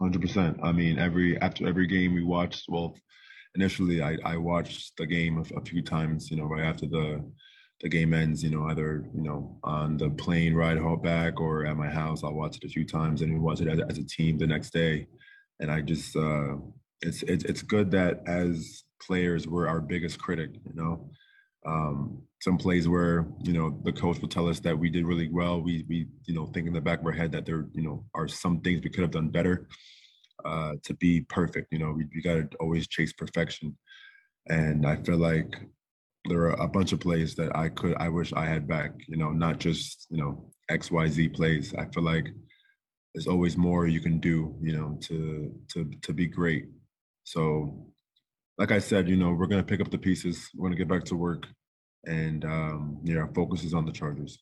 Hundred 0.00 0.22
percent. 0.22 0.58
I 0.62 0.72
mean, 0.72 0.98
every 0.98 1.36
after 1.40 1.66
every 1.66 1.86
game 1.86 2.14
we 2.14 2.22
watched. 2.22 2.66
Well, 2.68 2.96
initially 3.56 4.00
I 4.00 4.16
I 4.24 4.36
watched 4.36 4.96
the 4.96 5.06
game 5.06 5.38
a, 5.38 5.58
a 5.58 5.64
few 5.64 5.82
times. 5.82 6.30
You 6.30 6.36
know, 6.36 6.44
right 6.44 6.64
after 6.64 6.86
the 6.86 7.24
the 7.80 7.88
game 7.88 8.14
ends. 8.14 8.42
You 8.44 8.50
know, 8.50 8.64
either 8.70 9.04
you 9.12 9.22
know 9.22 9.58
on 9.64 9.96
the 9.96 10.10
plane 10.10 10.54
ride 10.54 10.78
home 10.78 11.02
back 11.02 11.40
or 11.40 11.66
at 11.66 11.76
my 11.76 11.88
house. 11.88 12.22
I'll 12.22 12.34
watch 12.34 12.56
it 12.56 12.64
a 12.64 12.68
few 12.68 12.84
times 12.86 13.22
and 13.22 13.32
we 13.32 13.40
watch 13.40 13.60
it 13.60 13.68
as, 13.68 13.80
as 13.88 13.98
a 13.98 14.04
team 14.06 14.38
the 14.38 14.46
next 14.46 14.72
day. 14.72 15.08
And 15.58 15.70
I 15.70 15.80
just 15.80 16.14
uh, 16.16 16.56
it's 17.02 17.22
it's 17.24 17.44
it's 17.44 17.62
good 17.62 17.90
that 17.90 18.22
as 18.26 18.84
players 19.02 19.48
we're 19.48 19.66
our 19.68 19.80
biggest 19.80 20.20
critic. 20.20 20.50
You 20.64 20.74
know, 20.74 21.10
um, 21.66 22.22
some 22.40 22.56
plays 22.56 22.88
where 22.88 23.26
you 23.42 23.52
know 23.52 23.80
the 23.84 23.92
coach 23.92 24.20
will 24.20 24.28
tell 24.28 24.48
us 24.48 24.60
that 24.60 24.78
we 24.78 24.90
did 24.90 25.06
really 25.06 25.28
well. 25.28 25.60
We 25.60 25.84
we 25.88 26.06
you 26.26 26.34
know 26.34 26.46
think 26.46 26.66
in 26.66 26.72
the 26.72 26.80
back 26.80 27.00
of 27.00 27.06
our 27.06 27.12
head 27.12 27.32
that 27.32 27.46
there 27.46 27.66
you 27.72 27.82
know 27.82 28.04
are 28.14 28.28
some 28.28 28.60
things 28.60 28.82
we 28.82 28.90
could 28.90 29.02
have 29.02 29.10
done 29.10 29.28
better 29.28 29.66
uh, 30.44 30.74
to 30.84 30.94
be 30.94 31.22
perfect. 31.22 31.72
You 31.72 31.78
know, 31.78 31.92
we, 31.92 32.06
we 32.14 32.22
got 32.22 32.50
to 32.50 32.56
always 32.58 32.86
chase 32.86 33.12
perfection, 33.12 33.76
and 34.48 34.86
I 34.86 34.96
feel 34.96 35.18
like 35.18 35.56
there 36.28 36.42
are 36.42 36.62
a 36.62 36.68
bunch 36.68 36.92
of 36.92 37.00
plays 37.00 37.34
that 37.36 37.56
I 37.56 37.68
could 37.70 37.96
I 37.96 38.08
wish 38.08 38.32
I 38.32 38.46
had 38.46 38.68
back. 38.68 38.92
You 39.08 39.16
know, 39.16 39.30
not 39.30 39.58
just 39.58 40.06
you 40.10 40.18
know 40.18 40.50
X 40.68 40.90
Y 40.90 41.08
Z 41.08 41.28
plays. 41.30 41.74
I 41.74 41.86
feel 41.86 42.04
like 42.04 42.28
there's 43.14 43.26
always 43.26 43.56
more 43.56 43.86
you 43.86 44.00
can 44.00 44.20
do. 44.20 44.54
You 44.60 44.76
know, 44.76 44.98
to 45.02 45.52
to 45.72 45.90
to 46.02 46.12
be 46.12 46.26
great. 46.26 46.66
So 47.24 47.86
like 48.58 48.72
I 48.72 48.78
said, 48.78 49.08
you 49.08 49.16
know, 49.16 49.32
we're 49.32 49.46
gonna 49.46 49.62
pick 49.62 49.80
up 49.80 49.90
the 49.90 49.98
pieces. 49.98 50.48
We're 50.54 50.68
gonna 50.68 50.78
get 50.78 50.88
back 50.88 51.04
to 51.04 51.16
work, 51.16 51.46
and 52.08 52.44
um, 52.44 52.98
yeah, 53.04 53.18
our 53.18 53.28
focus 53.34 53.64
is 53.64 53.74
on 53.74 53.84
the 53.84 53.92
Chargers. 53.92 54.38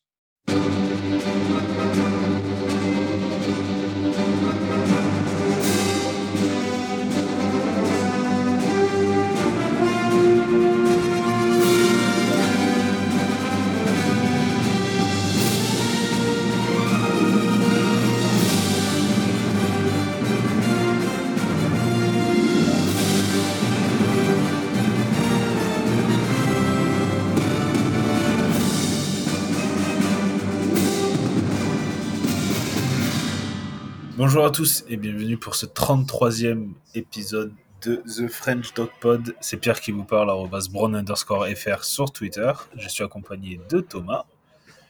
Bonjour 34.37 34.49
à 34.49 34.53
tous 34.53 34.85
et 34.87 34.97
bienvenue 34.97 35.35
pour 35.35 35.55
ce 35.55 35.65
33e 35.65 36.67
épisode 36.93 37.55
de 37.83 38.03
The 38.05 38.27
French 38.27 38.71
Dog 38.75 38.89
Pod. 39.01 39.35
C'est 39.41 39.57
Pierre 39.57 39.81
qui 39.81 39.91
vous 39.91 40.03
parle, 40.03 40.31
brown 40.71 40.95
underscore 40.95 41.47
fr 41.55 41.83
sur 41.83 42.11
Twitter. 42.11 42.51
Je 42.75 42.87
suis 42.87 43.03
accompagné 43.03 43.59
de 43.67 43.79
Thomas. 43.79 44.25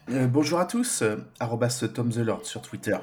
Euh, 0.10 0.28
bonjour 0.28 0.60
à 0.60 0.66
tous, 0.66 1.02
arrobas 1.40 1.82
Tom 1.96 2.12
the 2.12 2.18
Lord 2.18 2.46
sur 2.46 2.62
Twitter. 2.62 2.98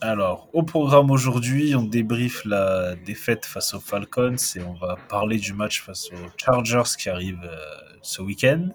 Alors, 0.00 0.48
au 0.52 0.62
programme 0.62 1.10
aujourd'hui, 1.10 1.74
on 1.74 1.82
débriefe 1.82 2.44
la 2.44 2.94
défaite 2.94 3.44
face 3.44 3.74
aux 3.74 3.80
Falcons 3.80 4.36
et 4.54 4.62
on 4.62 4.74
va 4.74 4.96
parler 5.08 5.38
du 5.38 5.52
match 5.52 5.82
face 5.82 6.12
aux 6.12 6.30
Chargers 6.36 6.94
qui 6.96 7.08
arrive 7.08 7.40
euh, 7.42 7.56
ce 8.02 8.22
week-end. 8.22 8.68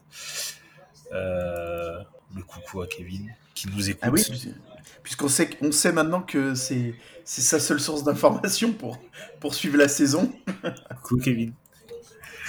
Euh, 1.13 2.01
le 2.35 2.43
coucou 2.43 2.81
à 2.81 2.87
Kevin 2.87 3.33
qui 3.55 3.69
nous 3.69 3.89
écoute. 3.89 4.03
Ah 4.03 4.09
oui, 4.09 4.25
puisqu'on 5.03 5.27
sait, 5.27 5.49
on 5.61 5.71
sait 5.71 5.91
maintenant 5.91 6.21
que 6.21 6.55
c'est, 6.55 6.95
c'est 7.25 7.41
sa 7.41 7.59
seule 7.59 7.79
source 7.79 8.03
d'information 8.03 8.73
pour, 8.73 8.99
pour 9.39 9.53
suivre 9.55 9.77
la 9.77 9.87
saison. 9.87 10.31
Coucou 11.03 11.21
Kevin. 11.21 11.53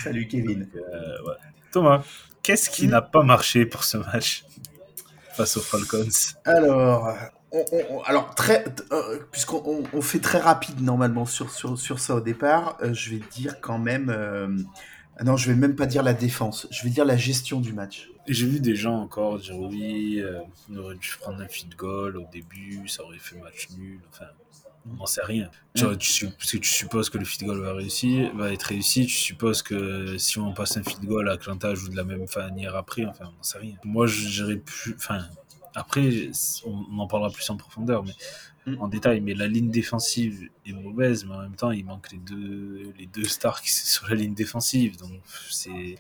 Salut 0.03 0.27
Kevin. 0.27 0.69
Euh, 0.75 0.81
ouais. 1.29 1.35
Thomas, 1.71 2.03
qu'est-ce 2.43 2.71
qui 2.71 2.87
n'a 2.89 3.03
pas 3.03 3.23
marché 3.23 3.67
pour 3.67 3.85
ce 3.85 3.99
match 3.99 4.45
face 5.35 5.57
aux 5.57 5.61
Falcons? 5.61 6.09
Alors, 6.45 7.09
on, 7.53 7.65
on- 7.91 8.03
alors 8.03 8.35
très, 8.35 8.65
euh, 8.93 9.21
puisqu'on 9.31 9.63
on, 9.65 9.83
on 9.93 10.03
fait 10.03 10.19
très 10.21 10.39
rapide 10.39 10.81
normalement 10.81 11.25
sur, 11.27 11.51
sur, 11.51 11.79
sur 11.79 11.99
ça 12.01 12.15
au 12.17 12.21
départ, 12.21 12.77
euh, 12.83 12.93
je 12.93 13.11
vais 13.11 13.21
dire 13.33 13.61
quand 13.61 13.79
même. 13.79 14.67
Ah 15.17 15.25
non, 15.25 15.37
je 15.37 15.51
vais 15.51 15.57
même 15.57 15.77
pas 15.77 15.87
dire 15.87 16.03
la 16.03 16.15
défense, 16.15 16.67
je 16.71 16.83
vais 16.85 16.91
dire 16.91 17.05
la 17.05 17.17
gestion 17.17 17.61
du 17.61 17.73
match. 17.73 18.09
J'ai 18.29 18.47
vu 18.47 18.61
des 18.61 18.77
gens 18.77 19.01
encore 19.01 19.39
dire 19.39 19.59
oui, 19.59 20.21
euh, 20.21 20.41
on 20.71 20.77
aurait 20.77 20.95
dû 20.97 21.11
prendre 21.21 21.41
un 21.41 21.49
feed 21.49 21.75
goal 21.75 22.17
au 22.17 22.27
début, 22.33 22.89
ça 22.89 23.03
aurait 23.05 23.19
fait 23.19 23.37
match 23.37 23.69
nul. 23.77 24.01
Enfin, 24.11 24.27
on 24.91 24.95
n'en 24.95 25.07
sait 25.07 25.23
rien. 25.23 25.51
Genre, 25.75 25.97
tu, 25.99 26.29
parce 26.29 26.53
que 26.53 26.59
tu 26.59 26.71
supposes 26.71 27.11
que 27.11 27.19
le 27.19 27.25
feed 27.25 27.47
goal 27.47 27.61
va 27.61 27.75
réussir, 27.75 28.35
va 28.35 28.53
être 28.53 28.65
réussi. 28.65 29.07
Tu 29.07 29.15
supposes 29.15 29.63
que 29.63 30.17
si 30.19 30.39
on 30.39 30.53
passe 30.55 30.77
un 30.77 30.83
feed 30.83 31.05
goal, 31.05 31.29
Atlanta 31.29 31.75
joue 31.75 31.89
de 31.89 31.97
la 31.97 32.05
même 32.05 32.25
manière 32.37 32.75
après. 32.77 33.05
Enfin, 33.05 33.27
on 33.27 33.37
n'en 33.37 33.43
sait 33.43 33.59
rien. 33.59 33.75
Moi, 33.85 34.07
j'irais 34.07 34.57
plus. 34.57 34.95
Enfin, 34.97 35.27
après, 35.75 36.31
on, 36.65 36.85
on 36.91 36.99
en 36.99 37.07
parlera 37.07 37.31
plus 37.31 37.49
en 37.51 37.57
profondeur, 37.57 38.05
mais 38.05 38.13
Mm. 38.67 38.77
en 38.81 38.89
détail. 38.89 39.21
Mais 39.21 39.35
la 39.35 39.49
ligne 39.49 39.71
défensive 39.71 40.49
est 40.67 40.73
mauvaise, 40.73 41.25
mais 41.25 41.35
en 41.35 41.41
même 41.43 41.57
temps, 41.57 41.71
il 41.73 41.85
manque 41.85 42.13
les 42.13 42.19
deux, 42.19 42.93
les 42.99 43.07
deux 43.07 43.25
stars 43.25 43.61
qui 43.63 43.71
sont 43.73 43.87
sur 43.87 44.09
la 44.09 44.15
ligne 44.15 44.35
défensive. 44.35 44.99
Donc, 44.99 45.21
c'est. 45.51 45.97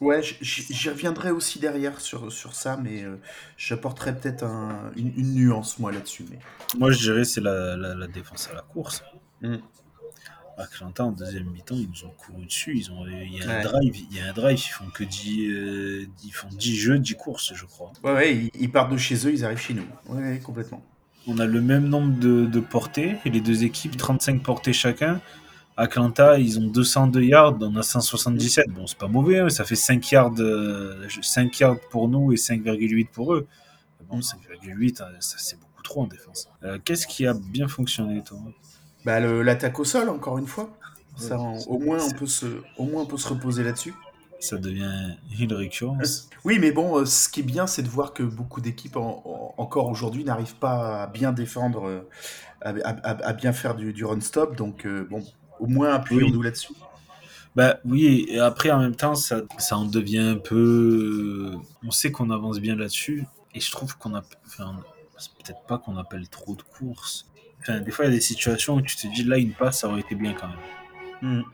Ouais, 0.00 0.20
j'y 0.42 0.90
reviendrai 0.90 1.30
aussi 1.30 1.58
derrière 1.58 2.00
sur, 2.02 2.30
sur 2.30 2.54
ça, 2.54 2.76
mais 2.76 3.02
euh, 3.02 3.16
j'apporterai 3.56 4.14
peut-être 4.14 4.44
un- 4.44 4.92
une, 4.94 5.10
une 5.16 5.32
nuance 5.34 5.78
moi 5.78 5.90
là-dessus. 5.90 6.26
Mais... 6.30 6.38
Moi, 6.78 6.90
je 6.92 6.98
dirais 6.98 7.24
c'est 7.24 7.40
la, 7.40 7.76
la, 7.78 7.94
la 7.94 8.06
défense 8.06 8.48
à 8.50 8.54
la 8.54 8.60
course. 8.60 9.02
Mm. 9.40 9.56
Atlanta, 10.58 11.04
en 11.04 11.12
deuxième 11.12 11.50
mi-temps, 11.50 11.76
ils 11.76 11.88
nous 11.88 12.04
ont 12.06 12.10
couru 12.16 12.44
dessus. 12.46 12.76
Ils 12.76 12.90
ont, 12.90 13.06
il 13.06 13.38
y 13.38 13.42
a 13.42 13.50
un 13.58 13.62
drive, 13.62 13.96
il 14.10 14.16
y 14.16 14.20
a 14.20 14.28
un 14.28 14.32
drive, 14.32 14.58
ils 14.58 14.70
font 14.70 14.86
que 14.90 15.04
10, 15.04 15.48
euh, 15.50 16.06
ils 16.24 16.30
font 16.30 16.48
10 16.50 16.76
jeux, 16.76 16.98
10 16.98 17.14
courses, 17.14 17.54
je 17.54 17.64
crois. 17.64 17.92
Ouais, 18.02 18.12
ouais, 18.12 18.36
ils, 18.36 18.50
ils 18.60 18.70
partent 18.70 18.92
de 18.92 18.96
chez 18.98 19.16
eux, 19.26 19.32
ils 19.32 19.44
arrivent 19.44 19.58
chez 19.60 19.74
nous. 19.74 19.86
Ouais, 20.06 20.40
complètement. 20.42 20.82
On 21.26 21.38
a 21.38 21.46
le 21.46 21.60
même 21.60 21.88
nombre 21.88 22.18
de, 22.18 22.46
de 22.46 22.60
portées, 22.60 23.16
et 23.24 23.30
les 23.30 23.40
deux 23.40 23.64
équipes, 23.64 23.96
35 23.96 24.42
portées 24.42 24.72
chacun. 24.72 25.20
Atlanta, 25.76 26.38
ils 26.38 26.58
ont 26.58 26.68
202 26.68 27.22
yards, 27.22 27.56
on 27.60 27.76
a 27.76 27.82
177. 27.82 28.68
Bon, 28.70 28.86
c'est 28.86 28.96
pas 28.96 29.08
mauvais, 29.08 29.40
hein, 29.40 29.48
ça 29.50 29.64
fait 29.64 29.76
5 29.76 30.10
yards, 30.10 30.32
euh, 30.38 31.06
5 31.20 31.58
yards 31.58 31.76
pour 31.90 32.08
nous 32.08 32.32
et 32.32 32.36
5,8 32.36 33.08
pour 33.10 33.34
eux. 33.34 33.46
Bon, 34.08 34.20
5,8, 34.20 35.02
hein, 35.02 35.06
ça 35.20 35.36
c'est 35.38 35.58
beaucoup 35.60 35.82
trop 35.82 36.02
en 36.02 36.06
défense. 36.06 36.48
Euh, 36.62 36.78
Qu'est-ce 36.84 37.06
qui 37.06 37.26
a 37.26 37.34
bien 37.34 37.68
fonctionné, 37.68 38.22
Thomas? 38.24 38.50
Bah, 39.04 39.20
l'attaque 39.20 39.78
au 39.78 39.84
sol, 39.84 40.08
encore 40.08 40.38
une 40.38 40.46
fois. 40.46 40.70
Ça, 41.16 41.36
Ouais, 41.36 41.42
on- 41.44 41.58
c'est- 41.58 41.68
au, 41.68 41.78
moins, 41.78 41.96
on 41.96 42.08
c'est- 42.08 42.16
peut 42.16 42.26
se, 42.26 42.46
au 42.78 42.84
moins, 42.84 43.02
on 43.02 43.06
peut 43.06 43.16
se 43.18 43.28
reposer 43.28 43.62
là-dessus. 43.64 43.94
Ça 44.46 44.56
devient 44.58 45.16
une 45.38 45.52
récurrence. 45.52 46.28
Oui, 46.44 46.58
mais 46.60 46.70
bon, 46.70 46.98
euh, 46.98 47.04
ce 47.04 47.28
qui 47.28 47.40
est 47.40 47.42
bien, 47.42 47.66
c'est 47.66 47.82
de 47.82 47.88
voir 47.88 48.12
que 48.12 48.22
beaucoup 48.22 48.60
d'équipes, 48.60 48.96
en- 48.96 49.20
en- 49.24 49.60
encore 49.60 49.88
aujourd'hui, 49.88 50.22
n'arrivent 50.22 50.54
pas 50.54 51.02
à 51.02 51.06
bien 51.08 51.32
défendre, 51.32 51.88
euh, 51.88 52.00
à, 52.62 52.70
à- 52.70 53.26
à 53.28 53.32
bien 53.32 53.52
faire 53.52 53.74
du, 53.74 53.92
du 53.92 54.04
run-stop. 54.04 54.54
Donc, 54.56 54.86
euh, 54.86 55.08
bon, 55.10 55.24
au 55.58 55.66
moins, 55.66 55.92
appuyons-nous 55.94 56.42
là-dessus. 56.42 56.72
Bah 57.56 57.78
oui, 57.84 58.26
et 58.28 58.38
après 58.38 58.70
en 58.70 58.78
même 58.78 58.94
temps, 58.94 59.14
ça, 59.16 59.40
ça 59.58 59.76
en 59.76 59.86
devient 59.86 60.18
un 60.20 60.36
peu. 60.36 61.52
On 61.82 61.90
sait 61.90 62.12
qu'on 62.12 62.30
avance 62.30 62.60
bien 62.60 62.76
là-dessus, 62.76 63.24
et 63.54 63.58
je 63.60 63.70
trouve 63.72 63.96
qu'on 63.98 64.14
a. 64.14 64.22
Enfin, 64.46 64.76
c'est 65.18 65.32
peut-être 65.32 65.62
pas 65.66 65.78
qu'on 65.78 65.96
appelle 65.96 66.28
trop 66.28 66.54
de 66.54 66.62
courses. 66.62 67.26
Enfin, 67.60 67.80
des 67.80 67.90
fois, 67.90 68.04
il 68.04 68.08
y 68.08 68.12
a 68.12 68.14
des 68.14 68.20
situations 68.20 68.74
où 68.76 68.82
tu 68.82 68.94
te 68.94 69.06
dis 69.08 69.24
là, 69.24 69.38
une 69.38 69.52
passe, 69.54 69.80
ça 69.80 69.88
aurait 69.88 70.00
été 70.02 70.14
bien 70.14 70.34
quand 70.34 70.48
même. 70.48 71.38
Mm. 71.40 71.44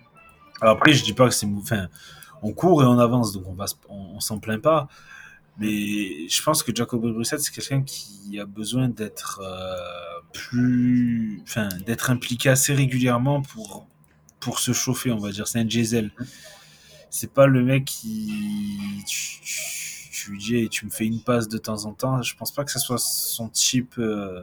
Alors 0.61 0.77
après, 0.77 0.93
je 0.93 1.03
dis 1.03 1.15
pas 1.15 1.29
que 1.29 1.35
c'est. 1.35 1.47
Enfin, 1.47 1.89
on 2.43 2.53
court 2.53 2.83
et 2.83 2.87
on 2.87 2.99
avance, 2.99 3.33
donc 3.33 3.45
on 3.47 3.55
va, 3.55 3.67
on, 3.89 4.21
s'en 4.21 4.39
plaint 4.39 4.61
pas. 4.61 4.89
Mais 5.59 6.29
je 6.29 6.43
pense 6.43 6.63
que 6.63 6.75
Jacob 6.75 7.03
Brissett, 7.13 7.41
c'est 7.41 7.53
quelqu'un 7.53 7.83
qui 7.83 8.39
a 8.41 8.47
besoin 8.47 8.89
d'être 8.89 9.41
euh, 9.45 10.21
plus. 10.33 11.41
Enfin, 11.45 11.69
d'être 11.87 12.11
impliqué 12.11 12.49
assez 12.49 12.75
régulièrement 12.75 13.43
pour, 13.43 13.87
pour 14.41 14.59
se 14.59 14.73
chauffer, 14.73 15.13
on 15.13 15.19
va 15.19 15.31
dire. 15.31 15.47
C'est 15.47 15.59
un 15.61 15.65
diesel. 15.65 16.11
C'est 17.11 17.33
pas 17.33 17.47
le 17.47 17.63
mec 17.63 17.85
qui. 17.85 18.33
Tu, 19.07 19.41
tu- 19.45 20.31
lui 20.31 20.69
tu 20.69 20.87
me 20.87 20.91
fais 20.91 21.05
une 21.05 21.21
passe 21.21 21.49
de 21.49 21.59
temps 21.59 21.85
en 21.85 21.93
temps. 21.95 22.23
Je 22.23 22.37
pense 22.37 22.53
pas 22.53 22.65
que 22.65 22.71
ce 22.71 22.79
soit 22.79 22.99
son 22.99 23.49
type. 23.49 23.95
euh, 23.99 24.43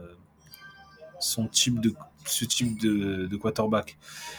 son 1.19 1.47
type 1.47 1.79
de. 1.79 1.93
Ce 2.25 2.45
type 2.45 2.79
de, 2.79 3.25
de 3.25 3.37
quarterback. 3.37 3.97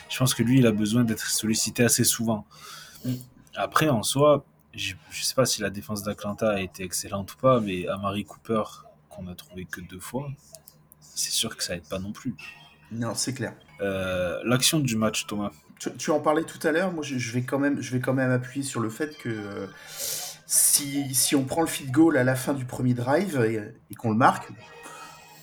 Je 0.08 0.16
pense 0.18 0.34
que 0.34 0.44
lui, 0.44 0.58
il 0.60 0.66
a 0.66 0.70
besoin 0.70 1.02
d'être 1.02 1.26
sollicité 1.28 1.82
assez 1.82 2.04
souvent. 2.04 2.46
Après, 3.56 3.88
en 3.88 4.02
soi, 4.02 4.44
je, 4.74 4.94
je 5.10 5.22
sais 5.22 5.34
pas 5.34 5.44
si 5.44 5.60
la 5.62 5.70
défense 5.70 6.02
d'Atlanta 6.02 6.50
a 6.50 6.60
été 6.60 6.84
excellente 6.84 7.34
ou 7.34 7.36
pas, 7.36 7.60
mais 7.60 7.86
Amari 7.88 8.24
Cooper, 8.24 8.62
qu'on 9.08 9.26
a 9.28 9.34
trouvé 9.34 9.64
que 9.64 9.80
deux 9.80 10.00
fois, 10.00 10.28
c'est 11.00 11.32
sûr 11.32 11.56
que 11.56 11.62
ça 11.62 11.74
aide 11.76 11.88
pas 11.88 11.98
non 11.98 12.12
plus. 12.12 12.34
Non, 12.92 13.14
c'est 13.14 13.34
clair. 13.34 13.54
Euh, 13.80 14.40
L'action 14.44 14.80
du 14.80 14.96
match, 14.96 15.26
Thomas. 15.26 15.50
Tu, 15.78 15.92
tu 15.96 16.10
en 16.10 16.20
parlais 16.20 16.44
tout 16.44 16.64
à 16.66 16.72
l'heure. 16.72 16.92
Moi, 16.92 17.02
je, 17.02 17.18
je 17.18 17.32
vais 17.32 17.42
quand 17.42 17.58
même, 17.58 17.80
je 17.80 17.92
vais 17.92 18.00
quand 18.00 18.12
même 18.12 18.30
appuyer 18.30 18.64
sur 18.64 18.80
le 18.80 18.90
fait 18.90 19.16
que 19.18 19.28
euh, 19.28 19.66
si, 20.46 21.14
si 21.14 21.34
on 21.36 21.44
prend 21.44 21.62
le 21.62 21.66
feed 21.66 21.90
goal 21.90 22.16
à 22.16 22.24
la 22.24 22.34
fin 22.36 22.52
du 22.52 22.64
premier 22.64 22.94
drive 22.94 23.40
et, 23.44 23.60
et 23.90 23.94
qu'on 23.94 24.10
le 24.10 24.16
marque, 24.16 24.50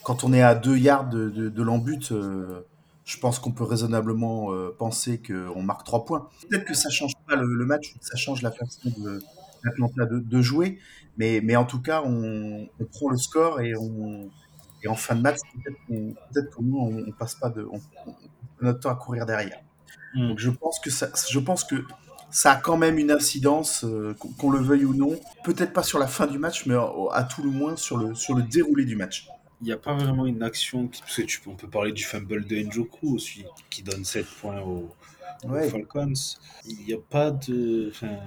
quand 0.04 0.24
on 0.24 0.34
est 0.34 0.42
à 0.42 0.56
deux 0.56 0.78
yards 0.78 1.10
de, 1.10 1.30
de, 1.30 1.50
de 1.50 1.64
l'embut, 1.64 2.12
euh, 2.12 2.66
je 3.08 3.18
pense 3.18 3.40
qu'on 3.40 3.54
peut 3.54 3.64
raisonnablement 3.64 4.52
euh, 4.52 4.76
penser 4.78 5.22
qu'on 5.22 5.64
marque 5.64 5.86
trois 5.86 6.04
points. 6.04 6.28
Peut-être 6.50 6.66
que 6.66 6.74
ça 6.74 6.90
change 6.90 7.14
pas 7.26 7.38
le, 7.38 7.48
le 7.48 7.66
match, 7.66 7.96
ça 8.02 8.18
change 8.18 8.42
la 8.42 8.52
façon 8.52 8.90
de, 8.98 9.22
l'Atlanta 9.64 10.06
de, 10.06 10.20
de, 10.20 10.42
jouer, 10.42 10.78
mais, 11.18 11.40
mais 11.42 11.56
en 11.56 11.64
tout 11.64 11.82
cas, 11.82 12.04
on, 12.06 12.68
on 12.80 12.86
prend 12.86 13.10
le 13.10 13.18
score 13.18 13.62
et, 13.62 13.76
on, 13.78 14.30
et 14.84 14.90
en 14.90 14.96
fin 14.96 15.16
de 15.16 15.22
match, 15.22 15.38
peut-être 15.54 15.78
qu'on 15.88 16.16
peut 16.34 16.42
que 16.42 16.62
nous, 16.62 16.78
on, 16.78 17.08
on, 17.08 17.12
passe 17.14 17.36
pas 17.36 17.50
de, 17.50 17.66
on, 17.72 17.80
notre 18.62 18.82
temps 18.82 18.92
à 18.92 18.96
courir 18.96 19.26
derrière. 19.26 19.62
Mm. 20.14 20.28
Donc 20.28 20.40
je 20.40 20.50
pense 20.50 20.82
que 20.82 20.90
ça, 20.90 21.08
je 21.30 21.40
pense 21.40 21.64
que 21.64 21.86
ça 22.30 22.52
a 22.52 22.56
quand 22.58 22.76
même 22.76 22.98
une 22.98 23.12
incidence, 23.12 23.86
euh, 23.86 24.18
qu'on 24.38 24.52
le 24.52 24.60
veuille 24.60 24.84
ou 24.84 24.94
non. 24.94 25.18
Peut-être 25.46 25.72
pas 25.72 25.84
sur 25.84 25.98
la 25.98 26.08
fin 26.08 26.28
du 26.28 26.40
match, 26.40 26.66
mais 26.66 26.76
à 27.14 27.24
tout 27.24 27.42
le 27.42 27.52
moins 27.52 27.78
sur 27.78 27.96
le, 27.96 28.16
sur 28.16 28.36
le 28.36 28.44
déroulé 28.44 28.84
du 28.84 28.98
match. 28.98 29.30
Il 29.62 29.66
n'y 29.66 29.72
a 29.72 29.78
pas 29.78 29.96
vraiment 29.96 30.28
une 30.28 30.44
action, 30.44 30.88
qui, 30.88 31.02
parce 31.02 31.16
que 31.16 31.24
tu, 31.24 31.40
on 31.48 31.56
peut 31.56 31.70
parler 31.70 31.92
du 31.92 32.04
fumble 32.04 32.46
de 32.46 32.58
Njoku 32.58 33.16
aussi, 33.16 33.44
qui 33.70 33.82
donne 33.82 34.06
7 34.06 34.26
points 34.26 34.62
aux, 34.62 34.94
ouais. 35.46 35.66
aux 35.66 35.70
Falcons. 35.70 36.14
Il 36.66 36.86
n'y 36.86 36.94
a 36.94 37.00
pas 37.10 37.32
de. 37.32 37.90
Enfin, 37.92 38.18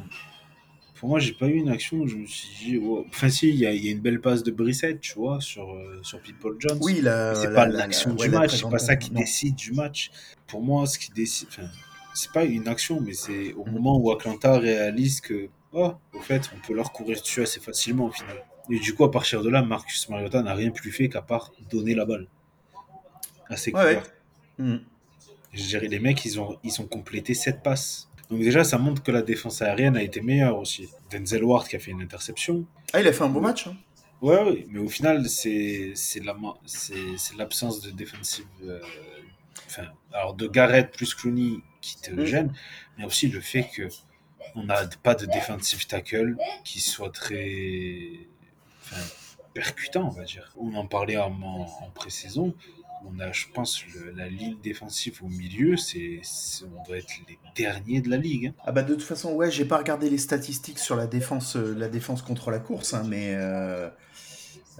pour 0.97 1.09
moi, 1.09 1.21
j'ai 1.21 1.33
pas 1.33 1.47
eu 1.47 1.55
une 1.55 1.69
action 1.69 1.99
où 1.99 2.09
je 2.09 2.17
me 2.17 2.27
suis 2.27 2.49
dit. 2.65 2.79
Oh. 2.79 3.07
Enfin, 3.09 3.29
si, 3.29 3.49
il 3.49 3.55
y, 3.55 3.61
y, 3.61 3.89
a 3.89 3.91
une 3.91 4.01
belle 4.01 4.21
passe 4.21 4.43
de 4.43 4.51
Brissette, 4.51 5.01
tu 5.01 5.15
vois, 5.15 5.41
sur, 5.41 5.73
euh, 5.73 6.01
sur 6.03 6.21
People 6.21 6.57
Jones. 6.59 6.79
Oui, 6.83 7.01
la, 7.01 7.35
c'est 7.37 7.55
pas 7.55 7.67
l'action 7.67 8.13
du 8.13 8.23
ouais, 8.23 8.29
match, 8.29 8.57
c'est 8.57 8.69
pas 8.69 8.79
ça 8.79 8.97
qui 8.97 9.13
non. 9.13 9.21
décide 9.21 9.55
du 9.55 9.73
match. 9.73 10.11
Pour 10.49 10.63
moi, 10.63 10.87
ce 10.87 10.99
qui 10.99 11.13
décide. 11.13 11.49
Enfin, 11.49 11.69
c'est 12.13 12.33
pas 12.33 12.45
une 12.45 12.67
action, 12.67 13.01
mais 13.01 13.13
c'est 13.13 13.53
au 13.55 13.65
moment 13.65 13.97
où 13.99 14.11
Atlanta 14.11 14.59
réalise 14.59 15.21
que, 15.21 15.49
oh, 15.73 15.93
au 16.13 16.21
fait, 16.21 16.51
on 16.55 16.67
peut 16.67 16.75
leur 16.75 16.93
courir 16.93 17.21
dessus 17.21 17.41
assez 17.41 17.61
facilement 17.61 18.07
au 18.07 18.11
final. 18.11 18.45
Et 18.71 18.79
du 18.79 18.95
coup, 18.95 19.05
à 19.05 19.11
partir 19.11 19.43
de 19.43 19.51
là, 19.51 19.63
Marcus 19.63 20.09
Mariota 20.09 20.43
n'a 20.43 20.55
rien 20.55 20.71
plus 20.71 20.93
fait 20.93 21.09
qu'à 21.09 21.23
part 21.23 21.53
donner 21.71 21.95
la 21.95 22.05
balle 22.05 22.29
à 23.49 23.57
ses 23.57 23.73
ouais, 23.73 23.97
ouais. 23.97 24.03
Mmh. 24.59 24.77
Je 25.53 25.63
dirais, 25.65 25.89
les 25.89 25.99
mecs, 25.99 26.25
ils 26.25 26.41
ont, 26.41 26.59
ils 26.63 26.81
ont 26.81 26.87
complété 26.87 27.35
cette 27.35 27.63
passes. 27.63 28.09
Donc 28.31 28.41
déjà, 28.41 28.63
ça 28.63 28.79
montre 28.79 29.03
que 29.03 29.11
la 29.11 29.23
défense 29.23 29.61
aérienne 29.61 29.97
a 29.97 30.03
été 30.03 30.21
meilleure 30.21 30.57
aussi. 30.59 30.89
Denzel 31.11 31.43
Ward 31.43 31.67
qui 31.67 31.75
a 31.75 31.81
fait 31.81 31.91
une 31.91 32.03
interception. 32.03 32.65
Ah, 32.93 33.01
il 33.01 33.09
a 33.09 33.13
fait 33.13 33.25
un 33.25 33.29
beau 33.29 33.41
match. 33.41 33.67
Hein. 33.67 33.77
Ouais, 34.23 34.41
ouais, 34.43 34.67
mais 34.71 34.79
au 34.79 34.89
final, 34.89 35.29
c'est 35.29 35.95
l'absence 37.37 37.81
de 37.81 37.91
défensive. 37.91 38.47
Euh, 38.63 38.79
enfin, 39.67 39.87
alors 40.13 40.35
de 40.35 40.47
Garrett 40.47 40.93
plus 40.93 41.15
Clooney 41.15 41.59
qui 41.81 42.01
te 42.01 42.13
mmh. 42.13 42.25
gêne, 42.25 42.55
mais 42.99 43.05
aussi 43.05 43.29
le 43.29 43.41
fait 43.41 43.69
que 43.75 43.89
on 44.55 44.65
n'a 44.65 44.87
pas 45.03 45.15
de 45.15 45.27
defensive 45.27 45.87
tackle 45.87 46.37
qui 46.65 46.81
soit 46.81 47.11
très 47.11 48.29
enfin, 48.91 49.03
percutant, 49.55 50.07
on 50.07 50.11
va 50.11 50.25
dire. 50.25 50.53
On 50.59 50.75
en 50.75 50.87
parlait 50.87 51.17
en, 51.17 51.33
en, 51.43 51.63
en 51.63 51.91
pré-saison. 51.95 52.55
On 53.07 53.19
a, 53.19 53.33
je 53.33 53.47
pense, 53.55 53.83
le, 53.95 54.11
la 54.13 54.29
ligne 54.29 54.59
défensive 54.63 55.21
au 55.23 55.29
milieu, 55.29 55.77
c'est, 55.77 56.21
on 56.65 56.83
doit 56.83 56.99
être 56.99 57.13
les 57.29 57.39
derniers 57.57 58.03
de 58.03 58.11
la 58.11 58.19
ligue. 58.19 58.49
Hein. 58.49 58.63
Ah 58.65 58.73
bah 58.73 58.83
de 58.83 58.95
toute 58.95 59.03
façon, 59.03 59.33
ouais, 59.33 59.51
j'ai 59.51 59.65
pas 59.65 59.79
regardé 59.79 60.11
les 60.11 60.19
statistiques 60.19 60.79
sur 60.79 60.97
la 60.97 61.07
défense, 61.07 61.57
euh, 61.57 61.75
la 61.75 61.89
défense 61.89 62.21
contre 62.21 62.51
la 62.51 62.59
course, 62.59 62.93
hein, 62.93 63.05
mais 63.09 63.35
euh, 63.35 63.89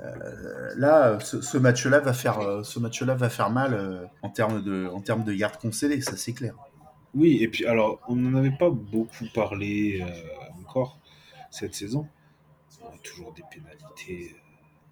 euh, 0.01 0.75
là, 0.77 1.19
ce, 1.21 1.41
ce, 1.41 1.57
match-là 1.57 2.01
va 2.01 2.13
faire, 2.13 2.61
ce 2.63 2.79
match-là 2.79 3.15
va 3.15 3.31
faire 3.31 3.49
mal 3.49 3.73
euh, 3.73 4.05
en 4.21 4.29
termes 4.29 4.63
de, 4.63 4.87
en 4.89 5.01
termes 5.01 5.25
de 5.25 5.33
yards 5.33 5.59
concédés, 5.59 6.03
ça 6.03 6.17
c'est 6.19 6.35
clair. 6.35 6.55
Oui, 7.15 7.39
et 7.41 7.49
puis 7.49 7.65
alors, 7.65 8.01
on 8.07 8.17
n'en 8.17 8.39
avait 8.39 8.57
pas 8.57 8.71
beaucoup 8.71 9.25
parlé 9.35 10.05
encore 10.61 10.99
cette 11.51 11.75
saison. 11.75 12.07
Toujours 13.03 13.33
des 13.33 13.43
pénalités 13.51 14.37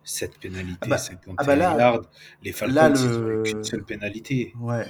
7 0.05 0.39
pénalités, 0.39 0.79
ah 0.83 0.87
bah, 0.89 0.99
51 0.99 1.35
ah 1.37 1.45
bah 1.45 1.57
là, 1.57 1.77
yards. 1.77 2.01
Les 2.43 2.53
Falcons, 2.53 2.75
là, 2.75 2.89
le... 2.89 3.43
qu'une 3.43 3.63
seule 3.63 3.85
pénalité. 3.85 4.55
Ouais. 4.59 4.87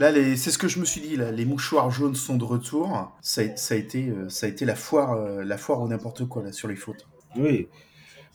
Là, 0.00 0.10
les... 0.10 0.36
c'est 0.36 0.50
ce 0.50 0.58
que 0.58 0.66
je 0.66 0.80
me 0.80 0.84
suis 0.84 1.00
dit. 1.00 1.16
Là. 1.16 1.30
Les 1.30 1.44
mouchoirs 1.44 1.90
jaunes 1.90 2.16
sont 2.16 2.36
de 2.36 2.44
retour. 2.44 3.12
Ça 3.20 3.42
a, 3.42 3.56
ça 3.56 3.74
a 3.74 3.78
été, 3.78 4.12
ça 4.28 4.46
a 4.46 4.48
été 4.48 4.64
la 4.64 4.74
foire, 4.74 5.12
euh, 5.12 5.44
la 5.44 5.58
foire 5.58 5.80
ou 5.80 5.88
n'importe 5.88 6.26
quoi 6.26 6.42
là 6.42 6.52
sur 6.52 6.66
les 6.66 6.76
fautes. 6.76 7.06
Oui. 7.36 7.68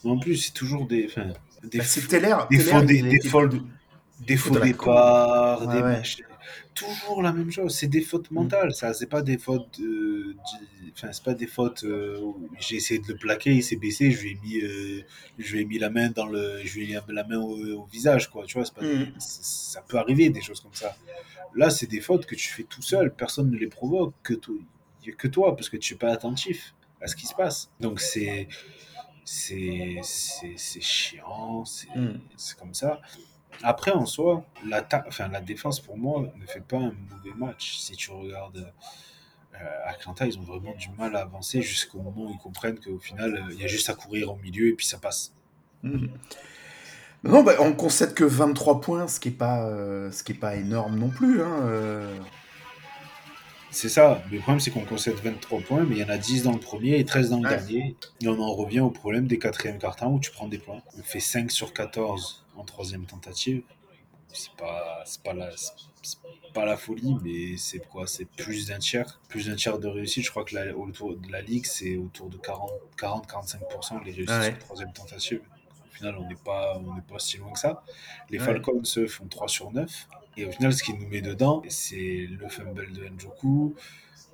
En 0.05 0.17
plus, 0.17 0.37
c'est 0.37 0.53
toujours 0.53 0.87
des, 0.87 1.07
enfin, 1.07 1.27
des, 1.63 1.77
bah, 1.77 1.83
c'est 1.83 2.07
Teller, 2.07 2.35
des, 2.49 2.59
faux, 2.59 2.81
des, 2.81 3.01
des, 3.01 3.29
faux, 3.29 3.47
des 4.19 4.37
faux 4.37 4.59
départs, 4.59 5.67
des 5.67 5.75
ouais. 5.75 5.81
matchs 5.81 6.17
toujours 6.73 7.21
la 7.21 7.31
même 7.31 7.51
chose. 7.51 7.75
C'est 7.75 7.87
des 7.87 8.01
fautes 8.01 8.31
mentales, 8.31 8.69
mm. 8.69 8.73
ça. 8.73 8.93
C'est 8.93 9.07
pas 9.07 9.21
des 9.21 9.37
fautes. 9.37 9.79
Euh, 9.79 10.35
enfin, 10.93 11.11
c'est 11.11 11.23
pas 11.23 11.33
des 11.33 11.47
fautes. 11.47 11.83
Euh, 11.83 12.19
j'ai 12.59 12.75
essayé 12.77 12.99
de 12.99 13.07
le 13.07 13.15
plaquer, 13.15 13.53
il 13.53 13.63
s'est 13.63 13.75
baissé, 13.75 14.11
je 14.11 14.21
lui 14.21 14.31
ai 14.31 14.39
mis, 14.43 14.57
euh, 14.61 15.01
je 15.37 15.53
lui 15.53 15.61
ai 15.61 15.65
mis 15.65 15.79
la 15.79 15.89
main 15.89 16.09
dans 16.09 16.25
le, 16.25 16.59
je 16.63 16.73
lui 16.75 16.91
ai 16.91 16.95
mis 16.95 17.13
la 17.13 17.23
main 17.23 17.37
au, 17.37 17.57
au 17.81 17.85
visage, 17.85 18.29
quoi. 18.29 18.45
Tu 18.45 18.57
vois, 18.57 18.67
pas, 18.75 18.83
mm. 18.83 19.13
ça 19.19 19.81
peut 19.81 19.97
arriver 19.97 20.29
des 20.29 20.41
choses 20.41 20.59
comme 20.61 20.73
ça. 20.73 20.95
Là, 21.55 21.69
c'est 21.69 21.87
des 21.87 22.01
fautes 22.01 22.25
que 22.25 22.35
tu 22.35 22.49
fais 22.49 22.63
tout 22.63 22.81
seul, 22.81 23.13
personne 23.13 23.49
ne 23.51 23.57
les 23.57 23.67
provoque, 23.67 24.13
que 24.23 24.33
toi, 24.33 24.55
que 25.17 25.27
toi, 25.27 25.55
parce 25.55 25.69
que 25.69 25.77
tu 25.77 25.93
es 25.93 25.97
pas 25.97 26.11
attentif 26.11 26.73
à 27.01 27.07
ce 27.07 27.15
qui 27.15 27.27
se 27.27 27.35
passe. 27.35 27.69
Donc 27.79 27.99
c'est 27.99 28.47
c'est 29.25 29.99
c'est 30.03 30.81
chiant, 30.81 31.65
c'est 31.65 31.95
mm. 31.95 32.19
comme 32.59 32.73
ça. 32.73 33.01
Après, 33.61 33.91
en 33.91 34.05
soi, 34.05 34.43
la, 34.65 34.85
enfin, 35.07 35.27
la 35.27 35.41
défense, 35.41 35.79
pour 35.79 35.97
moi, 35.97 36.31
ne 36.39 36.45
fait 36.45 36.61
pas 36.61 36.77
un 36.77 36.93
mauvais 37.11 37.35
match. 37.37 37.77
Si 37.77 37.95
tu 37.95 38.11
regardes 38.11 38.73
euh, 39.55 39.57
Atlanta, 39.85 40.25
ils 40.25 40.37
ont 40.39 40.43
vraiment 40.43 40.73
du 40.75 40.89
mal 40.97 41.15
à 41.15 41.21
avancer 41.21 41.61
jusqu'au 41.61 41.99
moment 41.99 42.25
où 42.25 42.31
ils 42.31 42.41
comprennent 42.41 42.79
qu'au 42.79 42.97
final, 42.97 43.35
euh, 43.35 43.53
il 43.53 43.61
y 43.61 43.63
a 43.63 43.67
juste 43.67 43.89
à 43.89 43.93
courir 43.93 44.31
au 44.31 44.35
milieu 44.37 44.69
et 44.69 44.73
puis 44.73 44.85
ça 44.85 44.97
passe. 44.97 45.33
Mmh. 45.83 46.07
Non, 47.23 47.43
bah, 47.43 47.53
on 47.59 47.73
concède 47.73 48.13
que 48.13 48.23
23 48.23 48.81
points, 48.81 49.07
ce 49.07 49.19
qui 49.19 49.29
n'est 49.29 49.35
pas, 49.35 49.65
euh, 49.67 50.11
ce 50.11 50.23
qui 50.23 50.33
est 50.33 50.35
pas 50.35 50.55
énorme 50.55 50.97
non 50.97 51.09
plus. 51.09 51.41
Hein, 51.41 51.59
euh... 51.63 52.17
C'est 53.71 53.89
ça. 53.89 54.21
Le 54.31 54.39
problème, 54.39 54.59
c'est 54.59 54.71
qu'on 54.71 54.85
concède 54.85 55.15
23 55.15 55.61
points, 55.61 55.83
mais 55.83 55.95
il 55.95 56.01
y 56.01 56.03
en 56.03 56.09
a 56.09 56.17
10 56.17 56.43
dans 56.43 56.51
le 56.51 56.59
premier 56.59 56.99
et 56.99 57.05
13 57.05 57.29
dans 57.29 57.39
le 57.39 57.49
dernier. 57.49 57.95
Et 58.21 58.27
on 58.27 58.39
en 58.39 58.53
revient 58.53 58.81
au 58.81 58.91
problème 58.91 59.25
des 59.25 59.39
quatrièmes 59.39 59.79
cartons 59.79 60.13
où 60.13 60.19
tu 60.19 60.31
prends 60.31 60.47
des 60.47 60.59
points. 60.59 60.81
On 60.97 61.01
fait 61.01 61.19
5 61.19 61.49
sur 61.49 61.73
14 61.73 62.42
en 62.55 62.63
troisième 62.63 63.05
tentative. 63.05 63.63
C'est 64.35 64.53
pas, 64.53 65.03
c'est 65.05 65.21
pas 65.21 65.33
la, 65.33 65.51
c'est 65.55 66.17
pas 66.53 66.65
la 66.65 66.75
folie, 66.75 67.15
mais 67.23 67.55
c'est 67.57 67.87
quoi? 67.87 68.07
C'est 68.07 68.25
plus 68.25 68.67
d'un 68.67 68.79
tiers, 68.79 69.19
plus 69.29 69.47
d'un 69.47 69.55
tiers 69.55 69.77
de 69.77 69.87
réussite. 69.87 70.25
Je 70.25 70.31
crois 70.31 70.43
que 70.43 70.55
la, 70.55 70.75
autour 70.75 71.15
de 71.15 71.31
la 71.31 71.41
ligue, 71.41 71.65
c'est 71.65 71.97
autour 71.97 72.29
de 72.29 72.37
40-45% 72.37 74.03
les 74.03 74.11
réussites 74.11 74.29
ah 74.29 74.39
ouais. 74.39 74.49
sur 74.49 74.59
troisième 74.59 74.91
tentative. 74.91 75.41
Au 75.87 75.95
final, 75.95 76.15
on 76.17 76.27
n'est 76.27 76.35
pas, 76.35 76.79
on 76.79 76.95
n'est 76.95 77.01
pas 77.01 77.19
si 77.19 77.37
loin 77.37 77.51
que 77.51 77.59
ça. 77.59 77.83
Les 78.31 78.39
ouais. 78.39 78.45
Falcons 78.45 78.81
eux, 78.97 79.07
font 79.07 79.27
3 79.27 79.47
sur 79.47 79.71
9. 79.71 80.07
Et 80.37 80.45
au 80.45 80.51
final, 80.51 80.73
ce 80.73 80.81
qui 80.81 80.93
nous 80.93 81.07
met 81.07 81.21
dedans, 81.21 81.61
c'est 81.69 82.27
le 82.27 82.49
fumble 82.49 82.91
de 82.91 83.05
Njoku, 83.05 83.75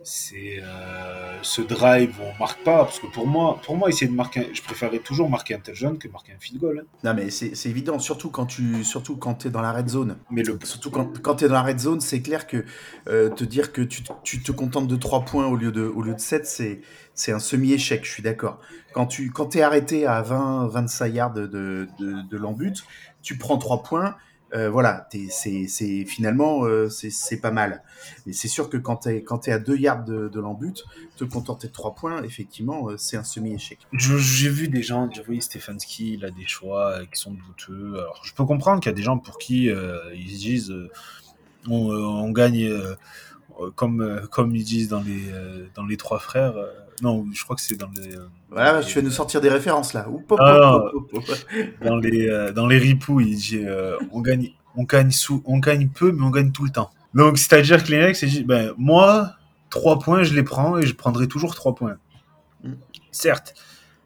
c'est 0.04 0.62
euh, 0.64 1.40
ce 1.42 1.62
drive 1.62 2.20
où 2.20 2.24
on 2.24 2.40
marque 2.40 2.64
pas 2.64 2.86
parce 2.86 3.00
que 3.00 3.08
pour 3.08 3.28
moi 3.28 3.60
pour 3.64 3.76
moi 3.76 3.90
essayer 3.90 4.08
de 4.08 4.16
marquer 4.16 4.50
je 4.54 4.62
préférais 4.62 5.00
toujours 5.00 5.30
marquer 5.30 5.56
un 5.56 5.60
touchdown 5.60 5.98
que 5.98 6.08
marquer 6.08 6.32
un 6.32 6.40
field 6.40 6.62
goal 6.62 6.80
hein. 6.80 6.88
non 7.04 7.14
mais 7.14 7.30
c'est 7.30 7.66
évident 7.66 8.00
surtout 8.00 8.30
quand 8.30 8.46
tu 8.46 8.84
surtout 8.84 9.18
quand 9.18 9.46
es 9.46 9.50
dans 9.50 9.62
la 9.62 9.74
red 9.74 9.90
zone 9.90 10.18
mais 10.32 10.44
le 10.44 10.58
surtout 10.64 10.90
quand, 10.90 11.22
quand 11.22 11.36
tu 11.36 11.46
es 11.46 11.48
dans 11.48 11.56
la 11.56 11.64
red 11.64 11.80
zone 11.80 12.00
c'est 12.00 12.22
clair 12.22 12.48
que 12.48 12.64
euh, 13.08 13.30
te 13.30 13.44
dire 13.44 13.74
que 13.74 13.82
tu, 13.82 14.04
tu, 14.24 14.42
te 14.42 14.52
contentes 14.52 14.88
de 14.88 14.96
3 14.96 15.26
points 15.26 15.48
au 15.48 15.58
lieu 15.58 15.72
de 15.72 15.84
au 15.84 16.02
lieu 16.02 16.14
de 16.14 16.20
7 16.20 16.46
c'est 16.46 16.82
c'est 17.14 17.34
un 17.34 17.40
semi 17.40 17.74
échec 17.74 18.06
je 18.06 18.12
suis 18.12 18.24
d'accord 18.24 18.60
quand 18.94 19.06
tu 19.06 19.32
quand 19.32 19.56
es 19.56 19.62
arrêté 19.62 20.06
à 20.06 20.22
20 20.22 20.68
25 20.68 21.08
yards 21.08 21.34
de 21.34 21.46
de, 21.46 21.88
de, 22.00 22.22
de 22.22 22.38
l'embut 22.38 22.84
tu 23.22 23.38
prends 23.38 23.58
3 23.58 23.84
points 23.84 24.16
euh, 24.54 24.70
voilà, 24.70 25.08
c'est 25.30 26.06
finalement 26.06 26.66
euh, 26.66 26.90
c'est 26.90 27.40
pas 27.40 27.52
mal. 27.52 27.84
Mais 28.26 28.34
c'est 28.34 28.48
sûr 28.48 28.70
que 28.70 28.78
quand 28.78 28.98
tu 28.98 29.10
es, 29.10 29.24
quand 29.24 29.48
es 29.48 29.52
à 29.52 29.60
2 29.60 29.78
yards 29.78 30.06
de, 30.06 30.28
de 30.28 30.40
l'embut, 30.40 30.84
te 31.18 31.24
contenter 31.24 31.68
de 31.68 31.74
3 31.74 31.96
points, 31.96 32.24
effectivement, 32.24 32.90
euh, 32.90 32.98
c'est 32.98 33.18
un 33.18 33.24
semi-échec. 33.24 33.80
J'ai 33.94 34.50
vu 34.50 34.68
des 34.68 34.82
gens 34.82 35.08
dire 35.08 35.24
oui, 35.28 35.42
Stefanski, 35.42 36.14
il 36.14 36.26
a 36.26 36.32
des 36.32 36.48
choix 36.48 36.92
euh, 36.92 37.06
qui 37.06 37.20
sont 37.20 37.34
douteux. 37.34 38.00
Alors, 38.00 38.22
je 38.24 38.34
peux 38.34 38.46
comprendre 38.46 38.82
qu'il 38.82 38.90
y 38.90 38.94
a 38.94 38.98
des 38.98 39.04
gens 39.04 39.18
pour 39.18 39.38
qui 39.38 39.66
ils 39.66 40.32
se 40.32 40.40
disent 40.40 40.74
on, 41.68 41.92
on, 41.92 42.32
gagne, 42.32 42.72
comme, 43.76 44.28
comme 44.32 44.56
ils 44.56 44.64
disent 44.64 44.88
dans 44.88 45.02
les, 45.02 45.26
dans 45.76 45.86
les 45.86 45.98
trois 45.98 46.20
frères. 46.20 46.56
Non, 47.02 47.26
je 47.34 47.44
crois 47.44 47.56
que 47.56 47.62
c'est 47.62 47.76
dans 47.76 47.90
les. 47.96 48.16
Voilà, 48.50 48.84
tu 48.84 48.96
vas 48.96 49.02
nous 49.02 49.12
sortir 49.12 49.42
des 49.42 49.50
références 49.50 49.94
là. 49.94 50.08
Oup, 50.10 50.32
hop, 50.32 50.40
ah, 50.42 50.76
hop, 50.76 51.10
hop, 51.14 51.24
dans 51.84 51.98
les 51.98 52.28
euh, 52.28 52.52
dans 52.52 52.68
les 52.68 52.78
ripoux, 52.78 53.20
il 53.22 53.36
dit 53.36 53.62
euh, 53.64 53.98
on 54.12 54.22
gagne 54.22 54.52
on 54.76 54.84
gagne 54.84 55.12
sous 55.12 55.42
on 55.46 55.58
gagne 55.60 55.90
peu 55.90 56.12
mais 56.12 56.24
on 56.24 56.30
gagne 56.30 56.52
tout 56.52 56.64
le 56.64 56.72
temps. 56.72 56.92
Donc 57.14 57.38
c'est-à-dire 57.38 57.84
que 57.84 57.92
les 57.92 57.98
mecs 57.98 58.16
c'est 58.16 58.44
ben 58.44 58.74
moi 58.78 59.34
trois 59.70 60.00
points 60.00 60.24
je 60.24 60.34
les 60.34 60.44
prends 60.44 60.78
et 60.78 60.86
je 60.86 60.94
prendrai 60.94 61.28
toujours 61.28 61.56
trois 61.56 61.76
points. 61.76 61.98
Mm. 62.64 62.74
Certes, 63.12 63.54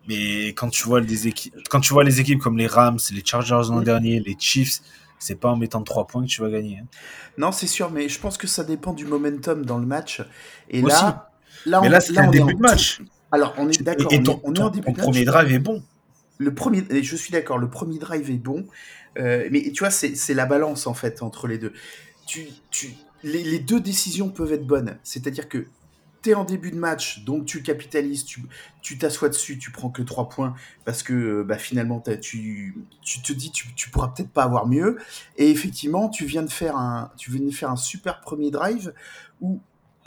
mais 0.08 0.48
quand 0.50 0.70
tu 0.70 0.84
vois 0.84 1.00
les 1.00 1.28
équipes 1.28 1.56
quand 1.70 1.80
tu 1.80 1.94
vois 1.94 2.04
les 2.04 2.20
équipes 2.20 2.40
comme 2.40 2.58
les 2.58 2.68
Rams, 2.68 3.00
les 3.12 3.24
Chargers 3.26 3.70
l'an 3.70 3.82
mm. 3.82 3.84
dernier, 3.84 4.20
les 4.20 4.36
Chiefs, 4.40 4.82
c'est 5.20 5.40
pas 5.40 5.50
en 5.50 5.56
mettant 5.56 5.82
trois 5.84 6.06
points 6.06 6.24
que 6.24 6.28
tu 6.28 6.42
vas 6.42 6.50
gagner. 6.50 6.80
Hein. 6.80 6.88
Non, 7.38 7.52
c'est 7.52 7.68
sûr, 7.68 7.92
mais 7.92 8.10
je 8.10 8.20
pense 8.20 8.38
que 8.38 8.48
ça 8.48 8.64
dépend 8.64 8.94
du 8.94 9.06
momentum 9.06 9.66
dans 9.66 9.78
le 9.78 9.86
match. 9.86 10.22
Et 10.70 10.84
Aussi. 10.84 10.94
là, 10.94 11.33
là, 11.66 11.82
mais 11.82 11.88
on, 11.88 11.92
là 11.92 12.00
c'est 12.02 12.18
un 12.18 12.30
début 12.30 12.54
de 12.54 12.60
match. 12.60 13.02
Alors, 13.32 13.56
on 13.58 13.68
est 13.68 13.82
d'accord. 13.82 14.14
Et 14.14 14.22
ton, 14.22 14.40
on 14.44 14.54
est 14.54 14.62
en 14.62 14.70
début 14.70 14.86
ton 14.86 14.94
premier 14.94 15.26
drive 15.26 15.52
est 15.52 15.60
bon. 15.60 15.84
le 16.38 16.54
premier, 16.54 16.84
je 17.02 17.16
suis 17.16 17.32
d'accord, 17.32 17.58
le 17.58 17.70
premier 17.70 17.98
drive 17.98 18.30
est 18.30 18.38
bon, 18.38 18.66
euh, 19.18 19.48
mais 19.52 19.72
tu 19.72 19.80
vois, 19.80 19.92
c'est 19.92 20.34
la 20.34 20.46
balance 20.46 20.88
en 20.88 20.94
fait 20.94 21.24
entre 21.24 21.48
les 21.48 21.58
deux. 21.58 21.74
Tu, 22.26 22.48
tu, 22.70 22.94
les, 23.24 23.44
les 23.44 23.60
deux 23.60 23.80
décisions 23.80 24.30
peuvent 24.30 24.54
être 24.54 24.68
bonnes. 24.68 24.98
C'est-à-dire 25.04 25.50
que 25.50 25.66
tu 26.22 26.30
es 26.30 26.34
en 26.36 26.46
début 26.46 26.72
de 26.72 26.78
match, 26.78 27.24
donc 27.26 27.46
tu 27.46 27.62
capitalises, 27.62 28.26
tu 28.26 28.98
t'assois 28.98 29.30
dessus, 29.30 29.58
tu 29.58 29.72
prends 29.72 29.90
que 29.90 30.02
3 30.02 30.30
points 30.30 30.54
parce 30.86 31.04
que 31.04 31.14
euh, 31.14 31.44
bah, 31.44 31.58
finalement 31.58 32.02
tu, 32.22 32.78
tu 33.02 33.22
te 33.22 33.34
dis 33.34 33.52
tu, 33.52 33.74
tu 33.76 33.90
pourras 33.90 34.10
peut-être 34.10 34.32
pas 34.32 34.44
avoir 34.44 34.68
mieux. 34.68 34.98
Et 35.38 35.50
effectivement, 35.50 36.10
tu 36.10 36.26
viens 36.26 36.44
de 36.44 36.52
faire 36.52 36.78
un, 36.78 37.12
tu 37.18 37.32
viens 37.32 37.46
de 37.46 37.52
faire 37.54 37.70
un 37.70 37.76
super 37.76 38.22
premier 38.22 38.52
drive 38.52 38.94
où 39.42 39.60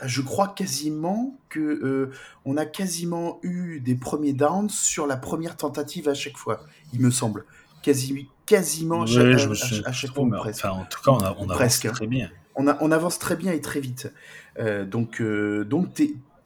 je 0.03 0.21
crois 0.21 0.49
quasiment 0.49 1.35
que 1.49 1.59
euh, 1.59 2.11
on 2.45 2.57
a 2.57 2.65
quasiment 2.65 3.39
eu 3.43 3.79
des 3.79 3.95
premiers 3.95 4.33
downs 4.33 4.69
sur 4.69 5.07
la 5.07 5.17
première 5.17 5.57
tentative 5.57 6.07
à 6.09 6.13
chaque 6.13 6.37
fois, 6.37 6.61
il 6.93 7.01
me 7.01 7.11
semble. 7.11 7.45
Quasi, 7.81 8.27
quasiment 8.45 9.03
à 9.03 9.05
chaque, 9.05 10.13
fois. 10.13 10.25
Enfin, 10.45 10.69
en 10.71 10.85
tout 10.85 11.01
cas, 11.03 11.11
on, 11.11 11.19
a, 11.19 11.35
on 11.39 11.49
avance 11.49 11.85
hein. 11.85 11.91
très 11.91 12.07
bien. 12.07 12.29
On, 12.55 12.67
a, 12.67 12.77
on, 12.81 12.91
avance 12.91 13.19
très 13.19 13.35
bien 13.35 13.51
et 13.51 13.61
très 13.61 13.79
vite. 13.79 14.11
Euh, 14.59 14.83
donc, 14.83 15.21
euh, 15.21 15.63
donc 15.63 15.93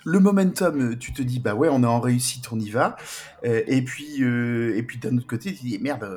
le 0.03 0.19
momentum, 0.19 0.97
tu 0.97 1.13
te 1.13 1.21
dis 1.21 1.39
bah 1.39 1.53
ouais, 1.53 1.69
on 1.69 1.83
est 1.83 1.87
en 1.87 1.99
réussite, 1.99 2.51
on 2.51 2.59
y 2.59 2.69
va. 2.69 2.95
et 3.43 3.81
puis, 3.83 4.21
et 4.21 4.83
puis 4.83 4.97
d'un 4.97 5.17
autre 5.17 5.27
côté, 5.27 5.51
tu 5.53 5.59
te 5.59 5.63
dis 5.63 5.79
merde, 5.79 6.07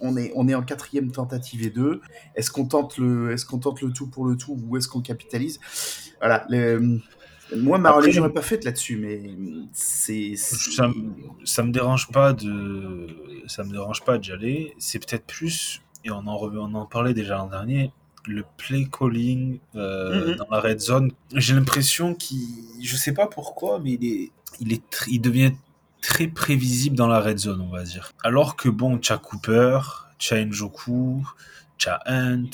on 0.00 0.16
est, 0.16 0.32
on 0.34 0.48
est 0.48 0.54
en 0.54 0.62
quatrième 0.62 1.10
tentative 1.10 1.66
et 1.66 1.70
deux. 1.70 2.00
Est-ce 2.34 2.50
qu'on 2.50 2.66
tente 2.66 2.98
le, 2.98 3.32
est-ce 3.32 3.46
qu'on 3.46 3.58
tente 3.58 3.80
le 3.82 3.92
tout 3.92 4.08
pour 4.08 4.26
le 4.26 4.36
tout 4.36 4.58
ou 4.66 4.76
est-ce 4.76 4.88
qu'on 4.88 5.00
capitalise? 5.02 5.60
Voilà. 6.20 6.46
moi, 7.56 7.78
ma 7.78 7.90
religion 7.90 8.24
n'est 8.26 8.32
pas 8.32 8.42
faite 8.42 8.64
là-dessus, 8.64 8.96
mais 8.96 9.20
c'est. 9.72 10.34
Ça, 10.36 10.90
ça 11.44 11.62
me 11.62 11.72
dérange 11.72 12.08
pas 12.10 12.32
de, 12.32 13.08
ça 13.46 13.64
me 13.64 13.70
dérange 13.70 14.04
pas 14.04 14.18
d'y 14.18 14.32
aller. 14.32 14.74
C'est 14.78 14.98
peut-être 14.98 15.26
plus, 15.26 15.82
et 16.04 16.10
on 16.10 16.26
en, 16.26 16.36
on 16.36 16.74
en 16.74 16.86
parlait 16.86 17.14
déjà 17.14 17.36
l'an 17.36 17.48
dernier, 17.48 17.92
le 18.26 18.44
play 18.56 18.86
calling 18.86 19.58
euh, 19.74 20.34
mm-hmm. 20.34 20.36
dans 20.36 20.48
la 20.50 20.60
red 20.60 20.80
zone. 20.80 21.12
J'ai 21.34 21.54
l'impression 21.54 22.14
qu'il, 22.14 22.40
je 22.82 22.96
sais 22.96 23.12
pas 23.12 23.26
pourquoi, 23.26 23.80
mais 23.80 23.92
il 23.92 24.04
est, 24.04 24.30
il 24.60 24.72
est, 24.72 24.82
il 25.08 25.20
devient 25.20 25.52
très 26.00 26.28
prévisible 26.28 26.96
dans 26.96 27.08
la 27.08 27.20
red 27.20 27.38
zone, 27.38 27.60
on 27.60 27.70
va 27.70 27.82
dire. 27.82 28.12
Alors 28.22 28.56
que 28.56 28.68
bon, 28.68 29.00
as 29.08 29.18
Cooper, 29.18 29.80
as 30.30 30.44
Njoku, 30.44 31.26
as 31.86 32.00
Hunt, 32.06 32.50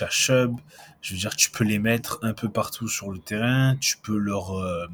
as 0.00 0.10
Chubb 0.10 0.56
je 1.02 1.14
veux 1.14 1.18
dire, 1.18 1.34
tu 1.34 1.50
peux 1.50 1.64
les 1.64 1.78
mettre 1.78 2.18
un 2.22 2.34
peu 2.34 2.48
partout 2.48 2.88
sur 2.88 3.10
le 3.10 3.18
terrain, 3.18 3.76
tu 3.80 3.96
peux 3.96 4.16
leur, 4.16 4.58
euh, 4.58 4.86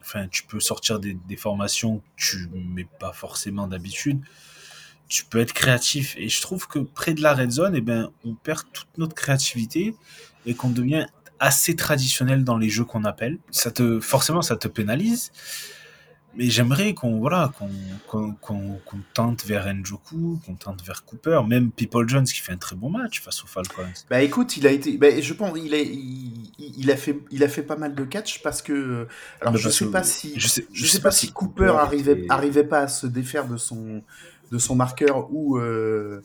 enfin, 0.00 0.28
tu 0.28 0.44
peux 0.44 0.60
sortir 0.60 0.98
des, 0.98 1.14
des, 1.28 1.36
formations 1.36 1.98
que 1.98 2.02
tu 2.16 2.48
mets 2.54 2.88
pas 2.98 3.12
forcément 3.12 3.66
d'habitude. 3.66 4.20
Tu 5.08 5.24
peux 5.24 5.40
être 5.40 5.52
créatif 5.52 6.14
et 6.16 6.28
je 6.28 6.40
trouve 6.40 6.66
que 6.66 6.78
près 6.78 7.14
de 7.14 7.22
la 7.22 7.34
red 7.34 7.50
zone, 7.50 7.74
eh 7.76 7.80
ben, 7.80 8.10
on 8.24 8.34
perd 8.34 8.62
toute 8.72 8.98
notre 8.98 9.14
créativité 9.14 9.94
et 10.46 10.54
qu'on 10.54 10.70
devient 10.70 11.06
assez 11.38 11.76
traditionnel 11.76 12.44
dans 12.44 12.56
les 12.56 12.70
jeux 12.70 12.84
qu'on 12.84 13.04
appelle. 13.04 13.38
Ça 13.50 13.70
te, 13.70 14.00
forcément, 14.00 14.42
ça 14.42 14.56
te 14.56 14.68
pénalise 14.68 15.30
mais 16.34 16.48
j'aimerais 16.48 16.94
qu'on 16.94 17.18
voilà 17.20 17.52
qu'on 18.08 18.32
qu'on 18.40 18.80
tente 19.14 19.44
vers 19.44 19.72
Njoku, 19.72 20.40
qu'on 20.46 20.54
tente 20.54 20.82
vers 20.84 21.04
Cooper, 21.04 21.40
même 21.46 21.70
People 21.70 22.08
Jones 22.08 22.24
qui 22.24 22.40
fait 22.40 22.52
un 22.52 22.56
très 22.56 22.76
bon 22.76 22.90
match 22.90 23.20
face 23.20 23.42
aux 23.44 23.46
Falcons. 23.46 23.82
Bah 24.08 24.22
écoute, 24.22 24.56
il 24.56 24.66
a 24.66 24.70
été, 24.70 24.96
bah, 24.96 25.20
je 25.20 25.32
pense, 25.34 25.56
il 25.62 25.74
a, 25.74 25.78
il, 25.78 26.90
a 26.90 26.96
fait, 26.96 27.18
il 27.30 27.44
a 27.44 27.48
fait 27.48 27.62
pas 27.62 27.76
mal 27.76 27.94
de 27.94 28.04
catch 28.04 28.42
parce 28.42 28.62
que, 28.62 29.06
alors 29.40 29.56
je 29.56 29.68
sais 29.68 29.90
pas 29.90 30.02
si, 30.02 30.32
je 30.36 30.48
sais, 30.48 30.66
je 30.72 30.86
sais, 30.86 31.00
pas, 31.00 31.10
si 31.10 31.32
Cooper, 31.32 31.74
arrivait, 31.78 32.24
arrivait 32.28 32.64
pas 32.64 32.80
à 32.80 32.88
se 32.88 33.06
défaire 33.06 33.46
de 33.46 33.56
son 33.56 34.02
de 34.50 34.58
son 34.58 34.74
marqueur 34.74 35.32
ou 35.32 35.56
euh, 35.58 36.22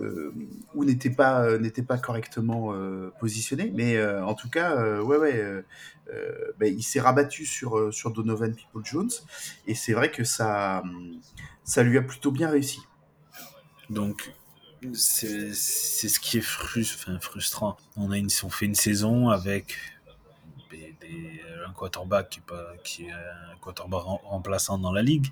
euh, 0.00 0.34
ou 0.74 0.84
n'était 0.84 1.10
pas 1.10 1.44
euh, 1.44 1.58
n'était 1.58 1.82
pas 1.82 1.98
correctement 1.98 2.74
positionné. 3.20 3.72
Mais 3.74 4.02
en 4.04 4.34
tout 4.34 4.48
cas 4.48 5.00
ouais 5.00 5.16
ouais 5.16 5.64
ben, 6.58 6.74
il 6.74 6.82
s'est 6.82 7.00
rabattu 7.00 7.46
sur 7.46 7.92
sur 7.92 8.12
Donovan 8.12 8.54
People 8.54 8.82
Jones 8.84 9.10
et 9.66 9.74
c'est 9.74 9.92
vrai 9.92 10.10
que 10.10 10.24
ça 10.24 10.82
ça 11.64 11.82
lui 11.82 11.98
a 11.98 12.02
plutôt 12.02 12.32
bien 12.32 12.48
réussi. 12.48 12.80
Donc 13.90 14.32
c'est 14.92 15.52
ce 15.54 16.20
qui 16.20 16.38
est 16.38 16.40
frustrant. 16.40 17.76
On 17.96 18.12
a 18.12 18.18
on 18.18 18.50
fait 18.50 18.66
une 18.66 18.74
saison 18.74 19.28
avec 19.28 19.76
un 21.66 21.72
quarterback 21.72 22.30
qui 22.30 22.38
est, 22.40 22.42
pas, 22.42 22.64
qui 22.84 23.06
est 23.06 23.12
un 23.12 23.56
quarterback 23.60 24.02
remplaçant 24.02 24.78
dans 24.78 24.92
la 24.92 25.02
ligue. 25.02 25.26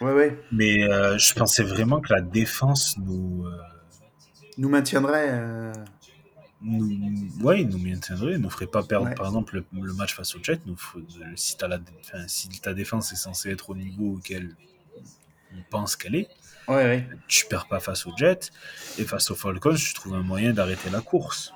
Ouais, 0.00 0.12
ouais. 0.12 0.38
Mais 0.52 0.84
euh, 0.84 1.18
je 1.18 1.32
pensais 1.34 1.62
vraiment 1.62 2.00
que 2.00 2.12
la 2.12 2.20
défense 2.20 2.96
nous. 2.98 3.46
Euh, 3.46 3.56
nous 4.58 4.68
maintiendrait. 4.68 5.28
Euh... 5.30 5.72
Nous, 6.62 7.30
ouais, 7.42 7.64
nous 7.64 7.78
maintiendrait, 7.78 8.36
nous 8.36 8.50
ferait 8.50 8.66
pas 8.66 8.82
perdre, 8.82 9.14
par 9.14 9.26
exemple, 9.26 9.64
le, 9.72 9.94
match 9.94 10.14
face 10.14 10.34
au 10.34 10.42
Jet. 10.42 10.60
Nous, 10.66 10.76
si, 11.34 11.56
as 11.62 11.68
la, 11.68 11.78
si 12.26 12.48
ta 12.60 12.74
défense 12.74 13.12
est 13.12 13.16
censée 13.16 13.50
être 13.50 13.70
au 13.70 13.74
niveau 13.74 14.16
auquel 14.16 14.54
on 15.54 15.62
pense 15.70 15.96
qu'elle 15.96 16.16
est, 16.16 16.28
ouais, 16.68 16.74
ouais. 16.74 17.08
tu 17.28 17.46
perds 17.46 17.66
pas 17.66 17.80
face 17.80 18.06
au 18.06 18.12
Jet. 18.14 18.50
Et 18.98 19.04
face 19.04 19.30
aux 19.30 19.34
Falcons, 19.36 19.74
je 19.74 19.94
trouve 19.94 20.14
un 20.14 20.22
moyen 20.22 20.52
d'arrêter 20.52 20.90
la 20.90 21.00
course. 21.00 21.54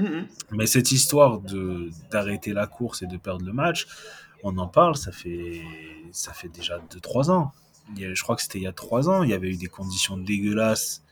Mm-hmm. 0.00 0.24
Mais 0.52 0.66
cette 0.66 0.92
histoire 0.92 1.40
de 1.40 1.90
d'arrêter 2.10 2.52
la 2.52 2.66
course 2.66 3.02
et 3.02 3.06
de 3.06 3.16
perdre 3.16 3.44
le 3.44 3.52
match, 3.52 3.86
on 4.42 4.56
en 4.58 4.68
parle, 4.68 4.96
ça 4.96 5.12
fait, 5.12 5.62
ça 6.12 6.32
fait 6.32 6.48
déjà 6.48 6.78
2-3 6.90 7.30
ans. 7.30 7.52
je 7.96 8.22
crois 8.22 8.36
que 8.36 8.42
c'était 8.42 8.58
il 8.58 8.64
y 8.64 8.66
a 8.66 8.72
3 8.72 9.08
ans, 9.08 9.22
il 9.22 9.30
y 9.30 9.34
avait 9.34 9.50
eu 9.50 9.56
des 9.56 9.66
conditions 9.66 10.16
dégueulasses 10.16 11.02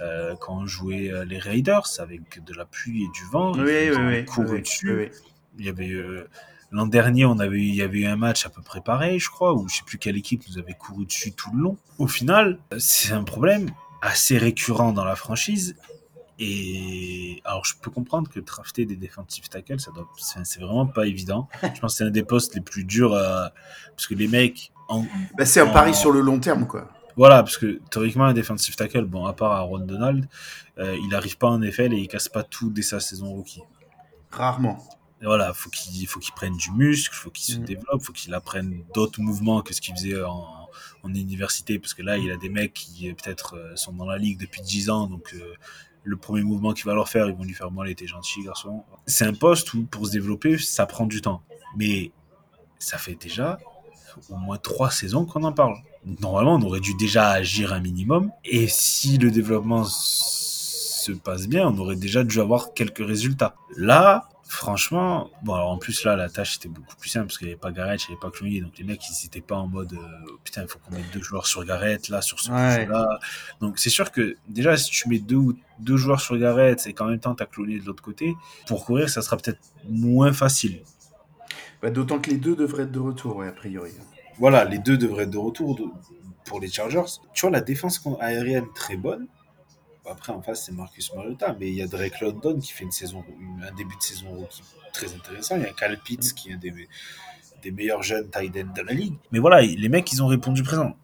euh, 0.00 0.36
quand 0.36 0.58
on 0.58 0.66
jouait 0.66 1.10
euh, 1.10 1.24
les 1.24 1.38
Raiders 1.38 1.86
avec 1.98 2.44
de 2.44 2.52
la 2.52 2.66
pluie 2.66 3.04
et 3.04 3.08
du 3.14 3.24
vent. 3.30 3.52
Oui, 3.52 3.90
oui, 3.90 4.24
oui, 4.36 4.60
dessus. 4.60 5.10
Il 5.58 5.64
y 5.64 5.70
avait 5.70 5.90
euh, 5.90 6.28
l'an 6.70 6.86
dernier, 6.86 7.24
on 7.24 7.38
avait 7.38 7.60
il 7.60 7.74
y 7.74 7.80
avait 7.80 8.00
eu 8.00 8.06
un 8.06 8.16
match 8.16 8.44
à 8.44 8.50
peu 8.50 8.60
près 8.60 8.82
pareil, 8.82 9.18
je 9.18 9.30
crois, 9.30 9.54
où 9.54 9.66
je 9.68 9.76
sais 9.76 9.84
plus 9.86 9.96
quelle 9.96 10.18
équipe 10.18 10.42
nous 10.50 10.58
avait 10.58 10.74
couru 10.74 11.06
dessus 11.06 11.32
tout 11.32 11.50
le 11.54 11.62
long. 11.62 11.78
Au 11.98 12.06
final, 12.06 12.58
c'est 12.76 13.12
un 13.12 13.24
problème 13.24 13.70
assez 14.02 14.36
récurrent 14.36 14.92
dans 14.92 15.04
la 15.04 15.16
franchise 15.16 15.76
et 16.38 17.40
alors, 17.44 17.64
je 17.64 17.74
peux 17.80 17.90
comprendre 17.90 18.30
que 18.30 18.40
drafter 18.40 18.84
des 18.84 18.96
defensive 18.96 19.48
tackles, 19.48 19.80
ça 19.80 19.90
doit, 19.90 20.08
c'est 20.18 20.60
vraiment 20.60 20.86
pas 20.86 21.06
évident. 21.06 21.48
Je 21.62 21.80
pense 21.80 21.92
que 21.92 21.98
c'est 21.98 22.04
un 22.04 22.10
des 22.10 22.24
postes 22.24 22.54
les 22.54 22.60
plus 22.60 22.84
durs, 22.84 23.12
parce 23.12 24.06
que 24.06 24.14
les 24.14 24.28
mecs. 24.28 24.72
Bah, 25.36 25.46
c'est 25.46 25.60
un 25.60 25.68
pari 25.68 25.94
sur 25.94 26.12
le 26.12 26.20
long 26.20 26.38
terme, 26.38 26.66
quoi. 26.66 26.88
Voilà, 27.16 27.42
parce 27.42 27.56
que 27.56 27.80
théoriquement, 27.90 28.24
un 28.24 28.34
defensive 28.34 28.76
tackle, 28.76 29.06
bon, 29.06 29.24
à 29.24 29.32
part 29.32 29.52
Aaron 29.52 29.78
Donald, 29.78 30.28
euh, 30.78 30.96
il 31.00 31.08
n'arrive 31.08 31.38
pas 31.38 31.48
en 31.48 31.62
effet 31.62 31.86
et 31.86 31.96
il 31.96 32.08
casse 32.08 32.28
pas 32.28 32.42
tout 32.42 32.70
dès 32.70 32.82
sa 32.82 33.00
saison 33.00 33.32
rookie. 33.32 33.62
Rarement. 34.30 34.78
Et 35.22 35.24
voilà, 35.24 35.54
faut 35.54 35.70
qu'il 35.70 36.06
faut 36.06 36.20
qu'il 36.20 36.34
prenne 36.34 36.54
du 36.58 36.70
muscle, 36.72 37.14
faut 37.14 37.30
qu'il 37.30 37.54
se 37.54 37.58
mm. 37.58 37.64
développe, 37.64 38.02
faut 38.02 38.12
qu'il 38.12 38.34
apprenne 38.34 38.84
d'autres 38.94 39.22
mouvements 39.22 39.62
que 39.62 39.72
ce 39.72 39.80
qu'il 39.80 39.94
faisait 39.94 40.22
en, 40.22 40.68
en, 41.02 41.14
université, 41.14 41.78
parce 41.78 41.94
que 41.94 42.02
là, 42.02 42.18
il 42.18 42.30
a 42.30 42.36
des 42.36 42.50
mecs 42.50 42.74
qui 42.74 43.10
peut-être 43.14 43.56
euh, 43.56 43.74
sont 43.76 43.94
dans 43.94 44.06
la 44.06 44.18
ligue 44.18 44.38
depuis 44.38 44.60
10 44.60 44.90
ans, 44.90 45.06
donc 45.06 45.32
euh, 45.32 45.54
le 46.06 46.16
premier 46.16 46.42
mouvement 46.42 46.72
qu'il 46.72 46.84
va 46.84 46.94
leur 46.94 47.08
faire, 47.08 47.26
ils 47.28 47.34
vont 47.34 47.42
lui 47.42 47.52
faire 47.52 47.70
moi, 47.72 47.84
t'es 47.92 48.06
gentil, 48.06 48.42
garçon. 48.44 48.84
C'est 49.06 49.24
un 49.24 49.34
poste 49.34 49.74
où, 49.74 49.82
pour 49.84 50.06
se 50.06 50.12
développer, 50.12 50.56
ça 50.56 50.86
prend 50.86 51.04
du 51.04 51.20
temps. 51.20 51.42
Mais 51.76 52.12
ça 52.78 52.96
fait 52.96 53.16
déjà 53.16 53.58
au 54.30 54.36
moins 54.36 54.56
trois 54.56 54.90
saisons 54.90 55.26
qu'on 55.26 55.42
en 55.42 55.52
parle. 55.52 55.74
Normalement, 56.20 56.54
on 56.54 56.62
aurait 56.62 56.80
dû 56.80 56.94
déjà 56.94 57.30
agir 57.30 57.72
un 57.72 57.80
minimum. 57.80 58.30
Et 58.44 58.68
si 58.68 59.18
le 59.18 59.32
développement 59.32 59.84
se 59.84 61.10
passe 61.12 61.48
bien, 61.48 61.68
on 61.68 61.76
aurait 61.78 61.96
déjà 61.96 62.22
dû 62.22 62.40
avoir 62.40 62.72
quelques 62.72 63.04
résultats. 63.04 63.56
Là, 63.76 64.28
Franchement, 64.48 65.30
bon, 65.42 65.54
alors 65.54 65.70
en 65.70 65.78
plus, 65.78 66.04
là, 66.04 66.14
la 66.14 66.28
tâche 66.28 66.56
était 66.56 66.68
beaucoup 66.68 66.94
plus 66.96 67.08
simple 67.08 67.26
parce 67.26 67.38
qu'il 67.38 67.48
n'y 67.48 67.52
avait 67.52 67.60
pas 67.60 67.72
Garrett, 67.72 68.00
il 68.04 68.10
n'y 68.10 68.16
avait 68.16 68.20
pas 68.20 68.30
Clooney, 68.30 68.60
donc 68.60 68.78
les 68.78 68.84
mecs, 68.84 69.02
ils 69.08 69.24
n'étaient 69.24 69.40
pas 69.40 69.56
en 69.56 69.66
mode 69.66 69.92
euh, 69.94 70.36
putain, 70.44 70.62
il 70.62 70.68
faut 70.68 70.78
qu'on 70.78 70.94
mette 70.94 71.10
deux 71.12 71.20
joueurs 71.22 71.48
sur 71.48 71.64
Garrett, 71.64 72.08
là, 72.08 72.22
sur 72.22 72.38
ce 72.38 72.50
là 72.50 73.18
Donc 73.60 73.80
c'est 73.80 73.90
sûr 73.90 74.12
que 74.12 74.36
déjà, 74.48 74.76
si 74.76 74.90
tu 74.90 75.08
mets 75.08 75.18
deux, 75.18 75.40
deux 75.80 75.96
joueurs 75.96 76.20
sur 76.20 76.38
Garrett 76.38 76.86
et 76.86 76.92
qu'en 76.92 77.06
même 77.06 77.18
temps, 77.18 77.34
tu 77.34 77.42
as 77.42 77.46
de 77.46 77.86
l'autre 77.86 78.02
côté, 78.02 78.34
pour 78.68 78.84
courir, 78.84 79.08
ça 79.10 79.20
sera 79.20 79.36
peut-être 79.36 79.58
moins 79.88 80.32
facile. 80.32 80.82
Bah, 81.82 81.90
D'autant 81.90 82.20
que 82.20 82.30
les 82.30 82.38
deux 82.38 82.54
devraient 82.54 82.84
être 82.84 82.92
de 82.92 83.00
retour, 83.00 83.36
ouais, 83.36 83.48
a 83.48 83.52
priori. 83.52 83.90
Voilà, 84.38 84.64
les 84.64 84.78
deux 84.78 84.96
devraient 84.96 85.24
être 85.24 85.30
de 85.30 85.38
retour 85.38 85.76
pour 86.44 86.60
les 86.60 86.68
Chargers. 86.68 87.20
Tu 87.34 87.40
vois, 87.42 87.50
la 87.50 87.60
défense 87.60 88.00
aérienne 88.20 88.66
très 88.74 88.96
bonne, 88.96 89.26
après, 90.08 90.32
en 90.32 90.42
face, 90.42 90.64
c'est 90.66 90.72
Marcus 90.72 91.12
Mariota, 91.14 91.56
mais 91.58 91.68
il 91.68 91.74
y 91.74 91.82
a 91.82 91.86
Drake 91.86 92.20
London 92.20 92.58
qui 92.58 92.72
fait 92.72 92.84
une 92.84 92.92
saison, 92.92 93.24
un 93.62 93.74
début 93.74 93.96
de 93.96 94.02
saison 94.02 94.30
rookie 94.30 94.62
très 94.92 95.12
intéressant. 95.14 95.56
Il 95.56 95.62
y 95.62 95.66
a 95.66 95.72
Cal 95.72 95.98
Pitts 96.02 96.32
qui 96.34 96.50
est 96.50 96.54
un 96.54 96.58
des, 96.58 96.88
des 97.62 97.70
meilleurs 97.70 98.02
jeunes 98.02 98.30
tight 98.30 98.56
ends 98.56 98.72
de 98.72 98.82
la 98.82 98.92
ligue. 98.92 99.14
Mais 99.32 99.38
voilà, 99.38 99.60
les 99.62 99.88
mecs, 99.88 100.10
ils 100.12 100.22
ont 100.22 100.26
répondu 100.26 100.62
présent. 100.62 100.96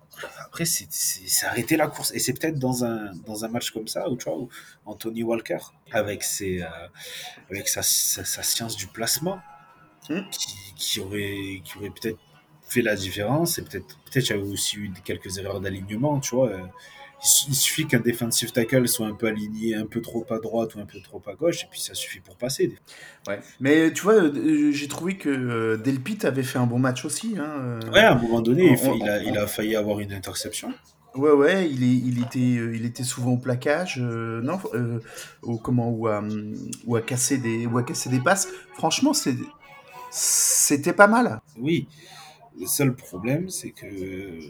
Après, 0.44 0.64
c'est 0.64 1.46
arrêter 1.46 1.76
la 1.76 1.88
course. 1.88 2.12
Et 2.14 2.18
c'est 2.18 2.32
peut-être 2.34 2.58
dans 2.58 2.84
un, 2.84 3.12
dans 3.26 3.44
un 3.44 3.48
match 3.48 3.70
comme 3.70 3.88
ça, 3.88 4.08
où, 4.08 4.16
tu 4.16 4.24
vois, 4.24 4.46
Anthony 4.84 5.22
Walker, 5.22 5.58
avec, 5.90 6.22
ses, 6.22 6.62
euh, 6.62 6.68
avec 7.50 7.68
sa, 7.68 7.82
sa, 7.82 8.42
science 8.42 8.76
du 8.76 8.86
placement, 8.86 9.40
hmm. 10.08 10.20
qui, 10.30 10.74
qui, 10.76 11.00
aurait, 11.00 11.62
qui 11.64 11.78
aurait 11.78 11.90
peut-être 11.90 12.18
fait 12.62 12.82
la 12.82 12.94
différence. 12.94 13.58
Et 13.58 13.62
peut-être 13.62 13.98
peut-être 14.04 14.30
avait 14.30 14.42
aussi 14.42 14.76
eu 14.76 14.92
quelques 15.04 15.38
erreurs 15.38 15.60
d'alignement, 15.60 16.20
tu 16.20 16.34
vois. 16.34 16.50
Euh, 16.50 16.66
Il, 17.48 17.54
suffit 17.54 17.86
qu'un 17.86 18.00
defensive 18.00 18.50
tackle 18.50 18.88
soit 18.88 19.06
un 19.06 19.14
peu 19.14 19.28
aligné, 19.28 19.76
un 19.76 19.86
peu 19.86 20.00
trop 20.00 20.26
à 20.30 20.38
droite 20.38 20.74
ou 20.74 20.80
un 20.80 20.86
peu 20.86 21.00
trop 21.00 21.22
à 21.26 21.34
gauche, 21.34 21.62
et 21.62 21.66
puis 21.70 21.80
ça 21.80 21.94
suffit 21.94 22.18
pour 22.18 22.36
passer. 22.36 22.74
Ouais. 23.28 23.38
Mais 23.60 23.92
tu 23.92 24.02
vois, 24.02 24.14
euh, 24.14 24.72
j'ai 24.72 24.88
trouvé 24.88 25.16
que 25.16 25.28
euh, 25.28 25.76
Delpit 25.76 26.18
avait 26.24 26.42
fait 26.42 26.58
un 26.58 26.66
bon 26.66 26.80
match 26.80 27.04
aussi. 27.04 27.36
Hein. 27.38 27.78
Euh. 27.84 27.90
Ouais, 27.92 28.00
à 28.00 28.12
un 28.12 28.20
moment 28.20 28.40
donné, 28.40 28.76
il, 28.76 29.08
a, 29.08 29.22
il, 29.22 29.38
a, 29.38 29.46
failli 29.46 29.76
avoir 29.76 30.00
une 30.00 30.12
interception. 30.12 30.74
Ouais, 31.14 31.30
ouais, 31.30 31.70
il, 31.70 31.84
est, 31.84 31.96
il, 31.96 32.22
était, 32.22 32.38
il 32.38 32.84
était 32.84 33.04
souvent 33.04 33.32
au 33.32 33.38
plaquage, 33.38 33.98
non, 33.98 34.58
au, 35.42 35.58
comment, 35.58 35.90
ou 35.90 36.08
à, 36.08 36.24
ou, 36.86 36.96
à 36.96 37.02
casser 37.02 37.38
des, 37.38 37.66
ou 37.66 37.78
à 37.78 37.84
casser 37.84 38.10
des 38.10 38.20
passes. 38.20 38.48
Franchement, 38.74 39.12
c'était 40.10 40.92
pas 40.92 41.06
mal. 41.06 41.40
Oui, 41.56 41.86
le 42.58 42.66
seul 42.66 42.96
problème, 42.96 43.48
c'est 43.48 43.70
que 43.70 43.86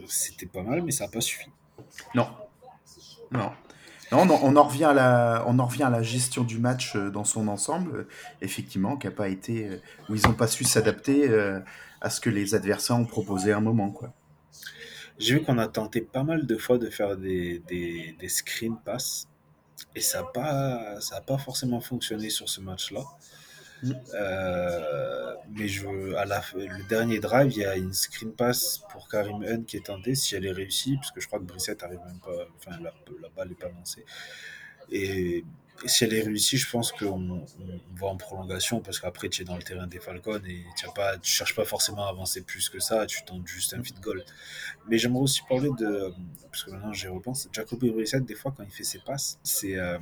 c'était 0.09 0.47
pas 0.47 0.63
mal, 0.63 0.83
mais 0.83 0.93
ça 0.93 1.05
n'a 1.05 1.11
pas 1.11 1.21
suffi. 1.21 1.51
Non. 2.15 2.29
Non. 3.33 3.53
Non, 4.13 4.29
on, 4.43 4.57
en 4.57 4.63
revient 4.65 4.85
à 4.85 4.93
la, 4.93 5.43
on 5.47 5.59
en 5.59 5.65
revient 5.65 5.85
à 5.85 5.91
la 5.91 6.03
gestion 6.03 6.45
du 6.45 6.59
match 6.59 6.97
euh, 6.97 7.11
dans 7.11 7.25
son 7.25 7.49
ensemble, 7.49 7.97
euh, 7.97 8.09
effectivement, 8.43 8.99
qui 8.99 9.07
a 9.07 9.11
pas 9.11 9.29
été, 9.29 9.67
euh, 9.67 9.81
où 10.11 10.15
ils 10.15 10.27
n'ont 10.27 10.35
pas 10.35 10.47
su 10.47 10.65
s'adapter 10.65 11.31
à 12.03 12.11
ce 12.11 12.21
que 12.21 12.29
les 12.29 12.55
adversaires 12.55 12.99
ont 12.99 13.07
proposé 13.07 13.53
à 13.53 13.57
un 13.57 13.61
moment, 13.61 13.91
quoi. 13.91 14.13
J'ai 15.19 15.35
vu 15.35 15.43
qu'on 15.43 15.57
a 15.57 15.69
tenté 15.69 16.01
pas 16.01 16.25
mal 16.25 16.47
de 16.47 16.57
fois 16.57 16.79
de 16.79 16.91
faire 16.91 17.17
des, 17.17 17.63
des, 17.69 18.15
des 18.19 18.29
screen 18.29 18.77
pass 18.85 19.29
et 19.95 20.01
ça 20.01 20.23
n'a 20.23 20.25
pas, 20.25 20.99
pas 21.27 21.39
forcément 21.39 21.81
fonctionné 21.81 22.29
sur 22.29 22.49
ce 22.49 22.61
match-là. 22.61 23.03
Euh, 24.15 25.35
mais 25.51 25.69
je, 25.69 26.15
à 26.15 26.25
la, 26.25 26.43
le 26.55 26.89
dernier 26.89 27.19
drive, 27.19 27.53
il 27.53 27.59
y 27.59 27.65
a 27.65 27.77
une 27.77 27.93
screen 27.93 28.33
pass 28.33 28.83
pour 28.91 29.09
Karim 29.09 29.43
Hunt 29.43 29.65
qui 29.65 29.77
est 29.77 29.87
tentée. 29.87 30.15
Si 30.15 30.35
elle 30.35 30.47
est 30.47 30.53
réussie, 30.53 30.97
parce 30.97 31.11
que 31.11 31.21
je 31.21 31.27
crois 31.27 31.39
que 31.39 31.45
Brissette 31.45 31.83
arrive 31.83 32.01
même 32.07 32.21
pas, 32.21 32.47
enfin 32.57 32.79
la, 32.81 32.93
balle 33.37 33.49
n'est 33.49 33.55
pas 33.55 33.69
lancée. 33.69 34.05
Et, 34.91 35.45
si 35.87 36.05
elle 36.05 36.15
est 36.15 36.23
réussie, 36.23 36.59
je 36.59 36.71
pense 36.71 36.93
qu'on 36.93 37.45
va 37.97 38.07
en 38.07 38.17
prolongation 38.17 38.81
parce 38.81 39.01
qu'après 39.01 39.29
tu 39.29 39.43
es 39.43 39.45
dans 39.45 39.57
le 39.57 39.65
terrain 39.65 39.89
des 39.89 39.99
Falcons 39.99 40.41
et 40.47 40.65
tu 40.77 40.87
ne 40.87 41.23
cherches 41.25 41.57
pas 41.57 41.65
forcément 41.65 42.07
à 42.07 42.11
avancer 42.11 42.43
plus 42.43 42.69
que 42.69 42.79
ça, 42.79 43.05
tu 43.07 43.25
tentes 43.25 43.49
juste 43.49 43.75
un 43.75 43.83
feed 43.83 43.99
goal. 43.99 44.23
Mais 44.89 44.97
j'aimerais 44.99 45.23
aussi 45.23 45.41
parler 45.49 45.71
de, 45.77 46.15
parce 46.45 46.63
que 46.63 46.71
maintenant 46.71 46.93
j'y 46.93 47.09
repense, 47.09 47.49
Jacoby 47.51 47.91
Brissette, 47.91 48.25
des 48.25 48.37
fois 48.37 48.55
quand 48.57 48.63
il 48.63 48.71
fait 48.71 48.85
ses 48.85 49.01
passes, 49.01 49.41
c'est. 49.43 49.77
Euh, 49.77 49.99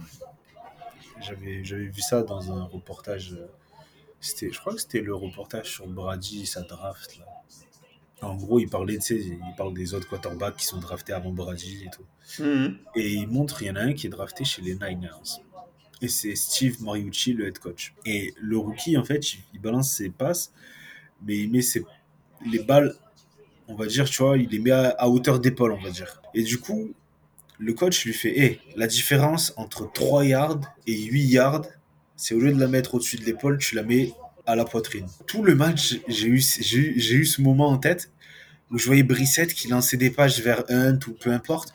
j'avais 1.22 1.60
vu 1.62 2.00
ça 2.00 2.22
dans 2.22 2.52
un 2.52 2.64
reportage 2.64 3.37
c'était, 4.20 4.50
je 4.52 4.58
crois 4.58 4.74
que 4.74 4.80
c'était 4.80 5.00
le 5.00 5.14
reportage 5.14 5.70
sur 5.70 5.86
Brady, 5.86 6.46
sa 6.46 6.62
draft. 6.62 7.18
Là. 7.18 7.26
En 8.22 8.36
gros, 8.36 8.60
il 8.60 8.68
parlait, 8.68 8.96
il 8.96 9.38
parle 9.56 9.72
des 9.74 9.94
autres 9.94 10.08
quarterbacks 10.08 10.56
qui 10.56 10.66
sont 10.66 10.78
draftés 10.78 11.12
avant 11.12 11.32
Brady 11.32 11.84
et 11.86 11.90
tout. 11.90 12.42
Mhm. 12.42 12.78
Et 12.94 13.14
il 13.14 13.28
montre, 13.28 13.62
il 13.62 13.68
y 13.68 13.70
en 13.70 13.76
a 13.76 13.80
un 13.80 13.92
qui 13.92 14.06
est 14.06 14.10
drafté 14.10 14.44
chez 14.44 14.62
les 14.62 14.74
Niners. 14.74 15.40
Et 16.02 16.08
c'est 16.08 16.34
Steve 16.34 16.82
Mariucci, 16.82 17.32
le 17.32 17.46
head 17.46 17.58
coach. 17.58 17.94
Et 18.04 18.34
le 18.40 18.58
rookie, 18.58 18.96
en 18.96 19.04
fait, 19.04 19.20
il, 19.54 19.60
balance 19.60 19.90
ses 19.90 20.10
passes, 20.10 20.52
mais 21.22 21.38
il 21.38 21.50
met 21.50 21.62
ses, 21.62 21.84
les 22.50 22.60
balles, 22.60 22.94
on 23.68 23.74
va 23.74 23.86
dire, 23.86 24.08
tu 24.08 24.22
vois, 24.22 24.36
il 24.36 24.48
les 24.48 24.58
met 24.58 24.70
à, 24.70 25.08
hauteur 25.08 25.40
d'épaule, 25.40 25.72
on 25.72 25.82
va 25.82 25.90
dire. 25.90 26.20
Et 26.34 26.42
du 26.42 26.58
coup, 26.58 26.92
le 27.58 27.72
coach 27.74 28.04
lui 28.04 28.14
fait, 28.14 28.38
hé, 28.38 28.60
la 28.76 28.86
différence 28.86 29.52
entre 29.56 29.90
3 29.92 30.24
yards 30.24 30.60
et 30.86 30.96
8 30.96 31.24
yards, 31.24 31.66
c'est 32.20 32.34
au 32.34 32.38
lieu 32.38 32.52
de 32.52 32.60
la 32.60 32.68
mettre 32.68 32.94
au-dessus 32.94 33.16
de 33.16 33.24
l'épaule, 33.24 33.56
tu 33.56 33.74
la 33.74 33.82
mets 33.82 34.12
à 34.44 34.54
la 34.54 34.66
poitrine. 34.66 35.06
Tout 35.26 35.42
le 35.42 35.54
match, 35.54 35.98
j'ai 36.06 36.28
eu, 36.28 36.38
j'ai 36.38 37.14
eu 37.14 37.24
ce 37.24 37.40
moment 37.40 37.68
en 37.68 37.78
tête 37.78 38.10
où 38.70 38.78
je 38.78 38.84
voyais 38.84 39.02
Brissette 39.02 39.54
qui 39.54 39.68
lançait 39.68 39.96
des 39.96 40.10
pages 40.10 40.40
vers 40.40 40.64
Hunt 40.68 40.98
ou 41.08 41.12
peu 41.12 41.30
importe, 41.32 41.72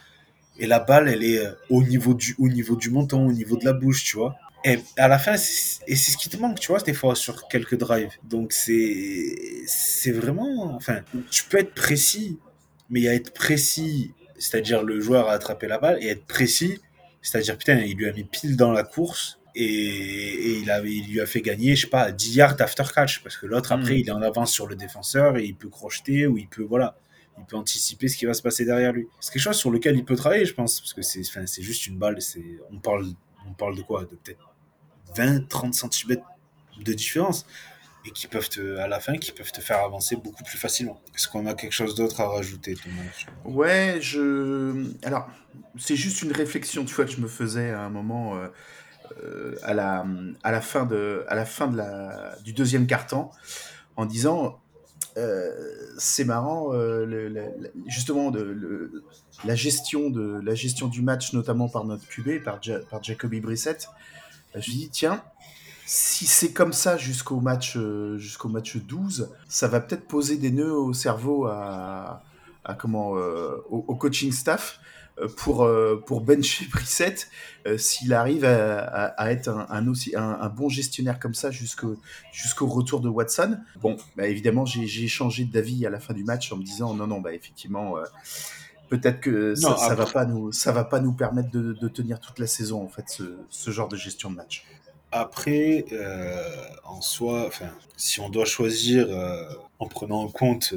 et 0.59 0.67
la 0.67 0.79
balle, 0.79 1.09
elle 1.09 1.23
est 1.23 1.39
euh, 1.39 1.51
au 1.69 1.83
niveau 1.83 2.13
du, 2.13 2.35
au 2.37 2.47
niveau 2.47 2.75
du 2.75 2.91
menton, 2.91 3.27
au 3.27 3.31
niveau 3.31 3.57
de 3.57 3.65
la 3.65 3.73
bouche, 3.73 4.03
tu 4.03 4.17
vois. 4.17 4.35
Et 4.63 4.79
à 4.97 5.07
la 5.07 5.17
fin, 5.17 5.33
et 5.33 5.95
c'est 5.95 6.11
ce 6.11 6.17
qui 6.17 6.29
te 6.29 6.37
manque, 6.37 6.59
tu 6.59 6.67
vois, 6.67 6.79
des 6.79 6.93
fois 6.93 7.15
sur 7.15 7.47
quelques 7.47 7.77
drives. 7.77 8.13
Donc 8.23 8.53
c'est, 8.53 9.35
c'est 9.65 10.11
vraiment, 10.11 10.75
enfin, 10.75 11.01
tu 11.31 11.43
peux 11.46 11.57
être 11.57 11.74
précis, 11.74 12.37
mais 12.91 13.00
il 13.01 13.03
y 13.03 13.09
a 13.09 13.15
être 13.15 13.33
précis, 13.33 14.13
c'est-à-dire 14.37 14.83
le 14.83 15.01
joueur 15.01 15.27
a 15.27 15.33
attrapé 15.33 15.67
la 15.67 15.79
balle, 15.79 15.98
et 16.01 16.07
être 16.07 16.25
précis, 16.25 16.79
c'est-à-dire 17.24 17.57
putain, 17.57 17.79
il 17.79 17.98
lui 17.98 18.07
a 18.07 18.13
mis 18.13 18.24
pile 18.24 18.55
dans 18.55 18.72
la 18.72 18.83
course, 18.83 19.39
et, 19.55 20.59
il, 20.59 20.81
il 20.85 21.11
lui 21.11 21.22
a 21.22 21.25
fait 21.25 21.41
gagner, 21.41 21.75
je 21.75 21.83
sais 21.83 21.89
pas, 21.89 22.11
10 22.11 22.35
yards 22.35 22.55
after 22.59 22.83
catch, 22.94 23.24
parce 23.24 23.37
que 23.37 23.46
l'autre, 23.46 23.72
après, 23.72 23.94
hmm. 23.94 23.98
il 23.98 24.07
est 24.09 24.11
en 24.11 24.22
avance 24.22 24.51
sur 24.51 24.68
le 24.68 24.75
défenseur 24.75 25.37
et 25.37 25.46
il 25.46 25.55
peut 25.55 25.70
crocheter 25.70 26.27
ou 26.27 26.37
il 26.37 26.48
peut, 26.48 26.63
voilà, 26.63 26.98
il 27.37 27.46
peut 27.46 27.55
anticiper 27.55 28.07
ce 28.07 28.18
qui 28.18 28.25
va 28.25 28.33
se 28.33 28.41
passer 28.41 28.65
derrière 28.65 28.91
lui. 28.91 29.07
C'est 29.20 29.31
quelque 29.31 29.41
chose 29.41 29.57
sur 29.57 29.72
lequel 29.72 29.96
il 29.96 30.05
peut 30.05 30.15
travailler, 30.15 30.46
je 30.46 30.53
pense, 30.53 30.81
parce 30.81 30.94
que 30.94 31.01
c'est, 31.01 31.24
c'est 31.24 31.61
juste 31.61 31.87
une 31.87 31.98
balle, 31.98 32.22
c'est, 32.22 32.59
on 32.72 32.79
parle, 32.79 33.07
on 33.48 33.53
parle 33.53 33.77
de 33.77 33.81
quoi? 33.81 34.01
De 34.01 34.15
peut-être 34.15 34.53
20, 35.15 35.48
30 35.48 35.74
cm 35.74 36.18
de 36.83 36.94
différence 36.94 37.46
et 38.05 38.11
qui 38.11 38.27
peuvent 38.27 38.50
te, 38.50 38.77
à 38.77 38.87
la 38.87 39.00
fin, 39.00 39.18
qui 39.18 39.31
peuvent 39.31 39.51
te 39.51 39.61
faire 39.61 39.79
avancer 39.79 40.15
beaucoup 40.15 40.44
plus 40.44 40.57
facilement. 40.57 41.01
Est-ce 41.15 41.27
qu'on 41.27 41.46
a 41.48 41.55
quelque 41.55 41.72
chose 41.72 41.96
d'autre 41.96 42.22
à 42.22 42.27
rajouter, 42.27 42.75
Thomas? 42.75 43.03
Ouais, 43.46 43.98
je. 44.00 44.91
Alors, 45.03 45.27
c'est 45.77 45.96
juste 45.96 46.22
une 46.22 46.31
réflexion, 46.31 46.85
tu 46.85 46.94
vois, 46.94 47.05
que 47.05 47.11
je 47.11 47.22
me 47.22 47.27
faisais 47.27 47.72
à 47.72 47.81
un 47.81 47.89
moment. 47.89 48.37
Euh, 48.37 48.48
euh, 49.24 49.55
à, 49.63 49.74
la, 49.74 50.05
à 50.44 50.51
la 50.51 50.61
fin, 50.61 50.85
de, 50.85 51.25
à 51.27 51.35
la 51.35 51.46
fin 51.46 51.68
de 51.68 51.77
la, 51.77 52.35
du 52.44 52.53
deuxième 52.53 52.87
quart-temps 52.87 53.31
en 53.96 54.05
disant 54.05 54.59
euh, 55.18 55.50
c'est 55.98 56.25
marrant, 56.25 56.74
euh, 56.74 57.29
justement, 57.87 58.31
de, 58.31 59.03
la, 59.46 59.55
gestion 59.55 60.09
de, 60.09 60.41
la 60.44 60.55
gestion 60.55 60.87
du 60.87 61.01
match, 61.01 61.33
notamment 61.33 61.70
par 61.70 61.85
notre 61.85 62.05
QB, 62.07 62.44
par, 62.44 62.59
par 62.89 63.01
Jacoby 63.01 63.39
Brissett. 63.39 63.87
Je 64.55 64.72
dis, 64.72 64.89
tiens, 64.89 65.24
si 65.85 66.25
c'est 66.25 66.51
comme 66.51 66.74
ça 66.74 66.98
jusqu'au 66.98 67.39
match, 67.39 67.77
jusqu'au 68.18 68.50
match 68.50 68.77
12, 68.77 69.29
ça 69.48 69.68
va 69.68 69.79
peut-être 69.79 70.07
poser 70.07 70.37
des 70.37 70.51
nœuds 70.51 70.74
au 70.74 70.94
cerveau 70.94 71.46
à, 71.46 72.24
à 72.65 72.74
comment, 72.74 73.11
au, 73.11 73.96
coaching 73.96 74.31
staff 74.31 74.79
euh, 74.79 74.85
pour, 75.37 75.63
euh, 75.63 76.01
pour 76.05 76.21
bencher 76.21 76.65
Brissette 76.71 77.29
euh, 77.65 77.77
s'il 77.77 78.13
arrive 78.13 78.45
à, 78.45 79.31
être 79.31 79.49
un, 79.49 79.87
aussi, 79.87 80.15
un, 80.15 80.49
bon 80.49 80.69
gestionnaire 80.69 81.19
comme 81.19 81.33
ça 81.33 81.51
jusqu'au 81.51 81.97
jusqu'au 82.31 82.67
retour 82.67 82.99
de 82.99 83.09
Watson. 83.09 83.57
Bon, 83.81 83.97
bah 84.15 84.27
évidemment, 84.27 84.65
j'ai 84.65 85.07
changé 85.07 85.45
d'avis 85.45 85.85
à 85.85 85.89
la 85.89 85.99
fin 85.99 86.13
du 86.13 86.23
match 86.23 86.51
en 86.51 86.57
me 86.57 86.63
disant 86.63 86.93
non, 86.93 87.07
non, 87.07 87.21
bah 87.21 87.33
effectivement, 87.33 87.95
peut-être 88.89 89.19
que 89.19 89.55
ça, 89.55 89.89
ne 89.89 89.95
va 89.95 90.05
pas 90.05 90.25
nous, 90.25 90.51
ça 90.51 90.71
va 90.71 90.83
pas 90.83 90.99
nous 90.99 91.13
permettre 91.13 91.49
de, 91.49 91.73
de, 91.73 91.87
tenir 91.87 92.19
toute 92.19 92.37
la 92.37 92.47
saison 92.47 92.83
en 92.83 92.89
fait, 92.89 93.05
ce, 93.07 93.37
ce 93.49 93.71
genre 93.71 93.87
de 93.87 93.95
gestion 93.95 94.29
de 94.29 94.35
match. 94.35 94.65
Après, 95.11 95.85
en 96.83 97.01
soi, 97.01 97.49
si 97.97 98.19
on 98.19 98.29
doit 98.29 98.45
choisir 98.45 99.07
en 99.79 99.87
prenant 99.87 100.21
en 100.21 100.27
compte 100.27 100.75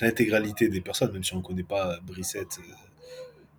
l'intégralité 0.00 0.68
des 0.68 0.80
personnes, 0.82 1.12
même 1.12 1.24
si 1.24 1.32
on 1.32 1.38
ne 1.38 1.42
connaît 1.42 1.62
pas 1.62 1.98
Brissette 2.02 2.58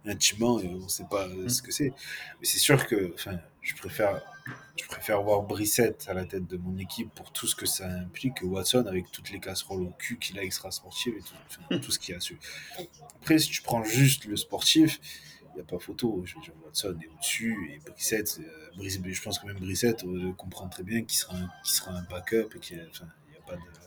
intimement 0.05 0.59
et 0.59 0.67
on 0.67 0.87
sait 0.87 1.05
pas 1.09 1.27
mm. 1.27 1.49
ce 1.49 1.61
que 1.61 1.71
c'est. 1.71 1.93
Mais 2.39 2.45
c'est 2.45 2.59
sûr 2.59 2.85
que 2.87 3.13
je, 3.61 3.75
préfère, 3.75 4.21
je 4.79 4.85
préfère 4.85 5.21
voir 5.21 5.43
Brissette 5.43 6.05
à 6.09 6.13
la 6.13 6.25
tête 6.25 6.47
de 6.47 6.57
mon 6.57 6.77
équipe 6.77 7.13
pour 7.13 7.31
tout 7.31 7.47
ce 7.47 7.55
que 7.55 7.65
ça 7.65 7.87
implique 7.87 8.35
que 8.35 8.45
Watson 8.45 8.85
avec 8.87 9.11
toutes 9.11 9.31
les 9.31 9.39
casseroles 9.39 9.83
au 9.83 9.93
cul 9.97 10.17
qu'il 10.17 10.37
a 10.39 10.43
extra 10.43 10.71
sportif 10.71 11.13
et 11.15 11.21
tout, 11.21 11.79
tout 11.79 11.91
ce 11.91 11.99
qu'il 11.99 12.15
a 12.15 12.19
su. 12.19 12.37
Après, 13.21 13.39
si 13.39 13.49
tu 13.49 13.61
prends 13.61 13.83
juste 13.83 14.25
le 14.25 14.35
sportif, 14.35 14.99
il 15.53 15.57
n'y 15.57 15.61
a 15.61 15.65
pas 15.65 15.79
photo. 15.79 16.23
Je 16.25 16.35
veux 16.35 16.41
dire, 16.41 16.53
Watson 16.65 16.97
est 17.01 17.07
au-dessus 17.07 17.71
et 17.71 17.79
Brissette, 17.89 18.39
euh, 18.39 18.89
je 18.89 19.21
pense 19.21 19.39
que 19.39 19.45
même 19.45 19.59
Brissette 19.59 20.03
euh, 20.03 20.33
comprend 20.33 20.67
très 20.67 20.83
bien 20.83 21.03
qu'il 21.03 21.17
sera, 21.17 21.37
un, 21.37 21.49
sera 21.63 21.91
un 21.91 22.03
backup 22.03 22.55
et 22.55 22.59
qu'il 22.59 22.79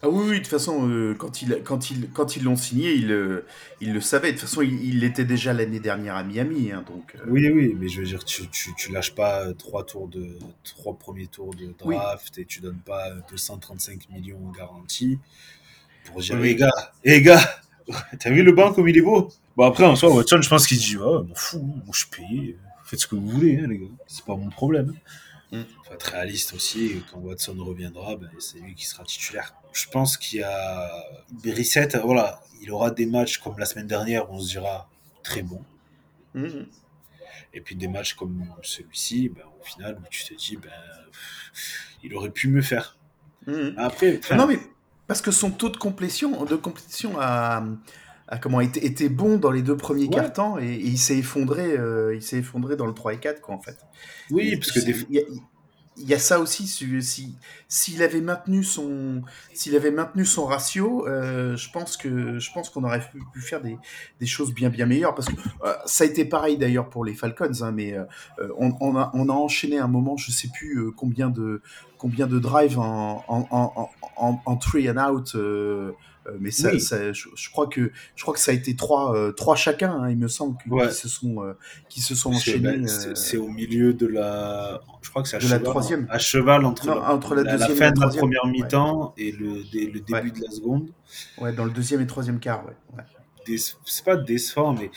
ah 0.02 0.08
oui, 0.10 0.24
oui, 0.28 0.32
de 0.34 0.42
toute 0.42 0.48
façon, 0.48 0.88
euh, 0.88 1.14
quand 1.14 1.40
ils 1.42 1.62
quand 1.64 1.90
il, 1.90 2.10
quand 2.10 2.36
ils 2.36 2.44
l'ont 2.44 2.56
signé, 2.56 2.92
il, 2.92 3.10
euh, 3.10 3.46
il 3.80 3.94
le 3.94 4.00
savait. 4.00 4.28
De 4.28 4.38
toute 4.38 4.46
façon, 4.46 4.60
il 4.60 5.00
l'était 5.00 5.24
déjà 5.24 5.54
l'année 5.54 5.80
dernière 5.80 6.16
à 6.16 6.22
Miami, 6.22 6.70
hein, 6.70 6.84
donc. 6.86 7.16
Euh. 7.16 7.24
Oui, 7.28 7.48
oui, 7.48 7.74
mais 7.78 7.88
je 7.88 8.00
veux 8.00 8.06
dire, 8.06 8.22
tu, 8.24 8.46
tu, 8.48 8.74
tu, 8.76 8.92
lâches 8.92 9.14
pas 9.14 9.52
trois 9.54 9.84
tours 9.84 10.06
de 10.08 10.28
trois 10.64 10.94
premiers 10.98 11.26
tours 11.28 11.54
de 11.54 11.74
draft 11.78 12.38
et 12.38 12.44
tu 12.44 12.60
donnes 12.60 12.80
pas 12.84 13.10
235 13.30 14.10
millions 14.10 14.38
en 14.46 14.52
garantie 14.52 15.18
pour 16.04 16.20
dire, 16.20 16.38
les 16.38 16.54
gars, 16.54 16.92
les 17.04 17.22
gars, 17.22 17.40
t'as 18.20 18.30
vu 18.30 18.42
le 18.42 18.52
banc 18.52 18.72
comme 18.74 18.88
il 18.88 18.96
est 18.98 19.02
beau? 19.02 19.28
Bon 19.56 19.64
après, 19.64 19.84
en 19.84 19.96
soi, 19.96 20.14
Watson, 20.14 20.40
je 20.42 20.48
pense 20.48 20.66
qu'il 20.66 20.78
dit, 20.78 20.98
oh, 20.98 21.24
m'en 21.24 21.34
fous, 21.34 21.58
moi 21.58 21.94
je 21.94 22.04
paye, 22.14 22.56
faites 22.84 23.00
ce 23.00 23.06
que 23.06 23.16
vous 23.16 23.28
voulez, 23.28 23.58
hein, 23.58 23.66
les 23.68 23.78
gars, 23.78 23.86
c'est 24.06 24.24
pas 24.24 24.36
mon 24.36 24.50
problème. 24.50 24.94
Mm. 25.52 25.62
Faut 25.84 25.94
être 25.94 26.10
réaliste 26.10 26.54
aussi, 26.54 27.02
quand 27.10 27.18
Watson 27.18 27.56
reviendra, 27.58 28.16
ben, 28.16 28.30
c'est 28.38 28.58
lui 28.58 28.74
qui 28.74 28.86
sera 28.86 29.04
titulaire. 29.04 29.54
Je 29.72 29.86
pense 29.88 30.16
qu'il 30.16 30.40
y 30.40 30.42
a 30.42 30.90
Brissette, 31.30 31.96
voilà, 31.96 32.40
il 32.60 32.70
aura 32.70 32.90
des 32.90 33.06
matchs 33.06 33.38
comme 33.38 33.58
la 33.58 33.66
semaine 33.66 33.86
dernière 33.86 34.30
où 34.30 34.34
on 34.34 34.40
se 34.40 34.48
dira 34.48 34.88
très 35.22 35.42
bon. 35.42 35.62
Mm. 36.34 36.64
Et 37.54 37.60
puis 37.60 37.76
des 37.76 37.88
matchs 37.88 38.14
comme 38.14 38.44
celui-ci, 38.62 39.28
ben, 39.28 39.44
au 39.60 39.64
final, 39.64 39.98
où 39.98 40.02
tu 40.10 40.24
te 40.24 40.34
dis, 40.34 40.56
ben, 40.56 40.70
il 42.02 42.14
aurait 42.14 42.30
pu 42.30 42.48
mieux 42.48 42.62
faire. 42.62 42.96
Mm. 43.46 43.70
Après, 43.76 44.20
non, 44.36 44.46
mais 44.46 44.58
parce 45.06 45.22
que 45.22 45.30
son 45.30 45.50
taux 45.50 45.68
de 45.68 45.76
complétion, 45.76 46.44
de 46.44 46.56
complétion 46.56 47.18
a, 47.20 47.64
a 48.28 48.38
comment 48.38 48.60
était, 48.60 48.84
était 48.84 49.08
bon 49.08 49.36
dans 49.36 49.50
les 49.50 49.62
deux 49.62 49.76
premiers 49.76 50.08
quarts 50.08 50.32
temps 50.32 50.58
et, 50.58 50.74
il 50.74 50.98
s'est 50.98 51.18
effondré, 51.18 51.76
euh, 51.76 52.14
il 52.14 52.22
s'est 52.22 52.38
effondré 52.38 52.76
dans 52.76 52.86
le 52.86 52.94
3 52.94 53.14
et 53.14 53.18
4 53.18 53.40
quoi 53.40 53.54
en 53.54 53.60
fait. 53.60 53.78
Oui, 54.30 54.56
parce 54.56 54.72
que 54.72 54.80
des... 54.80 55.06
y 55.10 55.18
a, 55.18 55.22
il 55.98 56.06
y 56.06 56.12
a 56.12 56.18
ça 56.18 56.40
aussi. 56.40 56.66
Si 56.66 57.36
s'il 57.68 58.02
avait 58.02 58.20
maintenu 58.20 58.64
son 58.64 59.22
s'il 59.54 59.76
avait 59.76 59.92
maintenu 59.92 60.26
son 60.26 60.44
ratio, 60.44 61.06
euh, 61.06 61.56
je 61.56 61.70
pense 61.70 61.96
que 61.96 62.38
je 62.38 62.52
pense 62.52 62.68
qu'on 62.68 62.84
aurait 62.84 63.00
pu, 63.00 63.22
pu 63.32 63.40
faire 63.40 63.62
des, 63.62 63.78
des, 64.20 64.26
choses 64.26 64.52
bien 64.52 64.68
bien 64.68 64.86
meilleures 64.86 65.14
parce 65.14 65.28
que 65.28 65.40
euh, 65.64 65.72
ça 65.86 66.04
a 66.04 66.06
été 66.06 66.24
pareil 66.24 66.58
d'ailleurs 66.58 66.90
pour 66.90 67.04
les 67.04 67.14
Falcons, 67.14 67.62
hein, 67.62 67.70
mais 67.70 67.96
on, 68.58 68.76
on, 68.80 68.96
a 68.96 69.10
on 69.14 69.28
a 69.28 69.32
enchaîné 69.32 69.78
un 69.78 69.88
moment, 69.88 70.16
je 70.16 70.32
sais 70.32 70.48
plus 70.48 70.92
combien 70.96 71.30
de 71.30 71.62
combien 71.96 72.26
de 72.26 72.38
drives 72.40 72.78
en 72.78 73.24
en, 73.28 73.46
en, 73.50 73.90
en, 74.16 74.42
en 74.44 74.56
three 74.56 74.90
and 74.90 74.98
out 74.98 75.34
mais 76.40 76.50
ça, 76.50 76.70
Oui. 76.72 76.80
ça- 76.80 77.12
je, 77.12 77.28
je 77.34 77.50
crois 77.50 77.66
que 77.66 77.90
je 78.14 78.22
crois 78.22 78.34
que 78.34 78.40
ça 78.40 78.50
a 78.50 78.54
été 78.54 78.74
trois, 78.76 79.14
euh, 79.16 79.32
trois 79.32 79.56
chacun, 79.56 79.92
hein, 79.92 80.10
il 80.10 80.16
me 80.16 80.28
semble, 80.28 80.56
qui, 80.62 80.68
Ouais. 80.70 80.90
se 80.90 81.08
sont 81.08 81.42
euh, 81.42 81.52
qui 81.88 82.00
se 82.00 82.14
sont 82.14 82.30
enchaînés. 82.32 82.68
euh, 82.88 83.14
c'est- 83.14 83.36
au 83.36 83.48
milieu 83.48 83.92
de 83.94 84.06
la. 84.06 84.80
Je 85.02 85.10
crois 85.10 85.22
que 85.22 85.28
c'est 85.28 85.36
à 85.36 85.38
de 85.40 85.44
la 85.44 85.50
cheval. 85.50 85.62
troisième. 85.62 86.06
À 86.10 86.18
cheval 86.18 86.64
entre, 86.64 86.86
Non, 86.86 86.94
la, 86.96 87.12
entre 87.14 87.34
la 87.36 87.58
fin 87.58 87.90
de 87.92 88.00
la 88.00 88.08
première 88.08 88.44
Ouais. 88.44 88.50
mi-temps 88.50 89.14
et 89.16 89.32
le, 89.32 89.62
dé- 89.70 89.86
le 89.86 90.00
début 90.00 90.12
Ouais. 90.12 90.30
de 90.30 90.42
la 90.44 90.50
seconde. 90.50 90.88
ouais, 91.38 91.52
dans 91.52 91.64
le 91.64 91.70
deuxième 91.70 92.00
et 92.00 92.06
troisième 92.06 92.40
quart, 92.40 92.64
ouais. 92.66 93.02
Des- 93.46 93.58
C'est 93.58 94.04
pas 94.04 94.16
décevant, 94.16 94.72
mais 94.74 94.90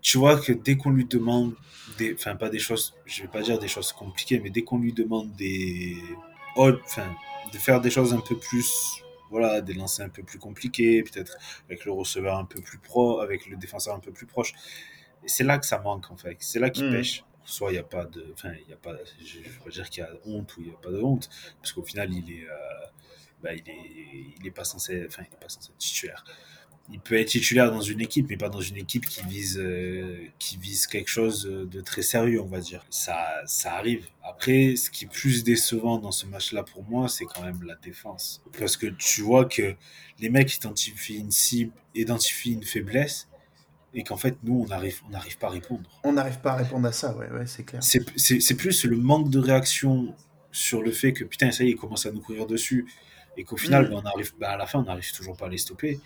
tu 0.00 0.18
vois 0.18 0.38
que 0.38 0.52
dès 0.52 0.76
qu'on 0.76 0.90
lui 0.90 1.04
demande 1.04 1.54
des. 1.98 2.14
Enfin, 2.14 2.36
pas 2.36 2.48
des 2.48 2.60
choses. 2.60 2.94
Je 3.06 3.22
vais 3.22 3.28
pas 3.28 3.42
dire 3.42 3.58
des 3.58 3.66
choses 3.66 3.92
compliquées, 3.92 4.38
mais 4.42 4.50
dès 4.50 4.62
qu'on 4.62 4.78
lui 4.78 4.92
demande 4.92 5.34
des. 5.36 5.96
Enfin, 6.56 7.06
de 7.52 7.58
faire 7.58 7.80
des 7.80 7.90
choses 7.90 8.12
un 8.12 8.20
peu 8.20 8.36
plus. 8.36 9.02
Voilà, 9.30 9.60
des 9.60 9.74
lancers 9.74 10.06
un 10.06 10.08
peu 10.10 10.22
plus 10.22 10.38
compliqués, 10.38 11.02
peut-être 11.02 11.36
avec 11.66 11.84
le 11.84 11.92
receveur 11.92 12.38
un 12.38 12.44
peu 12.44 12.60
plus 12.60 12.78
pro, 12.78 13.20
avec 13.20 13.46
le 13.46 13.56
défenseur 13.56 13.94
un 13.94 14.00
peu 14.00 14.12
plus 14.12 14.26
proche. 14.26 14.52
Et 15.24 15.28
c'est 15.28 15.44
là 15.44 15.58
que 15.58 15.66
ça 15.66 15.78
manque, 15.78 16.10
en 16.10 16.16
fait. 16.16 16.36
C'est 16.40 16.60
là 16.60 16.70
qu'il 16.70 16.86
Mhm. 16.86 16.92
pêche. 16.92 17.24
Soit 17.44 17.70
il 17.70 17.74
n'y 17.74 17.78
a 17.78 17.82
pas 17.82 18.04
de. 18.04 18.26
Enfin, 18.34 18.52
il 18.62 18.68
y 18.68 18.74
a 18.74 18.76
pas. 18.76 18.94
Je 19.24 19.38
ne 19.38 19.64
pas 19.64 19.70
dire 19.70 19.88
qu'il 19.88 20.02
y 20.02 20.06
a 20.06 20.10
honte 20.26 20.54
ou 20.56 20.60
il 20.62 20.68
n'y 20.68 20.74
a 20.74 20.76
pas 20.76 20.90
de 20.90 21.00
honte, 21.02 21.30
parce 21.62 21.72
qu'au 21.72 21.82
final, 21.82 22.12
il 22.12 22.30
est. 22.30 22.44
euh, 22.48 22.86
bah, 23.42 23.54
il 23.54 23.68
est, 23.68 24.34
il 24.40 24.46
est 24.46 24.50
pas 24.50 24.64
censé. 24.64 25.04
Enfin, 25.06 25.22
il 25.30 25.32
est 25.34 25.40
pas 25.40 25.48
censé 25.48 25.70
être 25.70 25.78
titulaire. 25.78 26.24
Il 26.90 27.00
peut 27.00 27.18
être 27.18 27.28
titulaire 27.28 27.70
dans 27.70 27.82
une 27.82 28.00
équipe, 28.00 28.28
mais 28.30 28.36
pas 28.38 28.48
dans 28.48 28.62
une 28.62 28.76
équipe 28.76 29.06
qui 29.06 29.22
vise, 29.26 29.58
euh, 29.58 30.16
qui 30.38 30.56
vise 30.56 30.86
quelque 30.86 31.10
chose 31.10 31.44
de 31.44 31.80
très 31.82 32.00
sérieux, 32.02 32.40
on 32.40 32.46
va 32.46 32.60
dire. 32.60 32.84
Ça, 32.88 33.26
ça 33.44 33.74
arrive. 33.74 34.06
Après, 34.24 34.74
ce 34.76 34.90
qui 34.90 35.04
est 35.04 35.08
plus 35.08 35.44
décevant 35.44 35.98
dans 35.98 36.12
ce 36.12 36.24
match-là 36.26 36.62
pour 36.62 36.84
moi, 36.84 37.08
c'est 37.08 37.26
quand 37.26 37.42
même 37.42 37.62
la 37.62 37.74
défense. 37.74 38.42
Parce 38.58 38.76
que 38.78 38.86
tu 38.86 39.20
vois 39.20 39.44
que 39.44 39.74
les 40.18 40.30
mecs 40.30 40.54
identifient 40.56 41.18
une 41.18 41.30
cible, 41.30 41.72
identifient 41.94 42.54
une 42.54 42.64
faiblesse, 42.64 43.28
et 43.94 44.02
qu'en 44.02 44.16
fait, 44.16 44.36
nous, 44.42 44.62
on 44.64 44.66
n'arrive 44.66 45.00
on 45.06 45.10
n'arrive 45.10 45.38
pas 45.38 45.48
à 45.48 45.50
répondre. 45.50 45.88
On 46.04 46.12
n'arrive 46.12 46.38
pas 46.40 46.52
à 46.52 46.56
répondre 46.56 46.86
à 46.86 46.92
ça, 46.92 47.14
ouais, 47.16 47.30
ouais, 47.30 47.46
c'est 47.46 47.64
clair. 47.64 47.82
C'est 47.82 48.54
plus 48.54 48.84
le 48.84 48.96
manque 48.96 49.30
de 49.30 49.38
réaction 49.38 50.14
sur 50.52 50.82
le 50.82 50.90
fait 50.90 51.12
que 51.12 51.24
putain, 51.24 51.50
ça 51.50 51.64
y 51.64 51.68
est, 51.68 51.70
ils 51.72 51.76
commencent 51.76 52.06
à 52.06 52.12
nous 52.12 52.20
courir 52.20 52.46
dessus 52.46 52.86
et 53.36 53.44
qu'au 53.44 53.56
final, 53.56 53.86
Mm. 53.86 53.88
ben, 53.90 54.00
on 54.02 54.06
arrive, 54.06 54.32
ben, 54.38 54.48
à 54.48 54.56
la 54.56 54.66
fin, 54.66 54.80
on 54.80 54.84
n'arrive 54.84 55.12
toujours 55.12 55.36
pas 55.36 55.46
à 55.46 55.48
les 55.48 55.58
stopper. 55.58 56.00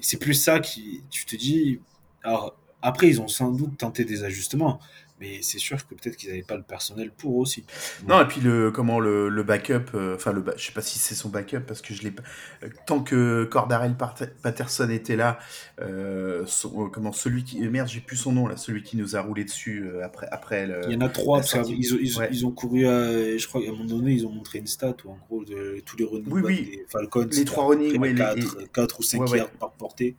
C'est 0.00 0.18
plus 0.18 0.34
ça 0.34 0.60
qui, 0.60 1.02
tu 1.10 1.24
te 1.24 1.36
dis. 1.36 1.80
Alors, 2.22 2.56
après, 2.82 3.08
ils 3.08 3.20
ont 3.20 3.28
sans 3.28 3.50
doute 3.50 3.78
tenté 3.78 4.04
des 4.04 4.24
ajustements, 4.24 4.80
mais 5.20 5.40
c'est 5.42 5.58
sûr 5.58 5.78
que 5.86 5.94
peut-être 5.94 6.16
qu'ils 6.16 6.28
n'avaient 6.30 6.42
pas 6.42 6.56
le 6.56 6.62
personnel 6.62 7.10
pour 7.10 7.36
aussi. 7.36 7.64
Non, 8.06 8.20
et 8.20 8.26
puis 8.26 8.40
le 8.40 8.70
comment 8.70 9.00
le, 9.00 9.28
le 9.28 9.42
backup, 9.42 9.94
euh, 9.94 10.14
enfin 10.16 10.32
le, 10.32 10.40
ba- 10.42 10.54
je 10.56 10.64
sais 10.66 10.72
pas 10.72 10.82
si 10.82 10.98
c'est 10.98 11.14
son 11.14 11.28
backup 11.30 11.60
parce 11.66 11.80
que 11.82 11.94
je 11.94 12.02
l'ai 12.02 12.10
pas. 12.10 12.22
euh, 12.62 12.68
Tant 12.86 13.00
que 13.00 13.44
Cordarel 13.44 13.94
Patterson 14.42 14.90
était 14.90 15.16
là, 15.16 15.38
euh, 15.80 16.44
son- 16.46 16.86
euh, 16.86 16.88
comment 16.88 17.12
celui 17.12 17.44
qui 17.44 17.64
euh, 17.64 17.70
merde, 17.70 17.88
j'ai 17.88 18.00
plus 18.00 18.16
son 18.16 18.32
nom 18.32 18.46
là, 18.46 18.56
celui 18.56 18.82
qui 18.82 18.96
nous 18.96 19.16
a 19.16 19.20
roulé 19.20 19.44
dessus 19.44 19.84
euh, 19.86 20.04
après 20.04 20.26
après. 20.30 20.66
Le, 20.66 20.80
Il 20.88 20.92
y 20.94 20.96
en 20.96 21.00
a 21.00 21.08
trois, 21.08 21.40
ont, 21.40 21.62
ils, 21.68 21.94
ont- 21.94 22.18
Ouais. 22.20 22.28
ils 22.30 22.46
ont 22.46 22.50
couru, 22.50 22.86
à, 22.86 23.36
je 23.38 23.46
crois 23.46 23.62
qu'à 23.62 23.68
un 23.68 23.72
moment 23.72 23.84
donné, 23.84 24.12
ils 24.12 24.26
ont 24.26 24.30
montré 24.32 24.58
une 24.58 24.66
stat 24.66 24.96
où 25.04 25.10
en 25.10 25.18
gros, 25.28 25.44
de, 25.44 25.80
tous 25.84 25.96
les 25.96 26.04
running 26.04 26.28
Oui, 26.30 26.42
oui. 26.44 26.62
des 26.76 26.86
Falcons, 26.90 27.26
Les 27.30 27.44
trois 27.44 27.66
running, 27.66 27.98
ouais, 27.98 28.10
les- 28.10 28.14
quatre, 28.16 28.60
et- 28.60 28.66
quatre 28.72 29.00
ou 29.00 29.02
5 29.02 29.20
Ouais, 29.22 29.30
ouais. 29.30 29.38
yards 29.38 29.50
par 29.50 29.72
portée. 29.72 30.16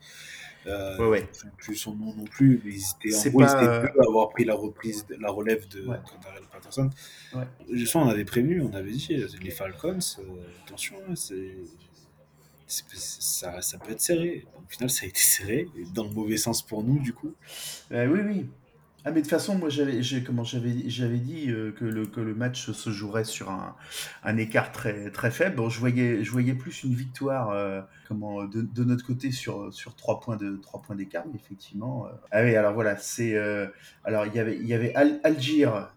Euh, 0.68 0.98
Ouais, 1.00 1.08
ouais. 1.08 1.30
Je 1.34 1.38
ne 1.40 1.44
sais 1.52 1.56
plus 1.58 1.76
son 1.76 1.96
nom 1.96 2.14
non 2.16 2.26
plus, 2.26 2.62
mais 2.66 2.72
ils 2.74 2.84
étaient, 3.10 3.16
en 3.16 3.30
gros, 3.32 3.40
pas, 3.40 3.46
ils 3.46 3.56
étaient 3.66 3.68
euh, 3.72 3.82
deux 3.94 4.00
à 4.02 4.08
avoir 4.08 4.30
pris 4.30 4.44
la 4.46 4.54
reprise, 4.56 5.06
de- 5.08 5.16
la 5.16 5.32
relève 5.32 5.68
de 5.70 5.86
Ouais. 5.88 5.98
Patterson. 6.52 6.90
Ouais. 7.34 7.44
Je 7.72 7.86
sais, 7.86 7.98
on 7.98 8.08
avait 8.10 8.26
prévenu, 8.26 8.62
on 8.62 8.74
avait 8.74 8.92
dit, 8.92 9.18
les 9.42 9.52
Falcons, 9.52 10.00
euh, 10.20 10.24
attention, 10.66 10.96
hein, 11.10 11.16
c'est, 11.16 11.56
ça, 12.68 13.62
ça 13.62 13.78
peut 13.78 13.92
être 13.92 14.02
serré. 14.02 14.46
Au 14.58 14.70
final, 14.70 14.90
ça 14.90 15.06
a 15.06 15.08
été 15.08 15.22
serré, 15.22 15.68
dans 15.94 16.04
le 16.04 16.10
mauvais 16.12 16.38
sens 16.38 16.62
pour 16.62 16.84
nous, 16.84 17.00
du 17.00 17.14
coup. 17.14 17.34
Euh, 17.92 18.08
oui, 18.08 18.20
oui. 18.26 18.46
Ah, 19.06 19.12
mais 19.12 19.22
de 19.22 19.22
toute 19.22 19.30
façon, 19.30 19.56
moi, 19.58 19.70
j'avais, 19.70 20.02
comment, 20.26 20.44
j'avais, 20.44 20.90
j'avais 20.90 21.20
dit 21.20 21.50
euh, 21.50 21.72
que, 21.72 21.86
le, 21.86 22.08
que 22.08 22.20
le 22.20 22.36
match 22.36 22.72
se 22.72 22.90
jouerait 22.90 23.24
sur 23.24 23.50
un, 23.50 23.76
un 24.24 24.38
écart 24.38 24.72
très, 24.74 25.12
très 25.12 25.32
faible. 25.32 25.70
Je 25.70 25.80
voyais, 25.80 26.24
je 26.26 26.32
voyais 26.32 26.54
plus 26.56 26.84
une 26.84 26.94
victoire 26.94 27.52
euh, 27.52 27.82
comment, 28.10 28.44
de, 28.44 28.62
de 28.62 28.84
notre 28.84 29.06
côté 29.06 29.32
sur, 29.32 29.74
sur 29.74 29.96
3 29.96 30.20
points, 30.20 30.36
de, 30.36 30.58
trois 30.58 30.82
points 30.82 30.96
d'écart, 30.98 31.24
mais 31.32 31.36
effectivement. 31.40 32.06
euh. 32.08 32.10
Ah 32.32 32.44
oui, 32.44 32.56
alors 32.56 32.74
voilà, 32.74 32.98
c'est. 32.98 33.38
alors, 34.04 34.26
il 34.26 34.34
y 34.36 34.40
avait, 34.40 34.58
il 34.58 34.68
y 34.68 34.74
avait 34.74 34.94
Al- 34.96 35.20
Algir. 35.24 35.90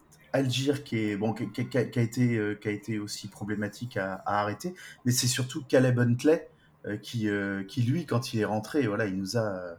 Qui, 0.84 0.96
est, 1.10 1.16
bon, 1.16 1.32
qui, 1.32 1.42
a, 1.42 1.80
été, 1.80 2.56
qui 2.60 2.68
a 2.68 2.70
été 2.70 2.98
aussi 3.00 3.26
problématique 3.26 3.96
à, 3.96 4.14
à 4.26 4.40
arrêter, 4.40 4.74
mais 5.04 5.10
c'est 5.10 5.26
surtout 5.26 5.64
Caleb 5.68 5.98
Huntley 5.98 6.48
qui, 7.02 7.28
euh, 7.28 7.62
qui, 7.64 7.82
lui, 7.82 8.06
quand 8.06 8.32
il 8.32 8.40
est 8.40 8.44
rentré, 8.44 8.86
voilà, 8.86 9.06
il 9.06 9.16
nous 9.16 9.36
a, 9.36 9.40
euh, 9.40 9.74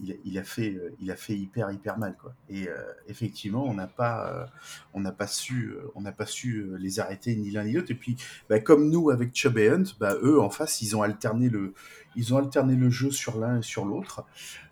il, 0.00 0.38
a- 0.38 0.44
fait, 0.44 0.74
euh, 0.74 0.94
il 1.00 1.10
a 1.10 1.16
fait 1.16 1.36
hyper 1.36 1.70
hyper 1.70 1.98
mal 1.98 2.16
quoi. 2.20 2.34
Et 2.48 2.68
euh, 2.68 2.74
effectivement, 3.08 3.64
on 3.64 3.74
n'a 3.74 3.86
pas, 3.86 4.32
euh, 4.32 4.46
on 4.94 5.00
n'a 5.00 5.12
pas 5.12 5.26
su, 5.26 5.70
euh, 5.70 5.90
on 5.94 6.02
n'a 6.02 6.12
pas 6.12 6.26
su 6.26 6.58
euh, 6.58 6.76
les 6.78 7.00
arrêter 7.00 7.34
ni 7.36 7.50
l'un 7.50 7.64
ni 7.64 7.72
l'autre. 7.72 7.90
Et 7.90 7.94
puis, 7.94 8.16
bah, 8.48 8.60
comme 8.60 8.90
nous 8.90 9.10
avec 9.10 9.34
Chubb 9.34 9.58
et 9.58 9.70
Hunt, 9.70 9.84
bah, 9.98 10.14
eux 10.22 10.40
en 10.40 10.50
face, 10.50 10.82
ils 10.82 10.96
ont 10.96 11.02
alterné 11.02 11.48
le, 11.48 11.74
ils 12.16 12.34
ont 12.34 12.38
alterné 12.38 12.74
le 12.76 12.90
jeu 12.90 13.10
sur 13.10 13.38
l'un 13.38 13.58
et 13.58 13.62
sur 13.62 13.84
l'autre. 13.84 14.24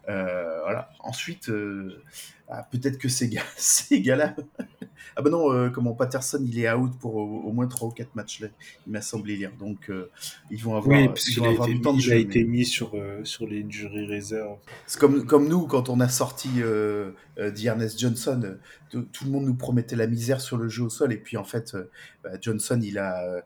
Euh, 0.09 0.61
voilà. 0.63 0.91
Ensuite, 1.01 1.49
euh, 1.49 2.03
ah, 2.49 2.67
peut-être 2.71 2.99
que 2.99 3.09
ces 3.09 3.29
gars, 3.29 3.43
ces 3.57 4.03
gars-là. 4.03 4.35
ah 5.17 5.23
ben 5.23 5.31
non, 5.31 5.51
euh, 5.53 5.71
comment 5.71 5.95
Patterson, 5.95 6.45
il 6.47 6.59
est 6.59 6.71
out 6.71 6.93
pour 6.99 7.17
au, 7.17 7.41
au 7.43 7.53
moins 7.53 7.67
3 7.67 7.89
ou 7.89 7.91
4 7.93 8.15
matchs 8.15 8.41
là. 8.41 8.49
Il 8.87 8.93
m'a 8.93 9.01
semblé 9.01 9.37
lire. 9.37 9.53
Donc, 9.59 9.89
euh, 9.89 10.11
ils 10.51 10.63
vont 10.63 10.77
avoir, 10.77 10.99
Oui, 10.99 11.09
parce 11.09 11.27
ils 11.29 11.39
vont 11.41 11.49
avoir 11.49 11.69
temps 11.83 11.95
de 11.95 12.01
il 12.01 12.13
a 12.13 12.17
été 12.17 12.45
mais- 12.45 12.51
mis 12.51 12.65
sur, 12.67 12.93
sur 13.25 13.47
les 13.47 13.63
injury 13.65 14.15
reserve. 14.15 14.59
C'est 14.87 15.01
comme, 15.01 15.25
comme 15.25 15.49
nous, 15.49 15.67
quand 15.67 15.89
on 15.89 16.01
a 16.01 16.09
sorti 16.09 16.51
euh, 16.59 17.13
d'Ernest 17.39 17.99
Johnson, 17.99 18.57
tout, 18.91 19.03
tout 19.11 19.25
le 19.25 19.31
monde 19.31 19.47
nous 19.47 19.55
promettait 19.55 19.97
la 19.97 20.07
misère 20.07 20.41
sur 20.43 20.59
le 20.59 20.69
jeu 20.69 20.83
au 20.85 20.91
sol, 20.91 21.13
et 21.15 21.19
puis 21.19 21.39
en 21.39 21.45
fait, 21.45 21.75
bah, 22.23 22.31
Johnson, 22.41 22.79
il 22.83 22.99
a, 22.99 23.43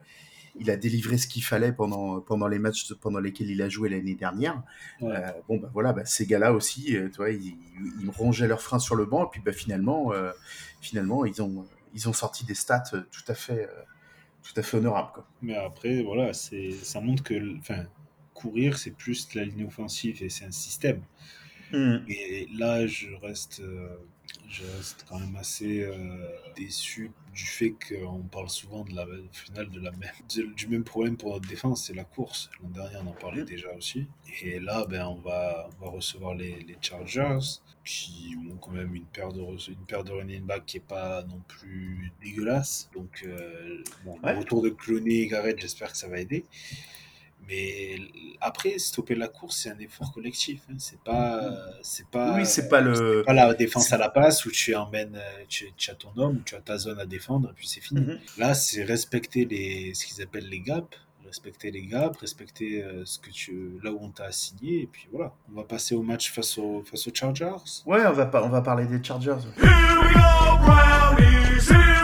il 0.61 0.71
a 0.71 0.77
délivré 0.77 1.18
ce 1.18 1.27
qu'il 1.27 1.44
fallait 1.44 1.73
pendant, 1.73 2.21
pendant 2.21 2.49
les 2.49 2.59
matchs 2.59 2.92
pendant 2.94 3.21
lesquels 3.21 3.51
il 3.51 3.62
a 3.62 3.68
joué 3.68 3.88
l'année 3.88 4.14
dernière. 4.14 4.62
Ouais. 5.01 5.16
Euh, 5.16 5.31
bon, 5.49 5.59
bah 5.59 5.71
voilà, 5.73 5.92
bah, 5.92 6.05
ces 6.05 6.27
gars-là 6.27 6.53
aussi, 6.53 6.97
euh, 6.97 7.09
tu 7.09 7.16
vois, 7.16 7.31
ils, 7.31 7.57
ils 8.01 8.11
rongeaient 8.11 8.49
leurs 8.49 8.62
freins 8.62 8.79
sur 8.79 8.97
le 8.97 9.05
banc, 9.05 9.27
et 9.27 9.29
puis 9.31 9.40
bah, 9.44 9.53
finalement, 9.53 10.12
euh, 10.12 10.33
finalement 10.81 11.25
ils, 11.25 11.40
ont, 11.42 11.66
ils 11.94 12.09
ont 12.09 12.12
sorti 12.12 12.44
des 12.44 12.55
stats 12.55 12.90
tout 13.11 13.25
à 13.29 13.35
fait, 13.35 13.68
tout 14.42 14.59
à 14.59 14.62
fait 14.62 14.77
honorables. 14.77 15.11
Quoi. 15.14 15.27
Mais 15.42 15.57
après, 15.57 16.03
voilà, 16.03 16.33
ça 16.33 17.01
montre 17.01 17.23
que 17.23 17.59
enfin, 17.59 17.85
courir, 18.35 18.79
c'est 18.79 18.92
plus 18.92 19.35
la 19.35 19.44
ligne 19.44 19.66
offensive 19.66 20.23
et 20.23 20.29
c'est 20.29 20.44
un 20.44 20.53
système. 20.53 21.03
Et 21.73 22.49
là, 22.57 22.87
je 22.87 23.09
reste, 23.21 23.62
je 24.49 24.62
reste 24.77 25.05
quand 25.09 25.19
même 25.21 25.37
assez 25.37 25.83
euh, 25.83 25.95
déçu 26.57 27.11
du 27.35 27.45
fait 27.45 27.71
qu'on 27.88 28.23
parle 28.23 28.49
souvent 28.49 28.85
de 28.85 28.95
la 28.95 29.05
au 29.05 29.33
final 29.33 29.71
de 29.71 29.81
la 29.81 29.91
même, 29.93 30.11
du, 30.29 30.47
du 30.55 30.67
même 30.69 30.85
problème 30.85 31.17
pour 31.17 31.33
notre 31.35 31.49
défense, 31.49 31.87
c'est 31.87 31.95
la 31.95 32.05
course. 32.05 32.51
L'an 32.62 32.71
dernier, 32.71 32.97
on 33.05 33.09
en 33.09 33.12
parlait 33.12 33.43
Mm. 33.43 33.47
déjà 33.47 33.73
aussi. 33.77 34.07
Et 34.43 34.59
là, 34.59 34.87
ben, 34.88 35.07
on 35.07 35.17
va, 35.17 35.69
on 35.81 35.85
va 35.85 35.91
recevoir 35.91 36.35
les, 36.35 36.61
les 36.62 36.77
Chargers 36.81 37.38
qui 37.85 38.37
ont 38.51 38.57
quand 38.57 38.73
même 38.73 38.95
une 38.95 39.05
paire 39.07 39.33
de, 39.33 39.41
une 39.71 39.87
paire 39.87 40.05
de 40.05 40.12
running 40.12 40.43
back 40.43 40.67
qui 40.67 40.77
est 40.79 40.81
pas 40.81 41.23
non 41.25 41.41
plus 41.47 42.12
dégueulasse. 42.23 42.91
Donc, 42.95 43.23
euh, 43.27 43.83
bon, 44.05 44.19
Ouais. 44.23 44.33
le 44.35 44.38
retour 44.41 44.62
de 44.62 44.71
Clooney 44.71 45.21
et 45.21 45.27
Garrett, 45.29 45.59
j'espère 45.61 45.93
que 45.93 45.97
ça 45.99 46.09
va 46.09 46.19
aider. 46.21 46.45
Mais 47.46 47.96
après, 48.40 48.79
stopper 48.79 49.14
la 49.14 49.29
course, 49.29 49.57
c'est 49.57 49.70
un 49.70 49.79
effort 49.79 50.12
collectif. 50.12 50.61
hein. 50.70 50.74
C'est 50.79 51.01
pas, 51.01 51.40
c'est 51.83 52.07
pas, 52.09 52.35
oui, 52.37 52.44
c'est 52.44 52.68
pas 52.68 52.81
le. 52.81 53.22
pas 53.24 53.33
la 53.33 53.55
défense 53.55 53.92
à 53.92 53.96
la 53.98 54.11
passe 54.11 54.44
où 54.44 54.51
tu 54.51 54.74
emmènes, 54.74 55.18
tu, 55.48 55.70
tu 55.77 55.90
as 55.90 55.94
ton 55.94 56.11
homme, 56.16 56.37
où 56.38 56.42
tu 56.44 56.55
as 56.55 56.61
ta 56.61 56.77
zone 56.77 57.01
à 57.01 57.07
défendre, 57.07 57.48
et 57.51 57.55
puis 57.55 57.66
c'est 57.66 57.81
fini. 57.81 58.01
Mhm. 58.03 58.18
Là, 58.37 58.53
c'est 58.55 58.85
respecter 58.85 59.44
les, 59.46 59.94
ce 59.94 60.05
qu'ils 60.07 60.22
appellent 60.22 60.48
les 60.48 60.61
gaps, 60.61 60.94
respecter 61.24 61.70
les 61.70 61.83
gaps, 61.87 62.18
respecter 62.18 62.83
euh, 62.83 63.05
ce 63.07 63.18
que 63.18 63.31
tu, 63.31 63.79
là 63.83 63.92
où 63.92 63.98
on 64.01 64.11
t'a 64.11 64.24
assigné, 64.24 64.83
et 64.83 64.87
puis 64.87 65.09
voilà. 65.11 65.33
On 65.51 65.57
va 65.57 65.64
passer 65.64 65.94
au 65.94 66.03
match 66.03 66.31
face, 66.33 66.59
au, 66.59 66.83
face 66.85 67.07
aux 67.07 67.14
Chargers? 67.14 67.57
Ouais, 67.87 68.05
on 68.07 68.12
va, 68.12 68.27
pas, 68.27 68.42
on 68.44 68.48
va 68.51 68.61
parler 68.61 68.85
des 68.87 69.03
Chargers. 69.03 69.37
Here 69.57 70.01
we 70.03 70.12
go, 70.14 70.59
Brownies, 70.66 71.68
here 71.70 71.79
we 71.79 71.94
go. 71.94 71.98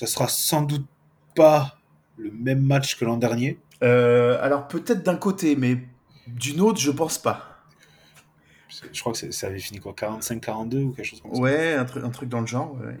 Ça 0.00 0.06
sera 0.06 0.28
sans 0.28 0.62
doute 0.62 0.86
pas 1.34 1.78
le 2.16 2.30
même 2.30 2.60
match 2.62 2.96
que 2.98 3.04
l'an 3.04 3.16
dernier. 3.18 3.58
Euh, 3.82 4.38
alors 4.42 4.66
peut-être 4.66 5.02
d'un 5.02 5.16
côté, 5.16 5.56
mais 5.56 5.78
d'une 6.26 6.60
autre, 6.62 6.80
je 6.80 6.90
pense 6.90 7.18
pas. 7.18 7.46
Je 8.92 9.00
crois 9.00 9.12
que 9.12 9.30
ça 9.30 9.46
avait 9.46 9.58
fini 9.58 9.78
quoi 9.78 9.92
45-42 9.92 10.82
ou 10.84 10.92
quelque 10.92 11.04
chose 11.06 11.20
comme 11.20 11.34
ça. 11.34 11.40
Ouais, 11.40 11.74
un, 11.74 11.84
truc- 11.84 12.04
un 12.04 12.08
truc 12.10 12.28
dans 12.30 12.40
le 12.40 12.46
genre. 12.46 12.74
ouais. 12.80 12.96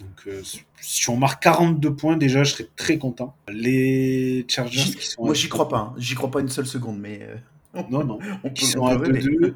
Donc 0.00 0.26
euh, 0.26 0.42
si 0.80 1.08
on 1.10 1.16
marque 1.16 1.42
42 1.42 1.94
points 1.94 2.16
déjà, 2.16 2.42
je 2.42 2.52
serais 2.54 2.68
très 2.76 2.98
content. 2.98 3.36
Les 3.48 4.44
Chargers 4.48 4.96
qui 4.96 5.06
sont 5.06 5.24
Moi, 5.24 5.34
j'y 5.34 5.48
crois 5.48 5.68
pas. 5.68 5.78
hein. 5.78 5.94
J'y 5.96 6.14
crois 6.16 6.30
pas 6.30 6.40
une 6.40 6.48
seule 6.48 6.66
seconde, 6.66 6.98
mais 6.98 7.20
euh, 7.22 7.82
Non, 7.88 8.02
non. 8.04 8.18
on 8.42 8.48
peut, 8.48 8.54
Qui 8.54 8.64
on 8.64 8.68
sont 8.68 8.98
peut 8.98 9.04
à 9.04 9.12
rêver. 9.12 9.20
2-2. 9.20 9.54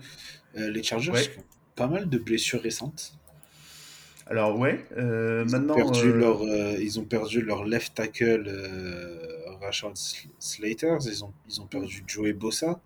Euh, 0.59 0.71
les 0.71 0.83
Chargers 0.85 1.11
Ouais. 1.13 1.23
qui 1.23 1.39
ont 1.39 1.45
pas 1.75 1.89
mal 1.89 2.09
de 2.09 2.19
blessures 2.19 2.63
récentes. 2.63 3.19
Alors 4.29 4.59
ouais, 4.59 4.85
euh, 4.97 5.45
Ils, 5.47 5.53
maintenant. 5.53 5.75
ont 5.75 5.77
perdu 5.77 6.09
euh, 6.09 6.17
leur, 6.17 6.43
euh, 6.43 6.77
ils 6.81 6.99
ont 6.99 7.05
perdu 7.05 7.43
leur 7.43 7.65
left 7.65 7.95
tackle 7.95 8.51
Rashad 9.61 9.93
Sl- 9.95 10.29
Slater. 10.39 10.97
Ils 11.05 11.25
ont, 11.25 11.33
ils 11.49 11.61
ont 11.61 11.67
perdu 11.67 12.03
Joey 12.07 12.33
Bossa. 12.33 12.81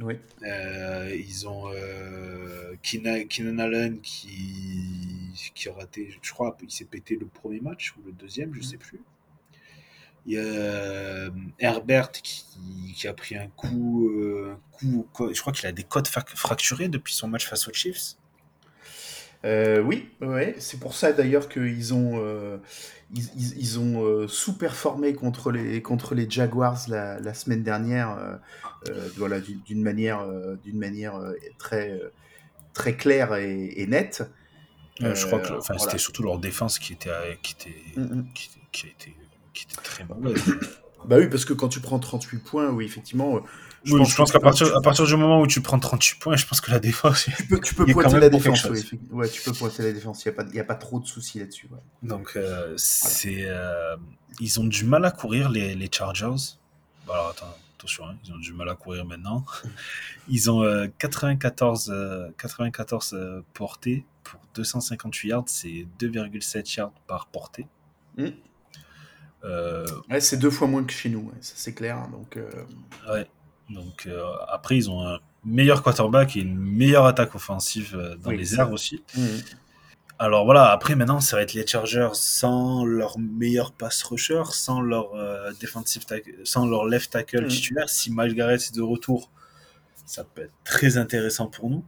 Oui. 0.00 0.14
Ils 0.42 1.46
ont 1.46 1.70
Keenan, 2.82 3.58
Allen 3.58 4.00
qui, 4.00 5.52
qui 5.54 5.68
a 5.68 5.74
raté, 5.74 6.16
je 6.22 6.32
crois, 6.32 6.56
il 6.62 6.70
s'est 6.70 6.86
pété 6.86 7.16
le 7.16 7.26
premier 7.26 7.60
match 7.60 7.94
ou 7.98 8.06
le 8.06 8.12
deuxième, 8.12 8.54
je 8.54 8.62
sais 8.62 8.78
plus. 8.78 9.00
Il 10.24 10.32
y 10.34 10.38
a 10.38 11.30
Herbert 11.58 12.12
qui, 12.12 12.44
qui 12.94 13.06
a 13.08 13.12
pris 13.12 13.36
un 13.36 13.48
coup, 13.48 14.10
un 14.48 14.58
coup 14.72 15.06
je 15.34 15.40
crois 15.40 15.52
qu'il 15.52 15.66
a 15.66 15.72
des 15.72 15.84
côtes 15.84 16.08
fracturées 16.08 16.88
depuis 16.88 17.12
son 17.12 17.28
match 17.28 17.46
face 17.46 17.68
aux 17.68 17.72
Chiefs. 17.74 18.16
Euh, 19.44 19.80
oui, 19.80 20.10
ouais, 20.20 20.54
c'est 20.58 20.78
pour 20.78 20.94
ça 20.94 21.12
d'ailleurs 21.12 21.48
qu'ils 21.48 21.94
ont, 21.94 22.20
euh, 22.22 22.58
ils, 23.14 23.24
ils- 23.36 23.58
ils 23.58 23.78
ont 23.78 24.04
euh, 24.04 24.28
sous-performé 24.28 25.14
contre 25.14 25.50
les, 25.50 25.80
contre 25.80 26.14
les 26.14 26.28
Jaguars 26.28 26.78
la, 26.88 27.18
la 27.20 27.32
semaine 27.34 27.62
dernière, 27.62 28.38
euh, 28.90 29.08
voilà, 29.16 29.40
d'une 29.40 29.82
manière, 29.82 30.26
d'une 30.62 30.78
manière 30.78 31.18
très, 31.58 31.98
très 32.74 32.96
claire 32.96 33.34
et, 33.34 33.72
et 33.80 33.86
nette. 33.86 34.30
Je 35.00 35.26
crois 35.26 35.40
que 35.40 35.48
voilà. 35.48 35.78
c'était 35.78 35.96
surtout 35.98 36.22
leur 36.22 36.38
défense 36.38 36.78
qui 36.78 36.92
était, 36.92 37.08
euh, 37.08 37.34
qui 37.42 37.54
était, 37.54 37.82
qui, 38.34 38.50
qui 38.70 38.86
a 38.86 38.90
été, 38.90 39.16
qui 39.54 39.64
était 39.64 39.80
très 39.82 40.04
mauvaise. 40.04 40.44
Bah 41.06 41.16
oui, 41.18 41.28
parce 41.28 41.46
que 41.46 41.54
quand 41.54 41.68
tu 41.68 41.80
prends 41.80 41.98
38 41.98 42.44
points, 42.44 42.68
oui, 42.68 42.84
effectivement, 42.84 43.40
Je 43.84 43.96
pense, 43.96 44.10
je 44.10 44.16
pense 44.16 44.30
qu'à 44.32 44.40
partir, 44.40 44.76
à 44.76 44.80
partir 44.82 45.06
du 45.06 45.16
moment 45.16 45.40
où 45.40 45.46
tu 45.46 45.60
prends 45.62 45.78
38 45.78 46.18
points, 46.18 46.36
je 46.36 46.46
pense 46.46 46.60
que 46.60 46.70
la 46.70 46.80
défense. 46.80 47.24
tu 47.24 47.46
peux, 47.46 47.58
tu 47.60 47.74
pointer 47.94 48.12
même 48.12 48.20
la 48.20 48.28
défense. 48.28 48.64
oui, 48.66 49.00
ouais, 49.10 49.28
tu 49.28 49.40
peux 49.42 49.52
pointer 49.52 49.82
la 49.82 49.92
défense. 49.92 50.24
Il 50.24 50.28
n'y 50.28 50.34
a, 50.34 50.42
pas- 50.42 50.48
il 50.50 50.54
y 50.56 50.60
a 50.60 50.64
pas 50.64 50.74
trop 50.74 51.00
de 51.00 51.06
soucis 51.06 51.38
là-dessus. 51.38 51.68
ouais. 51.70 51.78
Donc, 52.02 52.32
euh, 52.36 52.74
c'est, 52.76 53.44
euh, 53.48 53.96
ils 54.38 54.60
ont 54.60 54.64
du 54.64 54.84
mal 54.84 55.04
à 55.06 55.10
courir, 55.10 55.48
les, 55.48 55.74
les 55.74 55.88
Chargers. 55.90 56.26
Bon, 57.06 57.12
alors, 57.14 57.28
attends, 57.30 57.56
attention, 57.78 58.04
hein, 58.06 58.16
ils 58.24 58.32
ont 58.32 58.38
du 58.38 58.52
mal 58.52 58.68
à 58.68 58.74
courir 58.74 59.04
maintenant. 59.06 59.44
Ils 60.28 60.50
ont 60.50 60.62
euh, 60.62 60.86
94, 60.98 61.90
euh, 61.92 62.28
94 62.38 63.14
euh, 63.14 63.40
portées 63.54 64.04
pour 64.22 64.38
258 64.54 65.28
yards, 65.28 65.44
c'est 65.46 65.86
2,7 65.98 66.76
yards 66.76 66.92
par 67.08 67.26
portée. 67.28 67.66
Mm. 68.18 68.26
Euh, 69.44 69.86
Ouais, 70.10 70.20
c'est 70.20 70.36
deux 70.36 70.50
fois 70.50 70.68
moins 70.68 70.84
que 70.84 70.92
chez 70.92 71.08
nous, 71.08 71.20
ouais, 71.20 71.38
ça 71.40 71.54
c'est 71.56 71.72
clair. 71.74 72.06
Donc, 72.12 72.36
euh, 72.36 72.50
Ouais. 73.10 73.26
Donc 73.70 74.06
euh, 74.06 74.22
après, 74.48 74.76
ils 74.76 74.90
ont 74.90 75.06
un 75.06 75.18
meilleur 75.44 75.82
quarterback 75.82 76.36
et 76.36 76.40
une 76.40 76.56
meilleure 76.58 77.06
attaque 77.06 77.34
offensive 77.34 77.94
euh, 77.96 78.16
dans 78.16 78.30
Oui, 78.30 78.36
les 78.36 78.54
airs 78.56 78.72
aussi. 78.72 79.02
mhm. 79.16 79.40
Alors 80.18 80.44
voilà, 80.44 80.70
après 80.70 80.96
maintenant, 80.96 81.20
ça 81.20 81.36
va 81.36 81.42
être 81.42 81.54
les 81.54 81.66
Chargers 81.66 82.10
sans 82.12 82.84
leur 82.84 83.18
meilleur 83.18 83.72
pass 83.72 84.02
rusher, 84.02 84.42
sans 84.50 84.82
leur 84.82 85.14
euh, 85.14 85.50
defensive 85.62 86.04
tackle, 86.04 86.34
sans 86.44 86.66
leur 86.66 86.84
left 86.84 87.10
tackle 87.12 87.42
Mhm. 87.44 87.48
titulaire. 87.48 87.88
Si 87.88 88.10
Miles 88.12 88.34
Garrett 88.34 88.60
est 88.60 88.74
de 88.74 88.82
retour, 88.82 89.30
ça 90.04 90.24
peut 90.24 90.42
être 90.42 90.52
très 90.64 90.98
intéressant 90.98 91.46
pour 91.46 91.70
nous. 91.70 91.84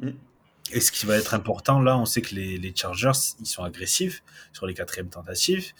Mhm. 0.00 0.14
Et 0.72 0.80
ce 0.80 0.90
qui 0.90 1.04
va 1.06 1.16
être 1.16 1.34
important, 1.34 1.80
là, 1.80 1.98
on 1.98 2.06
sait 2.06 2.22
que 2.22 2.34
les, 2.34 2.56
les 2.58 2.74
Chargers, 2.74 3.12
ils 3.40 3.46
sont 3.46 3.62
agressifs 3.62 4.22
sur 4.52 4.66
les 4.66 4.72
quatrièmes 4.74 5.10
tentatives. 5.10 5.72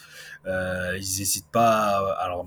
Euh, 0.46 0.92
ils 0.96 1.18
n'hésitent 1.18 1.50
pas. 1.50 1.96
à- 1.98 2.12
alors, 2.24 2.46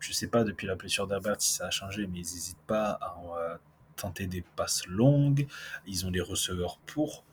je 0.00 0.12
sais 0.12 0.26
pas 0.26 0.44
depuis 0.44 0.66
la 0.66 0.74
blessure 0.74 1.06
d'Herbert 1.06 1.36
si 1.38 1.52
ça 1.52 1.66
a 1.66 1.70
changé, 1.70 2.06
mais 2.06 2.18
ils 2.18 2.32
n'hésitent 2.34 2.66
pas 2.66 2.98
à 3.00 3.16
euh, 3.38 3.56
tenter 3.96 4.26
des 4.26 4.42
passes 4.56 4.86
longues. 4.86 5.46
Ils 5.86 6.06
ont 6.06 6.10
les 6.10 6.20
receveurs 6.20 6.78
pour. 6.86 7.24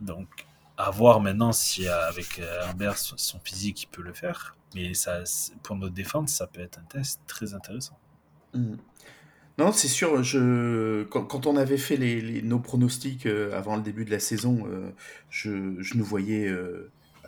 Donc, 0.00 0.28
à 0.76 0.90
voir 0.90 1.20
maintenant 1.20 1.52
si 1.52 1.88
euh, 1.88 2.08
avec 2.08 2.38
euh, 2.38 2.62
Herbert, 2.62 2.98
son 2.98 3.40
physique, 3.40 3.82
il 3.82 3.86
peut 3.86 4.02
le 4.02 4.12
faire. 4.12 4.56
Mais 4.74 4.94
ça, 4.94 5.24
pour 5.62 5.76
notre 5.76 5.94
défense, 5.94 6.32
ça 6.32 6.46
peut 6.46 6.60
être 6.60 6.78
un 6.78 6.84
test 6.84 7.20
très 7.26 7.54
intéressant. 7.54 7.98
Mhm. 8.54 8.78
Non, 9.58 9.72
c'est 9.72 9.88
sûr. 9.88 10.22
Quand, 11.10 11.46
on 11.46 11.56
avait 11.56 11.76
fait 11.76 11.98
nos 12.42 12.60
pronostics 12.60 13.26
avant 13.26 13.76
le 13.76 13.82
début 13.82 14.06
de 14.06 14.10
la 14.10 14.20
saison, 14.20 14.66
je, 15.28 15.50
nous 15.94 16.04
voyais, 16.04 16.50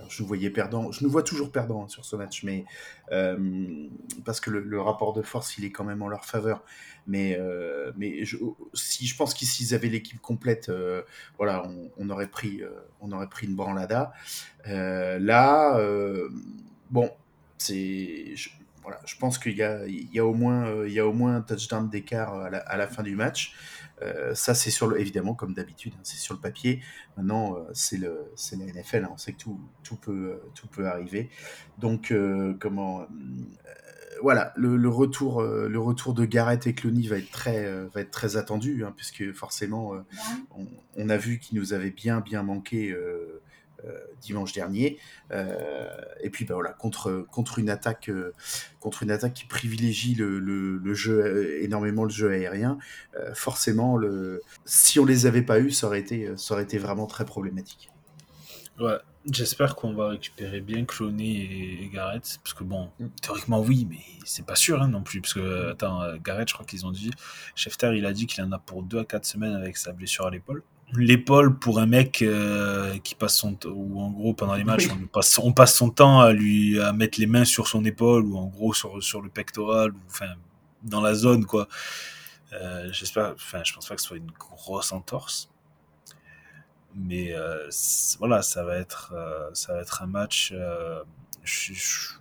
alors, 0.03 0.11
je 0.11 0.21
nous 0.21 0.27
voyais 0.27 0.51
perdant. 0.51 0.91
Je 0.91 1.05
nous 1.05 1.11
vois 1.11 1.23
toujours 1.23 1.53
perdant 1.53 1.85
hein, 1.85 1.89
sur 1.89 2.05
ce 2.05 2.17
match, 2.17 2.43
mais 2.43 2.65
euh, 3.13 3.87
parce 4.25 4.41
que 4.41 4.51
le, 4.51 4.81
rapport 4.81 5.13
de 5.13 5.23
force, 5.23 5.57
il 5.59 5.65
est 5.65 5.71
quand 5.71 5.85
même 5.85 6.03
en 6.03 6.09
leur 6.09 6.25
faveur. 6.25 6.65
Mais, 7.07 7.37
euh, 7.39 7.93
mais 7.97 8.25
je, 8.25 8.37
si 8.75 9.07
je 9.07 9.17
pense 9.17 9.33
que 9.33 9.45
s'ils 9.45 9.75
avaient 9.75 9.89
l'équipe 9.89 10.21
complète, 10.21 10.71
euh, 10.71 11.03
voilà, 11.37 11.65
on, 11.97 12.11
aurait 12.11 12.27
pris, 12.27 12.63
on 13.01 13.13
aurait 13.13 13.29
pris 13.29 13.47
une 13.47 13.55
branlada. 13.55 14.13
Là, 14.67 15.81
bon, 16.91 17.11
c'est, 17.59 18.35
je, 18.35 18.51
voilà, 18.83 19.01
je 19.05 19.17
pense 19.17 19.39
qu'il 19.39 19.57
y 19.57 19.63
a, 19.63 19.87
il 19.87 20.13
y 20.13 20.19
a 20.19 20.27
au 20.27 20.35
moins, 20.35 20.85
il 20.85 20.93
y 20.93 20.99
a 20.99 21.07
au 21.07 21.13
moins 21.13 21.37
un 21.37 21.43
touchdown 21.43 21.89
d'écart 21.89 22.35
à 22.35 22.51
la, 22.51 22.59
à 22.59 22.77
la 22.77 22.89
fin 22.89 23.05
du 23.05 23.15
match. 23.15 23.55
Euh, 24.03 24.35
ça, 24.35 24.55
c'est 24.55 24.71
sur 24.71 24.87
le, 24.87 25.01
évidemment, 25.01 25.35
comme 25.35 25.55
d'habitude, 25.55 25.93
hein, 25.97 26.01
c'est 26.03 26.19
sur 26.19 26.35
le 26.35 26.41
papier. 26.41 26.83
Maintenant, 27.17 27.57
euh, 27.57 27.61
c'est 27.73 27.99
le, 27.99 28.31
c'est 28.37 28.57
la 28.57 28.67
NFL. 28.67 29.05
hein, 29.05 29.11
on 29.13 29.17
sait 29.17 29.33
que 29.33 29.39
tout, 29.39 29.61
tout 29.83 29.97
peut, 29.97 30.33
euh, 30.33 30.51
tout 30.55 30.67
peut 30.67 30.87
arriver. 30.87 31.31
Donc, 31.79 32.11
euh, 32.11 32.55
comment, 32.61 33.07
voilà, 34.23 34.53
le, 34.57 34.77
le 34.77 34.89
retour, 34.89 35.43
le 35.43 35.79
retour 35.79 36.15
de 36.15 36.25
Garrett 36.25 36.67
et 36.67 36.75
Clooney 36.75 37.07
va 37.09 37.19
être 37.19 37.31
très, 37.31 37.65
va 37.89 38.01
être 38.01 38.11
très 38.11 38.37
attendu, 38.37 38.85
hein, 38.85 38.93
puisque 38.97 39.33
forcément, 39.33 39.95
on, 40.57 40.67
on 40.97 41.09
a 41.09 41.17
vu 41.17 41.39
qu'il 41.39 41.59
nous 41.59 41.73
avait 41.73 41.91
bien, 41.91 42.21
bien 42.21 42.43
manqué. 42.43 42.95
Euh, 43.85 43.99
dimanche 44.21 44.53
dernier 44.53 44.99
Euh, 45.31 45.89
et 46.21 46.31
puis 46.31 46.45
bah, 46.45 46.55
voilà 46.55 46.73
contre 46.73 47.27
contre 47.31 47.59
une 47.59 47.71
attaque 47.71 48.09
euh, 48.11 48.33
contre 48.81 49.03
une 49.03 49.11
attaque 49.11 49.35
qui 49.35 49.47
privilégie 49.47 50.15
le, 50.15 50.39
le, 50.39 50.79
le 50.79 50.95
jeu 50.95 51.63
énormément 51.63 52.05
le 52.05 52.11
jeu 52.11 52.31
aérien 52.31 52.79
forcément 53.35 53.97
le 53.97 54.43
si 54.65 54.99
on 55.01 55.05
les 55.05 55.27
avait 55.27 55.43
pas 55.43 55.61
eu 55.61 55.71
ça 55.71 55.87
aurait 55.87 56.01
été 56.01 56.37
ça 56.37 56.55
aurait 56.55 56.65
été 56.65 56.79
vraiment 56.79 57.07
très 57.07 57.25
problématique 57.25 57.91
Ouais, 58.81 58.99
j'espère 59.31 59.77
qu'on 59.77 59.93
va 59.95 60.09
récupérer 60.09 60.61
bien 60.61 60.85
Clooney 60.85 61.25
et, 61.37 61.85
et 61.85 61.89
Garrett. 61.91 62.39
Parce 62.43 62.55
que 62.55 62.65
bon, 62.65 62.91
Mm. 62.99 63.09
théoriquement 63.21 63.61
oui, 63.61 63.87
mais 63.89 64.01
c'est 64.25 64.47
pas 64.47 64.55
sûr 64.57 64.83
hein, 64.83 64.89
non 64.89 65.03
plus. 65.03 65.21
Parce 65.21 65.35
que, 65.35 65.71
attends, 65.71 66.03
euh, 66.03 66.17
Garrett, 66.23 66.49
je 66.49 66.55
crois 66.55 66.67
qu'ils 66.67 66.87
ont 66.87 66.91
dit. 66.93 67.11
Schefter, 67.55 67.93
il 67.97 68.07
a 68.07 68.13
dit 68.13 68.27
qu'il 68.27 68.43
en 68.45 68.53
a 68.53 68.59
pour 68.59 68.83
2 68.83 69.01
à 69.01 69.05
4 69.05 69.25
semaines 69.27 69.55
avec 69.55 69.77
sa 69.77 69.93
blessure 69.93 70.27
à 70.27 70.31
l'épaule. 70.31 70.65
L'épaule 70.97 71.59
pour 71.59 71.79
un 71.79 71.87
mec 71.87 72.21
euh, 72.23 72.99
qui 72.99 73.15
passe 73.15 73.37
son 73.37 73.55
temps, 73.55 73.71
ou 73.71 74.01
en 74.01 74.11
gros 74.11 74.35
pendant 74.35 74.55
les 74.55 74.65
matchs, 74.65 74.87
Oui. 74.89 74.99
on, 75.03 75.07
passe, 75.07 75.39
on 75.39 75.53
passe 75.53 75.75
son 75.75 75.89
temps 75.91 76.21
à 76.21 76.33
lui 76.33 76.79
à 76.81 76.93
mettre 76.93 77.19
les 77.19 77.27
mains 77.27 77.45
sur 77.47 77.67
son 77.69 77.85
épaule 77.85 78.25
ou 78.27 78.37
en 78.37 78.47
gros 78.47 78.75
sur, 78.75 79.03
sur 79.03 79.23
le 79.23 79.31
pectoral, 79.31 79.93
ou 79.93 79.99
enfin 80.09 80.35
dans 80.83 81.01
la 81.01 81.15
zone 81.15 81.47
quoi. 81.47 81.67
Euh, 82.53 82.89
J'espère, 82.93 83.33
enfin, 83.35 83.63
je 83.65 83.73
pense 83.73 83.89
pas 83.89 83.95
que 83.95 84.03
ce 84.03 84.09
soit 84.09 84.17
une 84.19 84.31
grosse 84.39 84.93
entorse 84.93 85.49
mais 86.95 87.33
euh, 87.33 87.71
voilà 88.19 88.43
ça 88.43 88.65
va 88.65 88.77
être 88.77 89.15
ça 89.55 89.73
va 89.73 89.81
être 89.81 90.03
un 90.03 90.07
match 90.07 90.53
je, 91.43 91.73
je, 91.73 92.13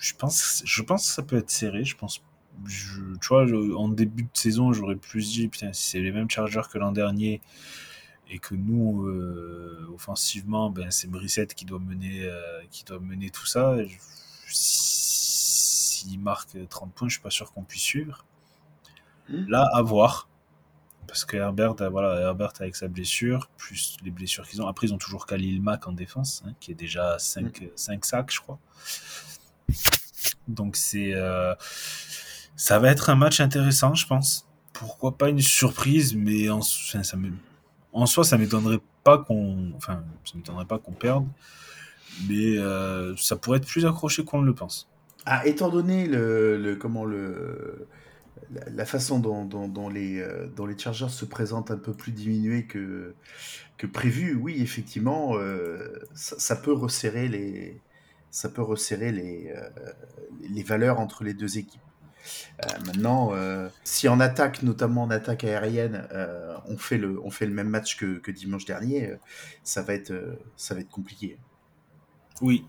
je 0.00 0.14
pense 0.16 0.62
je 0.64 0.82
pense 0.82 1.08
que 1.08 1.12
ça 1.14 1.22
peut 1.24 1.36
être 1.38 1.50
serré 1.50 1.84
je 1.84 1.96
pense 1.96 2.22
je, 2.66 3.00
tu 3.20 3.28
vois 3.28 3.46
je- 3.46 3.74
en 3.74 3.88
début 3.88 4.24
de 4.24 4.28
saison 4.34 4.72
j'aurais 4.72 4.96
plus 4.96 5.32
dit 5.32 5.48
putain 5.48 5.72
si 5.72 5.90
c'est 5.90 6.00
les 6.00 6.12
mêmes 6.12 6.30
Chargers 6.30 6.62
que 6.70 6.78
l'an 6.78 6.92
dernier 6.92 7.40
et 8.30 8.38
que 8.38 8.54
nous 8.54 9.06
euh, 9.06 9.88
offensivement 9.94 10.70
ben 10.70 10.90
c'est 10.90 11.08
Brissette 11.10 11.54
qui 11.54 11.64
doit 11.64 11.78
mener 11.80 12.24
euh, 12.24 12.60
qui 12.70 12.84
doit 12.84 13.00
mener 13.00 13.30
tout 13.30 13.46
ça 13.46 13.76
s'il 14.46 16.20
marque 16.20 16.56
30 16.68 16.92
points 16.94 17.08
je 17.08 17.14
suis 17.14 17.22
pas 17.22 17.30
sûr 17.30 17.52
qu'on 17.52 17.62
puisse 17.62 17.82
suivre 17.82 18.24
Mhm. 19.28 19.46
là 19.48 19.68
à 19.74 19.82
voir 19.82 20.28
parce 21.06 21.24
que 21.24 21.36
Herbert, 21.36 21.74
voilà, 21.90 22.20
Herbert 22.20 22.52
avec 22.60 22.76
sa 22.76 22.86
blessure, 22.88 23.48
plus 23.56 23.96
les 24.04 24.12
blessures 24.12 24.46
qu'ils 24.48 24.62
ont. 24.62 24.68
Après, 24.68 24.86
ils 24.86 24.94
ont 24.94 24.98
toujours 24.98 25.26
Khalil 25.26 25.60
Mack 25.60 25.88
en 25.88 25.92
défense, 25.92 26.42
hein, 26.46 26.52
qui 26.60 26.70
est 26.70 26.74
déjà 26.76 27.18
5, 27.18 27.72
sacs, 28.04 28.32
je 28.32 28.40
crois. 28.40 28.60
Donc, 30.48 30.76
c'est, 30.76 31.12
euh, 31.14 31.54
ça 32.60 32.78
va 32.78 32.90
être 32.90 33.08
un 33.08 33.14
match 33.14 33.40
intéressant, 33.40 33.94
je 33.94 34.06
pense. 34.06 34.46
Pourquoi 34.74 35.16
pas 35.16 35.30
une 35.30 35.40
surprise, 35.40 36.14
mais 36.14 36.50
en, 36.50 36.58
enfin, 36.58 37.02
ça 37.02 37.16
soi, 38.04 38.22
ça 38.22 38.36
m'étonnerait 38.36 38.80
pas 39.02 39.16
qu'on, 39.16 39.72
enfin, 39.76 40.04
ça 40.26 40.36
m'étonnerait 40.36 40.66
pas 40.66 40.78
qu'on 40.78 40.92
perde. 40.92 41.26
Mais 42.28 42.58
euh, 42.58 43.16
ça 43.16 43.36
pourrait 43.36 43.58
être 43.58 43.66
plus 43.66 43.86
accroché 43.86 44.24
qu'on 44.24 44.42
ne 44.42 44.46
le 44.46 44.54
pense. 44.54 44.90
Ah, 45.24 45.46
étant 45.46 45.70
donné 45.70 46.06
le, 46.06 46.58
le- 46.58 46.76
comment 46.76 47.06
le 47.06 47.88
la, 48.74 48.84
façon 48.84 49.20
dont, 49.20 49.44
dont- 49.46 49.68
les 49.88 50.20
euh, 50.20 50.46
dont 50.54 50.66
les 50.66 50.76
Chargers 50.78 51.08
se 51.08 51.24
présentent 51.24 51.70
un 51.70 51.78
peu 51.78 51.94
plus 51.94 52.12
diminués 52.12 52.66
que 52.66 53.14
que 53.78 53.86
prévu, 53.86 54.34
oui, 54.34 54.56
effectivement, 54.60 55.36
euh, 55.38 55.98
ça, 56.14 56.56
peut 56.56 56.72
resserrer 56.72 57.28
les 57.28 57.80
ça 58.30 58.50
peut 58.50 58.62
resserrer 58.62 59.12
les 59.12 59.54
les 60.50 60.62
valeurs 60.62 61.00
entre 61.00 61.24
les 61.24 61.34
deux 61.34 61.58
équipes. 61.58 61.80
Euh, 62.64 62.78
maintenant, 62.86 63.30
euh, 63.32 63.68
si 63.84 64.08
en 64.08 64.20
attaque, 64.20 64.62
notamment 64.62 65.04
en 65.04 65.10
attaque 65.10 65.44
aérienne, 65.44 66.06
euh, 66.12 66.56
on 66.66 66.76
fait 66.76 66.98
le 66.98 67.20
on 67.24 67.30
fait 67.30 67.46
le 67.46 67.54
même 67.54 67.68
match 67.68 67.96
que, 67.96 68.18
que 68.18 68.30
dimanche 68.30 68.64
dernier, 68.64 69.14
ça 69.62 69.82
va 69.82 69.94
être 69.94 70.12
ça 70.56 70.74
va 70.74 70.80
être 70.80 70.90
compliqué. 70.90 71.38
Oui, 72.40 72.66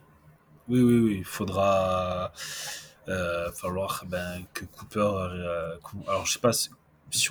oui, 0.68 0.82
oui, 0.82 1.00
oui. 1.00 1.16
Il 1.20 1.26
faudra 1.26 2.32
euh, 3.08 3.52
falloir 3.54 4.06
ben, 4.08 4.44
que 4.54 4.66
Cooper. 4.66 5.00
euh, 5.00 5.78
alors, 6.08 6.26
je 6.26 6.34
sais 6.34 6.40
pas 6.40 6.54
si 6.54 6.70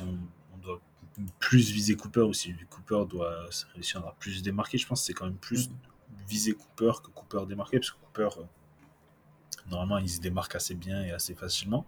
on, 0.01 0.19
on 0.55 0.59
doit 0.59 0.81
plus 1.39 1.71
viser 1.71 1.97
Cooper 1.97 2.23
ou 2.23 2.33
si 2.33 2.55
Cooper 2.69 3.05
doit 3.09 3.47
réussir 3.75 4.07
à 4.07 4.15
plus 4.19 4.43
démarquer. 4.43 4.79
Je 4.79 4.87
pense 4.87 5.01
que 5.01 5.07
c'est 5.07 5.15
quand 5.15 5.27
même 5.27 5.35
plus 5.37 5.71
viser 6.29 6.55
Cooper 6.55 6.93
que 7.03 7.11
Cooper 7.11 7.47
démarquer 7.47 7.79
parce 7.79 7.91
que 7.91 7.97
Cooper, 7.99 8.29
normalement, 9.71 9.99
il 9.99 10.09
se 10.09 10.21
démarque 10.21 10.55
assez 10.55 10.75
bien 10.75 11.03
et 11.05 11.13
assez 11.13 11.35
facilement. 11.35 11.85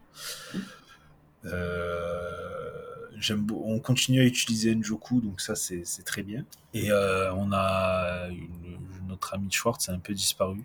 Euh, 1.44 2.70
j'aime 3.18 3.40
beau- 3.42 3.62
on 3.66 3.78
continue 3.80 4.20
à 4.20 4.24
utiliser 4.24 4.74
Njoku, 4.74 5.20
donc 5.20 5.40
ça 5.40 5.54
c'est 5.54 5.84
très 6.04 6.22
bien. 6.22 6.44
Et 6.74 6.90
euh, 6.90 7.32
on 7.34 7.52
a 7.52 8.28
une- 8.30 8.78
notre 9.08 9.34
ami 9.34 9.50
Schwartz 9.50 9.88
a 9.88 9.92
un 9.92 9.98
peu 9.98 10.14
disparu 10.14 10.62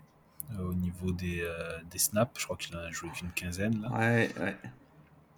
euh, 0.58 0.64
au 0.70 0.74
niveau 0.74 1.12
des, 1.12 1.42
euh, 1.42 1.78
des 1.92 1.98
snaps. 2.00 2.32
Je 2.40 2.46
crois 2.46 2.58
qu'il 2.58 2.76
en 2.76 2.80
a 2.80 2.92
joué 2.92 3.10
qu'une 3.10 3.32
quinzaine 3.32 3.82
là. 3.82 3.92
Ouais, 3.92 4.32
ouais. 4.40 4.56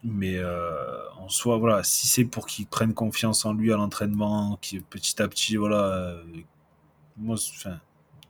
Mais 0.04 0.38
euh, 0.38 1.10
en 1.18 1.28
soi, 1.28 1.58
voilà, 1.58 1.84
si 1.84 2.08
c'est 2.08 2.24
pour 2.24 2.46
qu'il 2.48 2.68
prenne 2.68 2.94
confiance 2.94 3.44
en 3.46 3.54
lui 3.54 3.74
à 3.74 3.76
l'entraînement, 3.76 4.58
petit 4.90 5.22
à 5.22 5.28
petit, 5.28 5.58
voilà, 5.58 5.84
euh, 5.88 6.24
moi, 7.18 7.36
enfin, 7.36 7.80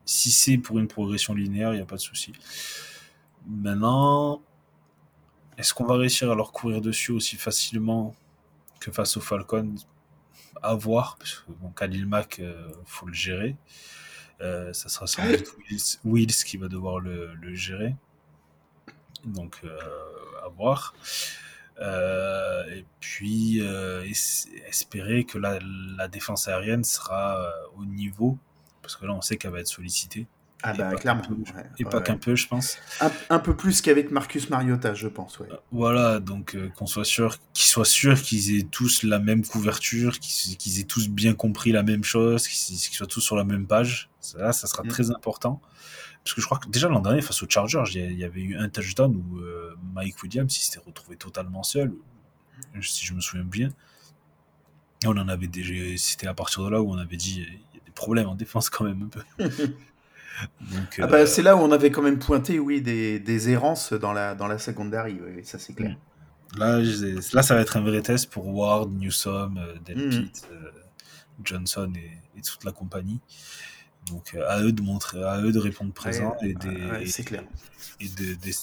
si 0.06 0.32
c'est 0.32 0.58
pour 0.58 0.80
une 0.80 0.88
progression 0.88 1.36
linéaire, 1.36 1.74
il 1.74 1.76
n'y 1.76 1.82
a 1.82 1.86
pas 1.86 1.98
de 1.98 2.02
souci. 2.02 2.32
Maintenant, 3.48 4.42
est-ce 5.58 5.74
qu'on 5.74 5.86
va 5.86 5.96
réussir 5.96 6.32
à 6.32 6.36
leur 6.36 6.52
courir 6.52 6.82
dessus 6.82 7.12
aussi 7.12 7.36
facilement 7.36 8.16
que 8.80 8.92
face 8.92 9.18
aux 9.18 9.22
Falcons? 9.22 9.76
À 10.62 10.74
voir, 10.74 11.18
parce 11.18 11.36
que 11.36 11.52
bon, 11.52 11.70
Khalil 11.72 12.08
euh, 12.40 12.72
faut 12.86 13.06
le 13.06 13.14
gérer. 13.14 13.56
Euh, 14.42 14.72
ça 14.74 14.90
sera 14.90 15.08
sans 15.08 15.26
doute 15.26 15.58
Wills, 16.06 16.44
qui 16.46 16.58
va 16.58 16.68
devoir 16.68 17.00
le, 17.00 17.56
gérer. 17.56 17.96
Donc, 19.26 19.60
euh, 19.64 19.78
à 20.44 20.50
voir. 20.50 20.94
Et 21.82 22.86
puis, 23.00 23.60
es- 23.60 24.68
espérer 24.68 25.26
que 25.26 25.38
la, 25.38 26.08
défense 26.08 26.48
aérienne 26.48 26.84
sera 26.84 27.52
au 27.76 27.86
niveau, 27.86 28.38
parce 28.82 28.96
que 28.96 29.06
là, 29.06 29.14
on 29.14 29.22
sait 29.22 29.38
qu'elle 29.38 29.52
va 29.52 29.60
être 29.60 29.68
sollicitée. 29.68 30.28
Ah 30.62 30.74
bah 30.74 30.94
clairement. 30.96 31.22
ouais, 31.30 31.64
et 31.78 31.86
ouais, 31.86 32.04
qu'un 32.04 32.18
peu, 32.18 32.36
je 32.36 32.48
pense. 32.48 32.78
Un, 33.00 33.10
un 33.30 33.40
peu 33.40 33.56
plus 33.56 33.82
qu'avec 33.82 34.12
Marcus 34.12 34.50
Mariota, 34.50 34.94
je 34.94 35.08
pense, 35.08 35.40
ouais. 35.40 35.48
Voilà, 35.72 36.20
donc 36.20 36.54
euh, 36.56 36.68
qu'on 36.70 36.86
soit 36.86 37.06
sûr, 37.06 37.38
qu'ils 37.54 37.66
soient 37.70 37.86
sûrs 37.86 38.22
qu'ils 38.22 38.58
aient 38.58 38.64
tous 38.64 39.04
la 39.04 39.20
même 39.20 39.46
couverture, 39.46 40.20
qu'ils 40.20 40.80
aient 40.80 40.84
tous 40.84 41.08
bien 41.08 41.34
compris 41.34 41.72
la 41.72 41.84
même 41.84 42.04
chose, 42.04 42.46
qu'ils 42.48 42.78
soient 42.78 43.08
tous 43.08 43.22
sur 43.22 43.38
la 43.38 43.46
même 43.46 43.68
page. 43.68 44.10
Ça, 44.20 44.52
ça 44.52 44.68
sera 44.68 44.84
Mm. 44.84 44.88
très 44.90 45.12
important. 45.12 45.62
Parce 46.26 46.34
que 46.36 46.42
je 46.42 46.46
crois 46.46 46.58
que 46.60 46.68
déjà 46.68 46.90
l'an 46.90 47.00
dernier, 47.00 47.22
face 47.22 47.42
aux 47.42 47.48
Chargers, 47.50 47.84
il 47.96 48.20
y 48.20 48.26
avait 48.26 48.42
eu 48.42 48.58
un 48.58 48.68
touchdown 48.68 49.16
où 49.16 49.38
euh, 49.40 49.74
Mike 49.94 50.22
Williams 50.22 50.54
il 50.58 50.60
s'était 50.62 50.84
retrouvé 50.86 51.16
totalement 51.16 51.64
seul, 51.64 51.94
si 52.82 53.06
je 53.06 53.14
me 53.14 53.22
souviens 53.22 53.46
bien. 53.46 53.70
Et 55.04 55.08
on 55.08 55.12
en 55.12 55.30
avait 55.30 55.48
déjà, 55.48 55.74
c'était 55.96 56.28
à 56.28 56.34
partir 56.34 56.64
de 56.66 56.70
là 56.70 56.82
où 56.82 56.92
on 56.92 56.98
avait 56.98 57.16
dit 57.16 57.46
il 57.48 57.78
y 57.78 57.82
a 57.82 57.86
des 57.86 57.92
problèmes 57.94 58.28
en 58.28 58.36
défense 58.36 58.70
quand 58.70 58.84
même 58.84 59.04
un 59.04 59.08
peu. 59.08 59.24
Ah 61.02 61.06
euh, 61.06 61.08
bah, 61.08 61.26
c'est 61.26 61.42
là 61.42 61.56
où 61.56 61.60
on 61.60 61.72
avait 61.72 61.92
quand 61.92 62.02
même 62.02 62.20
pointé, 62.20 62.60
oui, 62.60 62.82
des, 62.82 63.20
des 63.20 63.50
errances 63.50 63.94
dans 63.94 64.14
la, 64.14 64.36
dans 64.36 64.48
la 64.48 64.58
secondary, 64.58 65.20
oui, 65.22 65.46
ça 65.46 65.60
c'est 65.60 65.74
clair. 65.74 65.98
Là, 66.58 66.84
j'ai- 66.84 67.16
là, 67.34 67.44
ça 67.44 67.56
va 67.56 67.62
être 67.62 67.78
un 67.78 67.82
vrai 67.82 68.02
test 68.02 68.30
pour 68.32 68.48
Ward, 68.48 68.92
Newsom, 68.92 69.58
euh, 69.58 69.76
Mhm. 69.76 69.86
Delpit, 69.86 70.32
euh, 70.52 70.72
Johnson 71.44 71.92
et, 71.96 72.40
et 72.40 72.42
toute 72.42 72.64
la 72.64 72.72
compagnie. 72.72 73.20
Donc, 74.10 74.34
euh, 74.36 74.46
à 74.48 74.62
eux 74.62 74.72
de 74.72 74.82
montrer, 74.82 75.24
à 75.24 75.42
eux 75.42 75.52
de 75.52 75.60
répondre 75.60 75.94
présent 75.94 76.36
Ouais, 76.42 76.50
et, 76.50 76.56
des, 76.56 76.70
ouais, 76.92 77.06
c'est 77.06 77.24
clair. 77.24 77.44
et 78.00 78.10
de, 78.10 78.34
des- 78.36 78.56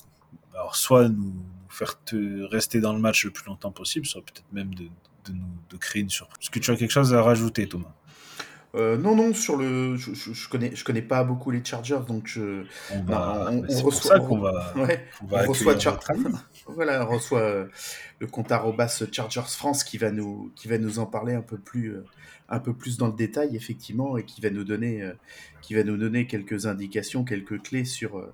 alors 0.55 0.77
soit 0.77 1.09
nous, 1.09 1.33
nous 1.35 1.71
faire 1.71 2.03
te 2.05 2.43
rester 2.45 2.81
dans 2.81 2.93
le 2.93 3.01
match 3.01 3.25
le 3.25 3.31
plus 3.33 3.47
longtemps 3.47 3.73
possible, 3.73 4.07
soit 4.07 4.23
peut-être 4.23 4.51
même 4.53 4.75
de, 4.75 4.85
de 5.27 5.33
nous 5.33 5.47
de 5.71 5.77
créer 5.77 6.03
une 6.03 6.11
surprise. 6.11 6.39
Est-ce 6.43 6.51
que 6.51 6.59
tu 6.59 6.71
as 6.71 6.77
quelque 6.77 6.91
chose 6.93 7.15
à 7.15 7.23
rajouter, 7.23 7.69
Thomas? 7.69 7.95
Euh, 8.77 8.97
non, 8.99 9.17
non, 9.17 9.33
sur 9.33 9.57
le, 9.57 9.97
je, 9.97 10.13
je, 10.13 10.33
je 10.35 10.49
connais, 10.51 10.75
je 10.77 10.85
connais 10.85 11.01
pas 11.03 11.25
beaucoup 11.25 11.51
les 11.51 11.65
Chargers, 11.65 12.01
donc 12.07 12.27
je, 12.27 12.65
On 12.93 12.99
Non, 12.99 13.05
va, 13.07 13.49
on- 13.51 13.59
on 13.65 13.69
c'est 13.69 13.77
pour 13.83 13.87
reçoit- 13.93 14.17
ça 14.17 14.23
on- 14.23 14.27
qu'on 14.27 14.39
va, 14.39 14.73
ouais, 14.77 15.05
qu'on 15.19 15.27
va 15.27 15.45
on 15.45 15.49
reçoit 15.49 15.73
accueillir 15.73 15.81
Char- 15.81 15.95
notre 15.95 16.11
ami. 16.11 16.25
voilà, 16.75 17.07
on 17.09 17.15
reçoit 17.15 17.41
euh, 17.41 17.67
le 18.19 18.27
compte 18.27 18.53
arrobas 18.53 19.03
Chargers 19.11 19.41
France 19.49 19.83
qui 19.83 19.97
va 19.99 20.11
nous, 20.11 20.53
qui 20.55 20.69
va 20.69 20.77
nous 20.79 20.99
en 20.99 21.07
parler 21.07 21.33
un 21.35 21.41
peu 21.41 21.57
plus, 21.57 21.95
euh, 21.95 22.05
un 22.51 22.59
peu 22.59 22.75
plus 22.75 22.99
dans 22.99 23.07
le 23.07 23.15
détail, 23.15 23.57
effectivement, 23.57 24.19
et 24.19 24.25
qui 24.25 24.41
va 24.43 24.51
nous 24.51 24.65
donner, 24.65 25.11
qui 25.63 25.75
va 25.75 25.83
nous 25.83 25.97
donner 25.97 26.27
quelques 26.27 26.67
indications, 26.67 27.25
quelques 27.25 27.63
clés 27.63 27.85
sur, 27.87 28.25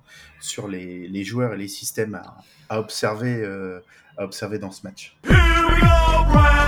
sur 0.41 0.67
les, 0.67 1.07
les 1.07 1.23
joueurs 1.23 1.53
et 1.53 1.57
les 1.57 1.67
systèmes 1.69 2.15
à, 2.15 2.37
à 2.69 2.79
observer, 2.79 3.43
à 4.17 4.23
observer 4.25 4.59
dans 4.59 4.71
ce 4.71 4.81
match. 4.85 5.15
Here 5.23 5.33
we 5.67 5.79
go, 5.81 6.62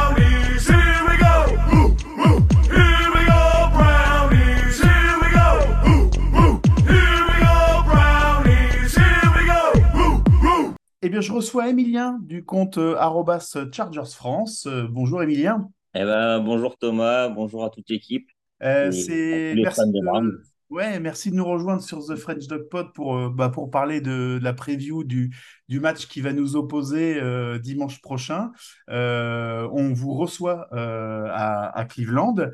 Eh 11.05 11.09
bien, 11.09 11.21
je 11.21 11.31
reçois 11.31 11.69
Emilien 11.69 12.17
du 12.23 12.43
compte 12.43 12.79
euh, 12.79 12.95
arrobas 12.97 13.55
Chargers 13.71 14.11
France. 14.11 14.65
Euh, 14.65 14.87
bonjour 14.89 15.21
Emilien. 15.21 15.69
Eh 15.93 16.03
ben, 16.03 16.39
bonjour 16.39 16.79
Thomas, 16.79 17.29
bonjour 17.29 17.63
à 17.63 17.69
toute 17.69 17.87
l'équipe. 17.91 18.27
Euh, 18.63 18.89
c'est 18.89 19.53
merci 19.55 19.81
de 19.81 19.99
de... 19.99 20.03
Browns. 20.03 20.31
Ouais, 20.71 20.99
merci 20.99 21.29
de 21.29 21.35
nous 21.35 21.45
rejoindre 21.45 21.83
sur 21.83 22.03
The 22.03 22.15
French 22.15 22.47
Dog 22.47 22.69
Pod 22.69 22.87
pour, 22.95 23.15
euh, 23.15 23.29
bah, 23.29 23.49
pour 23.49 23.69
parler 23.69 24.01
de, 24.01 24.39
de 24.39 24.43
la 24.43 24.53
preview 24.53 25.03
du, 25.03 25.31
du 25.69 25.79
match 25.79 26.07
qui 26.07 26.21
va 26.21 26.33
nous 26.33 26.55
opposer 26.55 27.21
euh, 27.21 27.59
dimanche 27.59 28.01
prochain. 28.01 28.51
Euh, 28.89 29.69
on 29.73 29.93
vous 29.93 30.15
reçoit 30.15 30.69
euh, 30.73 31.27
à, 31.29 31.69
à 31.77 31.85
Cleveland. 31.85 32.49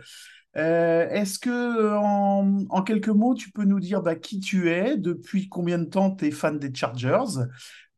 Euh, 0.58 1.08
est-ce 1.08 1.40
que 1.40 1.96
en, 1.96 2.66
en 2.70 2.82
quelques 2.82 3.08
mots, 3.08 3.34
tu 3.34 3.50
peux 3.50 3.64
nous 3.64 3.80
dire 3.80 4.02
bah, 4.02 4.16
qui 4.16 4.42
tu 4.42 4.70
es, 4.70 4.98
depuis 4.98 5.48
combien 5.48 5.78
de 5.78 5.86
temps 5.86 6.14
tu 6.14 6.26
es 6.26 6.32
fan 6.32 6.60
des 6.60 6.76
Chargers, 6.76 7.46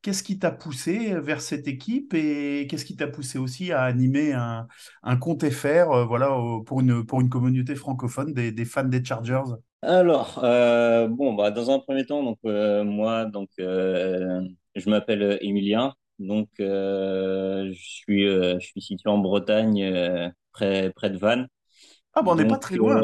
qu'est-ce 0.03 0.23
qui 0.23 0.39
t'a 0.39 0.51
poussé 0.51 1.15
vers 1.21 1.41
cette 1.41 1.67
équipe 1.67 2.13
et 2.13 2.67
qu'est-ce 2.69 2.85
qui 2.85 2.95
t'a 2.97 3.07
poussé 3.07 3.39
aussi 3.39 3.71
à 3.73 3.83
animer 3.83 4.33
un, 4.33 4.67
un 5.03 5.17
compte 5.17 5.49
FR 5.49 5.91
euh, 5.91 6.05
voilà, 6.05 6.29
pour, 6.67 6.81
une, 6.81 7.05
pour 7.05 7.21
une 7.21 7.29
communauté 7.29 7.75
francophone 7.75 8.33
des, 8.33 8.51
des 8.51 8.65
fans 8.65 8.83
des 8.85 9.03
Chargers? 9.03 9.41
Alors, 9.81 10.39
euh, 10.43 11.07
bon, 11.07 11.33
bah, 11.33 11.51
dans 11.51 11.69
un 11.71 11.79
premier 11.79 12.05
temps, 12.05 12.23
donc 12.23 12.39
euh, 12.45 12.83
moi, 12.85 13.25
donc 13.25 13.49
je 13.57 14.89
m'appelle 14.89 15.37
Emilien, 15.41 15.93
donc 16.19 16.49
je 16.59 17.73
suis, 17.75 18.23
je 18.25 18.59
suis 18.59 18.81
situé 18.81 19.09
en 19.09 19.17
Bretagne, 19.17 20.31
près, 20.53 20.91
près 20.95 21.09
de 21.09 21.17
Vannes. 21.17 21.47
Ah 22.13 22.21
bon, 22.21 22.31
on 22.33 22.35
n'est 22.35 22.45
pas 22.45 22.57
très 22.57 22.75
loin. 22.77 23.01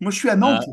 Moi, 0.00 0.10
je 0.12 0.16
suis 0.18 0.30
à 0.30 0.36
Nantes. 0.36 0.64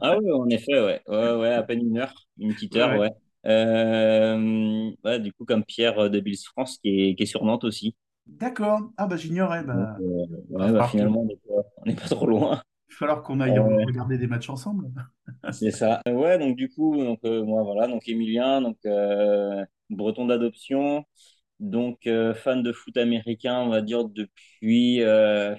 ah 0.00 0.16
oui, 0.18 0.30
en 0.32 0.48
effet, 0.50 0.72
ouais, 0.80 1.02
ouais, 1.08 1.34
ouais, 1.36 1.52
à 1.52 1.62
peine 1.62 1.80
une 1.86 1.98
heure, 1.98 2.28
une 2.38 2.54
petite 2.54 2.76
heure, 2.76 2.94
Ouais. 2.94 2.96
ouais. 2.96 3.10
Euh, 3.48 4.90
ouais, 5.04 5.20
du 5.20 5.32
coup, 5.32 5.44
comme 5.44 5.64
Pierre 5.64 6.10
de 6.10 6.20
Bills 6.20 6.38
France, 6.44 6.78
qui 6.78 6.88
est, 7.10 7.14
qui 7.14 7.22
est 7.22 7.26
sur 7.26 7.44
Nantes 7.44 7.64
aussi. 7.64 7.96
D'accord. 8.26 8.90
Ah 8.96 9.06
bah 9.06 9.16
j'ignorais. 9.16 9.64
Bah, 9.64 9.96
euh, 10.00 10.26
ouais, 10.50 10.72
bah, 10.72 10.88
finalement, 10.88 11.22
on 11.22 11.86
n'est 11.86 11.94
pas, 11.94 12.08
trop 12.08 12.26
loin. 12.26 12.62
il 12.90 12.92
va 12.92 12.98
falloir 12.98 13.22
qu'on 13.22 13.40
aille 13.40 13.58
Euh, 13.58 13.84
regarder 13.86 14.18
des 14.18 14.26
matchs 14.26 14.50
ensemble. 14.50 14.90
C'est 15.52 15.70
ça. 15.70 16.00
Euh, 16.08 16.12
Ouais, 16.12 16.38
donc 16.38 16.56
du 16.56 16.68
coup, 16.68 16.96
donc 16.96 17.20
euh, 17.24 17.42
moi 17.44 17.62
voilà, 17.62 17.86
donc 17.86 18.06
Emilien, 18.08 18.60
donc 18.60 18.76
euh, 18.86 19.64
breton 19.90 20.26
d'adoption, 20.26 21.04
donc 21.60 22.06
euh, 22.06 22.34
fan 22.34 22.62
de 22.62 22.72
foot 22.72 22.96
américain, 22.96 23.60
on 23.60 23.68
va 23.68 23.82
dire 23.82 24.04
depuis 24.04 25.02
euh, 25.02 25.54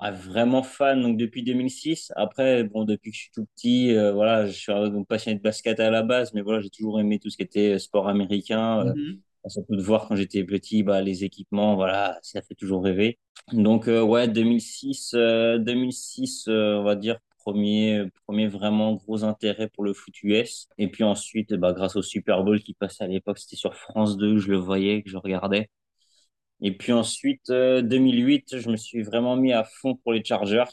ah, 0.00 0.10
vraiment 0.12 0.62
fan 0.62 1.02
donc 1.02 1.16
depuis 1.18 1.42
2006. 1.42 2.12
Après 2.16 2.64
bon, 2.64 2.84
depuis 2.84 3.10
que 3.10 3.16
je 3.16 3.22
suis 3.22 3.30
tout 3.32 3.46
petit, 3.56 3.94
euh, 3.96 4.12
voilà, 4.12 4.46
je 4.46 4.52
suis 4.52 4.72
un 4.72 5.04
passionné 5.04 5.36
de 5.38 5.42
basket 5.42 5.80
à 5.80 5.90
la 5.90 6.02
base, 6.02 6.32
mais 6.34 6.42
voilà, 6.42 6.60
j'ai 6.60 6.70
toujours 6.70 7.00
aimé 7.00 7.18
tout 7.18 7.30
ce 7.30 7.36
qui 7.36 7.42
était 7.44 7.78
sport 7.78 8.08
américain. 8.08 8.86
Euh, 8.88 8.94
Mhm. 8.94 9.22
surtout 9.48 9.76
de 9.76 9.82
voir 9.82 10.06
quand 10.08 10.16
j'étais 10.16 10.44
petit, 10.44 10.82
bah 10.82 11.00
les 11.02 11.24
équipements, 11.24 11.74
voilà, 11.76 12.18
ça 12.22 12.42
fait 12.42 12.54
toujours 12.54 12.84
rêver. 12.84 13.18
Donc 13.52 13.88
euh, 13.88 14.02
ouais, 14.02 14.28
2006, 14.28 15.12
euh, 15.14 15.58
2006, 15.58 16.46
euh, 16.48 16.76
on 16.78 16.84
va 16.84 16.94
dire 16.96 17.18
premier, 17.38 18.04
premier 18.26 18.46
vraiment 18.48 18.92
gros 18.94 19.24
intérêt 19.24 19.68
pour 19.68 19.82
le 19.84 19.94
foot 19.94 20.14
US. 20.24 20.68
Et 20.78 20.88
puis 20.88 21.04
ensuite, 21.04 21.54
bah, 21.54 21.72
grâce 21.72 21.96
au 21.96 22.02
Super 22.02 22.44
Bowl 22.44 22.60
qui 22.62 22.74
passait 22.74 23.04
à 23.04 23.06
l'époque, 23.08 23.38
c'était 23.38 23.56
sur 23.56 23.74
France 23.74 24.16
2, 24.18 24.38
je 24.38 24.50
le 24.50 24.58
voyais, 24.58 25.02
que 25.02 25.10
je 25.10 25.16
regardais. 25.16 25.70
Et 26.62 26.76
puis 26.76 26.92
ensuite, 26.92 27.50
euh, 27.50 27.82
2008, 27.82 28.58
je 28.58 28.70
me 28.70 28.76
suis 28.76 29.02
vraiment 29.02 29.36
mis 29.36 29.52
à 29.52 29.64
fond 29.64 29.96
pour 29.96 30.12
les 30.12 30.24
Chargers. 30.24 30.64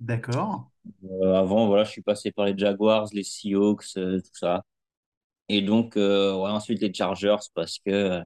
D'accord. 0.00 0.70
Euh, 1.04 1.34
avant, 1.34 1.66
voilà, 1.66 1.84
je 1.84 1.90
suis 1.90 2.02
passé 2.02 2.32
par 2.32 2.46
les 2.46 2.56
Jaguars, 2.56 3.08
les 3.12 3.22
Seahawks, 3.24 3.96
euh, 3.96 4.20
tout 4.20 4.34
ça. 4.34 4.64
Et 5.48 5.62
donc, 5.62 5.96
euh, 5.96 6.34
ouais, 6.36 6.50
ensuite 6.50 6.80
les 6.82 6.92
Chargers 6.94 7.36
parce 7.54 7.78
que 7.78 8.22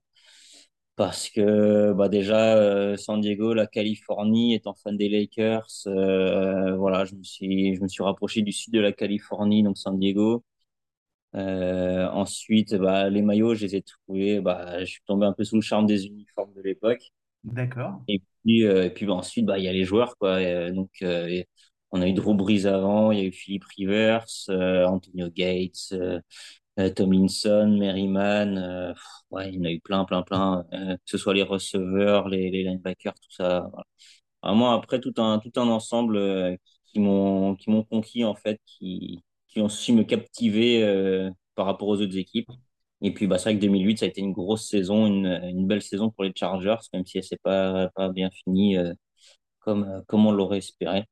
parce 0.97 1.31
que 1.31 1.93
bah 1.95 2.09
déjà 2.09 2.97
San 2.99 3.21
Diego, 3.21 3.55
la 3.55 3.67
Californie, 3.67 4.55
étant 4.55 4.75
fan 4.75 4.97
des 4.97 5.09
Lakers, 5.09 5.67
voilà, 5.87 7.05
je 7.07 7.15
me 7.15 7.23
suis 7.23 7.75
je 7.77 7.81
me 7.83 7.89
suis 7.89 8.03
rapproché 8.03 8.43
du 8.43 8.53
sud 8.53 8.75
de 8.75 8.81
la 8.81 8.93
Californie, 8.93 9.63
donc 9.63 9.79
San 9.79 9.99
Diego. 9.99 10.45
Euh, 11.35 12.09
ensuite, 12.11 12.75
bah, 12.75 13.09
les 13.11 13.23
maillots, 13.23 13.55
je 13.55 13.67
les 13.67 13.77
ai 13.77 13.83
trouvés. 13.83 14.41
Bah, 14.41 14.81
je 14.81 14.85
suis 14.87 15.03
tombé 15.07 15.27
un 15.27 15.33
peu 15.33 15.45
sous 15.45 15.57
le 15.57 15.63
charme 15.63 15.87
des 15.87 16.07
uniformes 16.07 16.53
de 16.55 16.63
l'époque. 16.63 17.13
D'accord. 17.45 18.01
Et 18.09 18.21
puis, 18.45 18.65
euh, 18.65 18.85
et 18.87 18.91
puis 18.91 19.07
bah, 19.07 19.15
ensuite, 19.15 19.47
bah, 19.47 19.59
il 19.59 19.65
y 19.65 19.69
a 19.69 19.73
les 19.73 19.85
joueurs, 19.85 20.17
quoi. 20.19 20.41
Et, 20.43 20.53
euh, 20.53 20.73
donc, 20.73 20.91
et 21.03 21.47
on 21.93 22.03
a 22.03 22.09
eu 22.09 22.13
Drew 22.13 22.35
Brees 22.35 22.67
avant, 22.67 23.13
il 23.13 23.19
y 23.19 23.23
a 23.23 23.25
eu 23.25 23.33
Philip 23.33 23.65
Rivers, 23.65 24.27
Antonio 24.49 25.29
Gates, 25.31 25.95
Tomlinson, 26.97 27.77
Merriman. 27.79 28.93
pff, 28.95 29.03
ouais, 29.31 29.49
il 29.51 29.57
y 29.57 29.61
en 29.61 29.65
a 29.65 29.71
eu 29.73 29.81
plein, 29.81 30.05
plein, 30.05 30.23
plein. 30.23 30.65
que 30.73 30.97
ce 31.05 31.19
soit 31.19 31.35
les 31.35 31.43
receveurs, 31.43 32.29
les, 32.29 32.51
les 32.51 32.65
linebackers, 32.65 33.15
tout 33.15 33.31
ça. 33.33 33.69
Voilà. 33.71 33.85
Vraiment, 34.43 34.73
après, 34.73 35.01
tout 35.01 35.15
un, 35.19 35.39
tout 35.41 35.53
un 35.61 35.69
ensemble 35.69 36.59
qui 36.87 37.01
m'ont, 37.01 37.57
qui 37.57 37.71
m'ont 37.71 37.85
conquis, 37.85 38.25
en 38.25 38.35
fait, 38.35 38.61
qui, 38.67 39.23
qui 39.51 39.61
ont 39.61 39.69
su 39.69 39.93
me 39.93 40.05
captiver 40.05 40.83
euh, 40.85 41.31
par 41.55 41.67
rapport 41.67 41.89
aux 41.89 42.01
autres 42.01 42.17
équipes. 42.17 42.51
Et 43.03 43.13
puis, 43.15 43.27
bah, 43.27 43.39
c'est 43.39 43.51
vrai 43.51 43.57
que 43.57 43.61
2008, 43.63 43.99
ça 43.99 44.07
a 44.07 44.09
été 44.09 44.21
une 44.21 44.33
grosse 44.33 44.69
saison, 44.69 45.07
une, 45.07 45.27
une 45.27 45.67
belle 45.67 45.83
saison 45.83 46.11
pour 46.11 46.25
les 46.25 46.33
Chargers, 46.37 46.77
même 46.93 47.07
si 47.07 47.19
elle 47.19 47.25
s'est 47.25 47.39
pas, 47.43 47.89
pas 47.97 48.11
bien 48.11 48.31
finie 48.31 48.77
euh, 48.79 48.93
comme, 49.61 49.85
euh, 49.85 50.03
comme 50.09 50.27
on 50.27 50.33
l'aurait 50.33 50.59
espéré. 50.59 51.07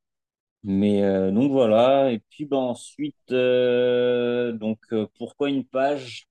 Mais 0.65 1.03
euh, 1.05 1.31
donc 1.33 1.53
voilà. 1.53 2.13
Et 2.13 2.21
puis, 2.31 2.47
bah, 2.47 2.59
ensuite, 2.59 3.17
donc, 3.31 4.81
pourquoi 5.19 5.51
une 5.51 5.65
page? 5.67 6.29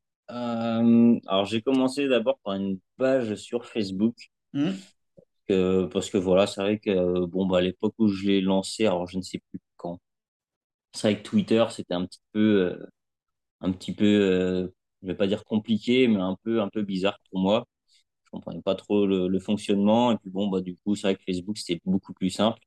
Alors, 1.27 1.45
j'ai 1.45 1.61
commencé 1.61 2.07
d'abord 2.07 2.39
par 2.43 2.55
une 2.55 2.79
page 2.97 3.35
sur 3.35 3.65
Facebook. 3.65 4.15
Euh, 5.51 5.87
parce 5.87 6.09
que 6.09 6.17
voilà, 6.17 6.45
c'est 6.47 6.61
vrai 6.61 6.79
que 6.79 6.89
euh, 6.89 7.25
bon, 7.27 7.45
bah, 7.47 7.59
à 7.59 7.61
l'époque 7.61 7.95
où 7.99 8.07
je 8.09 8.25
l'ai 8.27 8.41
lancé, 8.41 8.85
alors 8.85 9.07
je 9.07 9.17
ne 9.17 9.21
sais 9.21 9.39
plus. 9.49 9.59
C'est 10.97 11.11
vrai 11.13 11.21
que 11.21 11.27
Twitter, 11.29 11.65
c'était 11.69 11.93
un 11.93 12.05
petit 12.05 12.21
peu, 12.33 12.39
euh, 12.73 12.87
un 13.61 13.71
petit 13.73 13.93
peu, 13.93 14.05
euh, 14.05 14.69
je 15.03 15.07
vais 15.07 15.15
pas 15.15 15.27
dire 15.27 15.45
compliqué, 15.45 16.07
mais 16.07 16.19
un 16.21 16.37
peu, 16.43 16.61
un 16.61 16.69
peu 16.69 16.83
bizarre 16.83 17.19
pour 17.31 17.39
moi. 17.41 17.67
Je 18.25 18.31
comprenais 18.31 18.61
pas 18.63 18.75
trop 18.75 19.07
le, 19.07 19.39
fonctionnement. 19.39 20.11
Et 20.13 20.17
puis 20.17 20.31
bon, 20.31 20.47
bah, 20.49 20.61
du 20.61 20.77
coup, 20.77 20.95
c'est 20.95 21.03
vrai 21.07 21.15
que 21.17 21.23
Facebook, 21.25 21.57
c'était 21.57 21.81
beaucoup 21.85 22.13
plus 22.13 22.31
simple. 22.31 22.59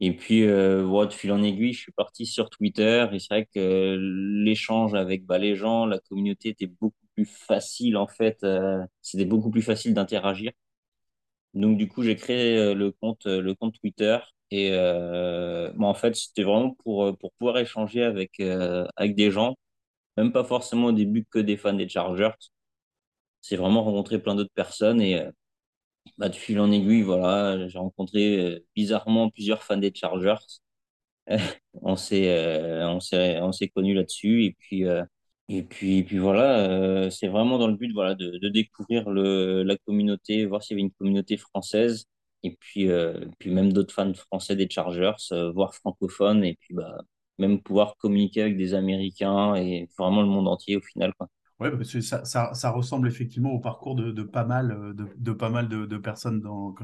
Et 0.00 0.16
puis, 0.16 0.44
euh, 0.44 0.86
ouais, 0.86 1.06
de 1.06 1.12
fil 1.12 1.32
en 1.32 1.42
aiguille, 1.42 1.72
je 1.74 1.80
suis 1.80 1.92
parti 1.92 2.26
sur 2.26 2.50
Twitter. 2.50 3.06
Et 3.12 3.18
c'est 3.20 3.28
vrai 3.30 3.46
que 3.46 3.60
euh, 3.60 3.98
l'échange 4.44 4.94
avec 4.94 5.26
bah, 5.26 5.38
les 5.38 5.56
gens, 5.56 5.86
la 5.86 6.00
communauté 6.00 6.50
était 6.50 6.66
beaucoup 6.68 7.06
plus 7.14 7.26
facile, 7.26 7.96
en 7.96 8.08
fait. 8.08 8.44
euh, 8.44 8.84
c'était 9.02 9.26
beaucoup 9.26 9.50
plus 9.50 9.62
facile 9.62 9.94
d'interagir. 9.94 10.52
Donc, 11.54 11.76
du 11.78 11.88
coup, 11.88 12.02
j'ai 12.02 12.16
créé 12.16 12.56
euh, 12.58 12.74
le 12.74 12.92
compte, 12.92 13.26
euh, 13.26 13.40
le 13.40 13.54
compte 13.54 13.74
Twitter. 13.78 14.18
Et 14.52 14.70
euh, 14.72 15.72
bah, 15.76 15.86
en 15.86 15.94
fait, 15.94 16.14
c'était 16.16 16.44
vraiment 16.44 16.72
pour, 16.84 17.04
euh, 17.06 17.12
pour 17.14 17.32
pouvoir 17.34 17.58
échanger 17.58 18.04
avec, 18.04 18.38
euh, 18.40 18.86
avec 18.96 19.14
des 19.16 19.30
gens, 19.30 19.56
même 20.18 20.32
pas 20.32 20.44
forcément 20.44 20.88
au 20.88 20.92
début 20.92 21.26
que 21.30 21.38
des 21.40 21.56
fans 21.58 21.74
des 21.74 21.88
Chargers. 21.88 22.30
C'est 23.42 23.56
vraiment 23.56 23.82
rencontrer 23.84 24.18
plein 24.20 24.34
d'autres 24.34 24.52
personnes. 24.54 25.00
Et 25.02 25.20
bah, 26.18 26.28
de 26.28 26.36
fil 26.36 26.60
en 26.60 26.70
aiguille, 26.72 27.02
voilà, 27.02 27.68
j'ai 27.68 27.78
rencontré 27.78 28.64
bizarrement 28.76 29.30
plusieurs 29.30 29.62
fans 29.64 29.76
des 29.78 29.92
Chargers. 29.94 30.36
On 31.82 31.96
s'est 31.96 32.28
on 32.84 33.00
s'est 33.00 33.40
on 33.40 33.52
s'est 33.52 33.68
connus 33.68 33.94
là-dessus 33.94 34.44
et 34.44 34.52
puis 34.58 34.84
et 35.48 35.62
puis 35.62 35.98
et 35.98 36.04
puis 36.04 36.18
voilà 36.18 37.10
c'est 37.10 37.28
vraiment 37.28 37.58
dans 37.58 37.68
le 37.68 37.76
but 37.76 37.92
voilà 37.92 38.14
de, 38.14 38.38
de 38.38 38.48
découvrir 38.48 39.10
le 39.10 39.62
la 39.62 39.76
communauté 39.78 40.46
voir 40.46 40.62
s'il 40.62 40.76
y 40.76 40.80
avait 40.80 40.86
une 40.88 40.92
communauté 40.92 41.36
française 41.36 42.06
et 42.42 42.56
puis 42.60 42.88
euh, 42.90 43.26
puis 43.38 43.50
même 43.50 43.72
d'autres 43.72 43.94
fans 43.94 44.12
français 44.14 44.56
des 44.56 44.68
Chargers 44.70 45.12
euh, 45.32 45.52
voire 45.52 45.74
francophones 45.74 46.44
et 46.44 46.54
puis 46.60 46.74
bah 46.74 46.98
même 47.38 47.62
pouvoir 47.62 47.96
communiquer 47.96 48.42
avec 48.42 48.56
des 48.56 48.74
Américains 48.74 49.54
et 49.56 49.88
vraiment 49.98 50.22
le 50.22 50.28
monde 50.28 50.48
entier 50.48 50.76
au 50.76 50.80
final 50.82 51.14
quoi. 51.14 51.28
Ouais, 51.60 51.70
parce 51.70 51.92
que 51.92 52.00
ça, 52.00 52.24
ça, 52.24 52.52
ça 52.54 52.70
ressemble 52.70 53.06
effectivement 53.06 53.52
au 53.52 53.60
parcours 53.60 53.94
de, 53.94 54.10
de 54.10 54.22
pas 54.24 54.44
mal 54.44 54.72
euh, 54.72 54.92
de, 54.94 55.06
de 55.16 55.32
pas 55.32 55.48
mal 55.48 55.68
de, 55.68 55.86
de 55.86 55.96
personnes 55.98 56.40
dans, 56.40 56.74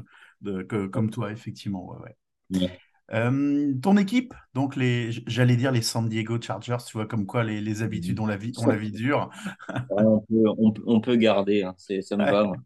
que- 0.41 0.87
comme 0.87 1.09
toi, 1.09 1.31
effectivement. 1.31 1.85
Ouais, 1.89 1.99
ouais. 1.99 2.15
Ouais. 2.51 2.79
Euh, 3.11 3.73
ton 3.81 3.97
équipe, 3.97 4.33
donc 4.53 4.75
les, 4.75 5.11
j'allais 5.27 5.55
dire 5.57 5.71
les 5.71 5.81
San 5.81 6.07
Diego 6.07 6.39
Chargers, 6.41 6.77
tu 6.85 6.93
vois, 6.93 7.07
comme 7.07 7.25
quoi 7.25 7.43
les, 7.43 7.59
les 7.59 7.81
habitudes 7.81 8.19
ont 8.19 8.27
la 8.27 8.37
vie, 8.37 8.53
ont 8.57 8.67
la 8.67 8.77
vie 8.77 8.91
dure. 8.91 9.29
On 9.89 10.19
peut 10.21 10.43
on, 10.57 10.73
on 10.85 11.01
peut 11.01 11.15
garder 11.15 11.63
hein, 11.63 11.75
c'est 11.77 12.01
ça 12.01 12.17
me 12.17 12.27
va. 12.27 12.59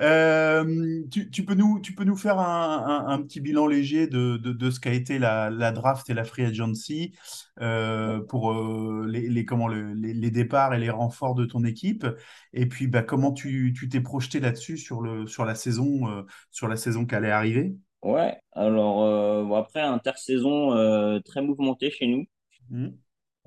Euh, 0.00 1.02
tu, 1.10 1.30
tu 1.30 1.44
peux 1.44 1.54
nous, 1.54 1.80
tu 1.80 1.94
peux 1.94 2.04
nous 2.04 2.16
faire 2.16 2.38
un, 2.38 2.84
un- 2.86 3.08
un 3.08 3.22
petit 3.22 3.40
bilan 3.40 3.66
léger 3.66 4.06
de, 4.06 4.36
de, 4.36 4.52
de 4.52 4.70
ce 4.70 4.80
qu'a 4.80 4.92
été 4.92 5.18
la, 5.18 5.50
la 5.50 5.72
draft 5.72 6.08
et 6.10 6.14
la 6.14 6.24
free 6.24 6.44
agency 6.44 7.12
euh, 7.60 8.20
pour 8.20 8.52
euh, 8.52 9.06
les, 9.08 9.28
les, 9.28 9.44
comment, 9.44 9.68
le- 9.68 9.92
les, 9.94 10.14
les 10.14 10.30
départs 10.30 10.74
et 10.74 10.78
les 10.78 10.90
renforts 10.90 11.34
de 11.34 11.44
ton 11.44 11.64
équipe. 11.64 12.06
Et 12.52 12.66
puis, 12.66 12.86
bah, 12.86 13.02
comment 13.02 13.32
tu, 13.32 13.72
tu 13.76 13.88
t'es 13.88 14.00
projeté 14.00 14.40
là-dessus 14.40 14.78
sur 14.78 15.00
le, 15.02 15.26
sur 15.26 15.44
la 15.44 15.54
saison, 15.54 16.24
sur 16.50 16.68
la 16.68 16.76
saison 16.76 17.06
qui 17.06 17.14
allait 17.14 17.30
arriver? 17.30 17.74
Ouais, 18.02 18.36
alors 18.52 19.44
bon, 19.46 19.54
après 19.56 19.80
intersaison 19.80 21.20
très 21.24 21.42
mouvementée 21.42 21.90
chez 21.90 22.06
nous 22.06 22.26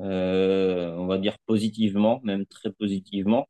euh, 0.02 0.94
on 0.98 1.08
va 1.08 1.18
dire 1.18 1.38
positivement, 1.46 2.20
même 2.24 2.46
très 2.46 2.72
positivement. 2.72 3.48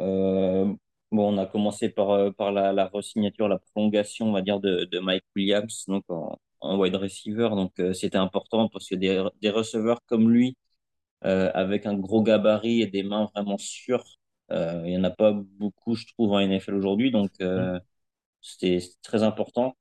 Euh, 0.00 0.74
bon, 1.12 1.34
on 1.34 1.38
a 1.38 1.46
commencé 1.46 1.88
par, 1.88 2.10
euh, 2.10 2.30
par 2.30 2.52
la, 2.52 2.72
la 2.72 2.86
re-signature, 2.88 3.48
la 3.48 3.58
prolongation, 3.58 4.26
on 4.28 4.32
va 4.32 4.42
dire, 4.42 4.60
de, 4.60 4.84
de 4.84 4.98
Mike 5.00 5.24
Williams, 5.36 5.84
donc 5.88 6.04
en, 6.08 6.38
en 6.60 6.78
wide 6.78 6.96
receiver. 6.96 7.48
Donc, 7.50 7.72
euh, 7.80 7.92
c'était 7.94 8.18
important 8.18 8.68
parce 8.68 8.88
que 8.88 8.94
des, 8.96 9.24
des 9.42 9.50
receveurs 9.50 10.00
comme 10.06 10.30
lui, 10.30 10.56
euh, 11.24 11.50
avec 11.54 11.86
un 11.86 11.94
gros 11.96 12.22
gabarit 12.22 12.82
et 12.82 12.86
des 12.88 13.02
mains 13.04 13.28
vraiment 13.34 13.58
sûres, 13.58 14.04
euh, 14.52 14.82
il 14.86 14.90
n'y 14.92 14.98
en 14.98 15.04
a 15.04 15.10
pas 15.10 15.32
beaucoup, 15.32 15.94
je 15.96 16.06
trouve, 16.08 16.32
en 16.32 16.40
NFL 16.40 16.74
aujourd'hui. 16.76 17.10
Donc, 17.12 17.32
c'était 18.40 18.80
très 19.02 19.22
important. 19.22 19.76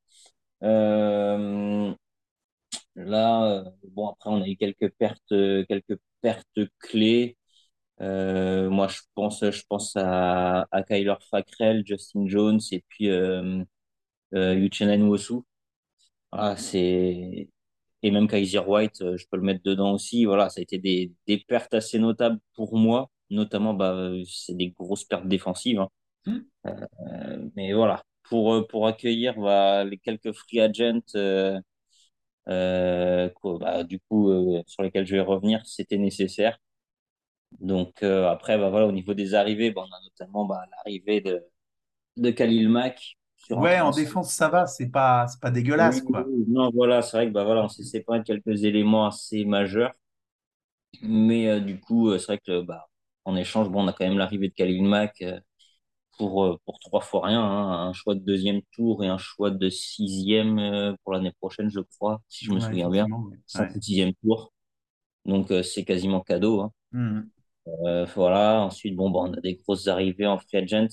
Là, 2.95 3.63
bon, 3.89 4.09
après, 4.09 4.29
on 4.29 4.41
a 4.41 4.47
eu 4.47 4.57
quelques 4.57 4.89
pertes, 4.97 5.21
quelques 5.67 5.99
pertes 6.21 6.59
clés. 6.79 7.37
Euh, 8.01 8.69
moi, 8.69 8.87
je 8.87 8.99
pense, 9.15 9.43
je 9.49 9.63
pense 9.67 9.95
à, 9.95 10.67
à 10.71 10.83
Kyler 10.83 11.15
Fackrell, 11.31 11.83
Justin 11.85 12.27
Jones 12.27 12.59
et 12.71 12.83
puis 12.89 13.09
euh, 13.09 13.63
euh, 14.35 14.55
Uchenna 14.55 14.97
Nwosu. 14.97 15.35
Ah, 16.31 16.55
c'est 16.57 17.49
et 18.03 18.11
même 18.11 18.27
Kaiser 18.27 18.59
White, 18.59 19.01
euh, 19.01 19.17
je 19.17 19.25
peux 19.31 19.37
le 19.37 19.43
mettre 19.43 19.63
dedans 19.63 19.93
aussi. 19.93 20.25
Voilà, 20.25 20.49
ça 20.49 20.59
a 20.61 20.63
été 20.63 20.77
des, 20.79 21.13
des 21.27 21.39
pertes 21.39 21.73
assez 21.73 21.99
notables 21.99 22.39
pour 22.55 22.77
moi, 22.77 23.09
notamment 23.31 23.73
bah 23.73 24.11
c'est 24.27 24.55
des 24.57 24.69
grosses 24.71 25.05
pertes 25.05 25.27
défensives. 25.27 25.79
hein. 25.79 25.89
Hmm. 26.25 26.39
Euh, 26.67 27.49
mais 27.55 27.73
voilà, 27.73 28.03
pour 28.29 28.67
pour 28.67 28.87
accueillir 28.87 29.35
bah, 29.39 29.83
les 29.85 29.97
quelques 29.99 30.33
free 30.33 30.61
agents 30.61 31.01
quoi, 33.35 33.57
bah, 33.59 33.83
du 33.83 33.99
coup 33.99 34.29
sur 34.67 34.83
lesquels 34.83 35.05
je 35.05 35.15
vais 35.15 35.21
revenir, 35.21 35.61
c'était 35.65 35.97
nécessaire. 35.97 36.57
Donc 37.59 38.03
euh, 38.03 38.27
après, 38.29 38.57
bah, 38.57 38.69
voilà, 38.69 38.87
au 38.87 38.91
niveau 38.91 39.13
des 39.13 39.33
arrivées, 39.35 39.71
bah, 39.71 39.83
on 39.89 39.93
a 39.95 40.01
notamment 40.03 40.45
bah, 40.45 40.63
l'arrivée 40.71 41.21
de, 41.21 41.43
de 42.17 42.31
Khalil 42.31 42.69
Mack 42.69 43.17
sur 43.37 43.59
Ouais, 43.59 43.79
en 43.81 43.91
défense, 43.91 44.33
ça 44.33 44.47
va, 44.47 44.67
c'est 44.67 44.87
pas, 44.89 45.27
c'est 45.27 45.39
pas 45.41 45.51
dégueulasse, 45.51 46.01
Oui, 46.01 46.01
quoi. 46.01 46.31
non, 46.49 46.71
voilà, 46.73 47.01
c'est 47.01 47.15
vrai 47.17 47.27
que 47.27 47.31
bah, 47.31 47.43
voilà, 47.45 47.63
on 47.63 47.67
s'est 47.69 47.83
séparé 47.83 48.19
de 48.19 48.23
quelques 48.25 48.63
éléments 48.63 49.05
assez 49.07 49.45
majeurs. 49.45 49.93
Mais 51.01 51.47
euh, 51.47 51.59
du 51.59 51.79
coup, 51.79 52.09
euh, 52.09 52.17
c'est 52.19 52.25
vrai 52.27 52.39
que 52.45 52.61
bah, 52.61 52.87
en 53.25 53.35
échange, 53.35 53.69
bon, 53.69 53.83
on 53.83 53.87
a 53.87 53.93
quand 53.93 54.05
même 54.07 54.17
l'arrivée 54.17 54.49
de 54.49 54.53
Khalil 54.53 54.83
Mack 54.83 55.23
pour, 56.17 56.59
pour 56.65 56.79
trois 56.79 57.01
fois 57.01 57.27
rien, 57.27 57.41
hein, 57.43 57.89
un 57.89 57.93
choix 57.93 58.15
de 58.15 58.21
deuxième 58.21 58.61
tour 58.73 59.03
et 59.03 59.07
un 59.07 59.17
choix 59.19 59.51
de 59.51 59.69
sixième 59.69 60.95
pour 61.03 61.13
l'année 61.13 61.33
prochaine, 61.39 61.69
je 61.69 61.81
crois, 61.81 62.21
si 62.29 62.45
je 62.45 62.53
me 62.53 62.59
Ouais, 62.59 62.61
souviens 62.61 62.89
bien. 62.89 63.09
ouais. 63.09 63.37
Cinq 63.47 63.69
Ouais. 63.69 63.75
ou 63.75 63.81
sixième 63.81 64.13
tour. 64.23 64.53
Donc 65.25 65.53
c'est 65.63 65.85
quasiment 65.85 66.21
cadeau. 66.21 66.61
Hein. 66.61 66.73
Hmm. 66.91 67.29
Euh, 67.67 68.05
voilà. 68.15 68.61
Ensuite, 68.61 68.95
bon, 68.95 69.09
bah, 69.09 69.19
on 69.23 69.33
a 69.33 69.41
des 69.41 69.55
grosses 69.55 69.87
arrivées 69.87 70.25
en 70.27 70.37
free 70.39 70.57
agent. 70.57 70.87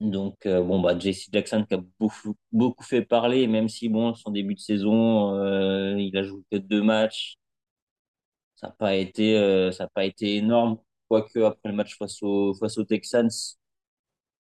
Donc, 0.00 0.46
euh, 0.46 0.62
bon, 0.62 0.80
bah, 0.80 0.98
JC 0.98 1.28
Jackson 1.32 1.64
qui 1.68 1.74
a 1.74 1.80
beaucoup, 2.00 2.36
beaucoup 2.52 2.84
fait 2.84 3.02
parler, 3.04 3.46
même 3.48 3.68
si, 3.68 3.88
bon, 3.88 4.14
son 4.14 4.30
début 4.30 4.54
de 4.54 4.60
saison, 4.60 5.34
euh, 5.38 5.96
il 6.00 6.16
a 6.16 6.22
joué 6.22 6.42
que 6.50 6.56
deux 6.58 6.82
matchs. 6.82 7.36
ça 8.54 8.68
n'a 8.68 8.72
pas 8.72 8.94
été, 8.96 9.34
pas 9.94 10.04
été 10.04 10.36
énorme. 10.36 10.78
Quoique 11.08 11.38
après 11.40 11.68
le 11.70 11.74
match 11.76 11.96
face 11.98 12.22
aux, 12.22 12.54
face 12.54 12.78
aux 12.78 12.84
Texans, 12.84 13.30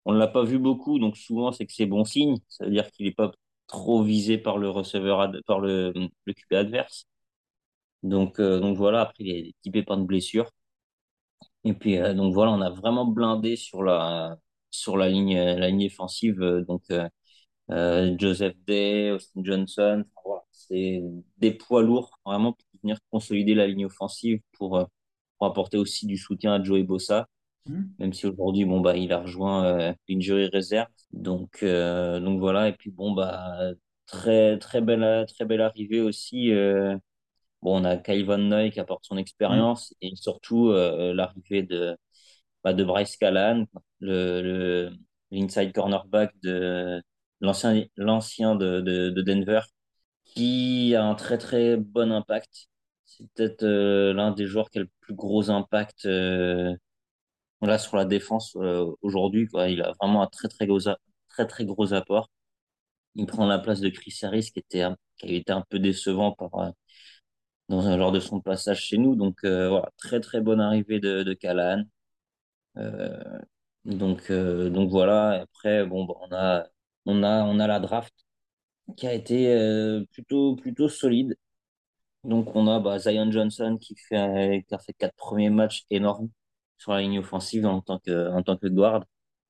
on 0.06 0.14
ne 0.14 0.20
l'a 0.20 0.28
pas 0.28 0.44
vu 0.44 0.60
beaucoup, 0.60 1.00
donc 1.00 1.18
souvent 1.18 1.52
c'est 1.52 1.66
que 1.66 1.74
c'est 1.74 1.86
bon 1.86 2.06
signe. 2.06 2.38
Ça 2.50 2.66
veut 2.66 2.72
dire 2.72 2.90
qu'il 2.92 3.06
n'est 3.06 3.12
pas 3.14 3.32
trop 3.68 4.04
visé 4.04 4.38
par 4.38 4.58
le 4.58 4.70
receveur, 4.70 5.32
par 5.48 5.60
le, 5.60 5.94
le 6.26 6.34
QB 6.34 6.54
adverse. 6.54 7.08
Donc, 8.04 8.42
donc 8.42 8.78
voilà, 8.78 9.02
après 9.02 9.24
il 9.26 9.28
y 9.28 9.40
a 9.40 9.44
des 9.44 9.54
petits 9.62 9.72
pépins 9.72 9.98
de 9.98 10.04
blessure. 10.06 10.52
Et 11.66 11.74
puis 11.74 11.98
euh, 12.00 12.16
donc 12.16 12.34
voilà, 12.34 12.52
on 12.54 12.62
a 12.62 12.72
vraiment 12.72 13.06
blindé 13.06 13.58
sur 13.58 13.84
la 13.84 14.38
sur 14.72 14.98
la 14.98 15.10
ligne 15.10 15.36
la 15.38 15.70
ligne 15.70 15.88
offensive. 15.88 16.42
euh, 16.42 16.64
donc 16.66 16.84
euh, 16.92 17.10
euh, 17.72 18.16
Joseph 18.20 18.56
Day, 18.68 19.12
Austin 19.12 19.42
Johnson, 19.44 20.04
enfin, 20.16 20.22
voilà, 20.26 20.44
c'est 20.52 21.02
des 21.38 21.54
poids 21.54 21.84
lourds 21.84 22.20
vraiment 22.26 22.54
pour 22.54 22.66
venir 22.84 22.98
consolider 23.12 23.56
la 23.56 23.68
ligne 23.68 23.86
offensive 23.88 24.42
pour, 24.54 24.78
euh, 24.78 24.86
pour 25.40 25.48
apporter 25.48 25.78
aussi 25.78 26.08
du 26.08 26.18
soutien 26.18 26.54
à 26.56 26.64
Joey 26.64 26.84
Bossa. 26.84 27.28
Hmm. 27.68 27.84
Même 28.00 28.14
si 28.14 28.28
aujourd'hui 28.28 28.66
bon 28.66 28.82
bah 28.82 28.98
il 28.98 29.14
a 29.14 29.22
rejoint 29.22 29.66
euh, 29.66 29.94
l'injury 30.10 30.50
reserve. 30.54 30.90
Donc 31.14 31.64
euh, 31.64 32.20
donc 32.20 32.40
voilà 32.40 32.70
et 32.70 32.74
puis 32.74 32.92
bon 32.92 33.14
bah 33.14 33.58
très 34.08 34.58
très 34.60 34.82
belle 34.82 35.26
très 35.28 35.46
belle 35.46 35.62
arrivée 35.62 36.02
aussi. 36.02 36.52
Bon, 37.66 37.82
on 37.82 37.86
a 37.86 37.98
Kyle 37.98 38.26
Van 38.28 38.38
Noy 38.38 38.70
qui 38.70 38.80
apporte 38.80 39.06
son 39.06 39.18
expérience 39.18 39.92
et 40.00 40.16
surtout 40.16 40.70
euh, 40.70 41.16
l'arrivée 41.16 41.64
de, 41.64 41.98
bah, 42.64 42.74
de 42.74 42.84
Bryce 42.84 43.18
Callahan, 43.18 43.66
le, 44.00 44.92
l'inside 45.32 45.74
cornerback 45.74 46.32
de 46.44 47.02
l'ancien, 47.42 48.56
de, 48.56 48.82
de, 48.82 49.10
de 49.10 49.22
Denver, 49.24 49.62
qui 50.26 50.94
a 50.96 51.06
un 51.06 51.16
très 51.16 51.40
très 51.40 51.78
bon 51.78 52.12
impact. 52.12 52.68
C'est 53.06 53.28
peut-être 53.34 53.64
euh, 53.64 54.14
l'un 54.14 54.32
des 54.32 54.46
joueurs 54.46 54.70
qui 54.70 54.80
a 54.80 54.82
le 54.82 54.90
plus 55.02 55.16
gros 55.16 55.50
impact 55.50 56.06
euh, 56.06 56.76
là 57.62 57.80
sur 57.80 57.98
la 57.98 58.06
défense 58.06 58.56
aujourd'hui. 59.02 59.50
Il 59.70 59.82
a 59.82 59.94
vraiment 60.02 60.22
un 60.24 60.28
très 60.28 60.50
très 60.50 60.68
gros, 60.68 60.82
très 61.30 61.48
très 61.48 61.66
gros 61.66 61.94
apport. 61.94 62.30
Il 63.16 63.26
prend 63.28 63.48
la 63.48 63.60
place 63.60 63.82
de 63.82 63.90
Chris 63.90 64.18
Harris 64.24 64.52
qui 64.54 64.60
était 64.60 64.86
qui 65.18 65.28
a 65.28 65.32
été 65.32 65.52
un 65.54 65.64
peu 65.70 65.80
décevant 65.80 66.34
par, 66.34 66.52
dans 67.70 67.88
un 67.88 67.98
lors 67.98 68.12
de 68.12 68.20
son 68.20 68.42
passage 68.42 68.82
chez 68.82 68.98
nous. 68.98 69.16
Donc 69.16 69.44
euh, 69.44 69.70
voilà, 69.70 69.92
très 69.98 70.20
très 70.20 70.42
bonne 70.42 70.62
arrivée 70.62 71.00
de, 71.00 71.24
de 71.24 71.34
Callahan. 71.34 71.84
Euh, 72.78 73.40
donc 73.86 74.32
euh, 74.32 74.70
donc 74.70 74.90
voilà. 74.90 75.42
Après 75.44 75.86
bon, 75.86 76.06
bah, 76.06 76.70
on 77.06 77.22
a 77.24 77.68
la 77.68 77.80
draft 77.80 78.14
qui 78.98 79.08
a 79.08 79.14
été 79.14 79.56
plutôt 80.12 80.90
solide. 80.90 81.36
Donc 82.24 82.56
on 82.56 82.68
a 82.68 82.80
bah, 82.80 83.00
Zion 83.00 83.32
Johnson 83.32 83.78
qui 83.80 83.96
fait 83.96 84.18
a 84.18 84.80
fait 84.80 84.94
quatre 84.94 85.16
premiers 85.16 85.50
matchs 85.50 85.86
énormes 85.90 86.30
sur 86.78 86.94
la 86.94 87.02
ligne 87.02 87.20
offensive 87.20 87.66
en 87.66 87.82
tant 87.82 88.00
que 88.00 88.30
en 88.32 88.44
guard. 88.70 89.06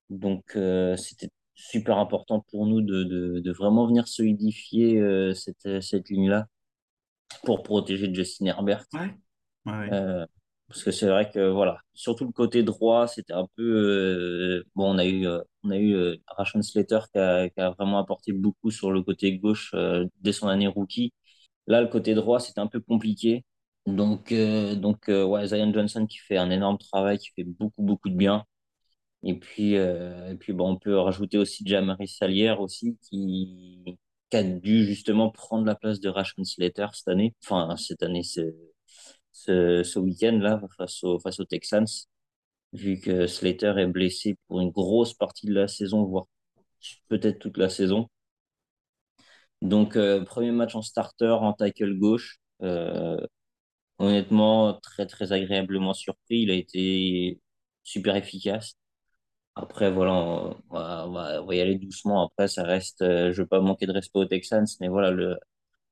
Donc 0.10 0.58
c'était 0.98 1.30
super 1.56 1.98
important 1.98 2.42
pour 2.52 2.68
nous 2.68 2.82
de, 2.82 3.52
vraiment 3.52 3.88
venir 3.88 4.08
solidifier 4.08 5.02
cette 5.36 5.82
cette 5.82 6.10
ligne-là 6.10 6.48
pour 7.44 7.64
protéger 7.64 8.14
Justin 8.14 8.46
Herbert. 8.48 8.86
Ouais. 8.94 9.14
Ouais, 9.66 9.72
ouais. 9.74 9.94
Euh, 9.94 10.26
parce 10.68 10.84
que 10.84 10.92
c'est 10.92 11.08
vrai 11.08 11.30
que 11.32 11.50
voilà, 11.50 11.80
surtout 11.94 12.26
le 12.26 12.32
côté 12.32 12.64
droit, 12.64 13.08
c'était 13.08 13.34
un 13.34 13.48
peu 13.56 13.64
euh, 13.64 14.64
bon. 14.76 14.96
On 14.96 14.98
a 14.98 15.06
eu, 15.06 15.28
on 15.64 15.70
a 15.72 15.78
eu 15.78 15.94
euh, 15.94 16.16
Rashawn 16.28 16.64
Slater 16.64 17.00
qui 17.12 17.20
a, 17.20 17.50
qui 17.50 17.60
a 17.60 17.72
vraiment 17.72 18.00
apporté 18.00 18.34
beaucoup 18.34 18.72
sur 18.72 18.92
le 18.92 19.02
côté 19.04 19.38
gauche 19.38 19.74
dès 20.22 20.32
son 20.34 20.48
année 20.48 20.68
rookie. 20.68 21.14
Là, 21.68 21.82
le 21.82 21.88
côté 21.88 22.14
droit, 22.16 22.40
c'était 22.40 22.60
un 22.60 22.68
peu 22.68 22.80
compliqué. 22.80 23.44
Donc, 23.86 24.32
euh, 24.32 24.76
donc 24.76 25.10
euh, 25.10 25.24
ouais, 25.26 25.48
Zion 25.48 25.72
Johnson 25.74 26.06
qui 26.08 26.18
fait 26.18 26.38
un 26.38 26.50
énorme 26.52 26.78
travail, 26.78 27.18
qui 27.20 27.30
fait 27.36 27.44
beaucoup, 27.44 27.84
beaucoup 27.84 28.10
de 28.10 28.16
bien. 28.16 28.46
Et 29.24 29.36
puis, 29.40 29.78
euh, 29.78 30.32
et 30.32 30.36
puis 30.36 30.54
bon, 30.54 30.72
on 30.72 30.78
peut 30.78 30.98
rajouter 31.00 31.38
aussi 31.38 31.64
Jamari 31.66 32.08
Salière 32.08 32.62
aussi 32.62 32.98
qui, 33.04 33.98
a 34.36 34.44
dû 34.44 34.86
justement 34.86 35.30
prendre 35.32 35.66
la 35.66 35.76
place 35.76 36.00
de 36.00 36.10
Rashawn 36.10 36.46
Slater 36.46 36.88
cette 36.94 37.08
année. 37.08 37.34
Enfin, 37.44 37.76
cette 37.78 38.04
année, 38.04 38.24
ce, 38.24 38.54
ce 39.34 40.00
week-end-là 40.00 40.62
face, 40.78 41.04
au, 41.04 41.20
face 41.20 41.40
aux 41.40 41.46
Texans, 41.46 41.86
vu 42.74 43.00
que 43.00 43.28
Slater 43.28 43.74
est 43.80 43.88
blessé 43.88 44.38
pour 44.48 44.62
une 44.62 44.72
grosse 44.72 45.14
partie 45.14 45.48
de 45.48 45.54
la 45.54 45.68
saison, 45.68 46.04
voire 46.06 46.28
peut-être 47.10 47.40
toute 47.40 47.58
la 47.58 47.70
saison. 47.70 48.10
Donc, 49.62 49.96
euh, 49.98 50.24
premier 50.24 50.52
match 50.52 50.76
en 50.76 50.82
starter, 50.82 51.28
en 51.42 51.54
tackle 51.54 51.98
gauche. 51.98 52.38
Euh, 52.62 53.18
honnêtement, 54.00 54.76
très, 54.82 55.08
très 55.08 55.34
agréablement 55.34 55.94
surpris. 55.94 56.42
Il 56.44 56.52
a 56.52 56.56
été 56.56 57.40
super 57.84 58.16
efficace. 58.16 58.76
Après, 59.56 59.90
voilà, 59.92 60.14
on 60.14 60.50
va, 60.70 61.06
on 61.08 61.12
va, 61.14 61.42
on 61.42 61.46
va 61.46 61.56
y 61.56 61.62
aller 61.62 61.78
doucement. 61.78 62.26
Après, 62.26 62.48
ça 62.50 62.64
reste, 62.64 63.02
euh, 63.02 63.32
je 63.32 63.42
veux 63.42 63.48
pas 63.48 63.62
manquer 63.62 63.86
de 63.86 63.94
respect 63.94 64.20
aux 64.20 64.26
Texans, 64.26 64.66
mais 64.82 64.90
voilà, 64.90 65.12
le, 65.12 65.38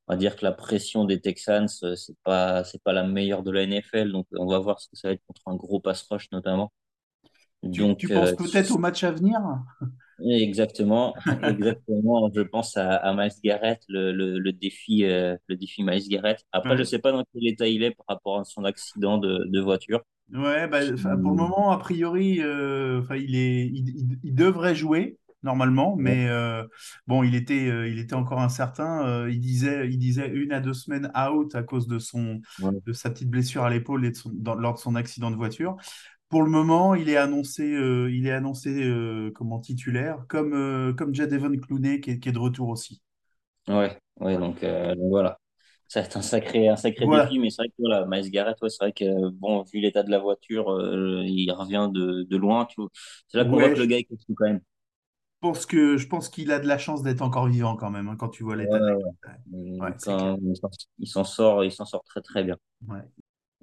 on 0.08 0.14
va 0.14 0.18
dire 0.18 0.36
que 0.36 0.46
la 0.46 0.52
pression 0.54 1.06
des 1.06 1.22
Texans, 1.22 1.68
euh, 1.84 1.96
c'est 1.96 2.18
pas, 2.24 2.64
c'est 2.66 2.84
pas 2.84 2.94
la 2.94 3.04
meilleure 3.06 3.44
de 3.44 3.52
la 3.52 3.64
NFL. 3.64 4.12
Donc, 4.12 4.28
on 4.34 4.48
va 4.48 4.60
voir 4.60 4.80
ce 4.82 4.90
que 4.90 4.98
ça 4.98 5.10
va 5.10 5.14
être 5.16 5.26
contre 5.28 5.44
un 5.48 5.56
gros 5.56 5.80
pass 5.82 6.04
rush, 6.12 6.30
notamment. 6.32 6.74
Tu, 7.72 7.96
tu 7.98 8.08
Donc, 8.08 8.10
penses 8.10 8.32
euh, 8.32 8.36
peut-être 8.36 8.72
au 8.72 8.78
match 8.78 9.04
à 9.04 9.12
venir? 9.12 9.40
Exactement, 10.24 11.16
exactement. 11.42 12.32
Je 12.34 12.42
pense 12.42 12.78
à, 12.78 12.96
à 12.98 13.14
Miles 13.14 13.32
Garrett, 13.44 13.82
le, 13.90 14.12
le, 14.12 14.40
le 14.40 14.54
défi, 14.54 15.04
euh, 15.06 15.36
le 15.48 15.56
défi 15.58 15.84
Miles 15.84 16.08
Garrett. 16.10 16.46
Après, 16.52 16.78
je 16.78 16.84
Ouais. 16.84 16.86
sais 16.86 17.00
pas 17.00 17.12
dans 17.12 17.24
quel 17.34 17.48
état 17.48 17.68
il 17.68 17.84
est 17.84 17.92
par 17.92 18.06
rapport 18.08 18.40
à 18.40 18.44
son 18.46 18.64
accident 18.66 19.18
de, 19.18 19.46
de 19.48 19.60
voiture. 19.62 20.02
Ouais, 20.34 20.68
bah, 20.68 20.80
pour 21.22 21.32
le 21.32 21.36
Hum, 21.36 21.38
moment, 21.38 21.72
a 21.72 21.78
priori, 21.78 22.42
euh, 22.42 23.04
il 23.16 23.36
est, 23.36 23.68
il, 23.68 23.90
il- 23.90 24.20
il 24.24 24.34
devrait 24.36 24.74
jouer 24.74 25.18
normalement, 25.44 25.96
mais 25.98 26.28
euh, 26.30 26.64
bon, 27.08 27.22
il 27.24 27.36
était, 27.36 27.68
euh, 27.70 27.88
il 27.88 28.00
était 28.00 28.16
encore 28.16 28.40
incertain. 28.42 29.28
il 29.30 29.40
disait, 29.42 29.88
il 29.90 30.00
disait 30.00 30.28
une 30.30 30.52
à 30.54 30.60
deux 30.62 30.74
semaines 30.74 31.12
out 31.16 31.54
à 31.56 31.62
cause 31.64 31.88
de 31.88 32.00
son, 32.00 32.42
ouais, 32.58 32.82
de 32.88 32.94
sa 32.94 33.10
petite 33.12 33.30
blessure 33.30 33.64
à 33.64 33.70
l'épaule 33.70 34.06
et 34.06 34.12
de 34.12 34.16
son- 34.16 34.32
dans- 34.34 34.56
lors 34.56 34.74
de 34.74 34.80
son 34.80 34.96
accident 34.96 35.30
de 35.30 35.36
voiture. 35.36 35.76
Pour 36.34 36.44
le 36.44 36.50
moment, 36.50 36.96
il 36.96 37.10
est 37.10 37.16
annoncé, 37.18 37.64
euh, 37.64 38.12
il 38.12 38.28
est 38.28 38.32
annoncé 38.32 38.70
euh, 38.84 39.32
comment 39.34 39.60
titulaire, 39.60 40.26
comme, 40.28 40.54
euh, 40.54 40.92
comme 40.94 41.14
Jadavion 41.16 41.52
Clowney 41.60 42.02
qui 42.02 42.12
est, 42.12 42.20
qui 42.20 42.30
est 42.30 42.32
de 42.34 42.40
retour 42.40 42.70
aussi. 42.70 43.02
ouais, 43.68 43.98
ouais, 44.20 44.38
donc, 44.38 44.64
euh, 44.64 44.96
donc 44.96 45.10
voilà. 45.10 45.40
Ça 45.88 46.02
va 46.02 46.06
être 46.08 46.18
un 46.18 46.22
sacré, 46.24 46.68
un 46.70 46.76
sacré 46.76 47.08
défi, 47.08 47.38
mais 47.40 47.50
c'est 47.52 47.58
vrai 47.64 47.70
que 47.70 47.76
voilà, 47.80 48.06
Miles 48.08 48.32
Garrett, 48.32 48.58
ouais, 48.62 48.70
c'est 48.70 48.78
vrai 48.84 48.94
que 48.94 49.30
bon, 49.32 49.62
vu 49.64 49.80
l'état 49.80 50.02
de 50.04 50.10
la 50.12 50.18
voiture, 50.20 50.72
euh, 50.72 51.22
il 51.26 51.52
revient 51.52 51.90
de, 51.94 52.24
de 52.24 52.38
loin, 52.38 52.66
tu 52.66 52.82
vois. 52.82 52.90
C'est 53.28 53.38
là 53.38 53.46
qu'on 53.46 53.60
voit 53.60 53.70
Ouais, 53.70 53.72
que 53.72 53.80
le 53.80 53.86
je 53.86 53.88
gars 53.88 53.98
est 54.00 54.06
quand 54.36 54.46
même. 54.48 54.62
pense 55.42 55.66
que, 55.68 55.98
je 55.98 56.08
pense 56.08 56.30
qu'il 56.30 56.52
a 56.52 56.60
de 56.60 56.68
la 56.68 56.78
chance 56.80 57.04
d'être 57.04 57.22
encore 57.22 57.48
vivant 57.48 57.76
quand 57.78 57.90
même, 57.92 58.08
hein, 58.10 58.16
quand 58.18 58.30
tu 58.30 58.44
vois 58.44 58.56
l'état 58.56 58.80
de 58.80 58.86
Ouais, 58.86 58.94
ouais. 58.94 59.02
la... 59.80 59.88
Ouais, 59.88 59.94
il 61.00 61.08
s'en 61.08 61.24
sort, 61.24 61.64
il 61.66 61.72
s'en 61.72 61.86
sort 61.86 62.04
très 62.06 62.22
très 62.22 62.44
bien. 62.44 62.58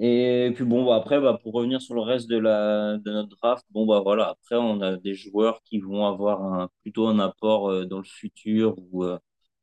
Et 0.02 0.50
puis 0.54 0.64
bon, 0.64 0.86
bah, 0.86 0.96
après, 0.96 1.20
bah, 1.20 1.38
pour 1.42 1.52
revenir 1.52 1.82
sur 1.82 1.94
le 1.94 2.00
reste 2.00 2.28
de 2.28 2.38
notre 2.38 3.28
draft, 3.36 3.66
bon 3.70 3.86
bah 3.86 4.00
voilà, 4.00 4.30
après 4.30 4.56
on 4.56 4.80
a 4.80 4.96
des 4.96 5.14
joueurs 5.14 5.62
qui 5.64 5.78
vont 5.78 6.06
avoir 6.06 6.70
plutôt 6.82 7.06
un 7.06 7.18
apport 7.18 7.68
euh, 7.70 7.84
dans 7.84 7.98
le 7.98 8.04
futur 8.04 8.76
ou 8.78 9.04
euh, 9.04 9.18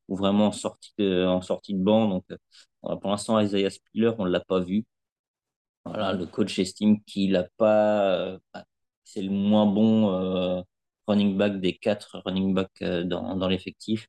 ou 0.07 0.15
vraiment 0.15 0.47
en 0.47 0.51
sortie 0.51 0.93
de, 0.99 1.25
en 1.25 1.41
sortie 1.41 1.73
de 1.73 1.83
banc. 1.83 2.07
Donc 2.09 2.25
euh, 2.31 2.95
pour 2.97 3.09
l'instant, 3.11 3.39
Isaiah 3.39 3.69
Spiller, 3.71 4.11
on 4.19 4.25
l'a 4.25 4.39
pas 4.41 4.59
vu. 4.59 4.85
Voilà, 5.85 6.13
le 6.13 6.25
coach 6.25 6.59
estime 6.59 7.01
qu'il 7.03 7.35
a 7.35 7.47
pas, 7.57 8.37
c'est 9.03 9.21
le 9.21 9.31
moins 9.31 9.65
bon 9.65 10.63
running 11.07 11.37
back 11.37 11.59
des 11.61 11.77
quatre 11.77 12.21
running 12.25 12.53
backs 12.53 12.83
dans 12.83 13.47
l'effectif. 13.47 14.07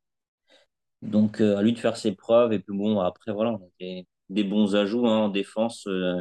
Donc 1.03 1.41
à 1.41 1.62
lui 1.62 1.72
de 1.72 1.79
faire 1.79 1.97
ses 1.97 2.12
preuves. 2.14 2.53
Et 2.53 2.59
puis 2.61 2.76
bon, 2.76 3.01
après 3.01 3.33
voilà, 3.33 3.53
on 3.53 3.57
a 3.57 3.68
des, 3.81 4.07
des 4.31 4.45
bons 4.45 4.76
ajouts 4.76 5.07
hein, 5.07 5.18
en 5.18 5.29
défense. 5.29 5.87
euh, 5.87 6.20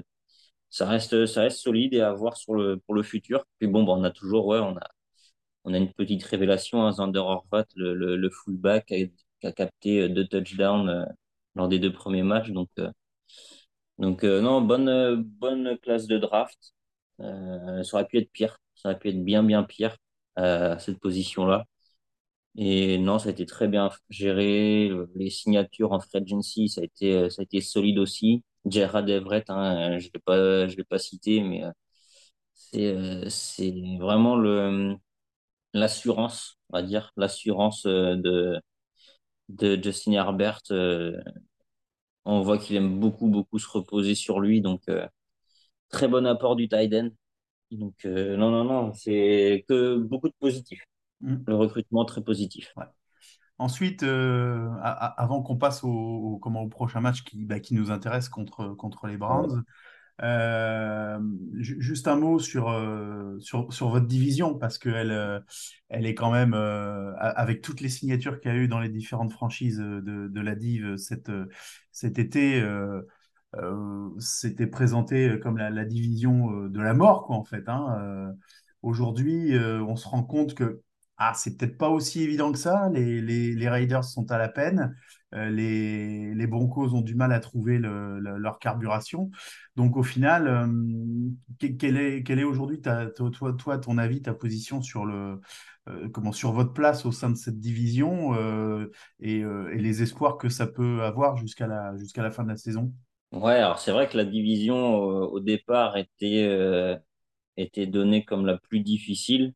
ça 0.70 0.88
reste, 0.88 1.26
ça 1.28 1.42
reste 1.42 1.60
solide 1.60 1.94
et 1.94 2.02
à 2.02 2.14
voir 2.14 2.36
pour 2.46 2.96
le 2.96 3.04
futur. 3.04 3.46
Puis 3.60 3.68
bon, 3.68 3.84
bah, 3.84 3.94
on 3.94 4.04
a 4.04 4.12
toujours, 4.12 4.48
ouais, 4.48 4.60
on 4.60 4.78
a, 4.78 4.88
on 5.66 5.74
a 5.74 5.78
une 5.78 5.94
petite 5.94 6.24
révélation, 6.24 6.84
hein, 6.86 6.92
Zander 6.94 7.20
Horvath, 7.20 7.70
le, 7.76 8.30
fullback, 8.30 8.88
qui 8.88 9.48
a, 9.48 9.52
capté 9.54 10.04
euh, 10.04 10.10
deux 10.10 10.28
touchdowns 10.28 10.90
euh, 10.90 11.06
lors 11.56 11.68
des 11.70 11.80
deux 11.80 11.94
premiers 11.94 12.24
matchs. 12.24 12.52
Donc, 12.52 12.70
donc 13.98 14.24
non, 14.24 14.62
bonne, 14.62 15.24
bonne 15.24 15.78
classe 15.80 16.08
de 16.08 16.18
draft. 16.18 16.74
Ça 17.20 17.82
aurait 17.94 18.06
pu 18.08 18.18
être 18.20 18.32
pire. 18.32 18.60
Ça 18.76 18.90
aurait 18.90 19.00
pu 19.00 19.10
être 19.10 19.24
bien, 19.24 19.44
bien 19.44 19.64
pire 19.64 19.98
à 20.36 20.78
cette 20.80 21.00
position-là. 21.00 21.66
Et 22.58 22.98
non, 22.98 23.20
ça 23.20 23.30
a 23.30 23.32
été 23.32 23.46
très 23.46 23.68
bien 23.68 23.90
géré. 24.10 24.88
Le- 24.90 25.10
Les 25.16 25.30
signatures 25.30 25.92
en 25.92 26.00
free 26.00 26.18
agency, 26.20 26.70
ça 26.70 26.82
a 26.82 26.84
été, 26.86 27.14
euh, 27.16 27.30
ça 27.30 27.42
a 27.42 27.44
été 27.44 27.62
solide 27.62 28.00
aussi. 28.00 28.44
Gerard 28.66 29.08
Everett, 29.10 29.50
hein, 29.50 29.98
pas, 30.26 30.68
je 30.68 30.76
l'ai 30.76 30.84
pas 30.84 30.98
cité, 31.00 31.42
mais 31.42 31.64
euh, 31.64 31.72
c'est, 32.56 32.86
euh, 32.96 33.30
c'est 33.30 33.74
vraiment 34.00 34.36
le, 34.38 34.96
l'assurance, 35.74 36.58
on 36.72 36.78
va 36.78 36.84
dire, 36.84 37.12
l'assurance 37.18 37.86
euh, 37.88 38.16
de, 38.18 38.62
de 39.50 39.82
Justin 39.84 40.14
Herbert 40.14 40.62
euh, 40.72 41.14
on 42.26 42.42
voit 42.42 42.58
qu'il 42.58 42.76
aime 42.76 43.00
beaucoup, 43.00 43.28
beaucoup 43.28 43.60
se 43.60 43.70
reposer 43.70 44.16
sur 44.16 44.40
lui. 44.40 44.62
Donc, 44.62 44.82
euh, 44.90 45.08
très 45.90 46.08
bon 46.10 46.26
apport 46.28 46.56
du 46.58 46.70
tight 46.70 46.94
end. 46.96 47.10
Donc, 47.72 47.96
euh, 48.06 48.38
non, 48.38 48.52
non, 48.52 48.66
non, 48.66 48.94
c'est 48.94 49.66
que 49.70 49.98
beaucoup 49.98 50.30
de 50.30 50.36
positifs. 50.40 50.84
Mm. 51.22 51.36
Le 51.48 51.56
recrutement 51.56 52.06
très 52.06 52.22
positif. 52.24 52.74
Ensuite, 53.60 54.04
euh, 54.04 54.70
avant 54.84 55.42
qu'on 55.42 55.58
passe 55.58 55.84
au, 55.84 55.90
au- 55.90 56.38
comment, 56.38 56.62
au 56.62 56.68
prochain 56.70 57.02
match 57.02 57.24
qui, 57.24 57.44
bah, 57.46 57.60
qui 57.60 57.74
nous 57.74 57.90
intéresse 57.90 58.30
contre, 58.30 58.76
contre 58.76 59.08
les 59.08 59.18
Browns, 59.18 59.64
euh, 60.24 61.20
ju- 61.56 61.78
juste 61.82 62.08
un 62.08 62.18
mot 62.18 62.40
sur, 62.40 62.70
euh, 62.70 63.38
sur, 63.40 63.74
sur 63.74 63.90
votre 63.90 64.08
division, 64.08 64.56
parce 64.58 64.78
qu'elle 64.78 65.44
elle 65.90 66.06
est 66.06 66.16
quand 66.16 66.32
même, 66.32 66.54
euh, 66.54 67.14
avec 67.18 67.62
toutes 67.62 67.82
les 67.82 67.90
signatures 67.90 68.40
qu'il 68.40 68.52
y 68.52 68.54
a 68.54 68.58
eu 68.58 68.68
dans 68.68 68.80
les 68.80 68.90
différentes 68.90 69.32
franchises 69.32 69.80
de, 69.80 70.02
de 70.28 70.42
la 70.42 70.56
Div 70.56 70.98
cet, 70.98 71.30
euh, 71.30 71.48
cet 71.92 72.20
été, 72.20 72.62
c'était 74.20 74.68
présenté 74.68 75.40
comme 75.42 75.58
la, 75.58 75.70
la 75.70 75.86
division 75.86 76.68
de 76.68 76.82
la 76.82 76.94
mort, 76.94 77.26
quoi, 77.26 77.36
en 77.36 77.44
fait. 77.44 77.68
hein. 77.68 78.34
Aujourd'hui, 78.84 79.54
on 79.58 79.96
se 79.96 80.08
rend 80.08 80.24
compte 80.24 80.54
que 80.54 80.82
ah, 81.18 81.34
c'est 81.36 81.58
peut-être 81.58 81.78
pas 81.78 81.90
aussi 81.90 82.22
évident 82.24 82.52
que 82.52 82.58
ça. 82.58 82.90
Les, 82.94 83.22
les, 83.22 83.54
les 83.56 83.70
Raiders 83.70 84.04
sont 84.04 84.32
à 84.32 84.38
la 84.38 84.50
peine. 84.50 84.96
Euh, 85.34 85.50
les, 85.50 86.34
les 86.34 86.48
Broncos 86.48 86.94
ont 86.94 87.02
du 87.02 87.16
mal 87.16 87.34
à 87.34 87.40
trouver 87.40 87.80
le- 87.80 88.20
le- 88.20 88.38
leur 88.38 88.60
carburation. 88.60 89.30
Donc, 89.76 89.98
au 89.98 90.04
final, 90.04 90.48
euh, 90.48 90.68
que- 91.60 91.68
quel 91.68 91.98
est, 91.98 92.24
quel 92.24 92.40
est 92.40 92.44
aujourd'hui, 92.44 92.82
toi, 92.82 93.08
toi, 93.58 93.78
ton 93.80 93.98
avis, 93.98 94.22
ta 94.22 94.34
position 94.34 94.82
sur 94.82 95.06
le, 95.06 95.40
euh, 95.90 96.10
comment, 96.10 96.32
sur 96.32 96.52
votre 96.52 96.74
place 96.74 97.06
au 97.06 97.12
sein 97.12 97.30
de 97.30 97.36
cette 97.36 97.60
division 97.60 98.34
et, 99.20 99.40
et 99.40 99.78
les 99.78 100.02
espoirs 100.04 100.38
que 100.38 100.50
ça 100.50 100.68
peut 100.68 101.04
avoir 101.04 101.38
jusqu'à 101.38 101.68
la, 101.68 101.96
jusqu'à 101.98 102.24
la 102.24 102.32
fin 102.32 102.44
de 102.44 102.50
la 102.50 102.58
saison? 102.58 102.94
Ouais, 103.32 103.56
alors 103.56 103.80
c'est 103.80 103.92
vrai 103.92 104.08
que 104.10 104.16
la 104.18 104.24
division 104.26 104.96
au 104.96 105.40
départ 105.40 105.98
était, 105.98 106.98
était 107.58 107.88
donnée 107.88 108.26
comme 108.26 108.46
la 108.46 108.58
plus 108.58 108.80
difficile. 108.82 109.54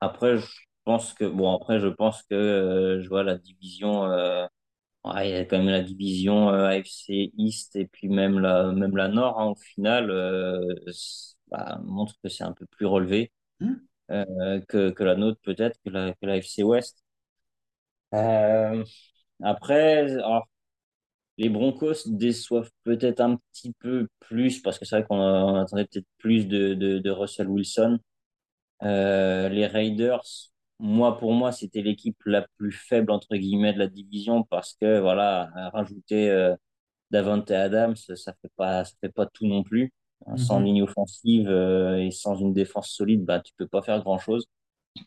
Après, 0.00 0.38
je 0.38 0.46
pense 0.84 1.12
que, 1.14 1.24
bon, 1.24 1.54
après, 1.54 1.80
je 1.80 1.88
pense 1.88 2.22
que 2.24 2.34
euh, 2.34 3.02
je 3.02 3.08
vois 3.08 3.22
la 3.22 3.36
division, 3.38 4.04
euh, 4.06 4.46
ouais, 5.04 5.30
il 5.30 5.32
y 5.32 5.36
a 5.36 5.44
quand 5.44 5.58
même 5.58 5.68
la 5.68 5.82
division 5.82 6.50
euh, 6.50 6.66
AFC 6.68 7.32
East 7.38 7.76
et 7.76 7.86
puis 7.86 8.08
même 8.08 8.38
la, 8.40 8.72
même 8.72 8.96
la 8.96 9.08
Nord, 9.08 9.40
hein, 9.40 9.46
au 9.48 9.56
final, 9.56 10.10
euh, 10.10 10.62
bah, 11.48 11.80
montre 11.84 12.14
que 12.22 12.28
c'est 12.30 12.44
un 12.44 12.52
peu 12.52 12.66
plus 12.66 12.86
relevé 12.86 13.32
euh, 14.10 14.60
que, 14.68 14.90
que 14.90 15.04
la 15.04 15.16
nôtre, 15.16 15.40
peut-être, 15.42 15.78
que 15.84 15.90
la, 15.90 16.12
que 16.14 16.26
la 16.26 16.34
AFC 16.34 16.62
West. 16.64 17.04
Euh, 18.14 18.84
après, 19.42 20.00
alors, 20.14 20.48
les 21.38 21.48
Broncos 21.50 22.08
déçoivent 22.08 22.70
peut-être 22.84 23.20
un 23.20 23.38
petit 23.52 23.72
peu 23.80 24.08
plus 24.20 24.60
parce 24.62 24.78
que 24.78 24.84
c'est 24.86 24.98
vrai 24.98 25.06
qu'on 25.08 25.56
attendait 25.56 25.86
peut-être 25.86 26.06
plus 26.18 26.46
de, 26.48 26.74
de, 26.74 26.98
de 27.00 27.10
Russell 27.10 27.48
Wilson. 27.48 27.98
Euh, 28.82 29.48
les 29.48 29.66
Raiders, 29.66 30.22
moi, 30.78 31.18
pour 31.18 31.32
moi, 31.32 31.52
c'était 31.52 31.82
l'équipe 31.82 32.18
la 32.26 32.46
plus 32.58 32.72
faible, 32.72 33.10
entre 33.12 33.36
guillemets, 33.36 33.72
de 33.74 33.78
la 33.78 33.86
division 33.88 34.44
parce 34.44 34.74
que, 34.80 34.98
voilà, 35.00 35.50
rajouter 35.72 36.30
euh, 36.30 36.54
Davante 37.10 37.50
Adams, 37.50 37.96
ça 37.96 38.34
fait 38.42 38.52
pas, 38.56 38.84
ça 38.84 38.94
fait 39.02 39.10
pas 39.12 39.26
tout 39.26 39.46
non 39.46 39.62
plus. 39.64 39.92
Sans 40.36 40.60
Mhm. 40.60 40.64
ligne 40.64 40.82
offensive 40.82 41.48
euh, 41.48 41.98
et 41.98 42.10
sans 42.12 42.36
une 42.36 42.54
défense 42.54 42.90
solide, 42.92 43.24
bah, 43.24 43.40
tu 43.40 43.52
peux 43.56 43.68
pas 43.68 43.82
faire 43.82 44.00
grand-chose. 44.02 44.46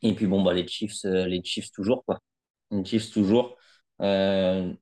Et 0.03 0.13
puis, 0.15 0.27
bon, 0.27 0.43
bah, 0.43 0.53
les 0.53 0.67
Chiefs, 0.67 1.03
les 1.05 1.43
Chiefs 1.43 1.71
toujours, 1.71 2.03
quoi. 2.05 2.19
Les 2.71 2.85
Chiefs 2.85 3.11
toujours. 3.11 3.57
Euh, 4.01 4.73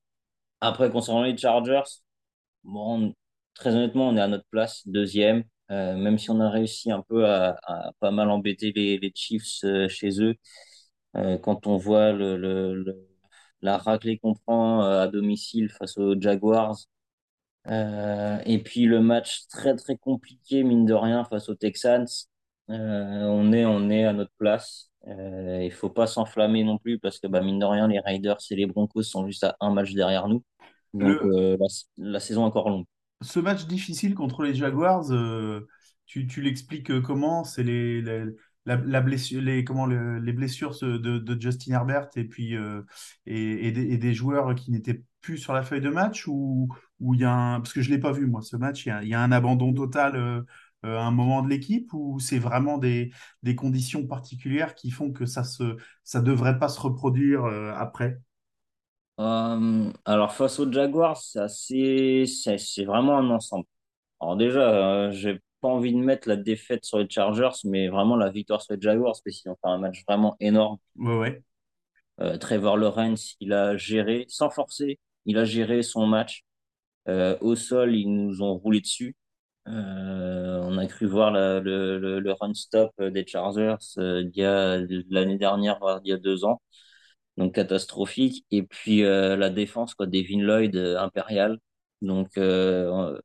après, 0.61 0.91
concernant 0.91 1.23
les 1.23 1.37
Chargers, 1.37 1.83
bon, 2.63 3.13
très 3.53 3.71
honnêtement, 3.75 4.09
on 4.09 4.17
est 4.17 4.21
à 4.21 4.27
notre 4.27 4.45
place, 4.51 4.87
deuxième. 4.87 5.43
Euh, 5.71 5.95
même 5.97 6.19
si 6.19 6.29
on 6.31 6.39
a 6.41 6.49
réussi 6.51 6.91
un 6.91 7.01
peu 7.03 7.25
à, 7.27 7.57
à 7.63 7.91
pas 8.01 8.11
mal 8.11 8.29
embêter 8.31 8.73
les, 8.75 8.99
les 8.99 9.11
Chiefs 9.15 9.63
euh, 9.65 9.89
chez 9.89 10.21
eux, 10.23 10.35
euh, 11.17 11.37
quand 11.39 11.67
on 11.67 11.77
voit 11.77 12.11
le, 12.13 12.37
le, 12.37 12.75
le- 12.75 13.07
la 13.61 13.77
raclée 13.77 14.19
qu'on 14.19 14.33
prend 14.35 14.81
à 14.83 15.07
domicile 15.07 15.69
face 15.71 15.97
aux 15.97 16.19
Jaguars, 16.19 16.77
et 18.45 18.59
puis 18.63 18.85
le 18.85 19.01
match 19.01 19.47
très 19.49 19.75
très 19.75 19.97
compliqué, 19.97 20.63
mine 20.63 20.85
de 20.85 20.93
rien, 20.93 21.23
face 21.25 21.49
aux 21.49 21.55
Texans, 21.55 22.05
on 22.67 23.53
est, 23.53 23.65
on 23.65 23.89
est 23.89 24.05
à 24.05 24.13
notre 24.13 24.31
place. 24.37 24.89
Il 25.07 25.71
faut 25.73 25.89
pas 25.89 26.07
s'enflammer 26.07 26.63
non 26.63 26.77
plus 26.77 26.99
parce 26.99 27.19
que 27.19 27.27
bah, 27.27 27.41
mine 27.41 27.59
de 27.59 27.65
rien, 27.65 27.87
les 27.87 27.99
Raiders 27.99 28.37
et 28.51 28.55
les 28.55 28.65
Broncos 28.65 29.03
sont 29.03 29.25
juste 29.27 29.43
à 29.43 29.55
un 29.59 29.71
match 29.73 29.93
derrière 29.93 30.27
nous. 30.27 30.43
Donc 30.99 31.19
la, 31.23 31.67
la 31.97 32.19
saison 32.19 32.43
est 32.43 32.47
encore 32.47 32.69
longue. 32.69 32.85
Ce 33.21 33.39
match 33.39 33.65
difficile 33.65 34.15
contre 34.15 34.43
les 34.43 34.55
Jaguars, 34.55 35.11
euh, 35.11 35.67
tu, 36.05 36.25
l'expliques 36.41 36.91
euh, 36.91 37.01
comment? 37.01 37.43
C'est 37.43 37.63
les, 37.63 38.01
la, 38.65 39.01
blessure, 39.01 39.41
les, 39.41 39.63
comment, 39.63 39.85
le- 39.85 40.19
les 40.19 40.33
blessures 40.33 40.75
de, 40.81 41.37
Justin 41.39 41.73
Herbert 41.73 42.09
et 42.15 42.25
puis 42.25 42.55
euh, 42.55 42.81
et, 43.25 43.71
des, 43.71 44.13
joueurs 44.13 44.55
qui 44.55 44.71
n'étaient 44.71 45.03
plus 45.21 45.37
sur 45.37 45.53
la 45.53 45.63
feuille 45.63 45.81
de 45.81 45.89
match 45.89 46.27
ou 46.27 46.69
ou 46.99 47.15
y 47.15 47.23
a 47.23 47.31
un, 47.31 47.59
parce 47.61 47.73
que 47.73 47.81
je 47.81 47.89
l'ai 47.89 47.99
pas 47.99 48.11
vu 48.11 48.27
moi 48.27 48.41
ce 48.41 48.55
match, 48.55 48.85
il 48.85 49.07
y 49.07 49.13
a, 49.13 49.21
un 49.21 49.31
abandon 49.31 49.73
total 49.73 50.45
à 50.83 50.87
un 51.05 51.11
moment 51.11 51.41
de 51.43 51.49
l'équipe 51.49 51.93
ou 51.93 52.19
c'est 52.19 52.39
vraiment 52.39 52.77
des, 52.77 53.11
des 53.43 53.55
conditions 53.55 54.05
particulières 54.07 54.75
qui 54.75 54.91
font 54.91 55.11
que 55.11 55.25
ça 55.25 55.43
se 55.43 55.77
ça 56.03 56.21
devrait 56.21 56.57
pas 56.59 56.69
se 56.69 56.79
reproduire 56.79 57.45
après? 57.75 58.19
Euh, 59.21 59.91
alors 60.05 60.33
face 60.33 60.59
aux 60.59 60.71
Jaguars, 60.71 61.17
c'est 61.17 61.39
assez, 61.39 62.25
c'est 62.27 62.57
c'est 62.57 62.85
vraiment 62.85 63.17
un 63.19 63.29
ensemble. 63.29 63.65
Alors 64.21 64.37
déjà, 64.37 65.07
euh, 65.07 65.11
j'ai 65.11 65.39
pas 65.61 65.69
envie 65.69 65.93
de 65.93 65.99
mettre 65.99 66.29
la 66.29 66.37
défaite 66.37 66.85
sur 66.85 66.99
les 66.99 67.09
Chargers, 67.09 67.51
mais 67.65 67.89
vraiment 67.89 68.15
la 68.17 68.31
victoire 68.31 68.61
sur 68.61 68.75
les 68.75 68.81
Jaguars, 68.81 69.13
parce 69.25 69.37
qu'ils 69.41 69.51
ont 69.51 69.55
fait 69.55 69.69
un 69.69 69.79
match 69.79 70.03
vraiment 70.07 70.37
énorme. 70.41 70.77
Ouais, 70.95 71.17
ouais. 71.17 71.43
Euh, 72.19 72.37
Trevor 72.37 72.77
Lawrence, 72.77 73.35
il 73.39 73.53
a 73.53 73.77
géré, 73.77 74.25
sans 74.29 74.49
forcer, 74.49 74.99
il 75.25 75.37
a 75.37 75.45
géré 75.45 75.81
son 75.83 76.05
match. 76.07 76.43
Euh, 77.09 77.37
au 77.41 77.55
sol, 77.55 77.95
ils 77.95 78.09
nous 78.13 78.41
ont 78.43 78.57
roulé 78.57 78.81
dessus. 78.81 79.15
On 79.65 80.77
a 80.77 80.87
cru 80.87 81.05
voir 81.07 81.31
la- 81.31 81.59
le, 81.59 81.97
le, 81.99 82.19
le 82.19 82.31
run-stop 82.33 82.91
des 83.01 83.25
Chargers 83.27 83.75
il 83.97 84.31
y 84.35 84.43
a 84.43 84.77
l'année 85.09 85.37
dernière, 85.37 85.79
voire 85.79 86.01
il 86.03 86.09
y 86.09 86.13
a 86.13 86.17
deux 86.17 86.45
ans. 86.45 86.61
Donc 87.41 87.55
catastrophique. 87.55 88.45
Et 88.51 88.63
puis 88.63 89.03
euh, 89.03 89.35
la 89.37 89.49
défense, 89.49 89.95
quoi, 89.95 90.07
Devin 90.07 90.39
Lloyd, 90.41 90.75
euh, 90.75 90.99
impérial. 90.99 91.59
Donc 92.01 92.37
euh, 92.37 93.19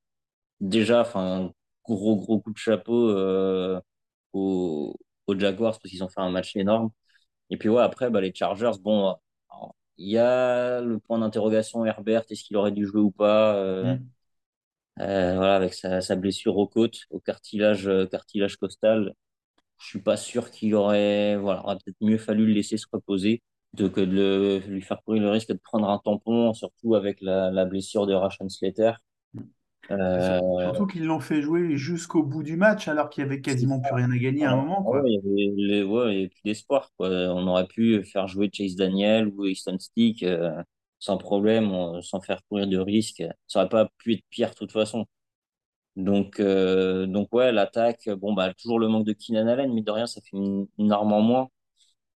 déjà, 0.61 1.03
enfin, 1.03 1.53
gros 1.85 2.17
gros 2.17 2.41
coup 2.41 2.53
de 2.53 2.59
chapeau 2.59 3.11
aux, 4.33 4.97
aux 5.27 5.39
Jaguars 5.39 5.79
parce 5.79 5.91
qu'ils 5.91 6.05
ont 6.05 6.09
fait 6.09 6.21
un 6.21 6.31
match 6.31 6.57
énorme. 6.57 6.91
Et 7.51 7.57
puis 7.59 7.69
ouais, 7.69 7.83
après, 7.83 8.11
bah, 8.11 8.21
les 8.21 8.35
Chargers, 8.35 8.73
bon, 8.81 9.17
il 9.99 10.09
y 10.11 10.19
a 10.19 10.81
le 10.81 10.99
point 10.99 11.19
d'interrogation 11.19 11.85
Herbert, 11.85 12.25
est-ce 12.31 12.45
qu'il 12.45 12.57
aurait 12.57 12.73
dû 12.73 12.87
jouer 12.87 13.01
ou 13.01 13.11
pas 13.11 13.55
euh, 13.57 13.97
Mm. 13.97 14.11
euh, 15.01 15.35
voilà, 15.37 15.57
avec 15.57 15.75
sa, 15.75 16.01
sa 16.01 16.17
blessure 16.17 16.57
aux 16.57 16.67
côtes, 16.69 17.01
au 17.11 17.21
cartilage, 17.21 17.87
euh, 17.89 18.07
cartilage 18.07 18.57
costal. 18.57 19.15
Je 19.81 19.87
suis 19.89 20.01
pas 20.03 20.17
sûr 20.17 20.51
qu'il 20.51 20.75
aurait, 20.75 21.37
voilà, 21.37 21.65
aurait 21.65 21.77
peut-être 21.77 21.97
mieux 22.03 22.19
fallu 22.19 22.47
le 22.47 22.55
laisser 22.55 22.79
se 22.79 22.87
reposer 22.93 23.43
plutôt 23.77 23.91
que 23.91 24.01
de 24.01 24.13
le- 24.13 24.59
lui 24.69 24.83
faire 24.83 25.03
courir 25.05 25.23
le 25.23 25.31
risque 25.31 25.49
de 25.49 25.59
prendre 25.63 25.89
un 25.91 25.99
tampon, 25.99 26.55
surtout 26.55 26.95
avec 26.95 27.21
la, 27.21 27.51
la 27.51 27.65
blessure 27.67 28.07
de 28.07 28.15
Rashawn 28.15 28.49
Slater. 28.51 28.93
Euh, 29.91 30.41
Surtout 30.59 30.87
qu'ils 30.87 31.07
l'ont 31.07 31.21
fait 31.21 31.41
jouer 31.41 31.79
jusqu'au 31.79 32.23
bout 32.23 32.43
du 32.43 32.57
match 32.57 32.89
alors 32.89 33.09
qu'il 33.09 33.23
y 33.23 33.27
avait 33.27 33.41
quasiment 33.41 33.81
plus 33.81 33.95
rien 33.95 34.11
à 34.11 34.19
gagner 34.19 34.45
à 34.45 34.53
un 34.53 34.57
moment, 34.57 34.85
ouais, 34.85 35.01
quoi. 35.01 35.07
il 35.07 35.59
y 35.69 35.81
avait, 35.81 35.83
ouais, 35.85 36.29
plus 36.29 36.41
d'espoir. 36.45 36.91
On 36.99 37.47
aurait 37.49 37.67
pu 37.67 38.03
faire 38.05 38.27
jouer 38.29 38.51
Chase 38.53 38.77
Daniel 38.77 39.29
ou 39.29 39.47
Easton 39.47 39.79
Stick 39.79 40.23
euh, 40.23 40.63
sans 40.99 41.19
problème, 41.19 41.71
on- 41.73 42.01
sans 42.03 42.21
faire 42.21 42.41
courir 42.49 42.67
de 42.67 42.79
risque. 42.79 43.23
Ça 43.47 43.61
aurait 43.61 43.69
pas 43.69 43.89
pu 43.99 44.15
être 44.15 44.25
pire 44.31 44.51
de 44.51 44.55
toute 44.55 44.73
façon. 44.73 45.07
Donc, 45.97 46.41
euh, 46.41 47.07
donc 47.07 47.35
ouais, 47.35 47.53
l'attaque, 47.53 48.09
bon, 48.11 48.35
bah, 48.35 48.55
toujours 48.55 48.79
le 48.81 48.89
manque 48.89 49.07
de 49.07 49.13
Keenan 49.15 49.49
Allen, 49.49 49.73
mais 49.75 49.83
de 49.83 49.91
rien, 49.91 50.07
ça 50.07 50.21
fait 50.23 50.37
une, 50.37 50.67
une 50.79 50.93
arme 50.93 51.13
en 51.13 51.23
moins. 51.23 51.49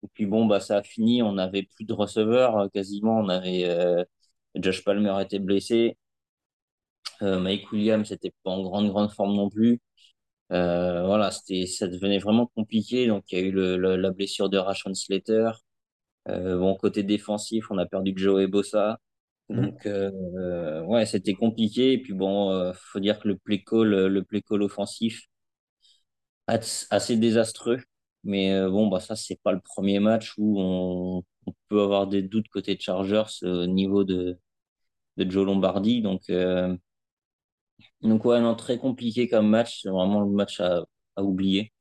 Et 0.04 0.08
puis 0.14 0.26
bon, 0.26 0.46
bah, 0.46 0.60
ça 0.60 0.78
a 0.78 0.82
fini, 0.82 1.22
on 1.22 1.32
n'avait 1.34 1.64
plus 1.64 1.84
de 1.84 1.92
receveurs 1.92 2.56
euh, 2.58 2.68
quasiment. 2.68 3.18
On 3.20 3.28
avait 3.28 3.64
euh, 3.66 4.04
Josh 4.56 4.84
Palmer 4.84 5.16
était 5.22 5.38
blessé, 5.40 5.96
euh, 7.22 7.38
Mike 7.40 7.70
Williams 7.72 8.10
n'était 8.10 8.32
pas 8.44 8.50
en 8.50 8.62
grande, 8.62 8.88
grande 8.88 9.12
forme 9.12 9.34
non 9.34 9.48
plus. 9.50 9.80
Euh, 10.52 11.06
voilà, 11.06 11.30
c'était, 11.32 11.66
ça 11.66 11.88
devenait 11.88 12.18
vraiment 12.18 12.46
compliqué. 12.48 13.06
Donc, 13.06 13.24
il 13.32 13.38
y 13.40 13.42
a 13.42 13.44
eu 13.46 13.52
le, 13.52 13.76
le- 13.78 13.96
la 13.96 14.12
blessure 14.12 14.50
de 14.50 14.58
Rashawn 14.58 14.94
Slater. 14.94 15.52
Bon, 16.26 16.74
côté 16.76 17.02
défensif, 17.02 17.70
on 17.70 17.78
a 17.78 17.86
perdu 17.86 18.12
Joey 18.16 18.46
Bosa. 18.46 19.00
Mhm. 19.48 19.62
Donc, 19.62 19.86
euh, 19.86 20.82
ouais, 20.84 21.06
c'était 21.06 21.34
compliqué. 21.34 21.92
Et 21.94 21.98
puis 22.02 22.12
bon, 22.14 22.50
euh, 22.52 22.72
faut 22.74 23.00
dire 23.00 23.18
que 23.20 23.28
le 23.28 23.36
play 23.38 23.62
call, 23.62 23.88
le 24.08 24.24
play 24.24 24.42
call 24.42 24.62
offensif, 24.62 25.22
as- 26.48 26.86
assez 26.90 27.16
désastreux. 27.16 27.78
Mais 28.28 28.52
euh, 28.52 28.70
bon, 28.70 28.88
bah 28.88 29.00
ça, 29.00 29.16
c'est 29.16 29.40
pas 29.42 29.52
le 29.52 29.60
premier 29.60 30.00
match 30.00 30.34
où 30.38 30.60
on, 30.60 31.24
peut 31.68 31.82
avoir 31.82 32.06
des 32.06 32.22
doutes 32.22 32.48
côté 32.48 32.78
Chargers 32.78 33.24
euh, 33.42 33.64
au 33.64 33.66
niveau 33.66 34.04
de, 34.04 34.38
de 35.18 35.30
Joe 35.30 35.46
Lombardi. 35.46 36.02
Donc, 36.02 36.30
euh, 36.30 36.76
donc 38.02 38.24
ouais, 38.24 38.40
très 38.56 38.78
compliqué 38.78 39.28
comme 39.28 39.48
match. 39.48 39.82
C'est 39.82 39.90
vraiment 39.90 40.20
le 40.20 40.30
match 40.30 40.60
à, 40.60 40.84
à 41.16 41.22
oublier. 41.22 41.72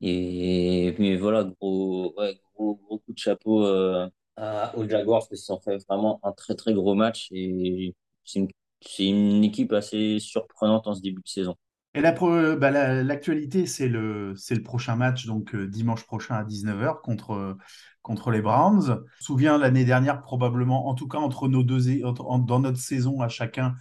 Et 0.00 0.94
mais 0.98 1.16
voilà, 1.16 1.44
gros, 1.44 2.14
ouais, 2.18 2.38
gros, 2.54 2.76
gros 2.76 2.98
coup 2.98 3.12
de 3.12 3.18
chapeau 3.18 3.64
aux 3.64 4.88
Jaguars 4.88 5.28
parce 5.28 5.42
qu'ils 5.44 5.52
ont 5.54 5.60
fait 5.60 5.78
vraiment 5.88 6.20
un 6.24 6.32
très 6.32 6.54
très 6.54 6.74
gros 6.74 6.94
match 6.94 7.28
et 7.32 7.94
c'est 8.24 8.40
une, 8.40 8.48
c'est 8.80 9.06
une 9.06 9.44
équipe 9.44 9.72
assez 9.72 10.18
surprenante 10.20 10.86
en 10.86 10.94
ce 10.94 11.00
début 11.02 11.22
de 11.22 11.28
saison. 11.28 11.56
Et 11.94 12.00
la 12.00 12.12
pro- 12.12 12.56
bah, 12.56 12.70
la- 12.70 13.02
l'actualité, 13.04 13.66
c'est 13.66 13.88
le, 13.88 14.34
c'est 14.36 14.54
le 14.56 14.62
prochain 14.62 14.96
match, 14.96 15.26
donc 15.26 15.54
euh, 15.54 15.68
dimanche 15.68 16.04
prochain 16.04 16.34
à 16.36 16.44
19h 16.44 17.02
contre, 17.02 17.32
euh, 17.32 17.54
contre 18.02 18.30
les 18.32 18.42
Browns. 18.42 18.82
Je 18.84 18.92
me 18.92 19.06
souviens 19.20 19.58
l'année 19.58 19.84
dernière, 19.84 20.20
probablement, 20.20 20.88
en 20.88 20.94
tout 20.94 21.06
cas 21.08 21.18
entre 21.18 21.46
nos 21.48 21.62
deux, 21.62 21.90
é- 21.90 22.04
entre- 22.04 22.26
en- 22.26 22.38
dans 22.40 22.58
notre 22.60 22.78
saison 22.78 23.20
à 23.20 23.28
chacun, 23.28 23.74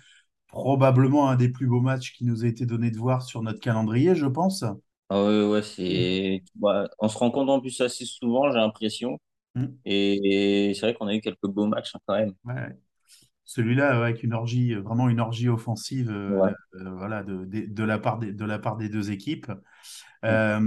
probablement 0.48 1.30
un 1.30 1.36
des 1.38 1.50
plus 1.50 1.68
beaux 1.68 1.82
matchs 1.82 2.14
qui 2.14 2.26
nous 2.26 2.46
a 2.46 2.48
été 2.48 2.66
donné 2.66 2.92
de 2.92 2.98
voir 2.98 3.24
sur 3.24 3.44
notre 3.44 3.60
calendrier, 3.62 4.16
je 4.16 4.28
pense. 4.28 4.66
Ah 5.10 5.24
ouais, 5.26 5.46
ouais, 5.48 5.62
c'est, 5.62 6.44
ouais, 6.60 6.86
on 7.00 7.08
se 7.08 7.18
rend 7.18 7.30
compte 7.32 7.50
en 7.50 7.60
plus 7.62 7.80
assez 7.82 8.06
souvent, 8.06 8.52
j'ai 8.52 8.58
l'impression. 8.58 9.20
Mm. 9.56 9.84
Et, 9.86 10.70
et 10.72 10.76
c'est 10.76 10.82
vrai 10.82 10.96
qu'on 10.96 11.08
a 11.08 11.16
eu 11.16 11.22
quelques 11.22 11.48
beaux 11.48 11.68
matchs 11.68 11.96
hein, 11.96 12.00
quand 12.08 12.16
même. 12.18 12.36
Ouais. 12.46 12.78
Celui-là, 13.54 13.96
avec 14.04 14.24
une 14.24 14.34
orgie, 14.34 14.74
euh, 14.74 14.82
vraiment 14.82 15.10
une 15.10 15.20
orgie 15.20 15.48
offensive, 15.48 16.10
euh, 16.12 16.40
Ouais. 16.42 16.52
euh, 16.76 16.90
voilà, 16.98 17.24
de, 17.24 17.46
de, 17.46 17.66
de 17.68 17.84
la 17.84 18.00
part 18.00 18.18
des, 18.18 18.32
de 18.34 18.46
la 18.46 18.58
part 18.58 18.78
des 18.78 18.90
deux 18.90 19.12
équipes. 19.12 19.52
Mm. 20.24 20.28
Euh, 20.30 20.60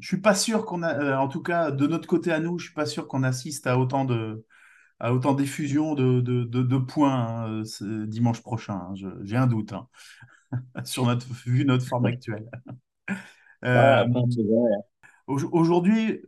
je 0.00 0.06
suis 0.06 0.20
pas 0.20 0.34
sûr 0.34 0.64
qu'on 0.64 0.82
a, 0.82 0.94
euh, 0.94 1.16
en 1.16 1.28
tout 1.28 1.42
cas, 1.42 1.70
de 1.70 1.86
notre 1.86 2.06
côté 2.06 2.32
à 2.32 2.40
nous, 2.40 2.58
je 2.58 2.66
suis 2.66 2.74
pas 2.74 2.86
sûr 2.86 3.08
qu'on 3.08 3.22
assiste 3.24 3.66
à 3.66 3.78
autant 3.78 4.04
de, 4.04 4.44
à 5.00 5.12
autant 5.14 5.34
d'effusion 5.34 5.94
de, 5.94 6.20
de, 6.20 6.44
de, 6.44 6.62
de 6.62 6.78
points 6.78 7.46
hein, 7.46 7.62
dimanche 8.06 8.42
prochain. 8.42 8.74
hein. 8.74 8.94
J'ai 9.22 9.36
un 9.36 9.46
doute 9.46 9.72
hein, 9.72 9.88
sur 10.84 11.06
notre, 11.06 11.26
vu 11.46 11.64
notre 11.64 11.86
forme 11.86 12.06
actuelle. 12.06 12.46
Euh, 13.64 14.04
aujourd'hui, 15.26 16.22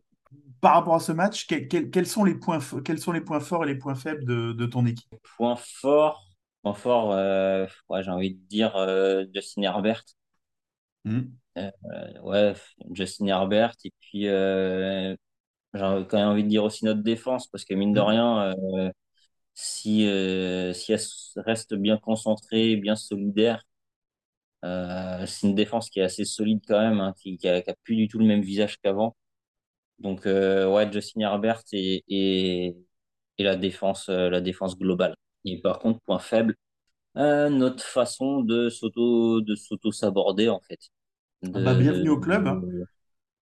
par 0.61 0.75
rapport 0.75 0.95
à 0.97 1.01
ce 1.01 1.13
match, 1.13 1.47
quels, 1.47 2.07
sont 2.07 2.25
les 2.25 2.35
points, 2.35 2.59
fo- 2.59 2.83
quels 2.83 2.99
sont 3.01 3.13
les 3.13 3.21
points 3.21 3.41
forts 3.41 3.65
et 3.65 3.69
les 3.69 3.77
points 3.79 3.95
faibles 3.95 4.25
de, 4.25 4.53
de 4.53 4.67
ton 4.67 4.87
équipe? 4.87 5.09
Point 5.37 5.57
fort, 5.57 6.25
point 6.63 6.75
fort, 6.75 7.13
euh, 7.13 7.67
ouais, 7.89 8.03
j'ai 8.03 8.11
envie 8.11 8.35
de 8.35 8.41
dire 8.49 8.77
euh, 8.77 9.25
Justin 9.35 9.63
Herbert. 9.63 10.05
Hmm. 11.05 11.41
Euh, 11.59 11.71
ouais, 12.23 12.55
Justin 12.93 13.27
Herbert. 13.27 13.73
Et 13.85 13.93
puis, 14.01 14.29
euh, 14.29 15.15
j'ai 15.75 15.81
quand 15.81 16.15
même 16.19 16.29
envie 16.29 16.45
de 16.45 16.49
dire 16.49 16.65
aussi 16.65 16.85
notre 16.85 17.03
défense, 17.03 17.49
parce 17.49 17.65
que 17.67 17.75
mine 17.75 17.95
de 17.95 18.01
Hmm. 18.01 18.03
rien, 18.03 18.55
si, 19.55 20.01
si 20.75 20.93
elle 20.93 21.01
reste 21.37 21.75
bien 21.75 21.99
concentrée, 21.99 22.77
bien 22.77 22.97
solidaire, 22.97 23.63
euh, 24.65 25.27
c'est 25.27 25.47
une 25.49 25.55
défense 25.55 25.91
qui 25.91 26.01
est 26.01 26.03
assez 26.05 26.25
solide 26.25 26.61
quand 26.67 26.81
même, 26.81 27.01
hein, 27.01 27.15
qui, 27.19 27.37
qui 27.39 27.49
a, 27.49 27.63
qui 27.63 27.71
a 27.71 27.75
plus 27.85 27.97
du 27.97 28.09
tout 28.09 28.19
le 28.19 28.27
même 28.27 28.43
visage 28.43 28.79
qu'avant. 28.79 29.17
Donc, 30.01 30.27
euh, 30.27 30.71
ouais, 30.71 30.91
Justin 30.91 31.21
Herbert 31.21 31.63
et, 31.73 32.03
et, 32.09 32.77
et 33.39 33.45
la 33.45 33.57
défense, 33.57 34.09
euh, 34.09 34.31
la 34.31 34.41
défense 34.41 34.79
globale. 34.79 35.15
Et 35.45 35.61
par 35.61 35.79
contre, 35.79 36.01
point 36.01 36.19
faible, 36.19 36.55
euh, 37.17 37.49
notre 37.49 37.83
façon 37.83 38.41
de 38.41 38.69
s'auto, 38.69 39.41
de 39.41 39.55
s'auto-saborder, 39.55 40.49
en 40.49 40.61
fait. 40.61 40.79
Ah 41.55 41.61
bah, 41.61 41.75
bienvenue 41.75 42.11
au 42.11 42.21
club. 42.21 42.47
hein. 42.47 42.63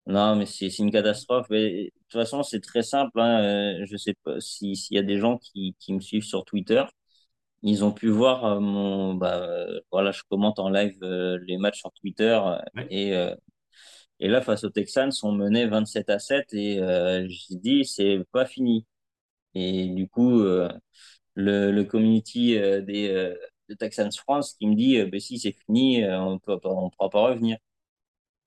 Non, 0.07 0.37
mais 0.37 0.47
c'est 0.47 0.69
une 0.79 0.91
catastrophe. 0.91 1.47
Mais, 1.51 1.85
de 1.85 1.91
toute 2.09 2.21
façon, 2.21 2.43
c'est 2.43 2.61
très 2.61 2.83
simple. 2.83 3.19
Hein. 3.21 3.85
Je 3.85 3.97
sais 3.97 4.15
pas 4.25 4.41
si 4.41 4.77
s'il 4.77 4.97
y 4.97 5.01
a 5.01 5.03
des 5.03 5.19
gens 5.19 5.39
qui, 5.39 5.75
qui 5.79 5.93
me 5.93 6.01
suivent 6.01 6.25
sur 6.25 6.45
Twitter, 6.45 6.85
ils 7.63 7.85
ont 7.85 7.93
pu 7.93 8.09
voir 8.09 8.61
mon. 8.61 9.15
Bah, 9.15 9.49
voilà, 9.91 10.13
je 10.13 10.23
commente 10.31 10.59
en 10.59 10.71
live 10.71 10.97
euh, 11.03 11.39
les 11.47 11.59
matchs 11.59 11.81
sur 11.81 11.91
Twitter. 11.93 12.41
Ouais. 12.75 12.87
et, 12.91 13.15
euh, 13.15 13.35
et 14.21 14.29
là, 14.29 14.41
face 14.41 14.65
aux 14.65 14.71
Texans, 14.71 15.11
on 15.23 15.33
menait 15.33 15.67
27 15.67 16.11
à 16.11 16.19
7 16.19 16.53
et 16.55 16.81
euh, 16.81 17.27
j'ai 17.29 17.57
dit, 17.57 17.85
c'est 17.85 18.21
pas 18.33 18.47
fini. 18.47 18.87
Et 19.55 19.89
du 19.89 20.09
coup, 20.09 20.41
euh, 20.41 20.69
le, 21.35 21.73
le 21.73 21.85
community 21.85 22.59
euh, 22.59 22.83
des 22.83 23.11
euh, 23.11 23.37
de 23.69 23.75
Texans 23.75 24.13
France 24.13 24.55
qui 24.55 24.67
me 24.67 24.75
dit, 24.77 25.03
bah, 25.07 25.21
si 25.21 25.39
c'est 25.39 25.53
fini, 25.67 26.05
on 26.07 26.41
on 26.47 26.91
pourra 26.91 27.11
pas 27.11 27.21
revenir. 27.29 27.59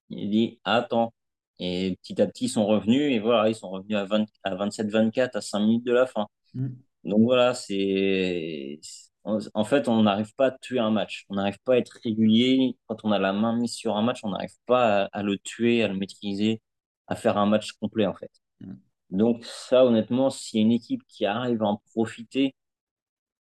Il 0.09 0.29
dit, 0.29 0.59
attends. 0.63 1.13
Et 1.59 1.97
petit 2.01 2.21
à 2.21 2.27
petit, 2.27 2.45
ils 2.45 2.49
sont 2.49 2.65
revenus, 2.65 3.13
et 3.13 3.19
voilà, 3.19 3.49
ils 3.49 3.55
sont 3.55 3.69
revenus 3.69 3.97
à 3.97 4.05
20, 4.05 4.25
à 4.43 4.55
27-24 4.55 5.35
à 5.37 5.41
5 5.41 5.59
minutes 5.59 5.85
de 5.85 5.91
la 5.93 6.05
fin. 6.07 6.27
Hmm. 6.53 6.69
Donc 7.03 7.21
voilà, 7.23 7.53
c'est, 7.53 8.79
en 9.23 9.39
en 9.53 9.63
fait, 9.65 9.87
on 9.87 10.03
n'arrive 10.03 10.33
pas 10.35 10.47
à 10.47 10.51
tuer 10.51 10.79
un 10.79 10.91
match. 10.91 11.25
On 11.29 11.35
n'arrive 11.35 11.59
pas 11.63 11.73
à 11.75 11.77
être 11.77 11.99
régulier. 12.03 12.77
Quand 12.87 13.03
on 13.05 13.11
a 13.11 13.19
la 13.19 13.33
main 13.33 13.55
mise 13.55 13.73
sur 13.73 13.97
un 13.97 14.01
match, 14.01 14.19
on 14.23 14.29
n'arrive 14.31 14.55
pas 14.65 15.03
à, 15.05 15.09
à 15.19 15.23
le 15.23 15.37
tuer, 15.39 15.83
à 15.83 15.87
le 15.87 15.95
maîtriser, 15.95 16.61
à 17.07 17.15
faire 17.15 17.37
un 17.37 17.45
match 17.45 17.73
complet, 17.73 18.05
en 18.07 18.15
fait. 18.15 18.31
Hmm. 18.61 18.75
Donc 19.11 19.45
ça, 19.45 19.85
honnêtement, 19.85 20.29
s'il 20.29 20.59
y 20.59 20.63
a 20.63 20.65
une 20.65 20.71
équipe 20.73 21.03
qui 21.07 21.25
arrive 21.25 21.63
à 21.63 21.67
en 21.67 21.77
profiter, 21.93 22.55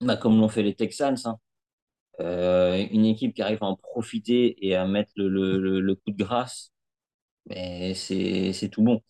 bah, 0.01 0.17
comme 0.17 0.39
l'ont 0.41 0.49
fait 0.49 0.63
les 0.63 0.75
Texans, 0.75 1.17
hein, 1.25 1.39
euh, 2.21 2.87
une 2.91 3.07
équipe 3.07 3.35
qui 3.35 3.43
arrive 3.43 3.63
à 3.63 3.67
en 3.67 3.77
profiter 3.77 4.67
et 4.67 4.75
à 4.77 4.87
mettre 4.87 5.13
le, 5.17 5.29
le, 5.29 5.59
le, 5.59 5.81
le 5.81 5.95
coup 5.95 6.11
de 6.13 6.17
grâce, 6.25 6.73
mais 7.47 7.95
c'est, 7.95 8.53
c'est 8.53 8.69
tout 8.71 8.83
bon. 8.83 9.03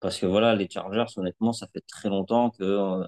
Parce 0.00 0.18
que 0.18 0.26
voilà, 0.26 0.54
les 0.56 0.68
Chargers, 0.70 1.06
honnêtement, 1.16 1.52
ça 1.54 1.68
fait 1.72 1.82
très 1.88 2.08
longtemps 2.10 2.50
que, 2.50 2.64
euh, 2.64 3.06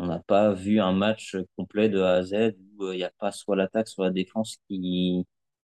on 0.00 0.06
n'a 0.06 0.20
pas 0.20 0.52
vu 0.52 0.80
un 0.80 0.92
match 0.92 1.36
complet 1.56 1.88
de 1.88 2.00
A 2.00 2.14
à 2.16 2.22
Z 2.24 2.56
où 2.78 2.84
euh, 2.86 2.94
il 2.94 2.98
n'y 2.98 3.04
a 3.04 3.12
pas 3.18 3.32
soit 3.32 3.56
l'attaque, 3.56 3.88
soit 3.88 4.06
la 4.06 4.12
défense 4.12 4.58
qui, 4.68 5.26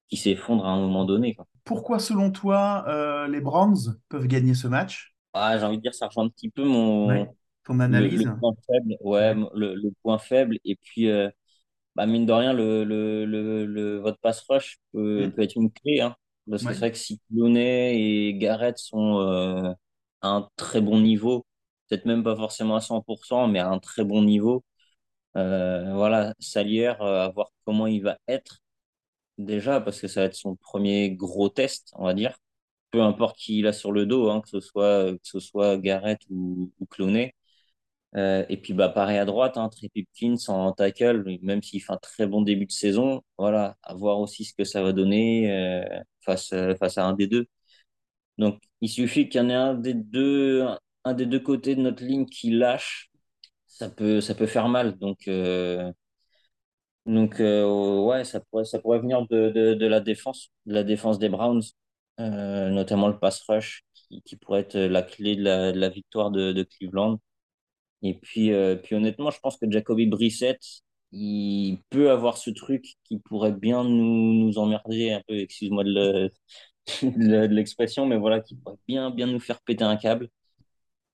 qui 0.09 0.17
s'effondre 0.17 0.65
à 0.65 0.71
un 0.71 0.79
moment 0.81 1.05
donné, 1.05 1.35
quoi. 1.35 1.47
Pourquoi, 1.63 1.97
selon 1.99 2.31
toi, 2.31 2.85
euh, 2.87 3.27
les 3.27 3.41
Browns 3.41 3.99
peuvent 4.09 4.27
gagner 4.27 4.53
ce 4.53 4.67
match? 4.67 5.15
Ah, 5.33 5.57
j'ai 5.57 5.63
envie 5.65 5.77
de 5.77 5.81
dire, 5.81 5.93
ça 5.93 6.07
rejoint 6.07 6.25
un 6.25 6.29
petit 6.29 6.49
peu 6.49 6.63
Ouais. 7.03 7.19
mon, 7.19 7.35
Ton 7.63 7.79
analyse? 7.79 8.23
le 8.23 8.31
point 8.39 8.53
faible. 8.67 8.97
Ouais, 9.01 9.33
Ouais. 9.33 9.37
le, 9.55 9.75
le 9.75 9.91
point 10.03 10.17
faible. 10.19 10.57
Et 10.65 10.75
puis, 10.75 11.09
euh, 11.09 11.29
bah, 11.95 12.07
mine 12.07 12.25
de 12.25 12.33
rien, 12.33 12.53
le, 12.53 12.83
le, 12.85 13.99
votre 13.99 14.19
pass 14.19 14.41
rush 14.49 14.79
peut, 14.93 15.29
Hmm. 15.29 15.35
peut 15.35 15.43
être 15.43 15.55
une 15.57 15.71
clé, 15.71 16.01
hein. 16.01 16.15
Parce 16.49 16.65
que 16.65 16.73
c'est 16.73 16.79
vrai 16.81 16.91
que 16.93 16.97
si 16.99 17.19
Clooney 17.31 17.99
et 18.29 18.35
Garrett 18.35 18.77
sont 18.77 19.19
euh, 19.19 19.73
à 20.21 20.29
un 20.29 20.49
très 20.57 20.81
bon 20.81 20.99
niveau, 21.01 21.45
peut-être 21.91 22.05
même 22.07 22.23
pas 22.23 22.37
forcément 22.37 22.77
à 22.77 22.81
100%, 22.81 23.47
mais 23.49 23.59
à 23.59 23.69
un 23.69 23.79
très 23.79 24.05
bon 24.05 24.23
niveau, 24.23 24.65
euh, 25.37 25.93
voilà, 25.95 26.33
Salière, 26.39 27.01
euh, 27.01 27.25
à 27.25 27.29
voir 27.29 27.51
comment 27.65 27.87
il 27.87 28.03
va 28.03 28.17
être 28.27 28.59
déjà, 29.37 29.81
parce 29.81 30.01
que 30.01 30.07
ça 30.07 30.21
va 30.21 30.27
être 30.27 30.35
son 30.35 30.55
premier 30.57 31.11
gros 31.11 31.49
test, 31.49 31.91
on 31.95 32.05
va 32.05 32.13
dire. 32.13 32.37
Peu 32.91 33.01
importe 33.03 33.37
qui 33.37 33.59
il 33.59 33.67
a 33.67 33.73
sur 33.73 33.91
le 33.93 34.05
dos, 34.07 34.29
hein, 34.31 34.41
que 34.41 34.49
ce 34.49 34.59
soit, 34.61 35.13
que 35.13 35.19
ce 35.23 35.39
soit 35.39 35.77
Garrett 35.77 36.19
ou, 36.31 36.71
ou 36.79 36.85
Clooney. 36.87 37.33
Euh, 38.17 38.45
et 38.49 38.57
puis 38.57 38.73
bah 38.73 38.89
pareil 38.89 39.17
à 39.17 39.25
droite, 39.25 39.57
hein, 39.57 39.69
Trey 39.69 39.87
Pipkins 39.89 40.35
en 40.49 40.73
tackle, 40.73 41.23
même 41.43 41.63
s'il 41.63 41.81
fait 41.81 41.93
un 41.93 41.97
très 41.97 42.27
bon 42.27 42.41
début 42.41 42.65
de 42.65 42.71
saison, 42.71 43.21
voilà, 43.37 43.77
à 43.83 43.93
voir 43.95 44.19
aussi 44.19 44.43
ce 44.43 44.53
que 44.53 44.65
ça 44.65 44.81
va 44.83 44.91
donner 44.91 45.49
euh, 45.51 46.01
face, 46.21 46.51
euh, 46.53 46.75
face 46.75 46.97
à 46.97 47.05
un 47.05 47.13
des 47.13 47.27
deux. 47.27 47.47
Donc 48.37 48.61
il 48.81 48.89
suffit 48.89 49.29
qu'il 49.29 49.41
y 49.41 49.43
en 49.45 49.49
ait 49.49 49.53
un 49.53 49.73
des 49.75 49.93
deux, 49.93 50.65
un 51.03 51.13
des 51.13 51.25
deux 51.25 51.39
côtés 51.39 51.75
de 51.75 51.81
notre 51.81 52.03
ligne 52.03 52.25
qui 52.25 52.51
lâche, 52.51 53.11
ça 53.67 53.89
peut, 53.89 54.21
ça 54.21 54.35
peut 54.35 54.47
faire 54.47 54.69
mal. 54.69 54.97
Donc, 54.99 55.27
euh, 55.27 55.91
donc 57.05 57.39
euh, 57.39 57.99
ouais, 58.05 58.23
ça 58.23 58.39
pourrait, 58.39 58.65
ça 58.65 58.79
pourrait 58.79 58.99
venir 58.99 59.25
de, 59.27 59.49
de, 59.49 59.87
la 59.87 59.99
défense, 59.99 60.49
la 60.65 60.83
défense 60.83 61.17
des 61.19 61.29
Browns, 61.29 61.61
euh, 62.19 62.69
notamment 62.69 63.07
le 63.07 63.17
pass 63.19 63.41
rush, 63.47 63.83
qui, 64.25 64.35
pourrait 64.37 64.61
être 64.61 64.77
la 64.77 65.01
clé 65.01 65.35
de 65.35 65.43
la, 65.43 65.89
victoire 65.89 66.31
de, 66.31 66.63
Cleveland. 66.63 67.19
Et 68.03 68.15
puis, 68.15 68.53
euh, 68.53 68.75
puis 68.75 68.95
honnêtement, 68.95 69.31
je 69.31 69.39
pense 69.39 69.57
que 69.57 69.69
Jacoby 69.69 70.07
Brissett, 70.07 70.59
il 71.11 71.79
peut 71.89 72.11
avoir 72.11 72.37
ce 72.37 72.51
truc 72.51 72.85
qui 73.03 73.19
pourrait 73.19 73.51
bien 73.53 73.83
nous, 73.83 74.33
nous 74.33 74.57
emmerder 74.57 75.11
un 75.11 75.21
peu, 75.27 75.37
excuse-moi 75.39 75.83
de 75.83 76.31
l'expression, 77.47 78.05
mais 78.05 78.17
voilà, 78.17 78.41
qui 78.41 78.55
pourrait 78.55 78.77
bien, 78.87 79.11
bien 79.11 79.27
nous 79.27 79.39
faire 79.39 79.61
péter 79.61 79.83
un 79.83 79.97
câble. 79.97 80.29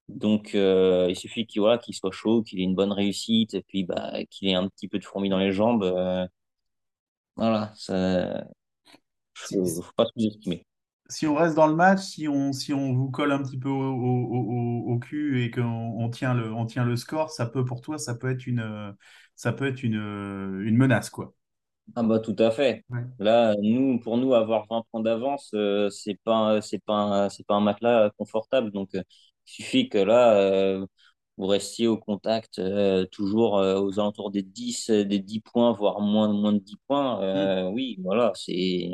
Donc, 0.09 0.55
euh, 0.55 1.07
il 1.09 1.15
suffit 1.15 1.45
qu'il 1.45 1.61
voilà, 1.61 1.77
qu'il 1.77 1.93
soit 1.95 2.11
chaud, 2.11 2.41
qu'il 2.43 2.59
ait 2.59 2.63
une 2.63 2.75
bonne 2.75 2.91
réussite, 2.93 3.53
et 3.53 3.61
puis 3.63 3.83
bah, 3.83 4.13
qu'il 4.29 4.47
ait 4.49 4.53
un 4.55 4.67
petit 4.69 4.87
peu 4.87 4.99
de 4.99 5.05
fourmis 5.05 5.29
dans 5.29 5.37
les 5.39 5.51
jambes. 5.51 5.83
euh, 5.83 6.25
voilà, 7.35 7.71
ça, 7.75 8.45
faut, 9.35 9.81
faut 9.83 9.93
pas 9.95 10.05
sous-estimer. 10.17 10.65
si 11.09 11.27
on 11.27 11.35
reste 11.35 11.55
dans 11.55 11.67
le 11.67 11.75
match, 11.75 12.01
si 12.01 12.27
on, 12.27 12.53
si 12.53 12.73
on 12.73 12.93
vous 12.93 13.11
colle 13.11 13.31
un 13.31 13.41
petit 13.43 13.59
peu 13.59 13.69
au, 13.69 13.73
au- 13.75 14.85
au- 14.89 14.93
au 14.95 14.99
cul 14.99 15.43
et 15.43 15.51
qu'on 15.51 15.63
on 15.63 16.09
tient 16.09 16.33
le, 16.33 16.53
on 16.53 16.65
tient 16.65 16.85
le 16.85 16.95
score, 16.97 17.31
ça 17.31 17.45
peut 17.47 17.65
pour 17.65 17.81
toi, 17.81 17.97
ça 17.99 18.15
peut 18.15 18.29
être 18.31 18.47
une, 18.47 18.95
ça 19.35 19.53
peut 19.53 19.67
être 19.67 19.83
une, 19.83 19.95
une 19.95 20.77
menace, 20.77 21.09
quoi. 21.09 21.33
Ah 21.95 22.03
bah 22.03 22.19
tout 22.19 22.35
à 22.39 22.51
fait. 22.51 22.85
Ouais. 22.89 23.03
Là, 23.19 23.55
nous, 23.61 23.99
pour 23.99 24.17
nous, 24.17 24.33
avoir 24.33 24.67
20 24.69 24.83
points 24.91 25.01
d'avance, 25.01 25.51
euh, 25.55 25.89
c'est 25.89 26.15
pas, 26.23 26.61
c'est 26.61 26.79
pas, 26.83 27.29
c'est 27.29 27.45
pas 27.47 27.55
un 27.55 27.61
matelas 27.61 28.11
confortable. 28.17 28.71
Donc, 28.71 28.93
euh, 28.95 29.01
suffit 29.47 29.89
que 29.89 29.97
là, 29.99 30.35
euh, 30.39 30.85
vous 31.37 31.47
restiez 31.47 31.87
au 31.87 31.97
contact 31.97 32.59
euh, 32.59 33.05
toujours 33.07 33.57
euh, 33.59 33.79
aux 33.79 33.99
alentours 33.99 34.31
des 34.31 34.43
10, 34.43 34.89
euh, 34.89 35.05
des 35.05 35.19
10 35.19 35.41
points, 35.41 35.71
voire 35.73 36.01
moins, 36.01 36.29
moins 36.33 36.53
de 36.53 36.59
10 36.59 36.77
points, 36.87 37.19
Mm. 37.33 37.67
oui, 37.73 37.97
voilà, 38.03 38.31
c'est, 38.35 38.91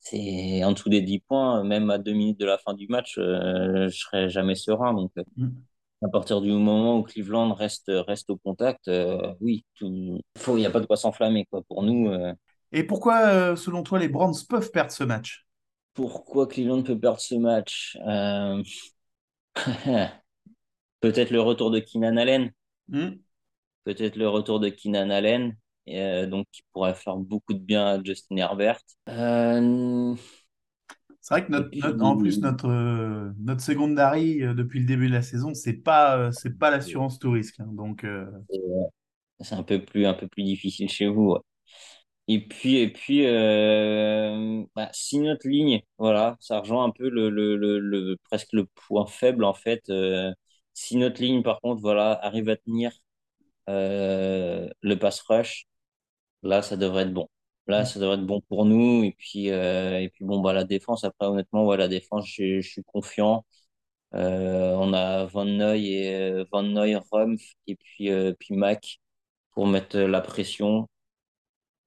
c'est 0.00 0.64
en 0.64 0.72
dessous 0.72 0.88
des 0.90 1.02
10 1.02 1.20
points, 1.20 1.64
même 1.64 1.90
à 1.90 1.98
deux 1.98 2.12
minutes 2.12 2.40
de 2.40 2.46
la 2.46 2.58
fin 2.58 2.74
du 2.74 2.88
match, 2.88 3.14
je 3.16 3.88
serais 3.90 4.28
jamais 4.30 4.54
serein. 4.56 4.94
Donc, 4.94 5.12
Mm. 5.36 5.64
à 6.02 6.08
partir 6.08 6.40
du 6.40 6.50
moment 6.52 6.98
où 6.98 7.02
Cleveland 7.02 7.54
reste, 7.54 7.90
reste 7.90 8.30
au 8.30 8.36
contact, 8.36 8.88
euh, 8.88 9.34
oui, 9.40 9.64
il 9.80 10.20
n'y 10.56 10.66
a 10.66 10.70
pas 10.70 10.80
de 10.80 10.86
quoi 10.86 10.96
s'enflammer, 10.96 11.46
quoi. 11.46 11.62
Pour 11.68 11.82
nous, 11.82 12.08
euh, 12.10 12.32
Et 12.72 12.84
pourquoi, 12.84 13.20
euh, 13.28 13.56
selon 13.56 13.82
toi, 13.82 13.98
les 13.98 14.08
Browns 14.08 14.34
peuvent 14.46 14.70
perdre 14.70 14.92
ce 14.92 15.02
match? 15.04 15.46
pourquoi 15.94 16.46
Cleveland 16.48 16.82
peut 16.82 16.98
perdre 16.98 17.20
ce 17.20 17.34
match? 17.34 17.96
Peut-être 21.00 21.30
le 21.30 21.40
retour 21.40 21.70
de 21.70 21.80
Keenan 21.80 22.16
Allen. 22.16 22.52
Mm. 22.88 23.10
Peut-être 23.84 24.16
le 24.16 24.28
retour 24.28 24.60
de 24.60 24.68
Keenan 24.68 25.10
Allen. 25.10 25.56
euh, 25.88 26.26
donc, 26.26 26.46
qui 26.52 26.62
pourrait 26.72 26.94
faire 26.94 27.16
beaucoup 27.16 27.52
de 27.54 27.58
bien 27.58 27.86
à 27.86 28.02
Justin 28.02 28.36
Herbert. 28.38 28.80
Euh, 29.08 30.14
C'est 31.20 31.34
vrai 31.34 31.46
que 31.46 31.52
notre, 31.52 31.70
notre- 31.78 32.04
en 32.04 32.16
plus, 32.16 32.40
notre, 32.40 32.68
euh, 32.68 33.30
notre 33.40 33.60
secondary, 33.62 34.42
euh, 34.42 34.54
depuis 34.54 34.80
le 34.80 34.86
début 34.86 35.08
de 35.08 35.12
la 35.14 35.22
saison, 35.22 35.54
c'est 35.54 35.72
pas, 35.74 36.30
c'est 36.32 36.58
pas 36.58 36.70
l'assurance 36.70 37.18
tout 37.18 37.30
risque. 37.30 37.60
hein. 37.60 37.66
donc, 37.70 38.04
euh, 38.04 38.26
c'est 38.50 38.60
c'est 39.40 39.54
un 39.54 39.62
peu 39.64 39.84
plus, 39.84 40.06
un 40.06 40.14
peu 40.14 40.28
plus 40.28 40.44
difficile 40.44 40.88
chez 40.88 41.08
vous. 41.08 41.32
ouais. 41.32 41.40
Et 42.26 42.46
puis, 42.48 42.76
et 42.78 42.88
puis 42.92 43.26
euh, 43.26 44.64
bah, 44.74 44.88
si 44.92 45.18
notre 45.20 45.46
ligne, 45.46 45.82
voilà, 45.98 46.36
ça 46.40 46.60
rejoint 46.60 46.84
un 46.84 46.90
peu 46.90 47.08
le, 47.10 47.28
le, 47.30 47.56
le, 47.56 47.78
le- 47.78 48.16
presque 48.24 48.52
le 48.54 48.64
point 48.66 49.06
faible, 49.06 49.44
en 49.44 49.52
fait. 49.54 49.82
euh, 49.90 50.32
si 50.72 50.96
notre 50.96 51.20
ligne, 51.20 51.42
par 51.42 51.60
contre, 51.60 51.82
voilà, 51.82 52.12
arrive 52.24 52.48
à 52.48 52.56
tenir 52.56 52.92
euh, 53.70 54.68
le 54.82 54.98
pass 54.98 55.20
rush, 55.22 55.66
Là, 56.42 56.62
ça 56.62 56.76
devrait 56.76 57.04
être 57.04 57.12
bon. 57.14 57.28
Là, 57.68 57.84
ça 57.86 58.00
devrait 58.00 58.16
être 58.16 58.26
bon 58.26 58.40
pour 58.42 58.64
nous. 58.66 59.04
Et 59.04 59.12
puis, 59.18 59.46
et 59.48 60.10
puis 60.14 60.24
bon, 60.24 60.40
bah, 60.40 60.52
la 60.54 60.64
défense, 60.64 61.04
après, 61.04 61.26
honnêtement, 61.26 61.66
ouais, 61.66 61.76
la 61.78 61.88
défense, 61.88 62.26
je, 62.28 62.60
je 62.60 62.68
suis 62.70 62.84
confiant. 62.84 63.44
On 64.12 64.92
a 64.94 65.26
Van 65.26 65.44
Noy 65.44 65.88
et 65.94 66.44
Van 66.52 66.62
Noy, 66.62 66.96
Rumpf 67.12 67.42
et 67.66 67.76
puis, 67.76 68.10
puis 68.38 68.54
Mac 68.56 69.00
pour 69.52 69.66
mettre 69.68 69.98
la 69.98 70.20
pression. 70.22 70.88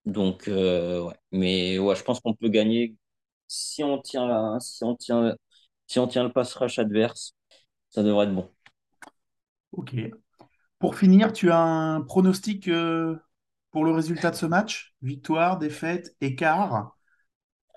Donc, 0.08 0.48
euh, 0.48 1.04
ouais. 1.04 1.16
Mais 1.32 1.80
ouais, 1.80 1.96
je 1.96 2.04
pense 2.04 2.20
qu'on 2.22 2.34
peut 2.34 2.50
gagner 2.50 2.96
si 3.48 3.84
on 3.84 4.00
tient 4.02 4.60
si 4.60 4.84
on 4.86 4.98
si 5.88 6.00
on 6.00 6.08
tient 6.08 6.24
le 6.24 6.32
pass 6.34 6.54
rush 6.56 6.80
adverse, 6.80 7.36
ça 7.90 8.04
devrait 8.04 8.26
être 8.28 8.36
bon. 8.36 8.52
ok. 9.72 9.96
Pour 10.80 10.98
finir, 10.98 11.34
tu 11.34 11.52
as 11.52 11.60
un 11.60 12.02
pronostic 12.02 12.70
euh, 12.70 13.18
pour 13.72 13.86
le 13.86 13.92
résultat 13.94 14.32
de 14.32 14.38
ce 14.38 14.48
match? 14.48 14.96
Victoire, 15.04 15.60
défaite, 15.60 16.16
écart? 16.22 16.97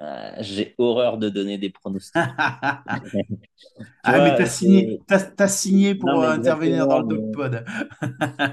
Euh, 0.03 0.33
j'ai 0.41 0.75
horreur 0.79 1.19
de 1.19 1.29
donner 1.29 1.59
des 1.59 1.71
pronostics. 1.71 2.15
Ah, 4.03 4.19
mais 4.25 4.35
t'as 4.35 4.47
signé, 4.47 4.99
signé 5.49 5.95
pour 5.95 6.09
Non, 6.09 6.23
euh, 6.23 6.31
intervenir 6.33 6.87
dans 6.87 7.01
le 7.01 7.31
Pod. 7.33 7.65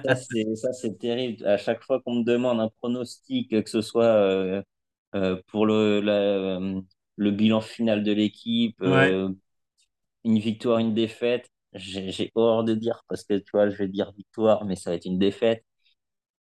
Ça, 0.05 0.73
c'est, 0.73 0.97
terrible. 0.99 1.45
À 1.45 1.57
chaque 1.57 1.83
fois 1.83 2.01
qu'on 2.01 2.15
me 2.15 2.23
demande 2.23 2.59
un 2.59 2.69
pronostic, 2.79 3.49
que 3.63 3.69
ce 3.69 3.81
soit 3.81 4.05
euh, 4.05 4.61
euh, 5.15 5.41
pour 5.47 5.65
le, 5.65 6.01
la- 6.01 6.59
le 7.15 7.31
bilan 7.31 7.61
final 7.61 8.03
de 8.03 8.11
l'équipe, 8.11 8.79
Ouais. 8.81 9.13
une 10.25 10.39
victoire, 10.39 10.79
une 10.79 10.93
défaite, 10.93 11.49
j'ai, 11.73 12.31
horreur 12.35 12.63
de 12.63 12.73
dire 12.75 13.03
parce 13.07 13.23
que 13.23 13.35
tu 13.35 13.49
vois, 13.53 13.69
je 13.69 13.77
vais 13.77 13.87
dire 13.87 14.11
victoire, 14.11 14.65
mais 14.65 14.75
ça 14.75 14.89
va 14.91 14.95
être 14.95 15.05
une 15.05 15.19
défaite. 15.19 15.63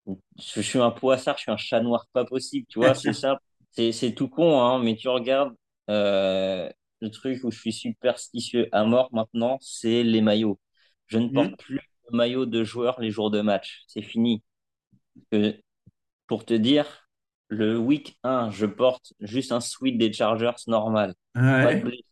Je, 0.06 0.12
je 0.56 0.60
suis 0.60 0.78
un 0.80 0.90
poissard, 0.90 1.36
je 1.36 1.42
suis 1.42 1.50
un 1.52 1.56
chat 1.56 1.80
noir 1.80 2.06
pas 2.12 2.24
possible, 2.24 2.66
tu 2.68 2.78
vois, 2.78 2.94
c'est 2.94 3.12
ça. 3.12 3.38
C'est, 3.76 3.92
c'est 3.92 4.12
tout 4.14 4.28
con, 4.28 4.60
hein, 4.60 4.78
mais 4.82 4.96
tu 4.96 5.08
regardes 5.08 5.54
euh, 5.90 6.68
le 7.00 7.10
truc 7.10 7.44
où 7.44 7.50
je 7.50 7.58
suis 7.58 7.72
superstitieux 7.72 8.68
à 8.72 8.84
mort 8.84 9.08
maintenant, 9.12 9.58
c'est 9.60 10.02
les 10.02 10.20
maillots. 10.22 10.58
Je 11.06 11.18
ne 11.18 11.28
porte 11.28 11.50
Hmm. 11.52 11.56
plus 11.56 11.76
de 12.10 12.16
maillot 12.16 12.46
de 12.46 12.64
joueur 12.64 13.00
les 13.00 13.10
jours 13.10 13.30
de 13.30 13.40
match. 13.42 13.82
C'est 13.86 14.02
fini. 14.02 14.42
Que- 15.30 15.54
pour 16.26 16.44
te 16.44 16.54
dire, 16.54 17.08
le 17.48 17.78
week 17.78 18.18
1, 18.24 18.50
je 18.50 18.66
porte 18.66 19.12
juste 19.20 19.52
un 19.52 19.60
sweat 19.60 19.98
des 19.98 20.12
Chargers 20.12 20.52
normal. 20.66 21.14
Pas 21.34 21.40
de 21.40 21.66
Ouais. 21.66 21.80
blessé. 21.80 22.04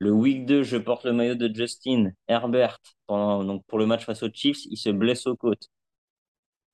Le 0.00 0.12
week 0.12 0.46
2, 0.46 0.62
je 0.62 0.76
porte 0.76 1.04
le 1.04 1.12
maillot 1.12 1.34
de 1.34 1.52
Justin 1.54 2.10
Herbert. 2.28 2.78
Pendant, 3.06 3.44
donc 3.44 3.64
pour 3.66 3.78
le 3.78 3.86
match 3.86 4.04
face 4.04 4.22
aux 4.22 4.30
Chiefs, 4.32 4.64
il 4.70 4.76
se 4.76 4.90
blesse 4.90 5.26
aux 5.26 5.36
côtes. 5.36 5.68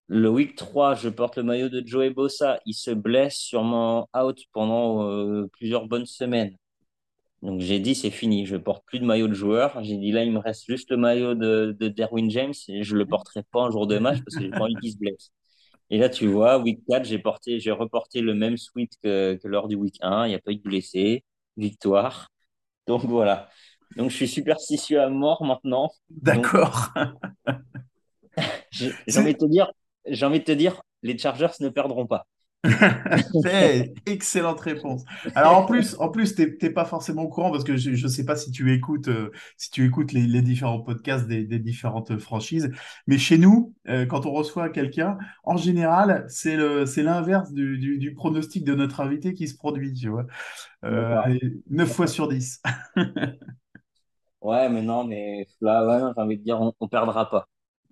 Le 0.08 0.28
week 0.28 0.54
3, 0.56 0.94
je 0.94 1.08
porte 1.08 1.36
le 1.36 1.42
maillot 1.42 1.68
de 1.68 1.82
Joey 1.86 2.10
Bossa. 2.10 2.60
Il 2.66 2.74
se 2.74 2.90
blesse 2.90 3.36
sûrement 3.36 4.08
out 4.14 4.38
pendant 4.52 5.08
euh, 5.08 5.48
plusieurs 5.52 5.86
bonnes 5.86 6.06
semaines. 6.06 6.56
Donc 7.42 7.60
j'ai 7.60 7.78
dit, 7.78 7.94
c'est 7.94 8.10
fini. 8.10 8.46
Je 8.46 8.56
porte 8.56 8.84
plus 8.86 9.00
de 9.00 9.04
maillot 9.06 9.28
de 9.28 9.34
joueur. 9.34 9.82
J'ai 9.82 9.96
dit, 9.96 10.12
là, 10.12 10.24
il 10.24 10.32
me 10.32 10.38
reste 10.38 10.64
juste 10.66 10.90
le 10.90 10.96
maillot 10.98 11.34
de, 11.34 11.76
de 11.78 11.88
Derwin 11.88 12.30
James 12.30 12.54
et 12.68 12.82
je 12.82 12.96
le 12.96 13.06
porterai 13.06 13.42
pas 13.50 13.62
un 13.62 13.70
jour 13.70 13.86
de 13.86 13.98
match 13.98 14.18
parce 14.24 14.36
que 14.36 14.42
j'ai 14.42 14.50
pas 14.50 14.62
envie 14.62 14.76
qu'il 14.76 14.92
se 14.92 14.98
blesse. 14.98 15.30
Et 15.90 15.98
là, 15.98 16.08
tu 16.08 16.26
vois, 16.26 16.58
week 16.58 16.80
4, 16.88 17.04
j'ai 17.04 17.18
porté, 17.18 17.60
j'ai 17.60 17.70
reporté 17.70 18.20
le 18.20 18.34
même 18.34 18.56
sweat 18.56 18.92
que, 19.02 19.38
que 19.42 19.48
lors 19.48 19.68
du 19.68 19.76
week 19.76 19.96
1. 20.00 20.26
Il 20.26 20.30
n'y 20.30 20.34
a 20.34 20.38
pas 20.38 20.52
eu 20.52 20.56
de 20.56 20.62
blessés. 20.62 21.24
Victoire. 21.56 22.30
Donc 22.86 23.04
voilà. 23.04 23.48
Donc 23.96 24.10
je 24.10 24.16
suis 24.16 24.28
superstitieux 24.28 25.00
à 25.00 25.08
mort 25.08 25.44
maintenant. 25.44 25.90
D'accord. 26.10 26.88
j'ai 28.70 29.18
envie 29.18 29.34
de 29.34 29.38
te 29.38 29.46
dire, 29.46 29.70
j'ai 30.06 30.26
envie 30.26 30.40
de 30.40 30.44
te 30.44 30.52
dire, 30.52 30.82
les 31.02 31.18
Chargers 31.18 31.48
ne 31.60 31.68
perdront 31.68 32.06
pas. 32.06 32.26
Excellente 34.06 34.60
réponse. 34.60 35.04
Alors 35.34 35.56
en 35.56 35.66
plus, 35.66 35.96
en 35.98 36.08
plus, 36.08 36.34
t'es 36.34 36.70
pas 36.70 36.84
forcément 36.86 37.22
au 37.24 37.28
courant 37.28 37.50
parce 37.50 37.64
que 37.64 37.76
je 37.76 37.90
ne 37.90 38.08
sais 38.08 38.24
pas 38.24 38.36
si 38.36 38.50
tu 38.52 38.72
écoutes, 38.72 39.08
euh, 39.08 39.30
si 39.58 39.70
tu 39.70 39.84
écoutes 39.86 40.12
les, 40.12 40.26
les 40.26 40.40
différents 40.42 40.80
podcasts 40.80 41.26
des, 41.28 41.44
des 41.44 41.58
différentes 41.58 42.18
franchises, 42.18 42.70
mais 43.06 43.18
chez 43.18 43.36
nous, 43.38 43.74
euh, 43.88 44.06
quand 44.06 44.24
on 44.26 44.32
reçoit 44.32 44.70
quelqu'un, 44.70 45.18
en 45.44 45.56
général, 45.58 46.24
c'est 46.28 46.56
le, 46.56 46.86
c'est 46.86 47.02
l'inverse 47.02 47.52
du, 47.52 47.78
du, 47.78 47.98
du 47.98 48.14
pronostic 48.14 48.64
de 48.64 48.74
notre 48.74 49.00
invité 49.00 49.34
qui 49.34 49.46
se 49.48 49.56
produit, 49.56 49.92
tu 49.92 50.08
vois. 50.08 50.26
Euh, 50.84 51.18
D'accord. 51.18 51.24
allez, 51.24 51.40
9 51.70 51.92
fois 51.92 52.06
sur 52.08 52.28
10. 52.28 52.62
Ouais, 54.40 54.68
mais 54.68 54.82
non, 54.82 55.04
mais 55.04 55.46
là, 55.60 55.86
ouais, 55.86 56.12
j'ai 56.14 56.20
envie 56.22 56.38
de 56.38 56.42
dire, 56.44 56.60
on, 56.60 56.72
on 56.78 56.88
perdra 56.88 57.28
pas. 57.30 57.48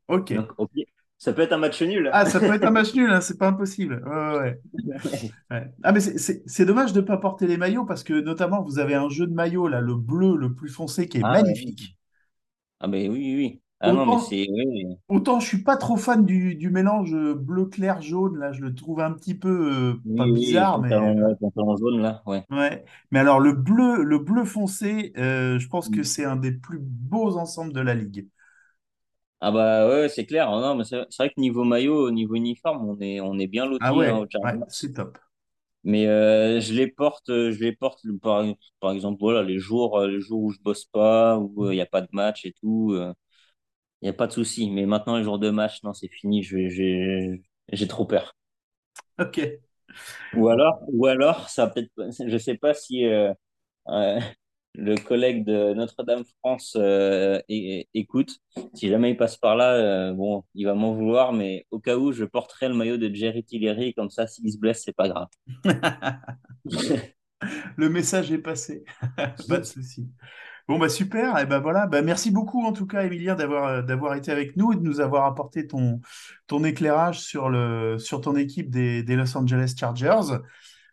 Ok. 0.06 0.32
Donc, 0.32 0.52
ok. 0.58 0.72
Ça 1.22 1.32
peut 1.32 1.42
être 1.42 1.52
un 1.52 1.58
match 1.58 1.80
nul. 1.82 2.10
Ah, 2.12 2.26
ça 2.26 2.40
peut 2.40 2.52
être 2.52 2.64
un 2.64 2.70
match 2.70 2.94
nul, 2.94 3.08
hein, 3.10 3.20
c'est 3.20 3.38
pas 3.38 3.46
impossible. 3.48 4.02
Ouais, 4.04 4.10
ouais, 4.16 4.38
ouais. 4.40 4.60
Ouais. 5.50 5.72
Ah, 5.84 5.92
mais 5.92 6.00
c'est- 6.00 6.64
dommage 6.64 6.92
de 6.92 7.00
ne 7.00 7.06
pas 7.06 7.16
porter 7.18 7.46
les 7.46 7.56
maillots 7.56 7.84
parce 7.84 8.02
que 8.02 8.14
notamment 8.14 8.62
vous 8.62 8.78
avez 8.78 8.94
un 8.94 9.08
jeu 9.08 9.26
de 9.26 9.32
maillot 9.34 9.68
là, 9.68 9.80
le 9.80 9.94
bleu 9.94 10.36
le 10.36 10.54
plus 10.54 10.68
foncé 10.68 11.08
qui 11.08 11.18
est 11.18 11.22
Ah, 11.22 11.32
magnifique. 11.32 11.96
Ah, 12.80 12.88
mais 12.88 13.08
oui, 13.08 13.34
oui. 13.36 13.62
Ah 13.80 13.92
non, 13.92 14.06
mais 14.06 14.16
Autant. 14.16 14.26
Oui, 14.48 14.86
autant 15.08 15.40
je 15.40 15.46
suis 15.48 15.62
pas 15.62 15.76
trop 15.76 15.96
fan 15.96 16.24
du, 16.26 16.54
du 16.56 16.70
mélange 16.70 17.14
bleu 17.36 17.66
clair 17.66 18.00
jaune 18.02 18.38
là, 18.38 18.52
je 18.52 18.62
le 18.62 18.74
trouve 18.74 19.00
un 19.00 19.12
petit 19.12 19.34
peu 19.34 19.48
euh, 19.94 19.94
pas 20.16 20.24
Oui, 20.24 20.30
oui, 20.32 20.34
bizarre 20.40 20.80
là, 20.80 22.22
ouais. 22.50 22.84
Mais 23.10 23.18
alors 23.20 23.40
le 23.40 23.52
bleu 23.52 24.02
le 24.02 24.18
bleu 24.18 24.44
foncé, 24.44 25.12
euh, 25.16 25.58
je 25.58 25.68
pense 25.68 25.88
que 25.88 26.02
Mm. 26.02 26.04
c'est 26.04 26.24
un 26.24 26.36
des 26.36 26.52
plus 26.52 26.78
beaux 26.80 27.36
ensembles 27.38 27.72
de 27.72 27.80
la 27.80 27.94
ligue. 27.94 28.28
Ah, 29.44 29.50
bah, 29.50 29.88
ouais, 29.88 30.08
c'est 30.08 30.24
clair. 30.26 30.50
Non, 30.50 30.74
mais 30.76 30.84
c'est 30.84 31.00
c'est 31.10 31.24
vrai 31.24 31.30
que 31.30 31.40
niveau 31.40 31.64
maillot, 31.64 32.10
niveau 32.12 32.34
uniforme, 32.36 32.88
on 32.88 32.98
est, 33.00 33.20
on 33.20 33.38
est 33.38 33.48
bien 33.48 33.66
Ah 33.80 33.92
hein, 34.08 34.24
ouais, 34.24 34.26
Chargers. 34.30 34.58
c'est 34.68 34.94
top. 34.94 35.18
Mais 35.84 36.06
euh, 36.06 36.60
je 36.60 36.74
les 36.74 36.86
porte, 36.86 37.28
euh, 37.30 37.50
je 37.52 37.58
les 37.64 37.72
porte 37.74 38.00
par, 38.22 38.44
par 38.80 38.92
exemple, 38.92 39.18
voilà, 39.20 39.42
les 39.42 39.58
jours, 39.58 39.98
euh, 39.98 40.06
les 40.08 40.20
jours 40.20 40.40
où 40.42 40.50
je 40.52 40.60
bosse 40.60 40.84
pas, 40.84 41.38
où 41.38 41.70
il 41.70 41.74
n'y 41.74 41.80
a 41.80 41.86
pas 41.86 42.00
de 42.02 42.08
match 42.12 42.44
et 42.46 42.52
tout, 42.52 42.94
il 44.02 44.06
n'y 44.06 44.08
a 44.10 44.12
pas 44.12 44.26
de 44.26 44.32
souci. 44.32 44.70
Mais 44.70 44.86
maintenant, 44.86 45.16
les 45.16 45.24
jours 45.24 45.38
de 45.38 45.50
match, 45.50 45.82
non, 45.82 45.92
c'est 45.94 46.08
fini, 46.08 46.42
je 46.42 46.56
vais- 46.56 46.70
j'ai 46.70 47.42
j'ai 47.72 47.88
trop 47.88 48.04
peur. 48.06 48.34
Ok. 49.18 49.38
Ou 50.32 50.48
alors, 50.48 50.80
ou 50.88 51.06
alors, 51.06 51.48
ça 51.50 51.66
peut-être, 51.68 51.90
je 52.26 52.38
sais 52.38 52.56
pas 52.56 52.74
si 52.74 53.04
euh, 53.06 53.32
le 54.74 54.96
collègue 54.96 55.44
de 55.44 55.74
Notre-Dame-France 55.74 56.76
euh, 56.78 57.40
é- 57.48 57.88
écoute. 57.94 58.38
Si 58.74 58.88
jamais 58.88 59.10
il 59.10 59.16
passe 59.16 59.36
par 59.36 59.56
là, 59.56 59.72
euh, 59.74 60.12
bon, 60.12 60.44
il 60.54 60.66
va 60.66 60.74
m'en 60.74 60.94
vouloir, 60.94 61.32
mais 61.32 61.66
au 61.70 61.78
cas 61.78 61.96
où, 61.96 62.12
je 62.12 62.24
porterai 62.24 62.68
le 62.68 62.74
maillot 62.74 62.96
de 62.96 63.12
Jerry 63.14 63.44
Tillery, 63.44 63.94
comme 63.94 64.10
ça, 64.10 64.26
s'il 64.26 64.50
se 64.50 64.58
blesse, 64.58 64.82
c'est 64.84 64.96
pas 64.96 65.08
grave. 65.08 65.28
Le 67.76 67.88
message 67.88 68.30
est 68.32 68.38
passé. 68.38 68.84
Pas 69.48 69.58
de 69.58 69.64
souci. 69.64 70.08
Bon, 70.68 70.78
bah 70.78 70.88
super. 70.88 71.38
Et 71.38 71.46
ben 71.46 71.58
voilà. 71.58 71.86
Bah, 71.86 72.02
merci 72.02 72.30
beaucoup, 72.30 72.64
en 72.64 72.72
tout 72.72 72.86
cas, 72.86 73.06
d'avoir 73.08 73.66
euh, 73.66 73.82
d'avoir 73.82 74.14
été 74.14 74.30
avec 74.30 74.56
nous 74.56 74.72
et 74.72 74.76
de 74.76 74.82
nous 74.82 75.00
avoir 75.00 75.24
apporté 75.26 75.66
ton, 75.66 76.00
ton 76.46 76.62
éclairage 76.64 77.20
sur, 77.20 77.48
le, 77.50 77.98
sur 77.98 78.20
ton 78.20 78.36
équipe 78.36 78.70
des, 78.70 79.02
des 79.02 79.16
Los 79.16 79.36
Angeles 79.36 79.74
Chargers. 79.78 80.38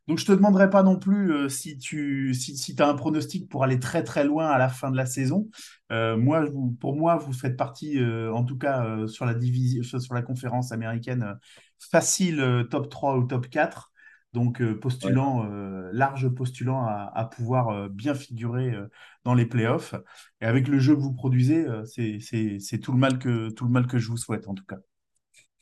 Donc, 0.09 0.19
je 0.19 0.25
te 0.25 0.33
demanderai 0.33 0.69
pas 0.71 0.83
non 0.83 0.97
plus 0.99 1.31
euh, 1.33 1.49
si 1.49 1.77
tu 1.79 2.33
si, 2.35 2.57
si 2.57 2.75
as 2.81 2.89
un 2.89 2.95
pronostic 2.95 3.49
pour 3.49 3.63
aller 3.63 3.79
très 3.79 4.03
très 4.03 4.25
loin 4.25 4.49
à 4.49 4.59
la 4.59 4.69
fin 4.69 4.91
de 4.91 4.97
la 4.97 5.07
saison. 5.07 5.49
Euh, 5.93 6.17
moi, 6.17 6.45
vous- 6.45 6.71
pour 6.81 6.97
moi, 6.97 7.17
vous 7.17 7.33
faites 7.33 7.57
partie, 7.57 7.99
euh, 7.99 8.33
en 8.33 8.43
tout 8.45 8.57
cas 8.57 9.07
sur 9.07 9.25
la 9.25 9.35
division, 9.35 9.83
sur 9.99 10.13
la 10.15 10.23
conférence 10.23 10.71
américaine, 10.73 11.37
facile 11.79 12.65
top 12.71 12.89
3 12.89 13.17
ou 13.17 13.25
top 13.25 13.49
4. 13.49 13.91
Donc, 14.33 14.63
postulant, 14.75 15.43
large 15.91 16.29
postulant 16.29 16.83
à, 16.85 17.11
à 17.15 17.25
pouvoir 17.25 17.89
bien 17.89 18.13
figurer 18.15 18.75
dans 19.23 19.33
les 19.33 19.45
playoffs. 19.47 19.95
Et 20.41 20.45
avec 20.45 20.67
le 20.67 20.79
jeu 20.79 20.95
que 20.95 21.01
vous 21.01 21.13
produisez, 21.13 21.65
c'est 21.85 22.79
tout 22.79 22.91
le 22.91 22.99
mal 22.99 23.19
que 23.19 23.49
tout 23.51 23.65
le 23.65 23.71
mal 23.71 23.87
que 23.87 23.97
je 23.97 24.07
vous 24.09 24.17
souhaite, 24.17 24.47
en 24.47 24.53
tout 24.55 24.65
cas. 24.65 24.77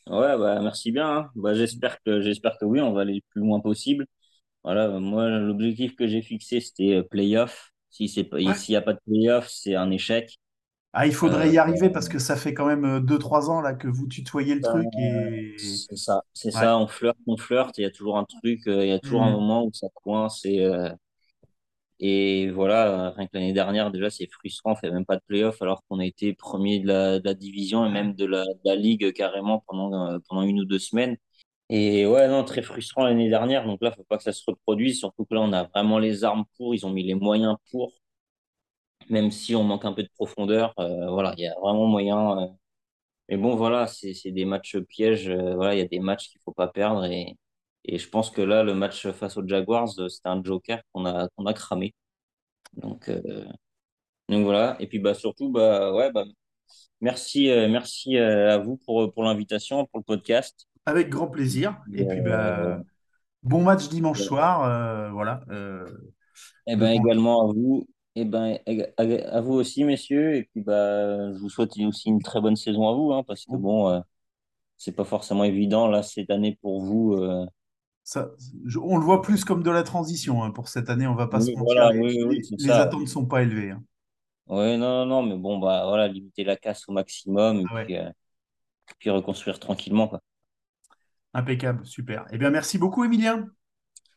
Ouais, 0.08 0.38
bah, 0.38 0.62
merci 0.62 0.92
bien. 0.92 1.10
hein. 1.18 1.32
Bah, 1.36 1.54
j'espère 1.54 2.02
que, 2.04 2.22
j'espère 2.22 2.58
que 2.58 2.66
oui, 2.66 2.80
on 2.82 2.94
va 2.94 3.02
aller 3.02 3.16
le 3.16 3.22
plus 3.30 3.42
loin 3.42 3.60
possible. 3.60 4.06
Voilà, 4.68 4.88
euh, 4.88 5.00
moi, 5.00 5.30
l'objectif 5.30 5.96
que 5.96 6.08
j'ai 6.08 6.22
fixé, 6.22 6.60
c'était 6.62 6.96
euh, 6.96 7.04
playoff. 7.04 7.74
Si 7.90 8.10
c'est 8.10 8.24
pas, 8.26 8.38
Ouais. 8.46 8.56
s'il 8.56 8.74
n'y 8.74 8.78
a 8.78 8.82
pas 8.82 8.94
de 8.94 9.00
playoff, 9.06 9.48
c'est 9.50 9.76
un 9.76 9.92
échec. 9.92 10.40
Ah, 10.94 11.06
il 11.06 11.14
faudrait 11.14 11.50
Euh, 11.50 11.52
y 11.52 11.58
arriver 11.60 11.90
parce 11.90 12.10
que 12.10 12.18
ça 12.20 12.36
fait 12.36 12.54
quand 12.54 12.66
même 12.66 12.84
euh, 12.86 13.00
deux 13.00 13.20
trois 13.20 13.50
ans 13.50 13.62
là 13.62 13.74
que 13.74 13.88
vous 13.88 14.08
tutoyez 14.08 14.56
le 14.56 14.62
truc 14.64 14.98
et 14.98 15.82
c'est 15.88 15.98
ça, 15.98 16.22
c'est 16.34 16.52
ouais. 16.54 16.68
ça, 16.68 16.78
on 16.78 16.88
flirte, 16.88 17.18
on 17.28 17.38
flirte, 17.38 17.78
il 17.78 17.82
y 17.82 17.86
a 17.86 17.92
toujours 17.92 18.18
un 18.18 18.26
truc, 18.26 18.68
euh, 18.68 18.84
il 18.86 18.90
y 18.90 18.92
a 18.92 19.00
toujours 19.00 19.24
un 19.24 19.32
Mm. 19.32 19.32
moment 19.32 19.64
où 19.66 19.72
ça 19.74 19.88
coince 19.96 20.46
et, 20.46 20.64
euh, 20.64 20.90
et 22.00 22.52
voilà, 22.52 23.08
euh, 23.08 23.10
rien 23.12 23.26
que 23.28 23.32
l'année 23.34 23.54
dernière, 23.54 23.90
déjà, 23.92 24.10
c'est 24.12 24.28
frustrant, 24.32 24.74
on 24.74 24.76
fait 24.76 24.92
même 24.92 25.06
pas 25.06 25.16
de 25.18 25.22
playoff 25.28 25.62
alors 25.64 25.84
qu'on 25.90 26.00
a 26.00 26.06
été 26.06 26.34
premier 26.34 26.80
de 26.80 26.88
la, 26.88 27.20
de 27.20 27.26
la 27.26 27.34
division 27.34 27.86
et 27.86 27.90
même 27.90 28.14
de 28.16 28.26
la, 28.26 28.44
de 28.46 28.60
la 28.66 28.76
ligue 28.76 29.14
carrément 29.14 29.64
pendant, 29.68 30.12
euh, 30.14 30.20
pendant 30.30 30.44
une 30.44 30.60
ou 30.60 30.66
deux 30.66 30.78
semaines. 30.80 31.18
Et 31.70 32.06
ouais, 32.06 32.28
non, 32.28 32.44
très 32.44 32.62
frustrant 32.62 33.04
l'année 33.06 33.30
dernière. 33.30 33.66
Donc 33.66 33.82
là, 33.82 33.92
faut 33.92 34.04
pas 34.04 34.18
que 34.18 34.24
ça 34.24 34.32
se 34.34 34.44
reproduise. 34.48 35.00
Surtout 35.00 35.26
que 35.26 35.34
là, 35.36 35.42
on 35.42 35.54
a 35.54 35.64
vraiment 35.66 36.00
les 36.00 36.24
armes 36.24 36.46
pour. 36.58 36.76
Ils 36.76 36.86
ont 36.86 36.92
mis 36.92 37.04
les 37.04 37.16
moyens 37.16 37.56
pour. 37.72 37.94
Même 39.10 39.32
si 39.32 39.56
on 39.56 39.64
manque 39.64 39.86
un 39.86 39.94
peu 39.94 40.04
de 40.04 40.10
profondeur, 40.16 40.74
euh, 40.80 41.10
voilà, 41.10 41.34
il 41.38 41.44
y 41.44 41.48
a 41.48 41.56
vraiment 41.62 41.86
moyen. 41.88 42.40
euh. 42.40 42.48
Mais 43.30 43.38
bon, 43.38 43.56
voilà, 43.56 43.88
c'est 43.88 44.14
des 44.32 44.46
matchs 44.46 44.78
pièges. 44.80 45.30
euh, 45.30 45.56
voilà, 45.56 45.76
il 45.76 45.80
y 45.80 45.82
a 45.82 45.88
des 45.88 46.00
matchs 46.00 46.30
qu'il 46.30 46.42
faut 46.46 46.54
pas 46.54 46.68
perdre. 46.70 47.06
Et, 47.06 47.38
et 47.86 48.00
je 48.00 48.10
pense 48.10 48.32
que 48.32 48.42
là, 48.42 48.64
le 48.64 48.76
match 48.76 49.08
face 49.12 49.38
aux 49.38 49.48
Jaguars, 49.48 49.90
euh, 50.00 50.10
c'était 50.10 50.30
un 50.30 50.44
joker 50.44 50.82
qu'on 50.94 51.06
a 51.06 51.30
qu'on 51.38 51.46
a 51.48 51.54
cramé. 51.54 51.96
Donc 52.76 53.10
donc 54.30 54.44
voilà. 54.44 54.76
Et 54.80 54.88
puis 54.88 55.00
bah 55.00 55.14
surtout 55.14 55.50
bah 55.52 55.94
ouais 55.94 56.12
bah 56.12 56.26
merci 57.02 57.48
merci 57.70 58.18
à 58.20 58.60
vous 58.60 58.78
pour 58.86 59.14
pour 59.14 59.24
l'invitation 59.26 59.86
pour 59.88 60.00
le 60.00 60.06
podcast. 60.06 60.67
Avec 60.88 61.10
grand 61.12 61.28
plaisir. 61.30 61.78
Et, 61.94 62.04
Et 62.04 62.06
puis 62.06 62.22
euh, 62.22 62.22
bah 62.22 62.82
bon 63.44 63.64
match 63.64 63.90
dimanche 63.90 64.22
soir, 64.24 64.64
euh, 64.66 65.12
voilà. 65.12 65.42
euh, 65.52 65.86
Eh 66.68 66.76
ben 66.76 66.92
bon- 66.94 67.04
également 67.04 67.50
à 67.50 67.54
vous, 67.54 67.88
eh 68.16 68.26
ben 68.26 68.60
à, 68.98 69.42
vous 69.42 69.54
aussi 69.54 69.84
messieurs, 69.84 70.36
et 70.36 70.44
puis 70.44 70.62
bah 70.62 71.32
je 71.34 71.40
vous 71.40 71.50
souhaite 71.50 71.78
aussi 71.80 72.10
une 72.10 72.22
très 72.22 72.42
bonne 72.42 72.56
saison 72.58 72.88
à 72.90 72.94
vous, 72.94 73.14
hein, 73.14 73.24
parce 73.26 73.46
que 73.46 73.56
bon, 73.56 73.90
euh, 73.90 74.00
c'est 74.78 74.94
pas 74.94 75.06
forcément 75.06 75.44
évident 75.46 75.88
là 75.90 76.04
cette 76.04 76.32
année 76.32 76.58
pour 76.62 76.84
vous. 76.84 77.14
euh. 77.16 77.46
ça, 78.04 78.32
je- 78.66 78.80
on 78.80 78.98
le 78.98 79.04
voit 79.04 79.22
plus 79.22 79.44
comme 79.46 79.62
de 79.64 79.70
la 79.72 79.84
transition 79.84 80.44
hein, 80.44 80.52
pour 80.52 80.68
cette 80.70 80.90
année. 80.90 81.08
On 81.08 81.16
va 81.16 81.28
pas 81.28 81.42
se 81.42 81.52
Oui, 81.52 81.56
mentir, 81.56 81.86
voilà, 81.86 81.90
les, 81.90 82.02
oui, 82.02 82.22
oui, 82.24 82.42
attentes 82.70 83.08
sont 83.08 83.26
pas 83.26 83.44
élevées. 83.44 83.72
hein. 83.72 83.84
Ouais, 84.48 84.78
non, 84.78 85.06
non, 85.06 85.06
non, 85.06 85.24
mais 85.24 85.38
bon 85.38 85.58
bah 85.60 85.86
voilà, 85.86 86.08
limiter 86.08 86.44
la 86.46 86.56
casse 86.56 86.88
au 86.88 86.94
maximum 86.94 87.60
et 87.60 87.70
Ah 87.70 87.74
ouais, 87.76 87.86
puis, 87.86 87.98
euh, 87.98 88.10
puis 89.00 89.10
reconstruire 89.12 89.60
tranquillement 89.60 90.08
quoi. 90.10 90.22
Impeccable, 91.38 91.86
super. 91.86 92.26
Eh 92.32 92.38
bien, 92.38 92.50
merci 92.50 92.78
beaucoup, 92.78 93.06
Emilien. 93.06 93.46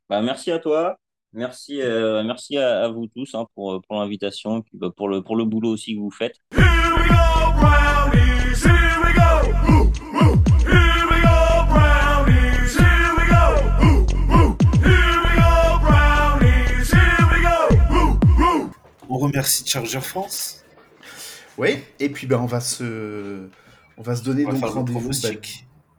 Bah 0.08 0.22
merci 0.22 0.50
à 0.50 0.58
toi, 0.58 0.98
merci, 1.32 1.80
euh, 1.80 2.24
merci 2.24 2.56
à, 2.56 2.82
à 2.84 2.88
vous 2.88 3.06
tous 3.06 3.34
hein, 3.34 3.46
pour 3.54 3.80
pour 3.86 4.00
l'invitation 4.00 4.58
et 4.58 4.62
puis 4.62 4.76
bah, 4.76 4.88
pour 4.96 5.08
le 5.08 5.22
pour 5.22 5.36
le 5.36 5.44
boulot 5.44 5.70
aussi 5.70 5.94
que 5.94 6.00
vous 6.00 6.10
faites. 6.10 6.34
Here 6.52 6.62
we 6.96 7.08
go, 7.08 7.52
brownies. 7.60 8.64
Here 8.64 8.98
we 9.04 9.12
go. 9.14 9.30
Ooh, 9.70 9.86
ooh. 10.16 10.34
Here 10.66 11.06
we 11.10 11.20
go, 11.22 11.64
brownies. 11.68 12.74
Here 12.76 13.12
we 13.16 13.24
go. 13.28 13.44
Ooh, 13.84 14.02
ooh. 14.34 14.56
Here 14.82 15.20
we 15.22 15.32
go, 15.36 15.78
brownies. 15.86 16.90
Here 16.90 17.26
we 17.30 17.38
go. 17.44 17.58
Ooh, 17.94 18.18
ooh. 18.42 18.70
On 19.08 19.18
remercie 19.18 19.64
Charger 19.64 20.00
France. 20.00 20.64
Oui, 21.56 21.84
et 22.00 22.08
puis 22.08 22.26
ben, 22.26 22.38
on 22.38 22.46
va 22.46 22.60
se, 22.60 23.48
on 23.96 24.02
va 24.02 24.16
se 24.16 24.22
donner 24.24 24.46
On 24.46 24.52
va 24.52 24.60
donc 24.60 24.70
rendez-vous. 24.70 25.12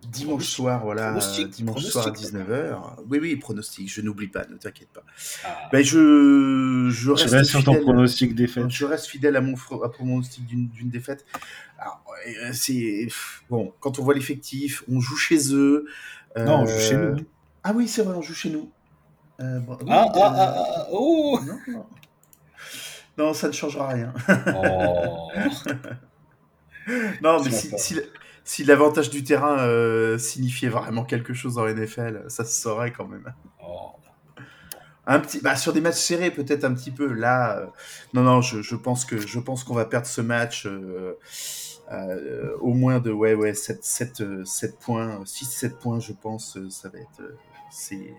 Dimanche 0.07 0.27
Pronostic. 0.27 0.55
soir, 0.55 0.83
voilà, 0.83 1.03
Pronostic. 1.11 1.45
euh, 1.45 1.49
dimanche 1.49 1.83
soir 1.83 2.07
à 2.07 2.11
Pronostic. 2.11 2.35
19h. 2.37 2.81
Oui, 3.09 3.19
oui, 3.21 3.35
pronostic, 3.35 3.91
je 3.91 4.01
n'oublie 4.01 4.27
pas, 4.27 4.45
ne 4.47 4.57
t'inquiète 4.57 4.89
pas. 4.89 5.03
Ah. 5.45 5.69
Ben, 5.71 5.83
je, 5.83 6.89
je 6.91 7.11
reste 7.11 7.29
restes 7.33 7.49
sur 7.51 7.63
ton 7.63 7.71
fidèle. 7.73 7.83
pronostic 7.85 8.35
défaite. 8.35 8.69
Je 8.69 8.85
reste 8.85 9.05
fidèle 9.07 9.35
à 9.35 9.41
mon, 9.41 9.55
à 9.55 9.75
mon 9.75 9.89
pronostic 9.89 10.45
d'une 10.45 10.69
d'une 10.69 10.89
défaite. 10.89 11.25
Alors, 11.77 12.03
euh, 12.27 12.49
c'est 12.53 13.07
bon 13.49 13.73
quand 13.79 13.99
on 13.99 14.03
voit 14.03 14.13
l'effectif, 14.13 14.83
on 14.91 14.99
joue 14.99 15.15
chez 15.17 15.53
eux. 15.53 15.85
Non, 16.37 16.61
on 16.61 16.65
joue 16.65 16.73
euh, 16.73 16.79
chez 16.79 16.97
nous. 16.97 17.17
Ah 17.63 17.73
oui, 17.75 17.87
c'est 17.87 18.01
vrai, 18.03 18.15
on 18.15 18.21
joue 18.21 18.33
chez 18.33 18.49
nous. 18.49 18.71
Euh, 19.39 19.59
bon, 19.59 19.77
oui, 19.81 19.87
Ah, 19.89 20.05
euh, 20.05 20.19
ah, 20.21 20.33
ah, 20.35 20.55
ah, 20.77 20.87
oh 20.91 21.39
Non, 21.45 21.59
non. 21.67 21.85
Non, 23.17 23.33
ça 23.33 23.47
ne 23.47 23.51
changera 23.53 23.89
rien. 23.89 24.13
Oh. 24.55 25.29
Non, 27.21 27.43
mais 27.43 27.51
si, 27.51 27.99
si 28.51 28.65
l'avantage 28.65 29.09
du 29.09 29.23
terrain 29.23 29.59
euh, 29.59 30.17
signifiait 30.17 30.67
vraiment 30.67 31.05
quelque 31.05 31.33
chose 31.33 31.55
dans 31.55 31.65
NFL, 31.65 32.25
ça 32.27 32.43
se 32.43 32.61
saurait 32.61 32.91
quand 32.91 33.07
même. 33.07 33.33
Oh. 33.65 33.93
Un 35.07 35.21
petit, 35.21 35.39
bah, 35.39 35.55
sur 35.55 35.71
des 35.71 35.79
matchs 35.79 35.95
serrés, 35.95 36.31
peut-être 36.31 36.65
un 36.65 36.73
petit 36.73 36.91
peu. 36.91 37.13
Là, 37.13 37.59
euh, 37.59 37.67
non, 38.13 38.23
non, 38.23 38.41
je, 38.41 38.61
je 38.61 38.75
pense 38.75 39.05
que 39.05 39.17
je 39.17 39.39
pense 39.39 39.63
qu'on 39.63 39.73
va 39.73 39.85
perdre 39.85 40.05
ce 40.05 40.19
match 40.19 40.67
euh, 40.67 41.15
au 42.59 42.73
moins 42.73 42.99
de 42.99 43.09
ouais, 43.09 43.35
ouais, 43.35 43.53
7, 43.53 43.85
7, 43.85 44.19
euh, 44.19 44.43
7 44.43 44.79
points, 44.79 45.21
6, 45.23 45.45
7 45.45 45.79
points, 45.79 46.01
je 46.01 46.11
pense. 46.11 46.57
Ça 46.69 46.89
va 46.89 46.99
être, 46.99 47.21
c'est, 47.71 48.13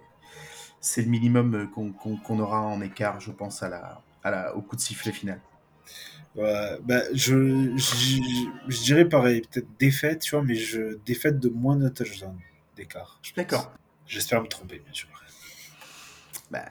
c'est 0.80 1.02
le 1.02 1.10
minimum 1.10 1.68
qu'on 1.70 2.38
aura 2.40 2.62
en 2.62 2.80
écart, 2.80 3.20
je 3.20 3.32
pense, 3.32 3.62
à 3.62 3.68
la, 3.68 4.00
à 4.24 4.30
la, 4.30 4.56
au 4.56 4.62
coup 4.62 4.76
de 4.76 4.80
sifflet 4.80 5.12
final. 5.12 5.42
Ouais, 6.34 6.78
bah, 6.84 7.02
je, 7.12 7.76
je, 7.76 8.20
je 8.68 8.82
dirais 8.82 9.06
pareil, 9.08 9.42
peut-être 9.42 9.68
défaite, 9.78 10.20
tu 10.20 10.30
vois, 10.34 10.42
mais 10.42 10.54
je, 10.54 10.96
défaite 11.04 11.38
de 11.38 11.48
moins 11.48 11.76
de 11.76 11.88
touchdowns 11.88 12.38
d'écart. 12.76 13.18
je 13.22 13.30
pense. 13.30 13.36
D'accord. 13.36 13.72
J'espère 14.06 14.42
me 14.42 14.48
tromper, 14.48 14.78
bien 14.78 14.92
sûr. 14.92 15.08
Bah, 16.50 16.64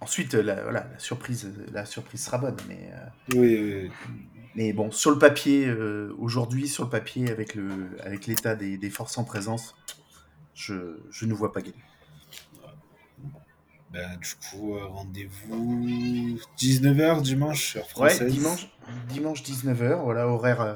ensuite, 0.00 0.34
la, 0.34 0.62
voilà, 0.62 0.86
la 0.92 0.98
surprise, 0.98 1.52
la 1.72 1.84
surprise 1.86 2.24
sera 2.24 2.38
bonne, 2.38 2.56
mais. 2.68 2.90
euh, 2.92 3.06
Oui, 3.36 3.58
oui, 3.58 3.74
oui. 3.84 3.90
Mais 4.56 4.72
bon, 4.72 4.90
sur 4.92 5.10
le 5.10 5.18
papier, 5.18 5.66
euh, 5.66 6.14
aujourd'hui, 6.18 6.68
sur 6.68 6.84
le 6.84 6.90
papier, 6.90 7.28
avec 7.30 7.54
le, 7.54 7.88
avec 8.04 8.26
l'état 8.26 8.54
des, 8.54 8.76
des 8.78 8.90
forces 8.90 9.18
en 9.18 9.24
présence, 9.24 9.74
je, 10.54 10.98
je 11.10 11.26
ne 11.26 11.34
vois 11.34 11.52
pas 11.52 11.60
gagner. 11.60 11.82
Ben, 13.94 14.18
du 14.18 14.34
coup, 14.50 14.74
euh, 14.76 14.86
rendez-vous 14.86 16.38
19h 16.58 17.22
dimanche, 17.22 17.76
Ouais, 17.76 17.82
française. 17.82 18.32
dimanche, 18.32 18.68
dimanche 19.08 19.42
19h, 19.44 20.02
voilà, 20.02 20.26
horaire, 20.26 20.60
euh, 20.60 20.74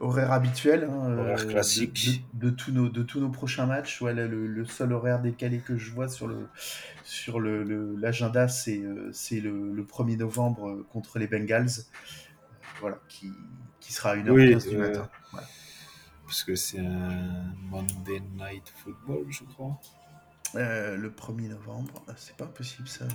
horaire 0.00 0.32
habituel. 0.32 0.84
hein, 0.90 1.18
Horaire 1.18 1.38
euh, 1.40 1.44
classique. 1.50 2.22
De, 2.32 2.46
de- 2.46 2.50
de 2.50 2.56
tous 2.56 2.72
nos, 2.72 2.88
de 2.88 3.02
tous 3.02 3.20
nos 3.20 3.28
prochains 3.28 3.66
matchs. 3.66 3.98
Voilà, 4.00 4.26
le, 4.26 4.46
le 4.46 4.64
seul 4.64 4.92
horaire 4.94 5.20
décalé 5.20 5.58
que 5.58 5.76
je 5.76 5.90
vois 5.92 6.08
sur 6.08 6.26
le 6.28 6.48
sur 7.04 7.38
le, 7.40 7.62
le- 7.62 7.94
l'agenda, 7.96 8.48
c'est 8.48 8.82
c'est 9.12 9.40
le, 9.40 9.72
le 9.72 9.82
1er 9.84 10.16
novembre 10.16 10.82
contre 10.92 11.18
les 11.18 11.26
Bengals. 11.26 11.68
Voilà, 12.80 12.98
qui, 13.08 13.30
qui 13.80 13.92
sera 13.92 14.10
à 14.12 14.16
1h15 14.16 14.30
Oui, 14.30 14.56
du 14.70 14.76
matin. 14.78 15.08
Voilà. 15.32 15.46
Parce 16.24 16.42
que 16.42 16.54
c'est 16.56 16.78
un 16.80 17.54
Monday 17.70 18.20
Night 18.34 18.72
Football, 18.82 19.26
je 19.28 19.44
crois. 19.44 19.78
Euh, 20.56 20.96
le 20.96 21.10
1er 21.10 21.48
novembre, 21.48 22.04
Ah, 22.08 22.14
c'est 22.16 22.36
pas 22.36 22.46
possible 22.46 22.88
ça. 22.88 23.06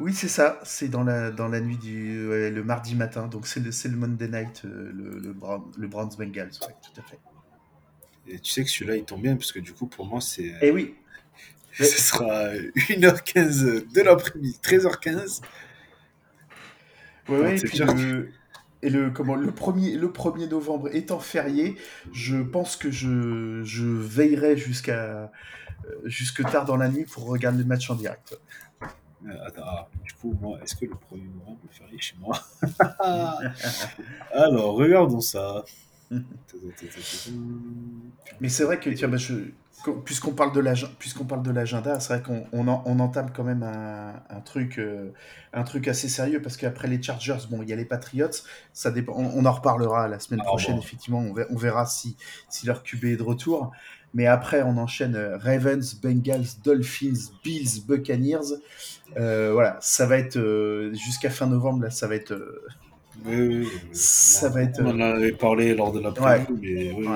Oui, 0.00 0.14
c'est 0.14 0.28
ça, 0.28 0.58
c'est 0.64 0.88
dans 0.88 1.04
la, 1.04 1.30
dans 1.30 1.48
la 1.48 1.60
nuit 1.60 1.76
du 1.76 2.26
ouais, 2.28 2.50
le 2.50 2.64
mardi 2.64 2.94
matin, 2.94 3.26
donc 3.28 3.46
c'est 3.46 3.60
le, 3.60 3.70
le 3.90 3.96
Monday 3.96 4.28
night, 4.28 4.62
euh, 4.64 4.90
le, 4.94 5.18
le, 5.18 5.32
Brown- 5.32 5.70
le 5.76 5.88
Browns 5.88 6.10
Bengals, 6.18 6.50
ouais, 6.66 6.74
tout 6.82 7.00
à 7.00 7.02
fait. 7.04 7.20
Et 8.26 8.38
tu 8.40 8.50
sais 8.50 8.64
que 8.64 8.70
celui-là, 8.70 8.96
il 8.96 9.04
tombe 9.04 9.22
bien, 9.22 9.36
parce 9.36 9.52
que 9.52 9.58
du 9.58 9.72
coup, 9.74 9.86
pour 9.86 10.06
moi, 10.06 10.20
c'est. 10.22 10.54
Et 10.60 10.70
oui, 10.70 10.94
Ce 11.72 12.00
sera 12.02 12.50
1h15 12.90 13.64
de 13.92 14.00
l'après-midi, 14.02 14.58
13h15. 14.62 15.42
ouais, 17.28 17.38
ouais, 17.38 17.56
et 17.56 17.60
puis 17.60 17.78
le, 17.80 18.30
et 18.82 18.90
le, 18.90 19.10
comment, 19.10 19.36
le, 19.36 19.52
1er, 19.52 19.96
le 19.96 20.08
1er 20.08 20.46
novembre 20.48 20.94
étant 20.94 21.20
férié, 21.20 21.76
je 22.12 22.36
pense 22.38 22.76
que 22.76 22.90
je, 22.90 23.62
je 23.64 23.84
veillerai 23.84 24.56
jusqu'à 24.56 25.30
jusque 26.04 26.42
tard 26.50 26.64
dans 26.64 26.76
la 26.76 26.88
nuit 26.88 27.04
pour 27.04 27.24
regarder 27.26 27.58
le 27.58 27.64
match 27.64 27.90
en 27.90 27.94
direct. 27.94 28.38
Euh, 29.26 29.46
attends, 29.46 29.88
du 30.02 30.12
coup, 30.14 30.36
moi, 30.40 30.58
est-ce 30.62 30.74
que 30.76 30.86
le 30.86 30.92
1er 30.92 31.30
novembre, 31.34 31.58
le 31.62 31.68
férié 31.70 31.98
chez 32.00 32.16
moi? 32.18 32.38
Alors, 34.32 34.74
regardons 34.74 35.20
ça. 35.20 35.64
Mais 38.40 38.48
c'est 38.48 38.64
vrai 38.64 38.80
que, 38.80 38.90
tiens, 38.90 39.08
bah, 39.08 39.18
puisqu'on 40.04 40.32
parle 40.34 40.52
de 40.52 41.50
l'agenda, 41.50 42.00
c'est 42.00 42.14
vrai 42.14 42.22
qu'on 42.22 42.46
on 42.52 42.68
en- 42.68 42.82
on 42.86 42.98
entame 43.00 43.30
quand 43.34 43.44
même 43.44 43.62
un, 43.62 44.22
un 44.28 44.40
truc, 44.40 44.78
euh, 44.78 45.10
un 45.52 45.62
truc 45.64 45.88
assez 45.88 46.08
sérieux 46.08 46.42
parce 46.42 46.56
qu'après 46.56 46.88
les 46.88 47.02
Chargers, 47.02 47.38
bon, 47.50 47.62
il 47.62 47.68
y 47.68 47.72
a 47.72 47.76
les 47.76 47.84
Patriots, 47.86 48.28
ça 48.72 48.90
dépend. 48.90 49.14
On, 49.16 49.26
on 49.38 49.44
en 49.46 49.52
reparlera 49.52 50.08
la 50.08 50.18
semaine 50.18 50.40
Ah, 50.40 50.44
prochaine, 50.48 50.76
bon. 50.76 50.82
effectivement, 50.82 51.20
on 51.50 51.56
verra, 51.56 51.86
si, 51.86 52.16
si 52.48 52.66
leur 52.66 52.82
QB 52.82 53.04
est 53.06 53.16
de 53.16 53.22
retour. 53.22 53.72
Mais 54.12 54.26
après, 54.26 54.62
on 54.62 54.76
enchaîne 54.76 55.14
euh, 55.14 55.38
Ravens, 55.38 55.94
Bengals, 56.00 56.44
Dolphins, 56.64 57.30
Bills, 57.44 57.82
Buccaneers. 57.86 58.58
Euh, 59.18 59.52
voilà, 59.52 59.78
ça 59.80 60.06
va 60.06 60.18
être 60.18 60.36
euh, 60.38 60.92
jusqu'à 60.94 61.30
fin 61.30 61.46
novembre. 61.46 61.84
Là, 61.84 61.90
ça 61.90 62.06
va 62.08 62.16
être. 62.16 62.32
Euh, 63.26 63.30
Oui, 63.30 63.56
oui, 63.64 63.68
oui. 63.72 63.88
Ça 63.92 64.48
va 64.48 64.62
être- 64.62 64.80
On 64.82 64.88
en 64.90 65.00
avait 65.00 65.32
parlé 65.32 65.74
lors 65.74 65.92
de 65.92 66.00
la 66.00 66.10
preview, 66.12 66.58
mais 66.60 66.92
oui, 66.92 67.06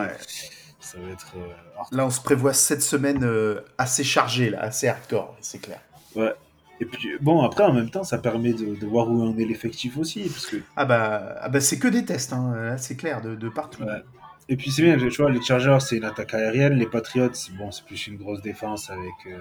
ça 0.81 0.99
va 0.99 1.11
être. 1.11 1.33
euh, 1.37 1.47
Là, 1.93 2.07
on 2.07 2.11
se 2.11 2.21
prévoit 2.21 2.53
cette 2.53 2.83
semaine 2.83 3.25
euh, 3.25 3.61
assez 3.79 4.05
chargée, 4.05 4.51
là, 4.51 4.61
assez 4.63 4.89
hardcore, 4.89 5.37
c'est 5.41 5.59
clair. 5.61 5.81
Ouais. 6.15 6.33
Et 6.81 6.87
puis, 6.87 7.09
bon, 7.21 7.43
après, 7.43 7.65
en 7.65 7.73
même 7.73 7.91
temps, 7.91 8.05
ça 8.05 8.19
permet 8.19 8.53
de, 8.53 8.75
de 8.75 8.87
voir 8.87 9.09
où 9.11 9.23
en 9.23 9.37
est 9.39 9.45
l'effectif 9.45 9.97
aussi. 9.97 10.23
Parce 10.29 10.47
que, 10.47 10.57
Ah 10.77 10.85
bah, 10.85 11.37
ah 11.41 11.49
bah 11.49 11.61
c'est 11.61 11.79
que 11.79 11.89
des 11.89 12.05
tests, 12.05 12.33
hein, 12.33 12.77
c'est 12.79 12.97
clair, 12.97 13.21
de, 13.23 13.35
de 13.35 13.49
partout. 13.49 13.83
Ouais. 13.83 14.03
et 14.49 14.57
puis, 14.57 14.71
c'est 14.71 14.83
bien, 14.83 14.97
tu 14.97 15.09
vois, 15.23 15.31
les 15.31 15.43
Chargers, 15.43 15.79
c'est 15.81 15.97
une 15.97 16.05
attaque 16.05 16.35
aérienne. 16.35 16.75
Les 16.75 16.87
Patriots, 16.87 17.31
c'est- 17.33 17.53
bon, 17.53 17.71
c'est 17.71 17.85
plus 17.85 18.07
une 18.07 18.17
grosse 18.17 18.43
défense 18.43 18.91
avec 18.91 19.13
euh, 19.27 19.39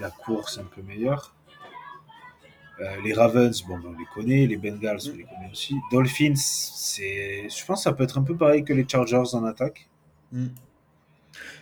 la 0.00 0.10
course 0.10 0.58
un 0.58 0.64
peu 0.64 0.82
meilleure. 0.82 1.34
Euh, 2.80 2.96
les 3.04 3.12
Ravens, 3.12 3.62
bon, 3.66 3.78
ben, 3.78 3.94
on 3.94 3.98
les 3.98 4.06
connaît. 4.14 4.46
Les 4.46 4.56
Bengals, 4.56 4.98
on 5.12 5.16
les 5.16 5.24
connaît 5.24 5.50
aussi. 5.52 5.76
Dolphins, 5.90 6.34
c'est, 6.34 7.48
je 7.48 7.64
pense 7.66 7.80
que 7.80 7.82
ça 7.84 7.92
peut 7.92 8.04
être 8.04 8.18
un 8.18 8.22
peu 8.22 8.36
pareil 8.36 8.64
que 8.64 8.72
les 8.72 8.86
Chargers 8.88 9.34
en 9.34 9.44
attaque. 9.44 9.88
Mm. 10.32 10.46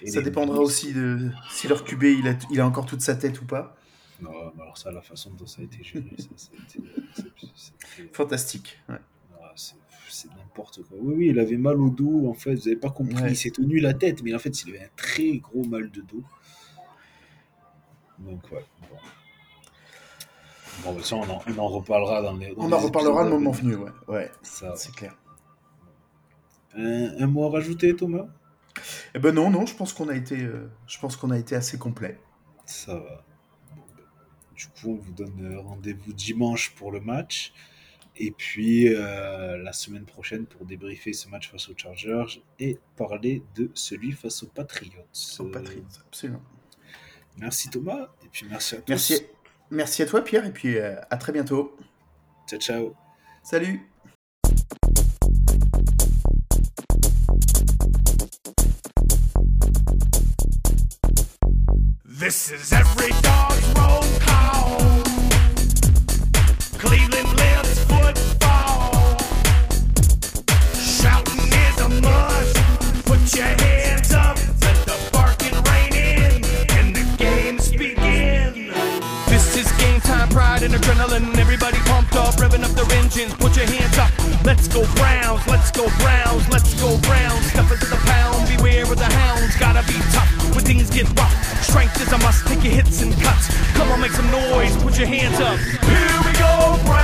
Et 0.02 0.10
Ça 0.10 0.22
dépendra 0.22 0.58
aussi 0.60 0.92
de 0.92 1.30
si 1.50 1.66
leur 1.66 1.84
QB 1.84 2.02
il 2.04 2.28
a, 2.28 2.34
il 2.50 2.60
a 2.60 2.66
encore 2.66 2.86
toute 2.86 3.00
sa 3.00 3.16
tête 3.16 3.40
ou 3.40 3.46
pas. 3.46 3.76
Non, 4.20 4.30
mais 4.56 4.62
alors 4.62 4.78
ça, 4.78 4.90
la 4.92 5.00
façon 5.02 5.30
dont 5.32 5.46
ça 5.46 5.60
a 5.60 5.64
été 5.64 5.82
géré, 5.82 6.04
ça, 6.18 6.26
ça 6.36 6.50
a 6.56 6.62
été- 6.62 8.08
Fantastique. 8.12 8.78
ouais. 8.88 8.96
ah, 9.40 9.52
c'est 9.56 9.74
c'est 10.10 10.28
n'importe 10.36 10.82
quoi. 10.84 10.96
Oui, 11.00 11.14
oui, 11.16 11.26
il 11.28 11.38
avait 11.38 11.58
mal 11.58 11.80
au 11.80 11.90
dos, 11.90 12.28
en 12.28 12.34
fait, 12.34 12.54
vous 12.54 12.60
n'avez 12.64 12.76
pas 12.76 12.90
compris. 12.90 13.22
Ouais. 13.22 13.30
Il 13.30 13.36
s'est 13.36 13.50
tenu 13.50 13.78
la 13.78 13.94
tête, 13.94 14.22
mais 14.22 14.34
en 14.34 14.38
fait, 14.38 14.62
il 14.64 14.70
avait 14.74 14.84
un 14.84 14.90
très 14.96 15.36
gros 15.38 15.64
mal 15.64 15.90
de 15.90 16.00
dos. 16.00 16.22
Donc, 18.18 18.42
ouais. 18.50 18.64
Bon, 18.90 18.96
bon 20.84 20.92
bah, 20.94 21.00
ça, 21.02 21.16
on 21.16 21.22
en, 21.28 21.42
on 21.46 21.58
en 21.58 21.68
reparlera 21.68 22.22
dans 22.22 22.34
les. 22.36 22.54
dans 22.54 22.62
On 22.64 22.68
les 22.68 22.74
en 22.74 22.78
reparlera 22.78 23.24
le 23.24 23.30
moment 23.30 23.50
venu, 23.50 23.76
ouais. 23.76 23.90
ouais 24.08 24.30
c'est 24.42 24.94
clair. 24.94 25.16
un, 26.74 27.22
un 27.22 27.26
mot 27.26 27.44
à 27.46 27.50
rajouter, 27.50 27.94
Thomas? 27.96 28.26
Eh 29.14 29.18
ben 29.18 29.34
non, 29.34 29.50
non, 29.50 29.66
je 29.66 29.74
pense 29.74 29.92
qu'on 29.92 30.08
a 30.08 30.14
été, 30.14 30.40
euh, 30.40 30.70
je 30.86 30.98
pense 30.98 31.16
qu'on 31.16 31.30
a 31.30 31.38
été 31.38 31.56
assez 31.56 31.78
complet. 31.78 32.18
Ça 32.64 32.94
va. 32.94 33.24
Bon, 33.74 33.82
ben, 33.96 34.04
du 34.54 34.66
coup, 34.68 34.90
on 34.92 34.96
vous 34.96 35.12
donne 35.12 35.52
euh, 35.54 35.60
rendez-vous 35.60 36.12
dimanche 36.12 36.74
pour 36.76 36.92
le 36.92 37.00
match. 37.00 37.52
Et 38.20 38.32
puis 38.32 38.88
euh, 38.92 39.56
la 39.58 39.72
semaine 39.72 40.04
prochaine 40.04 40.44
pour 40.46 40.66
débriefer 40.66 41.12
ce 41.12 41.28
match 41.28 41.50
face 41.52 41.68
aux 41.68 41.74
Chargers 41.76 42.42
et 42.58 42.78
parler 42.96 43.44
de 43.54 43.70
celui 43.74 44.10
face 44.10 44.42
aux 44.42 44.48
Patriots. 44.48 45.04
Aux 45.38 45.44
Euh, 45.44 45.50
Patriots, 45.52 45.84
absolument. 46.08 46.42
Merci 47.36 47.70
Thomas. 47.70 48.08
Et 48.24 48.28
puis 48.32 48.46
merci 48.50 48.74
à 48.74 48.78
tous. 48.78 48.88
Merci, 48.88 49.20
merci 49.70 50.02
à 50.02 50.06
toi 50.06 50.22
Pierre 50.22 50.44
et 50.46 50.52
puis 50.52 50.78
euh, 50.78 50.96
à 51.10 51.16
très 51.16 51.32
bientôt. 51.32 51.76
Ciao, 52.48 52.58
ciao. 52.58 52.96
Salut. 53.42 53.88
This 62.04 62.50
is 62.50 62.72
every 62.72 63.12
and 80.72 80.82
adrenaline. 80.82 81.36
Everybody 81.38 81.78
pumped 81.88 82.16
up, 82.16 82.34
revving 82.36 82.64
up 82.64 82.70
their 82.72 82.90
engines. 82.98 83.34
Put 83.34 83.56
your 83.56 83.66
hands 83.66 83.98
up. 83.98 84.10
Let's 84.44 84.68
go 84.68 84.84
Browns, 84.96 85.46
let's 85.46 85.70
go 85.70 85.88
Browns, 85.98 86.48
let's 86.48 86.74
go 86.80 86.98
Browns. 87.02 87.44
Step 87.52 87.70
into 87.70 87.86
the 87.86 88.00
pound, 88.04 88.48
beware 88.48 88.84
of 88.84 88.98
the 88.98 89.06
hounds. 89.06 89.56
Gotta 89.56 89.82
be 89.86 89.98
tough 90.12 90.30
when 90.54 90.64
things 90.64 90.90
get 90.90 91.06
rough. 91.18 91.34
Strength 91.62 92.00
is 92.00 92.12
a 92.12 92.18
must, 92.18 92.46
take 92.46 92.62
your 92.64 92.72
hits 92.72 93.02
and 93.02 93.12
cuts. 93.20 93.48
Come 93.74 93.90
on, 93.92 94.00
make 94.00 94.12
some 94.12 94.30
noise, 94.30 94.76
put 94.82 94.98
your 94.98 95.08
hands 95.08 95.38
up. 95.40 95.58
Here 95.58 96.18
we 96.24 96.32
go, 96.38 96.78
Brownies, 96.84 96.97